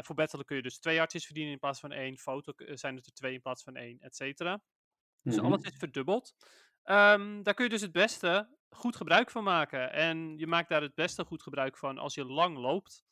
voor 0.01 0.15
Battle 0.15 0.45
kun 0.45 0.57
je 0.57 0.63
dus 0.63 0.79
twee 0.79 0.99
hartjes 0.99 1.25
verdienen 1.25 1.53
in 1.53 1.59
plaats 1.59 1.81
van 1.81 1.93
één. 1.93 2.19
Foto 2.19 2.53
zijn 2.57 2.97
het 2.97 3.07
er 3.07 3.13
twee 3.13 3.35
in 3.35 3.41
plaats 3.41 3.63
van 3.63 3.77
één, 3.77 4.01
et 4.01 4.17
cetera. 4.17 4.63
Dus 5.23 5.35
mm-hmm. 5.35 5.53
alles 5.53 5.63
is 5.63 5.77
verdubbeld. 5.79 6.35
Um, 6.85 7.43
daar 7.43 7.55
kun 7.55 7.65
je 7.65 7.71
dus 7.71 7.81
het 7.81 7.93
beste 7.93 8.57
goed 8.69 8.97
gebruik 8.97 9.31
van 9.31 9.45
maken. 9.45 9.93
En 9.93 10.39
je 10.39 10.47
maakt 10.47 10.69
daar 10.69 10.83
het 10.83 10.95
beste 10.95 11.25
goed 11.25 11.43
gebruik 11.43 11.77
van 11.77 11.99
als 11.99 12.15
je 12.15 12.25
lang 12.25 12.57
loopt. 12.57 13.05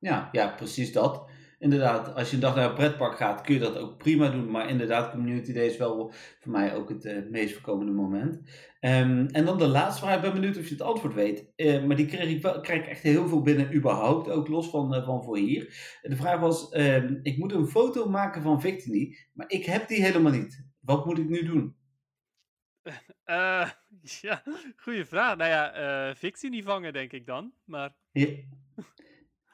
Ja, 0.00 0.28
ja, 0.32 0.48
precies 0.48 0.92
dat. 0.92 1.28
Inderdaad, 1.58 2.14
als 2.14 2.28
je 2.28 2.34
een 2.34 2.42
dag 2.42 2.54
naar 2.54 2.68
een 2.68 2.74
pretpark 2.74 3.16
gaat, 3.16 3.40
kun 3.40 3.54
je 3.54 3.60
dat 3.60 3.76
ook 3.76 3.98
prima 3.98 4.30
doen. 4.30 4.50
Maar 4.50 4.68
inderdaad, 4.68 5.10
Community 5.10 5.52
Day 5.52 5.66
is 5.66 5.76
wel 5.76 6.12
voor 6.40 6.52
mij 6.52 6.74
ook 6.74 6.88
het 6.88 7.04
uh, 7.04 7.30
meest 7.30 7.52
voorkomende 7.52 7.92
moment. 7.92 8.34
Um, 8.80 9.26
en 9.26 9.44
dan 9.44 9.58
de 9.58 9.66
laatste 9.66 10.02
vraag. 10.02 10.14
Ik 10.14 10.20
ben 10.20 10.32
benieuwd 10.32 10.56
of 10.56 10.64
je 10.64 10.74
het 10.74 10.82
antwoord 10.82 11.14
weet. 11.14 11.52
Uh, 11.56 11.84
maar 11.84 11.96
die 11.96 12.06
kreeg 12.06 12.28
ik, 12.28 12.42
wel, 12.42 12.60
krijg 12.60 12.82
ik 12.82 12.88
echt 12.88 13.02
heel 13.02 13.28
veel 13.28 13.42
binnen 13.42 13.74
überhaupt. 13.74 14.30
Ook 14.30 14.48
los 14.48 14.70
van, 14.70 14.94
uh, 14.94 15.04
van 15.04 15.24
voor 15.24 15.36
hier. 15.36 15.64
De 16.02 16.16
vraag 16.16 16.40
was, 16.40 16.72
uh, 16.72 17.10
ik 17.22 17.38
moet 17.38 17.52
een 17.52 17.68
foto 17.68 18.08
maken 18.08 18.42
van 18.42 18.60
Victini. 18.60 19.16
Maar 19.32 19.50
ik 19.50 19.64
heb 19.64 19.88
die 19.88 20.02
helemaal 20.02 20.32
niet. 20.32 20.64
Wat 20.80 21.06
moet 21.06 21.18
ik 21.18 21.28
nu 21.28 21.44
doen? 21.44 21.76
ja, 24.20 24.42
goede 24.76 25.04
vraag. 25.04 25.36
Nou 25.36 25.50
ja, 25.50 26.14
Victini 26.14 26.62
vangen 26.62 26.92
denk 26.92 27.12
ik 27.12 27.26
dan. 27.26 27.52
Maar... 27.64 27.94
Ja. 28.12 28.26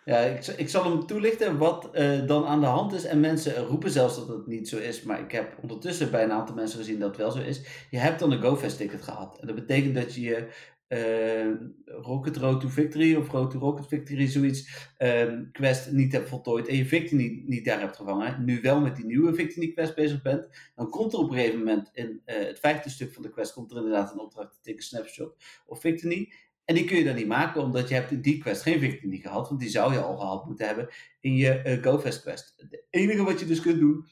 Ja, 0.06 0.18
ik, 0.18 0.46
ik 0.46 0.68
zal 0.68 0.84
hem 0.84 1.06
toelichten 1.06 1.58
wat 1.58 1.90
uh, 1.92 2.26
dan 2.26 2.44
aan 2.44 2.60
de 2.60 2.66
hand 2.66 2.92
is. 2.92 3.04
En 3.04 3.20
mensen 3.20 3.64
roepen 3.64 3.90
zelfs 3.90 4.16
dat 4.16 4.28
het 4.28 4.46
niet 4.46 4.68
zo 4.68 4.78
is. 4.78 5.02
Maar 5.02 5.20
ik 5.20 5.32
heb 5.32 5.58
ondertussen 5.62 6.10
bij 6.10 6.22
een 6.22 6.32
aantal 6.32 6.54
mensen 6.54 6.78
gezien 6.78 6.98
dat 6.98 7.08
het 7.08 7.16
wel 7.16 7.30
zo 7.30 7.38
is. 7.38 7.86
Je 7.90 7.98
hebt 7.98 8.18
dan 8.18 8.32
een 8.32 8.42
GoFest 8.42 8.76
ticket 8.76 9.02
gehad. 9.02 9.38
En 9.40 9.46
dat 9.46 9.56
betekent 9.56 9.94
dat 9.94 10.14
je 10.14 10.20
je 10.20 10.48
uh, 10.88 11.54
Rocket 11.84 12.36
Road 12.36 12.60
to 12.60 12.68
Victory 12.68 13.14
of 13.14 13.30
Road 13.30 13.50
to 13.50 13.58
Rocket 13.58 13.86
Victory, 13.86 14.26
zoiets, 14.26 14.88
uh, 14.98 15.32
quest 15.52 15.92
niet 15.92 16.12
hebt 16.12 16.28
voltooid. 16.28 16.68
En 16.68 16.76
je 16.76 16.86
Victory 16.86 17.42
niet, 17.46 17.64
daar 17.64 17.80
hebt 17.80 17.96
gevangen. 17.96 18.44
Nu 18.44 18.60
wel 18.60 18.80
met 18.80 18.96
die 18.96 19.04
nieuwe 19.04 19.34
Victory 19.34 19.72
quest 19.72 19.94
bezig 19.94 20.22
bent. 20.22 20.48
Dan 20.74 20.90
komt 20.90 21.12
er 21.12 21.18
op 21.18 21.30
een 21.30 21.36
gegeven 21.36 21.58
moment 21.58 21.90
in 21.92 22.22
uh, 22.26 22.34
het 22.36 22.58
vijfde 22.58 22.90
stuk 22.90 23.12
van 23.12 23.22
de 23.22 23.30
quest 23.30 23.52
komt 23.52 23.70
er 23.70 23.76
inderdaad 23.76 24.12
een 24.12 24.20
opdracht. 24.20 24.58
Take 24.62 24.78
a 24.78 24.80
snapshot 24.80 25.36
of 25.66 25.80
Victory. 25.80 26.32
En 26.66 26.74
die 26.74 26.84
kun 26.84 26.96
je 26.96 27.04
dan 27.04 27.14
niet 27.14 27.26
maken, 27.26 27.62
omdat 27.62 27.88
je 27.88 27.94
hebt 27.94 28.10
in 28.10 28.20
die 28.20 28.38
quest 28.38 28.62
geen 28.62 28.80
victory 28.80 29.18
gehad. 29.18 29.48
Want 29.48 29.60
die 29.60 29.68
zou 29.68 29.92
je 29.92 30.00
al 30.00 30.16
gehad 30.16 30.46
moeten 30.46 30.66
hebben 30.66 30.88
in 31.20 31.34
je 31.34 31.62
uh, 31.66 31.82
GoFest 31.82 32.22
quest. 32.22 32.54
Het 32.56 32.84
enige 32.90 33.22
wat 33.22 33.40
je 33.40 33.46
dus 33.46 33.60
kunt 33.60 33.78
doen, 33.78 34.06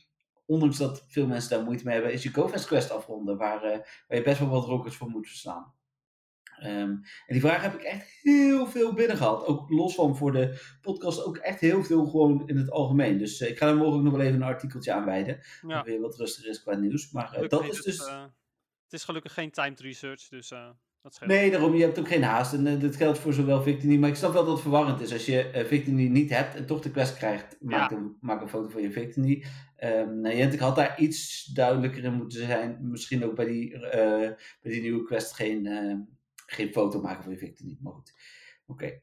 ondanks 0.46 0.78
dat 0.78 1.04
veel 1.08 1.26
mensen 1.26 1.50
daar 1.50 1.64
moeite 1.64 1.84
mee 1.84 1.94
hebben, 1.94 2.12
is 2.12 2.22
je 2.22 2.32
GoFest 2.32 2.66
quest 2.66 2.90
afronden. 2.90 3.36
Waar, 3.36 3.64
uh, 3.64 3.70
waar 4.08 4.18
je 4.18 4.22
best 4.22 4.38
wel 4.38 4.48
wat 4.48 4.64
rockers 4.64 4.96
voor 4.96 5.08
moet 5.08 5.28
verslaan. 5.28 5.74
Um, 6.62 6.90
en 7.00 7.02
die 7.26 7.40
vraag 7.40 7.62
heb 7.62 7.74
ik 7.74 7.82
echt 7.82 8.08
heel 8.22 8.66
veel 8.66 8.92
binnen 8.92 9.16
gehad. 9.16 9.46
Ook 9.46 9.70
los 9.70 9.94
van 9.94 10.16
voor 10.16 10.32
de 10.32 10.76
podcast, 10.80 11.24
ook 11.24 11.36
echt 11.36 11.60
heel 11.60 11.84
veel 11.84 12.06
gewoon 12.06 12.48
in 12.48 12.56
het 12.56 12.70
algemeen. 12.70 13.18
Dus 13.18 13.40
uh, 13.40 13.48
ik 13.48 13.58
ga 13.58 13.68
er 13.68 13.76
morgen 13.76 14.02
nog 14.02 14.12
wel 14.12 14.22
even 14.22 14.34
een 14.34 14.42
artikeltje 14.42 14.92
aan 14.92 15.04
wijden. 15.04 15.40
Ja. 15.66 15.82
Weer 15.82 16.00
wat 16.00 16.16
rustiger 16.16 16.50
is 16.50 16.62
qua 16.62 16.74
nieuws. 16.74 17.10
Maar 17.10 17.48
dat 17.48 17.64
is 17.64 17.82
dus... 17.82 17.98
Het, 17.98 18.08
het 18.84 18.92
is 18.92 19.04
gelukkig 19.04 19.34
geen 19.34 19.50
timed 19.50 19.80
research, 19.80 20.28
dus... 20.28 20.52
Nee, 21.26 21.50
daarom, 21.50 21.74
je 21.74 21.82
hebt 21.82 21.98
ook 21.98 22.08
geen 22.08 22.22
haast. 22.22 22.52
En 22.52 22.66
uh, 22.66 22.80
dat 22.80 22.96
geldt 22.96 23.18
voor 23.18 23.32
zowel 23.32 23.62
Victini. 23.62 23.98
Maar 23.98 24.08
ik 24.08 24.16
snap 24.16 24.32
wel 24.32 24.44
dat 24.44 24.52
het 24.52 24.62
verwarrend 24.62 25.00
is. 25.00 25.12
Als 25.12 25.26
je 25.26 25.50
uh, 25.54 25.64
Victini 25.64 26.08
niet 26.08 26.30
hebt 26.30 26.54
en 26.54 26.66
toch 26.66 26.80
de 26.80 26.90
quest 26.90 27.16
krijgt, 27.16 27.56
maak, 27.60 27.90
een, 27.90 28.16
maak 28.20 28.40
een 28.40 28.48
foto 28.48 28.68
van 28.68 28.82
je 28.82 28.90
Victini. 28.90 29.44
Um, 29.78 30.20
nou, 30.20 30.36
Jentik 30.36 30.60
had 30.60 30.76
daar 30.76 31.00
iets 31.00 31.44
duidelijker 31.44 32.04
in 32.04 32.12
moeten 32.12 32.38
zijn. 32.46 32.78
Misschien 32.80 33.24
ook 33.24 33.34
bij 33.34 33.44
die, 33.44 33.74
uh, 33.74 33.80
bij 34.60 34.72
die 34.72 34.80
nieuwe 34.80 35.04
quest 35.04 35.34
geen, 35.34 35.68
geen 36.46 36.72
foto 36.72 37.00
maken 37.00 37.22
van 37.22 37.32
je 37.32 37.38
Victini. 37.38 37.78
Maar 37.80 37.92
goed, 37.92 38.12
oké. 38.66 38.84
Okay. 38.84 39.02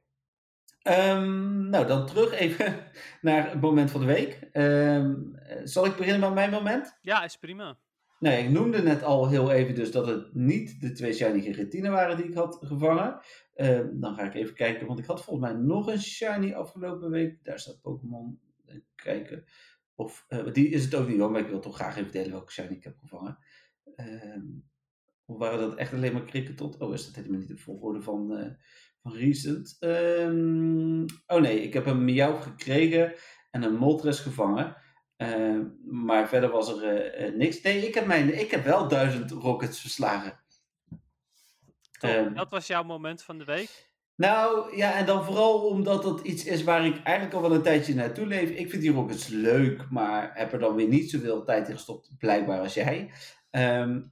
Um, 0.83 0.93
ehm, 0.93 1.69
nou, 1.69 1.87
dan 1.87 2.05
terug 2.05 2.31
even 2.31 2.91
naar 3.21 3.49
het 3.49 3.61
moment 3.61 3.91
van 3.91 3.99
de 3.99 4.07
week. 4.07 4.49
Um, 4.53 5.39
zal 5.63 5.85
ik 5.85 5.95
beginnen 5.95 6.19
met 6.19 6.33
mijn 6.33 6.51
moment? 6.51 6.97
Ja, 7.01 7.23
is 7.23 7.37
prima. 7.37 7.77
Nou, 8.21 8.35
ik 8.35 8.49
noemde 8.49 8.81
net 8.81 9.03
al 9.03 9.29
heel 9.29 9.51
even 9.51 9.75
dus 9.75 9.91
dat 9.91 10.07
het 10.07 10.33
niet 10.33 10.81
de 10.81 10.91
twee 10.91 11.13
shiny 11.13 11.41
geretine 11.41 11.89
waren 11.89 12.17
die 12.17 12.25
ik 12.25 12.33
had 12.33 12.57
gevangen. 12.61 13.19
Uh, 13.55 13.81
dan 13.93 14.15
ga 14.15 14.23
ik 14.23 14.33
even 14.33 14.55
kijken, 14.55 14.87
want 14.87 14.99
ik 14.99 15.05
had 15.05 15.23
volgens 15.23 15.51
mij 15.51 15.61
nog 15.61 15.87
een 15.87 16.01
shiny 16.01 16.53
afgelopen 16.53 17.09
week. 17.09 17.43
Daar 17.43 17.59
staat 17.59 17.81
Pokémon. 17.81 18.39
Kijken 18.95 19.43
of, 19.95 20.25
uh, 20.29 20.53
die 20.53 20.69
is 20.69 20.83
het 20.83 20.95
ook 20.95 21.07
niet 21.07 21.19
hoor, 21.19 21.31
maar 21.31 21.41
ik 21.41 21.47
wil 21.47 21.59
toch 21.59 21.75
graag 21.75 21.97
even 21.97 22.11
delen 22.11 22.31
welke 22.31 22.51
shiny 22.51 22.75
ik 22.75 22.83
heb 22.83 22.97
gevangen. 22.97 23.37
Uh, 23.95 24.43
of 25.25 25.37
waren 25.37 25.59
dat 25.59 25.75
echt 25.75 25.93
alleen 25.93 26.13
maar 26.13 26.53
tot? 26.55 26.77
Oh, 26.77 26.93
is 26.93 27.05
dat 27.05 27.15
helemaal 27.15 27.39
niet 27.39 27.47
de 27.47 27.57
volgorde 27.57 28.01
van, 28.01 28.39
uh, 28.39 28.47
van 29.01 29.13
recent? 29.13 29.77
Ehm, 29.79 31.05
oh 31.27 31.41
nee, 31.41 31.61
ik 31.61 31.73
heb 31.73 31.85
een 31.85 32.05
Miauw 32.05 32.39
gekregen 32.39 33.13
en 33.51 33.63
een 33.63 33.75
Moltres 33.75 34.19
gevangen. 34.19 34.75
Uh, 35.21 35.59
maar 35.83 36.27
verder 36.27 36.49
was 36.49 36.81
er 36.81 37.21
uh, 37.21 37.35
niks. 37.37 37.61
Nee, 37.61 37.87
ik 37.87 37.93
heb, 37.93 38.05
mijn, 38.05 38.39
ik 38.39 38.51
heb 38.51 38.63
wel 38.63 38.87
duizend 38.87 39.31
rockets 39.31 39.79
verslagen. 39.79 40.39
Uh, 42.05 42.35
dat 42.35 42.49
was 42.49 42.67
jouw 42.67 42.83
moment 42.83 43.23
van 43.23 43.37
de 43.37 43.43
week? 43.43 43.89
Nou 44.15 44.75
ja, 44.77 44.93
en 44.93 45.05
dan 45.05 45.25
vooral 45.25 45.67
omdat 45.67 46.03
dat 46.03 46.21
iets 46.21 46.45
is 46.45 46.63
waar 46.63 46.85
ik 46.85 47.03
eigenlijk 47.03 47.35
al 47.35 47.41
wel 47.41 47.53
een 47.53 47.61
tijdje 47.61 47.95
naartoe 47.95 48.25
leef. 48.25 48.49
Ik 48.49 48.69
vind 48.69 48.81
die 48.81 48.91
rockets 48.91 49.27
leuk, 49.27 49.85
maar 49.89 50.31
heb 50.33 50.53
er 50.53 50.59
dan 50.59 50.75
weer 50.75 50.87
niet 50.87 51.09
zoveel 51.09 51.43
tijd 51.43 51.67
in 51.67 51.73
gestopt, 51.73 52.11
blijkbaar 52.17 52.59
als 52.59 52.73
jij. 52.73 53.11
Um, 53.51 54.11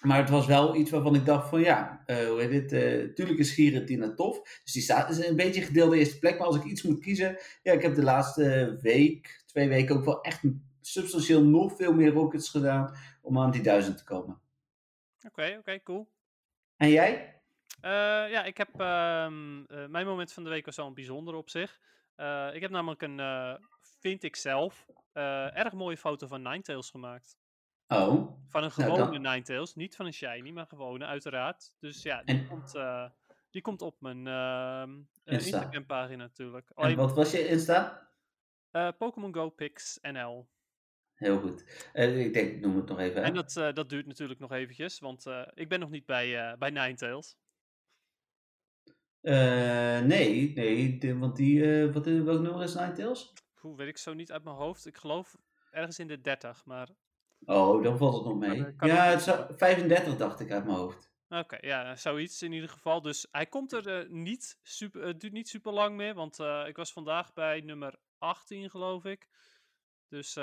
maar 0.00 0.18
het 0.18 0.30
was 0.30 0.46
wel 0.46 0.76
iets 0.76 0.90
waarvan 0.90 1.14
ik 1.14 1.26
dacht 1.26 1.48
van 1.48 1.60
ja, 1.60 2.02
hoe 2.06 2.40
heet 2.40 2.68
dit? 2.68 3.16
Tuurlijk 3.16 3.38
is 3.38 3.52
Giratina 3.52 4.14
tof. 4.14 4.60
Dus 4.64 4.72
die 4.72 4.82
staat 4.82 5.10
is 5.10 5.26
een 5.26 5.36
beetje 5.36 5.62
gedeelde 5.62 5.98
eerste 5.98 6.18
plek. 6.18 6.38
Maar 6.38 6.46
als 6.46 6.56
ik 6.56 6.64
iets 6.64 6.82
moet 6.82 7.00
kiezen, 7.00 7.38
ja, 7.62 7.72
ik 7.72 7.82
heb 7.82 7.94
de 7.94 8.02
laatste 8.02 8.78
week, 8.80 9.44
twee 9.58 9.68
weken 9.68 9.96
ook 9.96 10.04
wel 10.04 10.20
echt 10.20 10.42
substantieel 10.80 11.44
nog 11.44 11.76
veel 11.76 11.92
meer 11.92 12.12
rockets 12.12 12.50
gedaan 12.50 12.96
om 13.22 13.38
aan 13.38 13.50
die 13.50 13.62
duizend 13.62 13.98
te 13.98 14.04
komen. 14.04 14.40
Oké, 15.26 15.56
oké, 15.58 15.82
cool. 15.82 16.08
En 16.76 16.90
jij? 16.90 17.42
Uh, 17.82 17.90
ja, 18.30 18.44
ik 18.44 18.56
heb. 18.56 18.80
Ehm, 18.80 19.58
uh, 19.58 19.86
mijn 19.86 20.06
moment 20.06 20.32
van 20.32 20.44
de 20.44 20.50
week 20.50 20.64
was 20.64 20.76
wel 20.76 20.86
een 20.86 20.94
bijzonder 20.94 21.34
op 21.34 21.50
zich. 21.50 21.78
Uh, 22.16 22.54
ik 22.54 22.60
heb 22.60 22.70
namelijk 22.70 23.02
een, 23.02 23.20
vind 24.00 24.22
ik 24.22 24.36
zelf, 24.36 24.86
erg 25.12 25.72
mooie 25.72 25.96
foto 25.96 26.26
van 26.26 26.42
Ninetales 26.42 26.90
gemaakt. 26.90 27.38
Oh. 27.88 28.30
Van 28.48 28.64
een 28.64 28.70
gewone 28.70 29.18
nou, 29.18 29.18
Ninetales, 29.18 29.74
niet 29.74 29.96
van 29.96 30.06
een 30.06 30.12
shiny, 30.12 30.50
maar 30.50 30.66
gewone, 30.66 31.04
uiteraard. 31.04 31.72
Dus 31.78 32.02
ja, 32.02 32.22
die, 32.22 32.36
en... 32.38 32.46
komt, 32.48 32.72
die 33.50 33.62
komt 33.62 33.82
op 33.82 34.00
mijn 34.00 34.26
ehm, 34.26 34.90
Instagram 35.24 35.86
pagina 35.86 36.22
natuurlijk. 36.22 36.70
Alleen... 36.74 36.90
En 36.90 36.96
wat 36.96 37.14
was 37.14 37.30
je 37.30 37.48
Insta? 37.48 38.07
Pokémon 38.98 39.34
Go 39.34 39.48
Pix 39.48 39.98
NL. 40.02 40.48
Heel 41.18 41.40
goed. 41.40 41.64
Uh, 41.94 42.24
ik 42.24 42.32
denk, 42.32 42.60
noem 42.60 42.76
het 42.76 42.88
nog 42.88 42.98
even. 42.98 43.22
En 43.22 43.34
dat, 43.34 43.56
uh, 43.56 43.72
dat 43.72 43.88
duurt 43.88 44.06
natuurlijk 44.06 44.40
nog 44.40 44.52
eventjes, 44.52 44.98
want 44.98 45.26
uh, 45.26 45.42
ik 45.54 45.68
ben 45.68 45.80
nog 45.80 45.90
niet 45.90 46.06
bij, 46.06 46.56
bij 46.58 46.70
Ninetales. 46.70 47.36
nee, 49.20 50.52
nee, 50.54 50.98
de, 50.98 51.18
want 51.18 51.36
die, 51.36 51.86
wat, 51.92 52.04
welk 52.06 52.40
nummer 52.40 52.62
is 52.62 52.74
Ninetales? 52.74 53.32
Hoe 53.54 53.76
weet 53.76 53.88
ik 53.88 53.98
zo 53.98 54.14
niet 54.14 54.32
uit 54.32 54.44
mijn 54.44 54.56
hoofd. 54.56 54.86
Ik 54.86 54.96
geloof 54.96 55.36
ergens 55.70 55.98
in 55.98 56.06
de 56.06 56.20
30, 56.20 56.64
maar... 56.64 56.88
Oh, 57.44 57.82
dan 57.82 57.98
valt 57.98 58.14
het 58.14 58.24
nog 58.24 58.38
mee. 58.38 58.64
Ja, 58.78 59.04
het 59.04 59.22
zou, 59.22 59.56
35 59.56 60.16
dacht 60.16 60.40
ik 60.40 60.50
uit 60.50 60.64
mijn 60.64 60.76
hoofd. 60.76 61.10
Oké, 61.28 61.58
ja, 61.60 61.96
zoiets 61.96 62.42
in 62.42 62.52
ieder 62.52 62.68
geval. 62.68 63.02
Dus 63.02 63.26
hij 63.30 63.46
komt 63.46 63.72
er 63.72 64.06
niet 64.10 64.58
super, 64.62 65.06
het 65.06 65.20
duurt 65.20 65.32
niet 65.32 65.48
super 65.48 65.72
lang 65.72 65.96
meer, 65.96 66.14
want 66.14 66.38
ik 66.66 66.76
was 66.76 66.92
vandaag 66.92 67.32
bij 67.32 67.60
nummer 67.60 67.98
18 68.18 68.70
geloof 68.70 69.04
ik. 69.04 69.28
Dus 70.08 70.34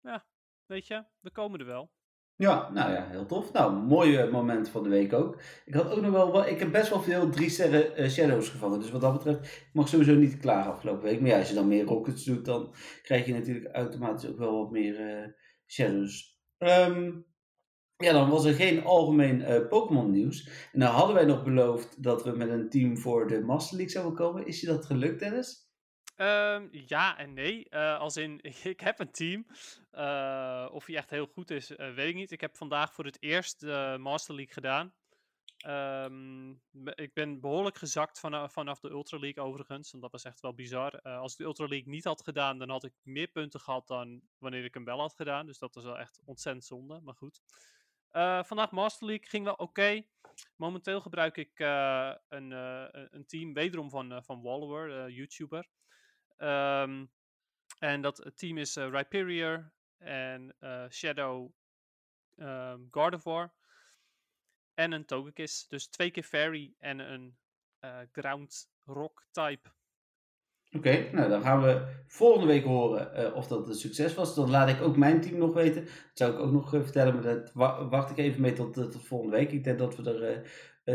ja, 0.00 0.26
weet 0.66 0.86
je, 0.86 1.04
we 1.20 1.30
komen 1.30 1.60
er 1.60 1.66
wel. 1.66 1.90
Ja, 2.38 2.70
nou 2.70 2.92
ja, 2.92 3.08
heel 3.08 3.26
tof. 3.26 3.52
Nou, 3.52 3.72
mooi 3.72 4.30
moment 4.30 4.68
van 4.68 4.82
de 4.82 4.88
week 4.88 5.12
ook. 5.12 5.40
Ik 5.64 5.74
had 5.74 5.90
ook 5.90 6.00
nog 6.00 6.10
wel, 6.10 6.46
ik 6.46 6.58
heb 6.58 6.72
best 6.72 6.88
wel 6.88 7.00
veel 7.02 7.30
drie 7.30 7.50
sterren 7.50 8.00
uh, 8.00 8.08
shadows 8.08 8.48
gevallen. 8.48 8.80
Dus 8.80 8.90
wat 8.90 9.00
dat 9.00 9.12
betreft, 9.12 9.46
ik 9.46 9.70
mag 9.72 9.88
sowieso 9.88 10.14
niet 10.14 10.38
klagen 10.38 10.72
afgelopen 10.72 11.02
week. 11.02 11.20
Maar 11.20 11.30
ja, 11.30 11.38
als 11.38 11.48
je 11.48 11.54
dan 11.54 11.68
meer 11.68 11.84
rockets 11.84 12.24
doet, 12.24 12.44
dan 12.44 12.74
krijg 13.02 13.26
je 13.26 13.32
natuurlijk 13.32 13.74
automatisch 13.74 14.28
ook 14.30 14.38
wel 14.38 14.58
wat 14.58 14.70
meer 14.70 15.20
uh, 15.20 15.26
shadows. 15.66 16.40
Um, 16.58 17.26
ja, 17.96 18.12
dan 18.12 18.30
was 18.30 18.44
er 18.44 18.54
geen 18.54 18.84
algemeen 18.84 19.40
uh, 19.40 19.68
Pokémon 19.68 20.10
nieuws. 20.10 20.68
En 20.72 20.80
dan 20.80 20.90
hadden 20.90 21.14
wij 21.14 21.24
nog 21.24 21.44
beloofd 21.44 22.02
dat 22.02 22.24
we 22.24 22.30
met 22.30 22.48
een 22.48 22.68
team 22.68 22.98
voor 22.98 23.28
de 23.28 23.40
Master 23.40 23.76
League 23.76 23.94
zouden 23.94 24.14
komen. 24.14 24.46
Is 24.46 24.60
je 24.60 24.66
dat 24.66 24.86
gelukt, 24.86 25.18
Dennis? 25.18 25.65
Um, 26.16 26.68
ja 26.70 27.18
en 27.18 27.32
nee. 27.32 27.66
Uh, 27.70 27.98
als 27.98 28.16
in, 28.16 28.40
ik 28.62 28.80
heb 28.80 28.98
een 28.98 29.10
team. 29.10 29.46
Uh, 29.92 30.68
of 30.72 30.86
hij 30.86 30.96
echt 30.96 31.10
heel 31.10 31.26
goed 31.26 31.50
is, 31.50 31.70
uh, 31.70 31.94
weet 31.94 32.08
ik 32.08 32.14
niet. 32.14 32.30
Ik 32.30 32.40
heb 32.40 32.56
vandaag 32.56 32.94
voor 32.94 33.04
het 33.04 33.22
eerst 33.22 33.60
de 33.60 33.96
Master 34.00 34.34
League 34.34 34.54
gedaan. 34.54 34.94
Um, 35.66 36.62
ik 36.94 37.12
ben 37.14 37.40
behoorlijk 37.40 37.76
gezakt 37.76 38.20
vanaf, 38.20 38.80
de 38.80 38.90
Ultra 38.90 39.18
League 39.18 39.44
overigens. 39.44 39.92
En 39.92 40.00
dat 40.00 40.12
was 40.12 40.24
echt 40.24 40.40
wel 40.40 40.54
bizar. 40.54 41.00
als 41.02 41.32
ik 41.32 41.38
de 41.38 41.44
Ultra 41.44 41.66
League 41.66 41.88
niet 41.88 42.04
had 42.04 42.22
gedaan, 42.22 42.58
dan 42.58 42.70
had 42.70 42.84
ik 42.84 42.92
meer 43.02 43.28
punten 43.28 43.60
gehad 43.60 43.86
dan 43.86 44.20
wanneer 44.38 44.64
ik 44.64 44.74
hem 44.74 44.84
wel 44.84 45.00
had 45.00 45.14
gedaan. 45.14 45.46
Dus 45.46 45.58
dat 45.58 45.74
was 45.74 45.84
wel 45.84 45.98
echt 45.98 46.20
ontzettend 46.24 46.64
zonde. 46.64 47.00
Maar 47.00 47.14
goed. 47.14 47.40
vandaag 48.46 48.70
Master 48.70 49.06
League 49.06 49.28
ging 49.28 49.44
wel 49.44 49.54
oké. 49.54 50.02
Momenteel 50.56 51.00
gebruik 51.00 51.36
ik 51.36 51.58
een, 52.28 52.50
een 53.10 53.26
team 53.26 53.52
wederom 53.52 53.90
van, 53.90 54.24
van 54.24 54.42
Wallower, 54.42 55.10
YouTuber. 55.10 55.68
Um, 56.38 57.10
en 57.78 58.00
dat 58.00 58.30
team 58.34 58.58
is 58.58 58.76
uh, 58.76 59.58
en 59.98 60.54
uh, 60.60 60.84
Shadow 60.88 61.50
um, 62.36 62.88
Gardevoir. 62.90 63.52
En 64.74 64.92
een 64.92 65.04
Togekiss. 65.04 65.68
Dus 65.68 65.86
twee 65.88 66.10
keer 66.10 66.22
Fairy 66.22 66.74
en 66.78 66.98
een 66.98 67.36
Ground 68.12 68.68
Rock 68.84 69.26
type. 69.30 69.68
Oké, 70.72 71.10
nou 71.12 71.28
dan 71.28 71.42
gaan 71.42 71.62
we 71.62 72.02
volgende 72.06 72.46
week 72.46 72.64
horen 72.64 73.34
of 73.34 73.46
dat 73.46 73.68
een 73.68 73.74
succes 73.74 74.14
was. 74.14 74.34
Dan 74.34 74.50
laat 74.50 74.68
ik 74.68 74.80
ook 74.80 74.96
mijn 74.96 75.20
team 75.20 75.38
nog 75.38 75.54
weten. 75.54 75.84
Dat 75.84 75.92
zou 76.14 76.32
ik 76.32 76.38
ook 76.38 76.52
nog 76.52 76.70
vertellen, 76.70 77.14
maar 77.14 77.22
dat 77.22 77.52
wa 77.52 77.88
wacht 77.88 78.10
ik 78.10 78.18
even 78.18 78.40
mee 78.40 78.52
tot, 78.52 78.74
tot 78.74 79.06
volgende 79.06 79.36
week. 79.36 79.52
Ik 79.52 79.64
denk 79.64 79.78
dat 79.78 79.96
we 79.96 80.10
er 80.10 80.50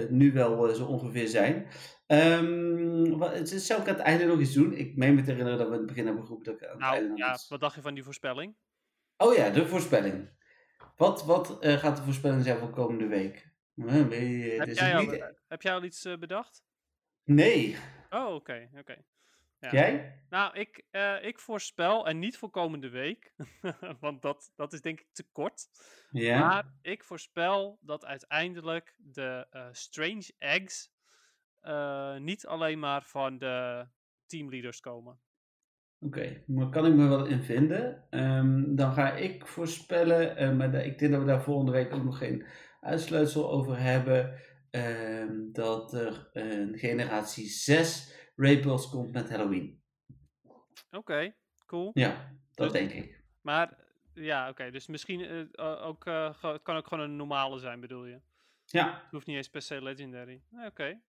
nu 0.10 0.34
wel 0.34 0.74
zo 0.74 0.86
ongeveer 0.86 1.28
zijn. 1.28 1.68
Um, 2.08 3.18
wat, 3.18 3.50
zou 3.50 3.82
ik 3.82 3.88
aan 3.88 3.96
het 3.96 4.04
einde 4.04 4.26
nog 4.26 4.40
iets 4.40 4.54
doen? 4.54 4.74
Ik 4.74 4.96
meen 4.96 5.16
me 5.16 5.22
te 5.22 5.30
herinneren 5.30 5.60
dat 5.60 5.68
we 5.68 5.74
in 5.74 5.80
het 5.80 5.88
begin 5.88 6.06
hebben 6.06 6.24
geroepen 6.24 6.52
dat 6.52 6.62
ik 6.62 6.68
aan 6.68 6.78
nou, 6.78 6.94
het 6.94 7.04
einde 7.04 7.18
ja, 7.18 7.38
wat 7.50 7.60
dacht 7.60 7.76
je 7.76 7.82
van 7.82 7.94
die 7.94 8.04
voorspelling? 8.04 8.56
Oh 9.18 9.36
ja, 9.36 9.50
de 9.50 9.68
voorspelling. 9.68 10.30
Wat, 10.96 11.26
wat 11.26 11.66
uh, 11.66 11.74
gaat 11.74 11.98
de 11.98 12.04
voorspelling 12.04 12.44
zijn 12.44 12.58
voor 12.58 12.70
komende 12.70 13.08
week? 13.08 13.50
Uh, 13.76 13.94
heb, 14.58 14.70
jij 14.70 14.96
al, 14.96 15.02
niet... 15.02 15.34
heb 15.48 15.62
jij 15.62 15.74
al 15.74 15.84
iets 15.84 16.08
bedacht? 16.20 16.64
Nee. 17.24 17.78
Oh, 18.10 18.26
oké. 18.26 18.34
Okay, 18.34 18.70
okay. 18.80 19.06
Ja. 19.62 19.72
Jij? 19.72 20.20
Nou, 20.30 20.60
ik, 20.60 20.86
ik 21.22 21.40
voorspel, 21.40 22.08
en 22.08 22.20
niet 22.20 22.38
voor 22.38 22.50
komende 22.50 22.90
week, 22.90 23.34
want 24.00 24.22
dat, 24.22 24.52
dat 24.56 24.74
is 24.74 24.82
denk 24.82 25.00
ik 25.00 25.08
te 25.12 25.26
kort. 25.32 25.68
Ja. 26.12 26.40
Maar 26.40 26.74
ik 26.82 27.04
voorspel 27.04 27.80
dat 27.82 28.06
uiteindelijk 28.06 28.96
de 28.98 29.48
Strange 29.72 30.34
Eggs 30.38 30.92
uh, 31.64 32.18
niet 32.18 32.46
alleen 32.48 32.80
maar 32.80 33.04
van 33.04 33.38
de 33.38 33.86
teamleaders 34.26 34.80
komen. 34.80 35.20
Oké, 36.00 36.20
okay, 36.20 36.44
maar 36.48 36.70
kan 36.70 36.86
ik 36.86 36.94
me 36.94 37.08
wel 37.08 37.26
in 37.26 37.44
vinden. 37.44 38.08
Um, 38.10 38.76
dan 38.76 38.94
ga 38.94 39.14
ik 39.16 39.48
voorspellen, 39.48 40.44
uh, 40.44 40.58
maar 40.58 40.74
ik 40.74 41.00
denk 41.00 41.12
dat 41.12 41.22
we 41.22 41.28
daar 41.28 41.44
volgende 41.44 41.72
week 41.72 41.94
ook 41.94 42.04
nog 42.04 42.18
geen 42.18 42.46
uitsluitsel 42.82 43.52
over 43.52 43.80
hebben, 43.80 44.40
uh, 44.72 45.30
dat 45.52 45.94
er 45.94 46.30
een 46.34 46.78
generatie 46.78 47.48
6 47.48 48.20
Rapels 48.42 48.90
komt 48.90 49.12
met 49.12 49.30
Halloween. 49.30 49.82
Oké, 50.44 50.98
okay, 50.98 51.36
cool. 51.66 51.92
Ja, 51.94 52.36
dat 52.54 52.72
dus, 52.72 52.80
denk 52.80 52.92
ik. 52.92 53.24
Maar 53.42 53.78
ja, 54.14 54.42
oké, 54.42 54.52
okay, 54.52 54.72
dus 54.72 54.88
misschien 54.88 55.20
uh, 55.20 55.86
ook, 55.88 56.06
het 56.06 56.62
kan 56.62 56.76
ook 56.76 56.88
gewoon 56.88 57.04
een 57.04 57.16
normale 57.16 57.60
zijn, 57.60 57.80
bedoel 57.80 58.06
je? 58.06 58.22
Ja. 58.66 59.02
Het 59.04 59.12
hoeft 59.12 59.28
niet 59.28 59.36
eens 59.36 59.50
per 59.50 59.62
se 59.62 59.82
legendary. 59.82 60.42
Oké. 60.66 61.00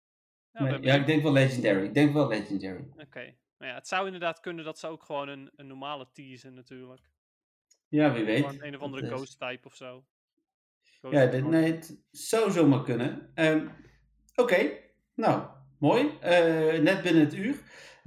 Ja, 0.53 0.63
nee, 0.63 0.81
ja, 0.81 0.95
ik 0.95 1.07
denk 1.07 1.23
wel 1.23 1.33
Legendary. 1.33 1.85
Ik 1.85 1.95
denk 1.95 2.13
wel 2.13 2.29
Legendary. 2.29 2.89
Oké. 2.97 3.35
Maar 3.57 3.69
ja, 3.69 3.75
het 3.75 3.89
zou 3.89 4.05
inderdaad 4.07 4.41
kunnen 4.41 4.65
dat 4.65 4.79
ze 4.79 4.87
ook 4.87 5.03
gewoon 5.03 5.29
een, 5.29 5.51
een 5.57 5.67
normale 5.67 6.09
teasen 6.13 6.55
natuurlijk. 6.55 7.11
Ja, 7.89 8.13
wie 8.13 8.25
weet. 8.25 8.45
Gewoon 8.45 8.63
een 8.63 8.75
of 8.75 8.81
andere 8.81 9.07
ghost 9.07 9.39
type 9.39 9.67
of 9.67 9.75
zo. 9.75 10.05
Ghost 10.83 11.15
ja, 11.15 11.27
dit, 11.27 11.45
nee, 11.45 11.73
het 11.73 12.05
zou 12.11 12.51
zomaar 12.51 12.83
kunnen. 12.83 13.33
Um, 13.35 13.71
Oké, 14.35 14.43
okay. 14.43 14.93
nou, 15.15 15.49
mooi. 15.83 16.03
Uh, 16.05 16.79
net 16.79 17.03
binnen 17.03 17.25
het 17.25 17.35
uur. 17.35 17.57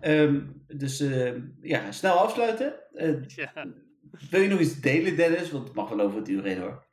Um, 0.02 0.64
dus 0.68 1.02
uh, 1.02 1.34
ja, 1.62 1.92
snel 1.92 2.18
afsluiten. 2.18 2.74
Uh, 2.94 3.28
ja. 3.44 3.66
Wil 4.30 4.42
je 4.42 4.48
nog 4.48 4.60
iets 4.60 4.80
delen, 4.82 5.16
Dennis? 5.16 5.52
Want 5.52 5.64
het 5.64 5.76
mag 5.76 5.90
wel 5.90 6.00
over 6.00 6.18
het 6.18 6.30
uur 6.30 6.44
heen 6.44 6.60
hoor. 6.60 6.84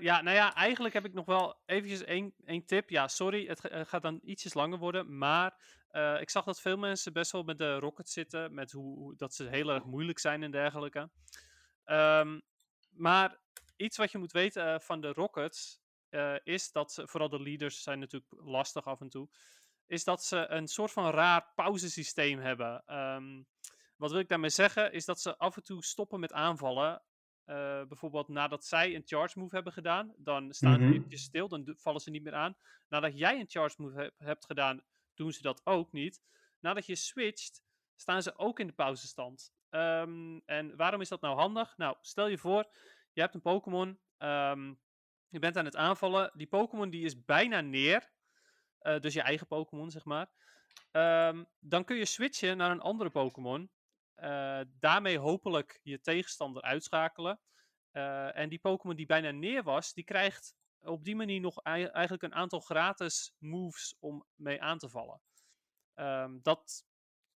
Ja, 0.00 0.22
nou 0.22 0.36
ja, 0.36 0.54
eigenlijk 0.54 0.94
heb 0.94 1.04
ik 1.04 1.12
nog 1.12 1.26
wel 1.26 1.56
eventjes 1.66 2.04
één, 2.04 2.34
één 2.44 2.64
tip. 2.64 2.90
Ja, 2.90 3.08
sorry, 3.08 3.46
het 3.46 3.60
gaat 3.88 4.02
dan 4.02 4.20
ietsjes 4.24 4.54
langer 4.54 4.78
worden. 4.78 5.18
Maar 5.18 5.54
ik 6.20 6.30
zag 6.30 6.44
dat 6.44 6.60
veel 6.60 6.76
mensen 6.76 7.12
best 7.12 7.32
wel 7.32 7.42
met 7.42 7.58
de 7.58 7.78
Rockets 7.78 8.12
zitten. 8.12 8.54
Met 8.54 8.72
hoe, 8.72 8.98
hoe 8.98 9.16
dat 9.16 9.34
ze 9.34 9.44
heel 9.44 9.70
erg 9.70 9.84
moeilijk 9.84 10.18
zijn 10.18 10.42
en 10.42 10.50
dergelijke. 10.50 11.10
Um, 11.86 12.42
maar 12.90 13.38
iets 13.76 13.96
wat 13.96 14.12
je 14.12 14.18
moet 14.18 14.32
weten 14.32 14.80
van 14.80 15.00
de 15.00 15.12
Rockets. 15.12 15.80
is 16.44 16.72
dat 16.72 16.92
ze, 16.92 17.08
vooral 17.08 17.28
de 17.28 17.42
leaders 17.42 17.82
zijn 17.82 17.98
natuurlijk 17.98 18.32
lastig 18.38 18.86
af 18.86 19.00
en 19.00 19.08
toe. 19.08 19.28
Is 19.86 20.04
dat 20.04 20.24
ze 20.24 20.46
een 20.48 20.68
soort 20.68 20.92
van 20.92 21.10
raar 21.10 21.52
pauzesysteem 21.54 22.38
hebben. 22.38 22.96
Um, 22.96 23.46
wat 23.96 24.10
wil 24.10 24.20
ik 24.20 24.28
daarmee 24.28 24.50
zeggen? 24.50 24.92
Is 24.92 25.04
dat 25.04 25.20
ze 25.20 25.38
af 25.38 25.56
en 25.56 25.62
toe 25.62 25.84
stoppen 25.84 26.20
met 26.20 26.32
aanvallen. 26.32 27.02
Uh, 27.46 27.82
bijvoorbeeld 27.84 28.28
nadat 28.28 28.64
zij 28.64 28.94
een 28.94 29.02
charge 29.04 29.38
move 29.38 29.54
hebben 29.54 29.72
gedaan, 29.72 30.14
dan 30.16 30.52
staan 30.52 30.74
ze 30.74 30.80
mm 30.80 30.92
eventjes 30.92 31.22
stil, 31.22 31.48
dan 31.48 31.74
vallen 31.78 32.00
ze 32.00 32.10
niet 32.10 32.22
meer 32.22 32.34
aan. 32.34 32.56
Nadat 32.88 33.18
jij 33.18 33.40
een 33.40 33.48
charge 33.48 33.82
move 33.82 34.00
he 34.00 34.10
hebt 34.24 34.46
gedaan, 34.46 34.82
doen 35.14 35.32
ze 35.32 35.42
dat 35.42 35.60
ook 35.66 35.92
niet. 35.92 36.22
Nadat 36.60 36.86
je 36.86 36.96
switcht, 36.96 37.62
staan 37.96 38.22
ze 38.22 38.38
ook 38.38 38.60
in 38.60 38.66
de 38.66 38.72
pauzestand. 38.72 39.52
Um, 39.70 40.42
en 40.46 40.76
waarom 40.76 41.00
is 41.00 41.08
dat 41.08 41.20
nou 41.20 41.36
handig? 41.36 41.76
Nou, 41.76 41.96
stel 42.00 42.28
je 42.28 42.38
voor, 42.38 42.66
je 43.12 43.20
hebt 43.20 43.34
een 43.34 43.40
Pokémon, 43.40 44.00
um, 44.18 44.80
je 45.28 45.38
bent 45.38 45.56
aan 45.56 45.64
het 45.64 45.76
aanvallen. 45.76 46.30
Die 46.34 46.46
Pokémon 46.46 46.90
die 46.90 47.04
is 47.04 47.24
bijna 47.24 47.60
neer, 47.60 48.10
uh, 48.82 49.00
dus 49.00 49.14
je 49.14 49.22
eigen 49.22 49.46
Pokémon 49.46 49.90
zeg 49.90 50.04
maar. 50.04 50.30
Um, 50.92 51.46
dan 51.58 51.84
kun 51.84 51.96
je 51.96 52.04
switchen 52.04 52.56
naar 52.56 52.70
een 52.70 52.80
andere 52.80 53.10
Pokémon. 53.10 53.70
Uh, 54.16 54.60
daarmee 54.78 55.18
hopelijk 55.18 55.80
je 55.82 56.00
tegenstander 56.00 56.62
uitschakelen. 56.62 57.40
Uh, 57.92 58.36
en 58.36 58.48
die 58.48 58.58
Pokémon 58.58 58.96
die 58.96 59.06
bijna 59.06 59.30
neer 59.30 59.62
was, 59.62 59.92
die 59.92 60.04
krijgt 60.04 60.54
op 60.80 61.04
die 61.04 61.16
manier 61.16 61.40
nog 61.40 61.62
eigenlijk 61.62 62.22
een 62.22 62.34
aantal 62.34 62.60
gratis 62.60 63.34
moves 63.38 63.96
om 63.98 64.26
mee 64.34 64.62
aan 64.62 64.78
te 64.78 64.88
vallen. 64.88 65.20
Um, 65.94 66.40
dat 66.42 66.84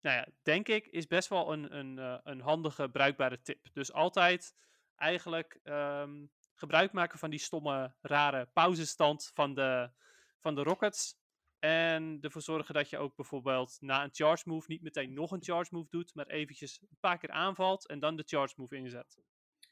nou 0.02 0.16
ja, 0.16 0.26
denk 0.42 0.68
ik, 0.68 0.86
is 0.86 1.06
best 1.06 1.28
wel 1.28 1.52
een, 1.52 1.76
een, 1.76 1.98
eh, 1.98 2.18
een 2.22 2.40
handige, 2.40 2.88
bruikbare 2.88 3.42
tip. 3.42 3.68
Dus 3.72 3.92
altijd 3.92 4.54
eigenlijk 4.96 5.58
ehm, 5.62 6.26
gebruik 6.54 6.92
maken 6.92 7.18
van 7.18 7.30
die 7.30 7.38
stomme, 7.38 7.94
rare 8.00 8.46
pauzestand 8.46 9.30
van 9.34 9.54
de, 9.54 9.90
van 10.40 10.54
de 10.54 10.62
Rockets. 10.62 11.20
En 11.64 12.18
ervoor 12.20 12.42
zorgen 12.42 12.74
dat 12.74 12.90
je 12.90 12.98
ook 12.98 13.16
bijvoorbeeld 13.16 13.76
na 13.80 14.04
een 14.04 14.08
charge 14.12 14.48
move 14.48 14.66
niet 14.68 14.82
meteen 14.82 15.12
nog 15.12 15.30
een 15.30 15.42
charge 15.42 15.74
move 15.74 15.86
doet, 15.90 16.14
maar 16.14 16.26
eventjes 16.26 16.78
een 16.80 16.96
paar 17.00 17.18
keer 17.18 17.30
aanvalt 17.30 17.86
en 17.86 17.98
dan 17.98 18.16
de 18.16 18.22
charge 18.26 18.54
move 18.56 18.76
inzet. 18.76 19.16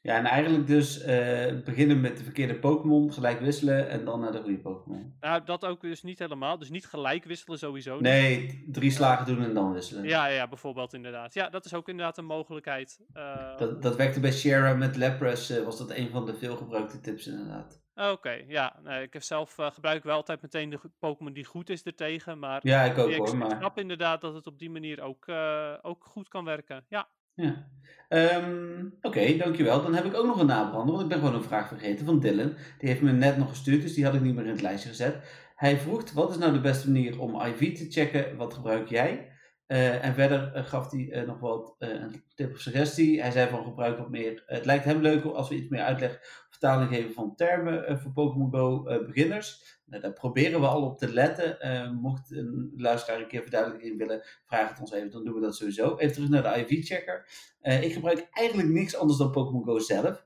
Ja, 0.01 0.17
en 0.17 0.25
eigenlijk 0.25 0.67
dus 0.67 1.01
eh, 1.01 1.63
beginnen 1.65 2.01
met 2.01 2.17
de 2.17 2.23
verkeerde 2.23 2.59
Pokémon, 2.59 3.13
gelijk 3.13 3.39
wisselen 3.39 3.89
en 3.89 4.05
dan 4.05 4.19
naar 4.19 4.31
de 4.31 4.41
goede 4.41 4.57
Pokémon. 4.59 5.15
Nou, 5.19 5.43
dat 5.45 5.65
ook 5.65 5.81
dus 5.81 6.03
niet 6.03 6.19
helemaal. 6.19 6.57
Dus 6.57 6.69
niet 6.69 6.85
gelijk 6.85 7.23
wisselen 7.23 7.57
sowieso. 7.59 7.93
niet. 7.93 8.01
Nee, 8.01 8.63
drie 8.67 8.91
slagen 8.91 9.25
doen 9.25 9.43
en 9.43 9.53
dan 9.53 9.73
wisselen. 9.73 10.03
Ja, 10.03 10.25
ja, 10.25 10.47
bijvoorbeeld 10.47 10.93
inderdaad. 10.93 11.33
Ja, 11.33 11.49
dat 11.49 11.65
is 11.65 11.73
ook 11.73 11.89
inderdaad 11.89 12.17
een 12.17 12.25
mogelijkheid. 12.25 12.99
Eh, 13.13 13.57
Dat, 13.57 13.81
dat 13.81 13.95
werkte 13.95 14.19
bij 14.19 14.31
Shara 14.33 14.73
met 14.73 14.97
Lapras, 14.97 15.49
eh, 15.49 15.63
was 15.63 15.77
dat 15.77 15.91
een 15.91 16.09
van 16.09 16.25
de 16.25 16.35
veelgebruikte 16.35 16.99
tips 16.99 17.27
inderdaad. 17.27 17.81
Oké, 18.09 18.43
ja. 18.47 18.75
Nee, 18.83 19.03
ik 19.03 19.13
heb 19.13 19.23
zelf 19.23 19.57
eh, 19.57 19.71
gebruik 19.71 20.03
wel 20.03 20.15
altijd 20.15 20.41
meteen 20.41 20.69
de 20.69 20.79
Pokémon 20.99 21.33
die 21.33 21.45
goed 21.45 21.69
is 21.69 21.83
ertegen. 21.83 22.39
Maar 22.39 22.59
Ja, 22.63 22.83
ik 22.83 22.97
ook 22.97 23.09
ik 23.09 23.17
hoor, 23.17 23.37
maar... 23.37 23.57
snap 23.57 23.79
inderdaad 23.79 24.21
dat 24.21 24.33
het 24.33 24.47
op 24.47 24.59
die 24.59 24.69
manier 24.69 25.01
ook, 25.01 25.27
eh, 25.27 25.73
ook 25.81 26.03
goed 26.05 26.27
kan 26.27 26.45
werken. 26.45 26.85
Ja. 26.87 27.07
Ja. 27.33 27.67
Ehm, 28.07 28.85
Oké, 29.01 29.37
dankjewel. 29.37 29.81
Dan 29.81 29.93
heb 29.93 30.05
ik 30.05 30.13
ook 30.13 30.25
nog 30.25 30.39
een 30.39 30.45
nabrander, 30.45 30.91
want 30.91 31.01
ik 31.01 31.07
ben 31.09 31.19
gewoon 31.19 31.33
een 31.35 31.43
vraag 31.43 31.67
vergeten 31.67 32.05
van 32.05 32.19
Dylan. 32.19 32.55
Die 32.77 32.89
heeft 32.89 33.01
me 33.01 33.11
net 33.11 33.37
nog 33.37 33.49
gestuurd, 33.49 33.81
dus 33.81 33.93
die 33.93 34.05
had 34.05 34.13
ik 34.13 34.21
niet 34.21 34.35
meer 34.35 34.45
in 34.45 34.51
het 34.51 34.61
lijstje 34.61 34.89
gezet. 34.89 35.15
Hij 35.55 35.77
vroeg, 35.77 36.11
wat 36.11 36.29
is 36.29 36.37
nou 36.37 36.53
de 36.53 36.59
beste 36.61 36.91
manier 36.91 37.19
om 37.19 37.41
IV 37.41 37.77
te 37.77 37.91
checken? 37.91 38.37
Wat 38.37 38.53
gebruik 38.53 38.89
jij? 38.89 39.29
Eh, 39.67 40.05
en 40.05 40.13
verder 40.13 40.53
eh, 40.53 40.65
gaf 40.65 40.91
hij 40.91 41.11
eh, 41.11 41.27
nog 41.27 41.39
wat 41.39 41.75
eh, 41.79 41.89
een 41.89 42.23
tip 42.35 42.51
of 42.51 42.59
suggestie. 42.59 43.21
Hij 43.21 43.31
zei 43.31 43.49
van 43.49 43.63
gebruik 43.63 43.97
wat 43.97 44.09
meer. 44.09 44.43
het 44.45 44.65
lijkt 44.65 44.85
hem 44.85 45.01
leuker 45.01 45.33
als 45.33 45.49
we 45.49 45.55
iets 45.55 45.69
meer 45.69 45.81
uitleg 45.81 46.19
vertaling 46.61 46.95
geven 46.95 47.13
van 47.13 47.35
termen 47.35 47.87
eh, 47.87 47.97
voor 47.97 48.11
Pokémon 48.11 48.51
Go 48.51 48.85
eh, 48.85 49.05
beginners. 49.05 49.79
Nou, 49.85 50.01
daar 50.01 50.13
proberen 50.13 50.59
we 50.59 50.67
al 50.67 50.83
op 50.83 50.97
te 50.97 51.13
letten. 51.13 51.59
Eh, 51.59 51.91
mocht 51.91 52.31
een 52.31 52.73
luisteraar 52.77 53.19
een 53.19 53.27
keer 53.27 53.41
verduidelijking 53.41 53.97
willen, 53.97 54.21
vraag 54.45 54.69
het 54.69 54.79
ons 54.79 54.91
even, 54.91 55.11
dan 55.11 55.23
doen 55.23 55.33
we 55.33 55.41
dat 55.41 55.55
sowieso. 55.55 55.97
Even 55.97 56.13
terug 56.13 56.29
naar 56.29 56.43
de 56.43 56.59
IV-checker. 56.59 57.25
Ik 57.61 57.93
gebruik 57.93 58.27
eigenlijk 58.31 58.69
niks 58.69 58.95
anders 58.95 59.17
dan 59.17 59.31
Pokémon 59.31 59.63
Go 59.63 59.79
zelf. 59.79 60.25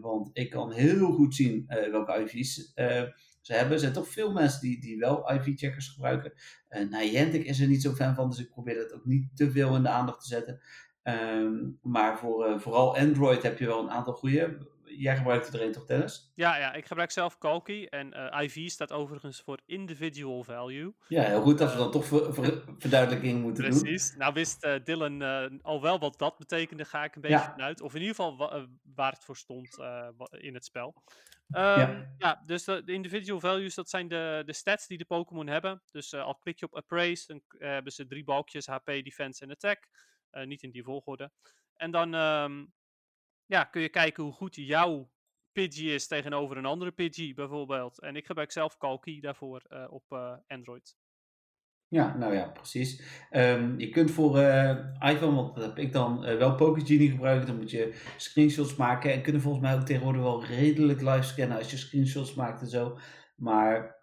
Want 0.00 0.30
ik 0.32 0.50
kan 0.50 0.72
heel 0.72 1.12
goed 1.12 1.34
zien 1.34 1.64
welke 1.90 2.20
IV's 2.20 2.72
ze 3.40 3.52
hebben. 3.52 3.72
Er 3.72 3.78
zijn 3.78 3.92
toch 3.92 4.08
veel 4.08 4.32
mensen 4.32 4.60
die, 4.60 4.80
die 4.80 4.98
wel 4.98 5.32
IV-checkers 5.32 5.88
gebruiken. 5.88 6.32
Uh, 6.70 6.90
Niantic 6.90 7.44
is 7.44 7.60
er 7.60 7.68
niet 7.68 7.82
zo 7.82 7.92
fan 7.92 8.14
van, 8.14 8.28
dus 8.28 8.38
ik 8.38 8.50
probeer 8.50 8.74
dat 8.74 8.92
ook 8.92 9.04
niet 9.04 9.36
te 9.36 9.50
veel 9.50 9.76
in 9.76 9.82
de 9.82 9.88
aandacht 9.88 10.20
te 10.20 10.26
zetten. 10.26 10.60
Ehm, 11.02 11.54
maar 11.82 12.18
voor 12.18 12.60
vooral 12.60 12.96
Android 12.96 13.42
heb 13.42 13.58
je 13.58 13.66
wel 13.66 13.82
een 13.82 13.90
aantal 13.90 14.14
goede. 14.14 14.74
Jij 14.98 15.16
gebruikt 15.16 15.54
er 15.54 15.62
een 15.62 15.72
toch, 15.72 15.84
Dennis? 15.86 16.32
Ja, 16.34 16.56
ja, 16.58 16.72
ik 16.74 16.86
gebruik 16.86 17.10
zelf 17.10 17.38
Kalki. 17.38 17.86
En 17.86 18.12
eh, 18.12 18.42
IV 18.42 18.68
staat 18.68 18.92
overigens 18.92 19.40
voor 19.40 19.60
Individual 19.66 20.44
Value. 20.44 20.94
Ja, 21.08 21.22
heel 21.22 21.42
goed 21.42 21.58
dat 21.58 21.72
we 21.72 21.78
dan 21.78 21.90
toch 21.90 22.04
ver, 22.04 22.34
ver- 22.34 22.62
verduidelijking 22.78 23.42
moeten 23.42 23.70
doen. 23.70 23.80
Precies. 23.80 24.14
Nou 24.16 24.32
wist 24.32 24.64
eh, 24.64 24.84
Dylan 24.84 25.22
eh, 25.22 25.46
al 25.62 25.82
wel 25.82 25.98
wat 25.98 26.18
dat 26.18 26.38
betekende, 26.38 26.84
ga 26.84 27.04
ik 27.04 27.14
een 27.14 27.20
beetje 27.20 27.36
Ja. 27.36 27.50
vanuit. 27.50 27.80
Of 27.80 27.94
in 27.94 28.00
ieder 28.00 28.14
geval 28.14 28.36
wa- 28.36 28.50
eh, 28.50 28.62
waar 28.94 29.12
het 29.12 29.24
voor 29.24 29.36
stond 29.36 29.78
eh, 29.78 30.08
in 30.30 30.54
het 30.54 30.64
spel. 30.64 30.94
Ehm, 31.50 32.02
ja. 32.18 32.42
dus 32.46 32.64
de, 32.64 32.84
de 32.84 32.92
individual 32.92 33.40
values, 33.40 33.74
dat 33.74 33.88
zijn 33.90 34.08
de, 34.08 34.42
de 34.46 34.52
stats 34.52 34.86
die 34.86 34.98
de 34.98 35.04
Pokémon 35.04 35.46
hebben. 35.46 35.82
Dus 35.90 36.12
eh, 36.12 36.22
al 36.24 36.34
klik 36.36 36.58
je 36.58 36.66
op 36.66 36.74
Appraise, 36.76 37.26
dan 37.26 37.42
eh, 37.58 37.68
hebben 37.68 37.92
ze 37.92 38.06
drie 38.06 38.24
balkjes, 38.24 38.66
HP, 38.66 38.84
Defense 38.86 39.44
en 39.44 39.50
Attack. 39.50 39.88
Eh, 40.30 40.46
niet 40.46 40.62
in 40.62 40.70
die 40.70 40.82
volgorde. 40.84 41.30
En 41.76 41.90
dan 41.90 42.14
ehm, 42.14 42.64
ja, 43.46 43.64
kun 43.64 43.82
je 43.82 43.88
kijken 43.88 44.22
hoe 44.22 44.32
goed 44.32 44.54
jouw 44.54 45.10
Pidgey 45.52 45.94
is 45.94 46.06
tegenover 46.06 46.56
een 46.56 46.64
andere 46.64 46.90
Pidgey 46.90 47.32
bijvoorbeeld. 47.34 48.00
En 48.00 48.16
ik 48.16 48.26
gebruik 48.26 48.52
zelf 48.52 48.76
Kalki 48.76 49.20
daarvoor 49.20 49.62
eh, 49.68 49.84
op 49.90 50.04
eh, 50.08 50.32
Android. 50.46 50.96
Ja, 51.88 52.16
nou 52.16 52.34
ja, 52.34 52.48
precies. 52.48 53.02
Ehm, 53.30 53.78
je 53.78 53.88
kunt 53.88 54.10
voor 54.10 54.38
eh, 54.38 54.76
iPhone, 55.00 55.34
want 55.34 55.54
dat 55.54 55.64
heb 55.64 55.78
ik 55.78 55.92
dan 55.92 56.20
wel 56.20 56.54
Pocket 56.54 56.86
gebruikt. 56.86 57.46
Dan 57.46 57.56
moet 57.56 57.70
je 57.70 58.02
screenshots 58.16 58.76
maken. 58.76 59.12
En 59.12 59.22
kunnen 59.22 59.42
volgens 59.42 59.62
mij 59.62 59.74
ook 59.74 59.86
tegenwoordig 59.86 60.22
wel 60.22 60.44
redelijk 60.44 61.00
live 61.00 61.22
scannen 61.22 61.58
als 61.58 61.70
je 61.70 61.76
screenshots 61.76 62.34
maakt 62.34 62.60
en 62.60 62.68
zo. 62.68 62.98
Maar 63.36 63.96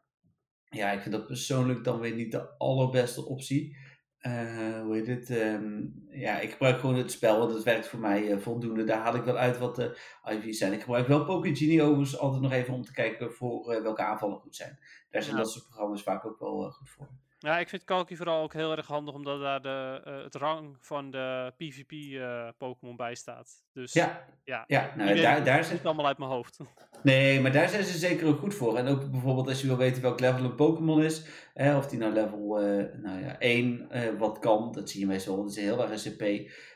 ja, 0.70 0.92
ik 0.92 1.02
vind 1.02 1.14
dat 1.14 1.28
persoonlijk 1.28 1.84
dan 1.84 2.00
weer 2.00 2.16
niet 2.16 2.32
de 2.32 2.58
allerbeste 2.58 3.26
optie. 3.26 3.78
Eh, 4.24 4.82
hoe 4.82 4.96
heet 4.96 5.08
het? 5.08 5.30
Ehm, 5.30 5.82
ja, 6.10 6.40
ik 6.40 6.52
gebruik 6.52 6.80
gewoon 6.80 6.96
het 6.96 7.12
spel, 7.12 7.38
want 7.40 7.54
het 7.54 7.64
werkt 7.64 7.88
voor 7.88 8.00
mij 8.00 8.32
eh, 8.32 8.38
voldoende. 8.38 8.84
Daar 8.84 9.00
haal 9.00 9.16
ik 9.16 9.24
wel 9.24 9.38
uit 9.38 9.58
wat 9.58 9.76
de 9.76 9.98
IV's 10.26 10.58
zijn. 10.58 10.74
Ik 10.74 10.82
gebruik 10.82 11.08
wel 11.08 11.42
Genie 11.42 11.82
overigens 11.82 12.18
altijd 12.18 12.42
nog 12.42 12.52
even 12.52 12.74
om 12.74 12.84
te 12.84 12.92
kijken 12.92 13.34
voor 13.34 13.72
eh, 13.72 13.82
welke 13.82 14.02
aanvallen 14.04 14.40
goed 14.40 14.56
zijn. 14.56 14.80
Daar 15.10 15.24
zijn 15.24 15.36
Ja. 15.36 15.42
dat 15.42 15.52
soort 15.52 15.66
programma's 15.66 16.04
vaak 16.04 16.26
ook 16.26 16.40
wel 16.40 16.72
goed 16.72 16.90
voor. 16.90 17.10
Ja, 17.44 17.60
ik 17.60 17.70
vind 17.70 17.84
Kalki 17.84 18.16
vooral 18.16 18.44
ook 18.44 18.54
heel 18.54 18.72
erg 18.72 18.88
handig, 18.88 19.14
omdat 19.14 19.42
daar 19.42 19.62
de, 19.62 20.02
eh, 20.06 20.24
het 20.24 20.36
rang 20.36 20.78
van 20.80 21.12
de 21.12 21.54
PvP-Pokémon 21.58 22.96
bij 22.96 23.16
staat. 23.16 23.64
Dus 23.74 23.94
Ja, 23.94 24.26
ja, 24.44 24.64
ja 24.68 24.94
nou, 24.96 25.22
daar, 25.22 25.38
ik 25.38 25.46
daar 25.46 25.64
zijn, 25.64 25.80
allemaal 25.84 26.08
uit 26.08 26.18
mijn 26.18 26.32
hoofd. 26.32 26.60
nee, 27.04 27.42
maar 27.42 27.52
daar 27.52 27.70
zijn 27.70 27.84
ze 27.84 27.98
zeker 27.98 28.28
ook 28.28 28.40
goed 28.40 28.54
voor. 28.54 28.78
En 28.78 28.88
ook 28.88 29.12
bijvoorbeeld 29.12 29.48
als 29.48 29.62
je 29.62 29.68
wil 29.68 29.78
weten 29.78 30.02
welk 30.02 30.20
level 30.20 30.44
een 30.44 30.56
Pokémon 30.56 31.04
is, 31.04 31.26
hè, 31.54 31.78
of 31.78 31.88
die 31.88 32.00
nou 32.00 32.14
level 32.14 32.60
eh, 32.60 33.00
nou 33.02 33.20
ja, 33.20 33.40
1 33.40 33.90
eh, 33.90 34.02
wat 34.18 34.40
kan, 34.40 34.72
dat 34.72 34.90
zie 34.90 35.00
je 35.00 35.06
meestal, 35.06 35.36
dat 35.36 35.50
is 35.50 35.56
heel 35.56 35.90
erg 35.90 36.00
SCP. 36.00 36.22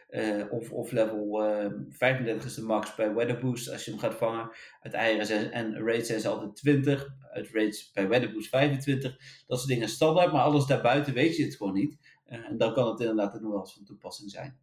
Eh, 0.08 0.52
of, 0.52 0.72
of 0.72 0.92
level 0.92 1.44
eh 1.44 1.72
35 1.90 2.46
is 2.46 2.54
de 2.54 2.62
max 2.62 2.96
bij 2.96 3.14
Weather 3.14 3.40
Boost 3.40 3.72
als 3.72 3.86
je 3.86 3.92
hem 3.92 4.00
gaat 4.00 4.16
vangen. 4.16 4.52
Uit 4.82 4.94
eieren 4.94 5.26
zijn, 5.26 5.52
en 5.52 5.86
raids 5.86 6.08
zijn 6.08 6.20
ze 6.20 6.28
altijd 6.30 6.56
20. 6.56 7.08
Uit 7.32 7.50
raids 7.52 7.92
bij 7.92 8.08
Weather 8.08 8.32
Boost 8.32 8.50
25. 8.50 9.18
Dat 9.48 9.58
soort 9.58 9.70
dingen 9.70 9.90
standaard, 9.90 10.32
maar 10.32 10.42
alles 10.42 10.66
daarbuiten 10.66 11.14
weet 11.14 11.36
je 11.36 11.44
het 11.44 11.56
gewoon 11.56 11.74
niet. 11.74 11.98
Eh, 12.26 12.50
en 12.50 12.58
dan 12.58 12.74
kan 12.74 12.88
het 12.88 13.00
inderdaad 13.00 13.42
nog 13.42 13.52
wel 13.52 13.60
eens 13.60 13.74
van 13.74 13.84
toepassing 13.84 14.32
zijn. 14.32 14.60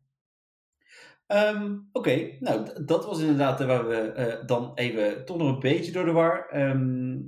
Ehm, 1.27 1.79
Oké, 1.93 2.37
nou 2.41 2.85
dat 2.85 3.05
was 3.05 3.21
inderdaad 3.21 3.61
eh, 3.61 3.67
waar 3.67 3.89
we 3.89 4.43
dan 4.47 4.73
even 4.75 5.25
toch 5.25 5.37
nog 5.37 5.49
een 5.49 5.61
beetje 5.61 5.93
door 5.93 6.05
de 6.05 6.13
war. 6.13 6.49
Ehm, 6.49 7.19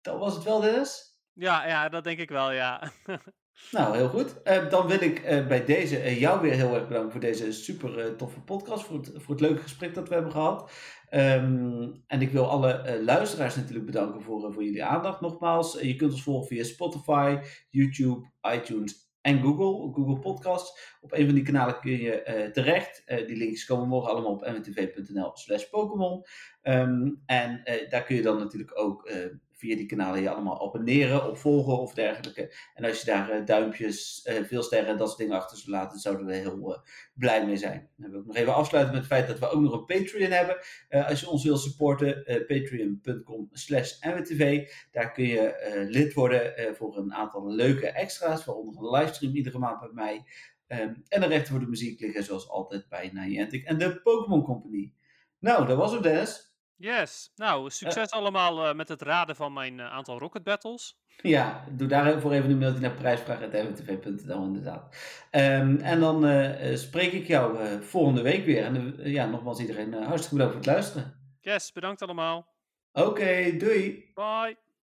dat 0.00 0.18
was 0.18 0.34
het 0.34 0.44
wel, 0.44 0.60
Dennis? 0.60 1.18
Ja, 1.32 1.66
ja, 1.66 1.88
dat 1.88 2.04
denk 2.04 2.18
ik 2.18 2.28
wel, 2.28 2.52
ja. 2.52 2.90
Nou, 3.70 3.96
heel 3.96 4.08
goed. 4.08 4.42
Eh, 4.42 4.70
dan 4.70 4.86
wil 4.86 5.00
ik 5.00 5.18
eh, 5.18 5.46
bij 5.46 5.64
deze 5.64 5.98
eh, 5.98 6.20
jou 6.20 6.40
weer 6.40 6.52
heel 6.52 6.74
erg 6.74 6.88
bedanken 6.88 7.12
voor 7.12 7.20
deze 7.20 7.52
super 7.52 8.16
toffe 8.16 8.40
podcast. 8.40 8.84
Voor 8.84 8.96
het, 8.96 9.10
voor 9.14 9.34
het 9.34 9.40
leuke 9.40 9.62
gesprek 9.62 9.94
dat 9.94 10.08
we 10.08 10.14
hebben 10.14 10.32
gehad. 10.32 10.70
Ehm, 11.08 11.88
en 12.06 12.20
ik 12.20 12.30
wil 12.30 12.46
alle 12.46 13.00
luisteraars 13.04 13.56
natuurlijk 13.56 13.86
bedanken 13.86 14.22
voor, 14.22 14.52
voor 14.52 14.64
jullie 14.64 14.84
aandacht. 14.84 15.20
Nogmaals, 15.20 15.80
je 15.80 15.96
kunt 15.96 16.12
ons 16.12 16.22
volgen 16.22 16.46
via 16.46 16.64
Spotify, 16.64 17.38
YouTube, 17.70 18.30
iTunes 18.54 19.10
en 19.20 19.42
Google. 19.42 19.92
Google 19.92 20.18
Podcast. 20.18 20.96
Op 21.00 21.12
een 21.12 21.24
van 21.24 21.34
die 21.34 21.44
kanalen 21.44 21.80
kun 21.80 21.98
je 21.98 22.50
terecht. 22.52 23.02
Die 23.06 23.36
links 23.36 23.64
komen 23.64 23.88
morgen 23.88 24.10
allemaal 24.10 24.32
op 24.32 24.46
mwtv.nl 24.46 25.30
slash 25.34 25.64
Pokémon. 25.64 26.22
Ehm, 26.62 27.10
en 27.26 27.62
daar 27.88 28.02
kun 28.02 28.16
je 28.16 28.22
dan 28.22 28.38
natuurlijk 28.38 28.78
ook 28.78 29.10
via 29.58 29.76
die 29.76 29.86
kanalen 29.86 30.22
je 30.22 30.30
allemaal 30.30 30.66
abonneren, 30.66 31.28
opvolgen 31.30 31.78
of 31.78 31.94
dergelijke. 31.94 32.54
En 32.74 32.84
als 32.84 33.00
je 33.00 33.06
daar 33.06 33.30
eh, 33.30 33.46
duimpjes, 33.46 34.22
eh, 34.22 34.44
veel 34.44 34.62
sterren 34.62 34.88
en 34.88 34.96
dat 34.96 35.06
soort 35.06 35.18
dingen 35.18 35.36
achter 35.36 35.58
zou 35.58 35.70
laten, 35.70 35.98
zouden 35.98 36.26
we 36.26 36.34
heel 36.34 36.74
eh, 36.74 36.80
blij 37.14 37.46
mee 37.46 37.56
zijn. 37.56 37.88
Dan 37.96 38.10
wil 38.10 38.20
ik 38.20 38.26
nog 38.26 38.36
even 38.36 38.54
afsluiten 38.54 38.94
met 38.94 39.02
het 39.02 39.12
feit 39.12 39.26
dat 39.26 39.38
we 39.38 39.48
ook 39.48 39.60
nog 39.60 39.72
een 39.72 39.84
Patreon 39.84 40.30
hebben. 40.30 40.56
Als 40.88 41.20
je 41.20 41.28
ons 41.28 41.44
wil 41.44 41.56
supporten, 41.56 42.24
patreon.com 42.46 43.48
slash. 43.52 43.98
Daar 44.90 45.12
kun 45.12 45.26
je 45.26 45.86
lid 45.90 46.14
worden 46.14 46.76
voor 46.76 46.96
een 46.96 47.14
aantal 47.14 47.52
leuke 47.52 47.86
extra's, 47.86 48.44
waaronder 48.44 48.82
een 48.82 48.90
livestream 48.90 49.34
iedere 49.34 49.58
maand 49.58 49.80
bij 49.80 49.90
mij. 49.92 50.24
Ehm, 50.66 50.94
en 51.08 51.20
de 51.20 51.26
rechten 51.26 51.50
voor 51.50 51.60
de 51.60 51.66
muziek 51.66 52.00
liggen 52.00 52.24
zoals 52.24 52.48
altijd 52.48 52.88
bij 52.88 53.10
Niantic 53.12 53.64
en 53.64 53.78
de 53.78 54.00
Pokémon 54.00 54.42
Company. 54.42 54.92
Nou, 55.38 55.66
dat 55.66 55.76
was 55.76 55.92
het 55.92 56.02
Dennis. 56.02 56.47
Yes. 56.78 57.32
Nou, 57.34 57.70
succes 57.70 58.10
allemaal 58.10 58.66
eh, 58.68 58.74
met 58.74 58.88
het 58.88 59.02
raden 59.02 59.36
van 59.36 59.52
mijn 59.52 59.80
eh, 59.80 59.86
aantal 59.92 60.18
Rocket 60.18 60.42
Battles. 60.42 60.96
Ja, 61.22 61.64
doe 61.70 61.88
daarvoor 61.88 62.32
even 62.32 62.50
een 62.50 62.58
mailtje 62.58 62.80
naar 62.80 62.94
prijsvraag.mwtv.nl 62.94 64.44
inderdaad. 64.44 64.96
Ehm, 65.30 65.76
en 65.76 66.00
dan 66.00 66.24
eh, 66.26 66.70
eh, 66.72 66.76
spreek 66.78 67.12
ik 67.12 67.26
jou 67.26 67.58
eh, 67.58 67.80
volgende 67.80 68.22
week 68.22 68.44
weer. 68.44 68.64
En 68.64 68.98
eh, 68.98 69.12
ja, 69.12 69.26
nogmaals 69.26 69.60
iedereen 69.60 69.94
eh, 69.94 70.06
hartstikke 70.06 70.34
bedankt 70.36 70.52
voor 70.54 70.64
het 70.64 70.74
luisteren. 70.74 71.14
Yes, 71.40 71.72
bedankt 71.72 72.02
allemaal. 72.02 72.46
Oké, 72.92 73.56
doei! 73.56 74.12
Bye. 74.14 74.56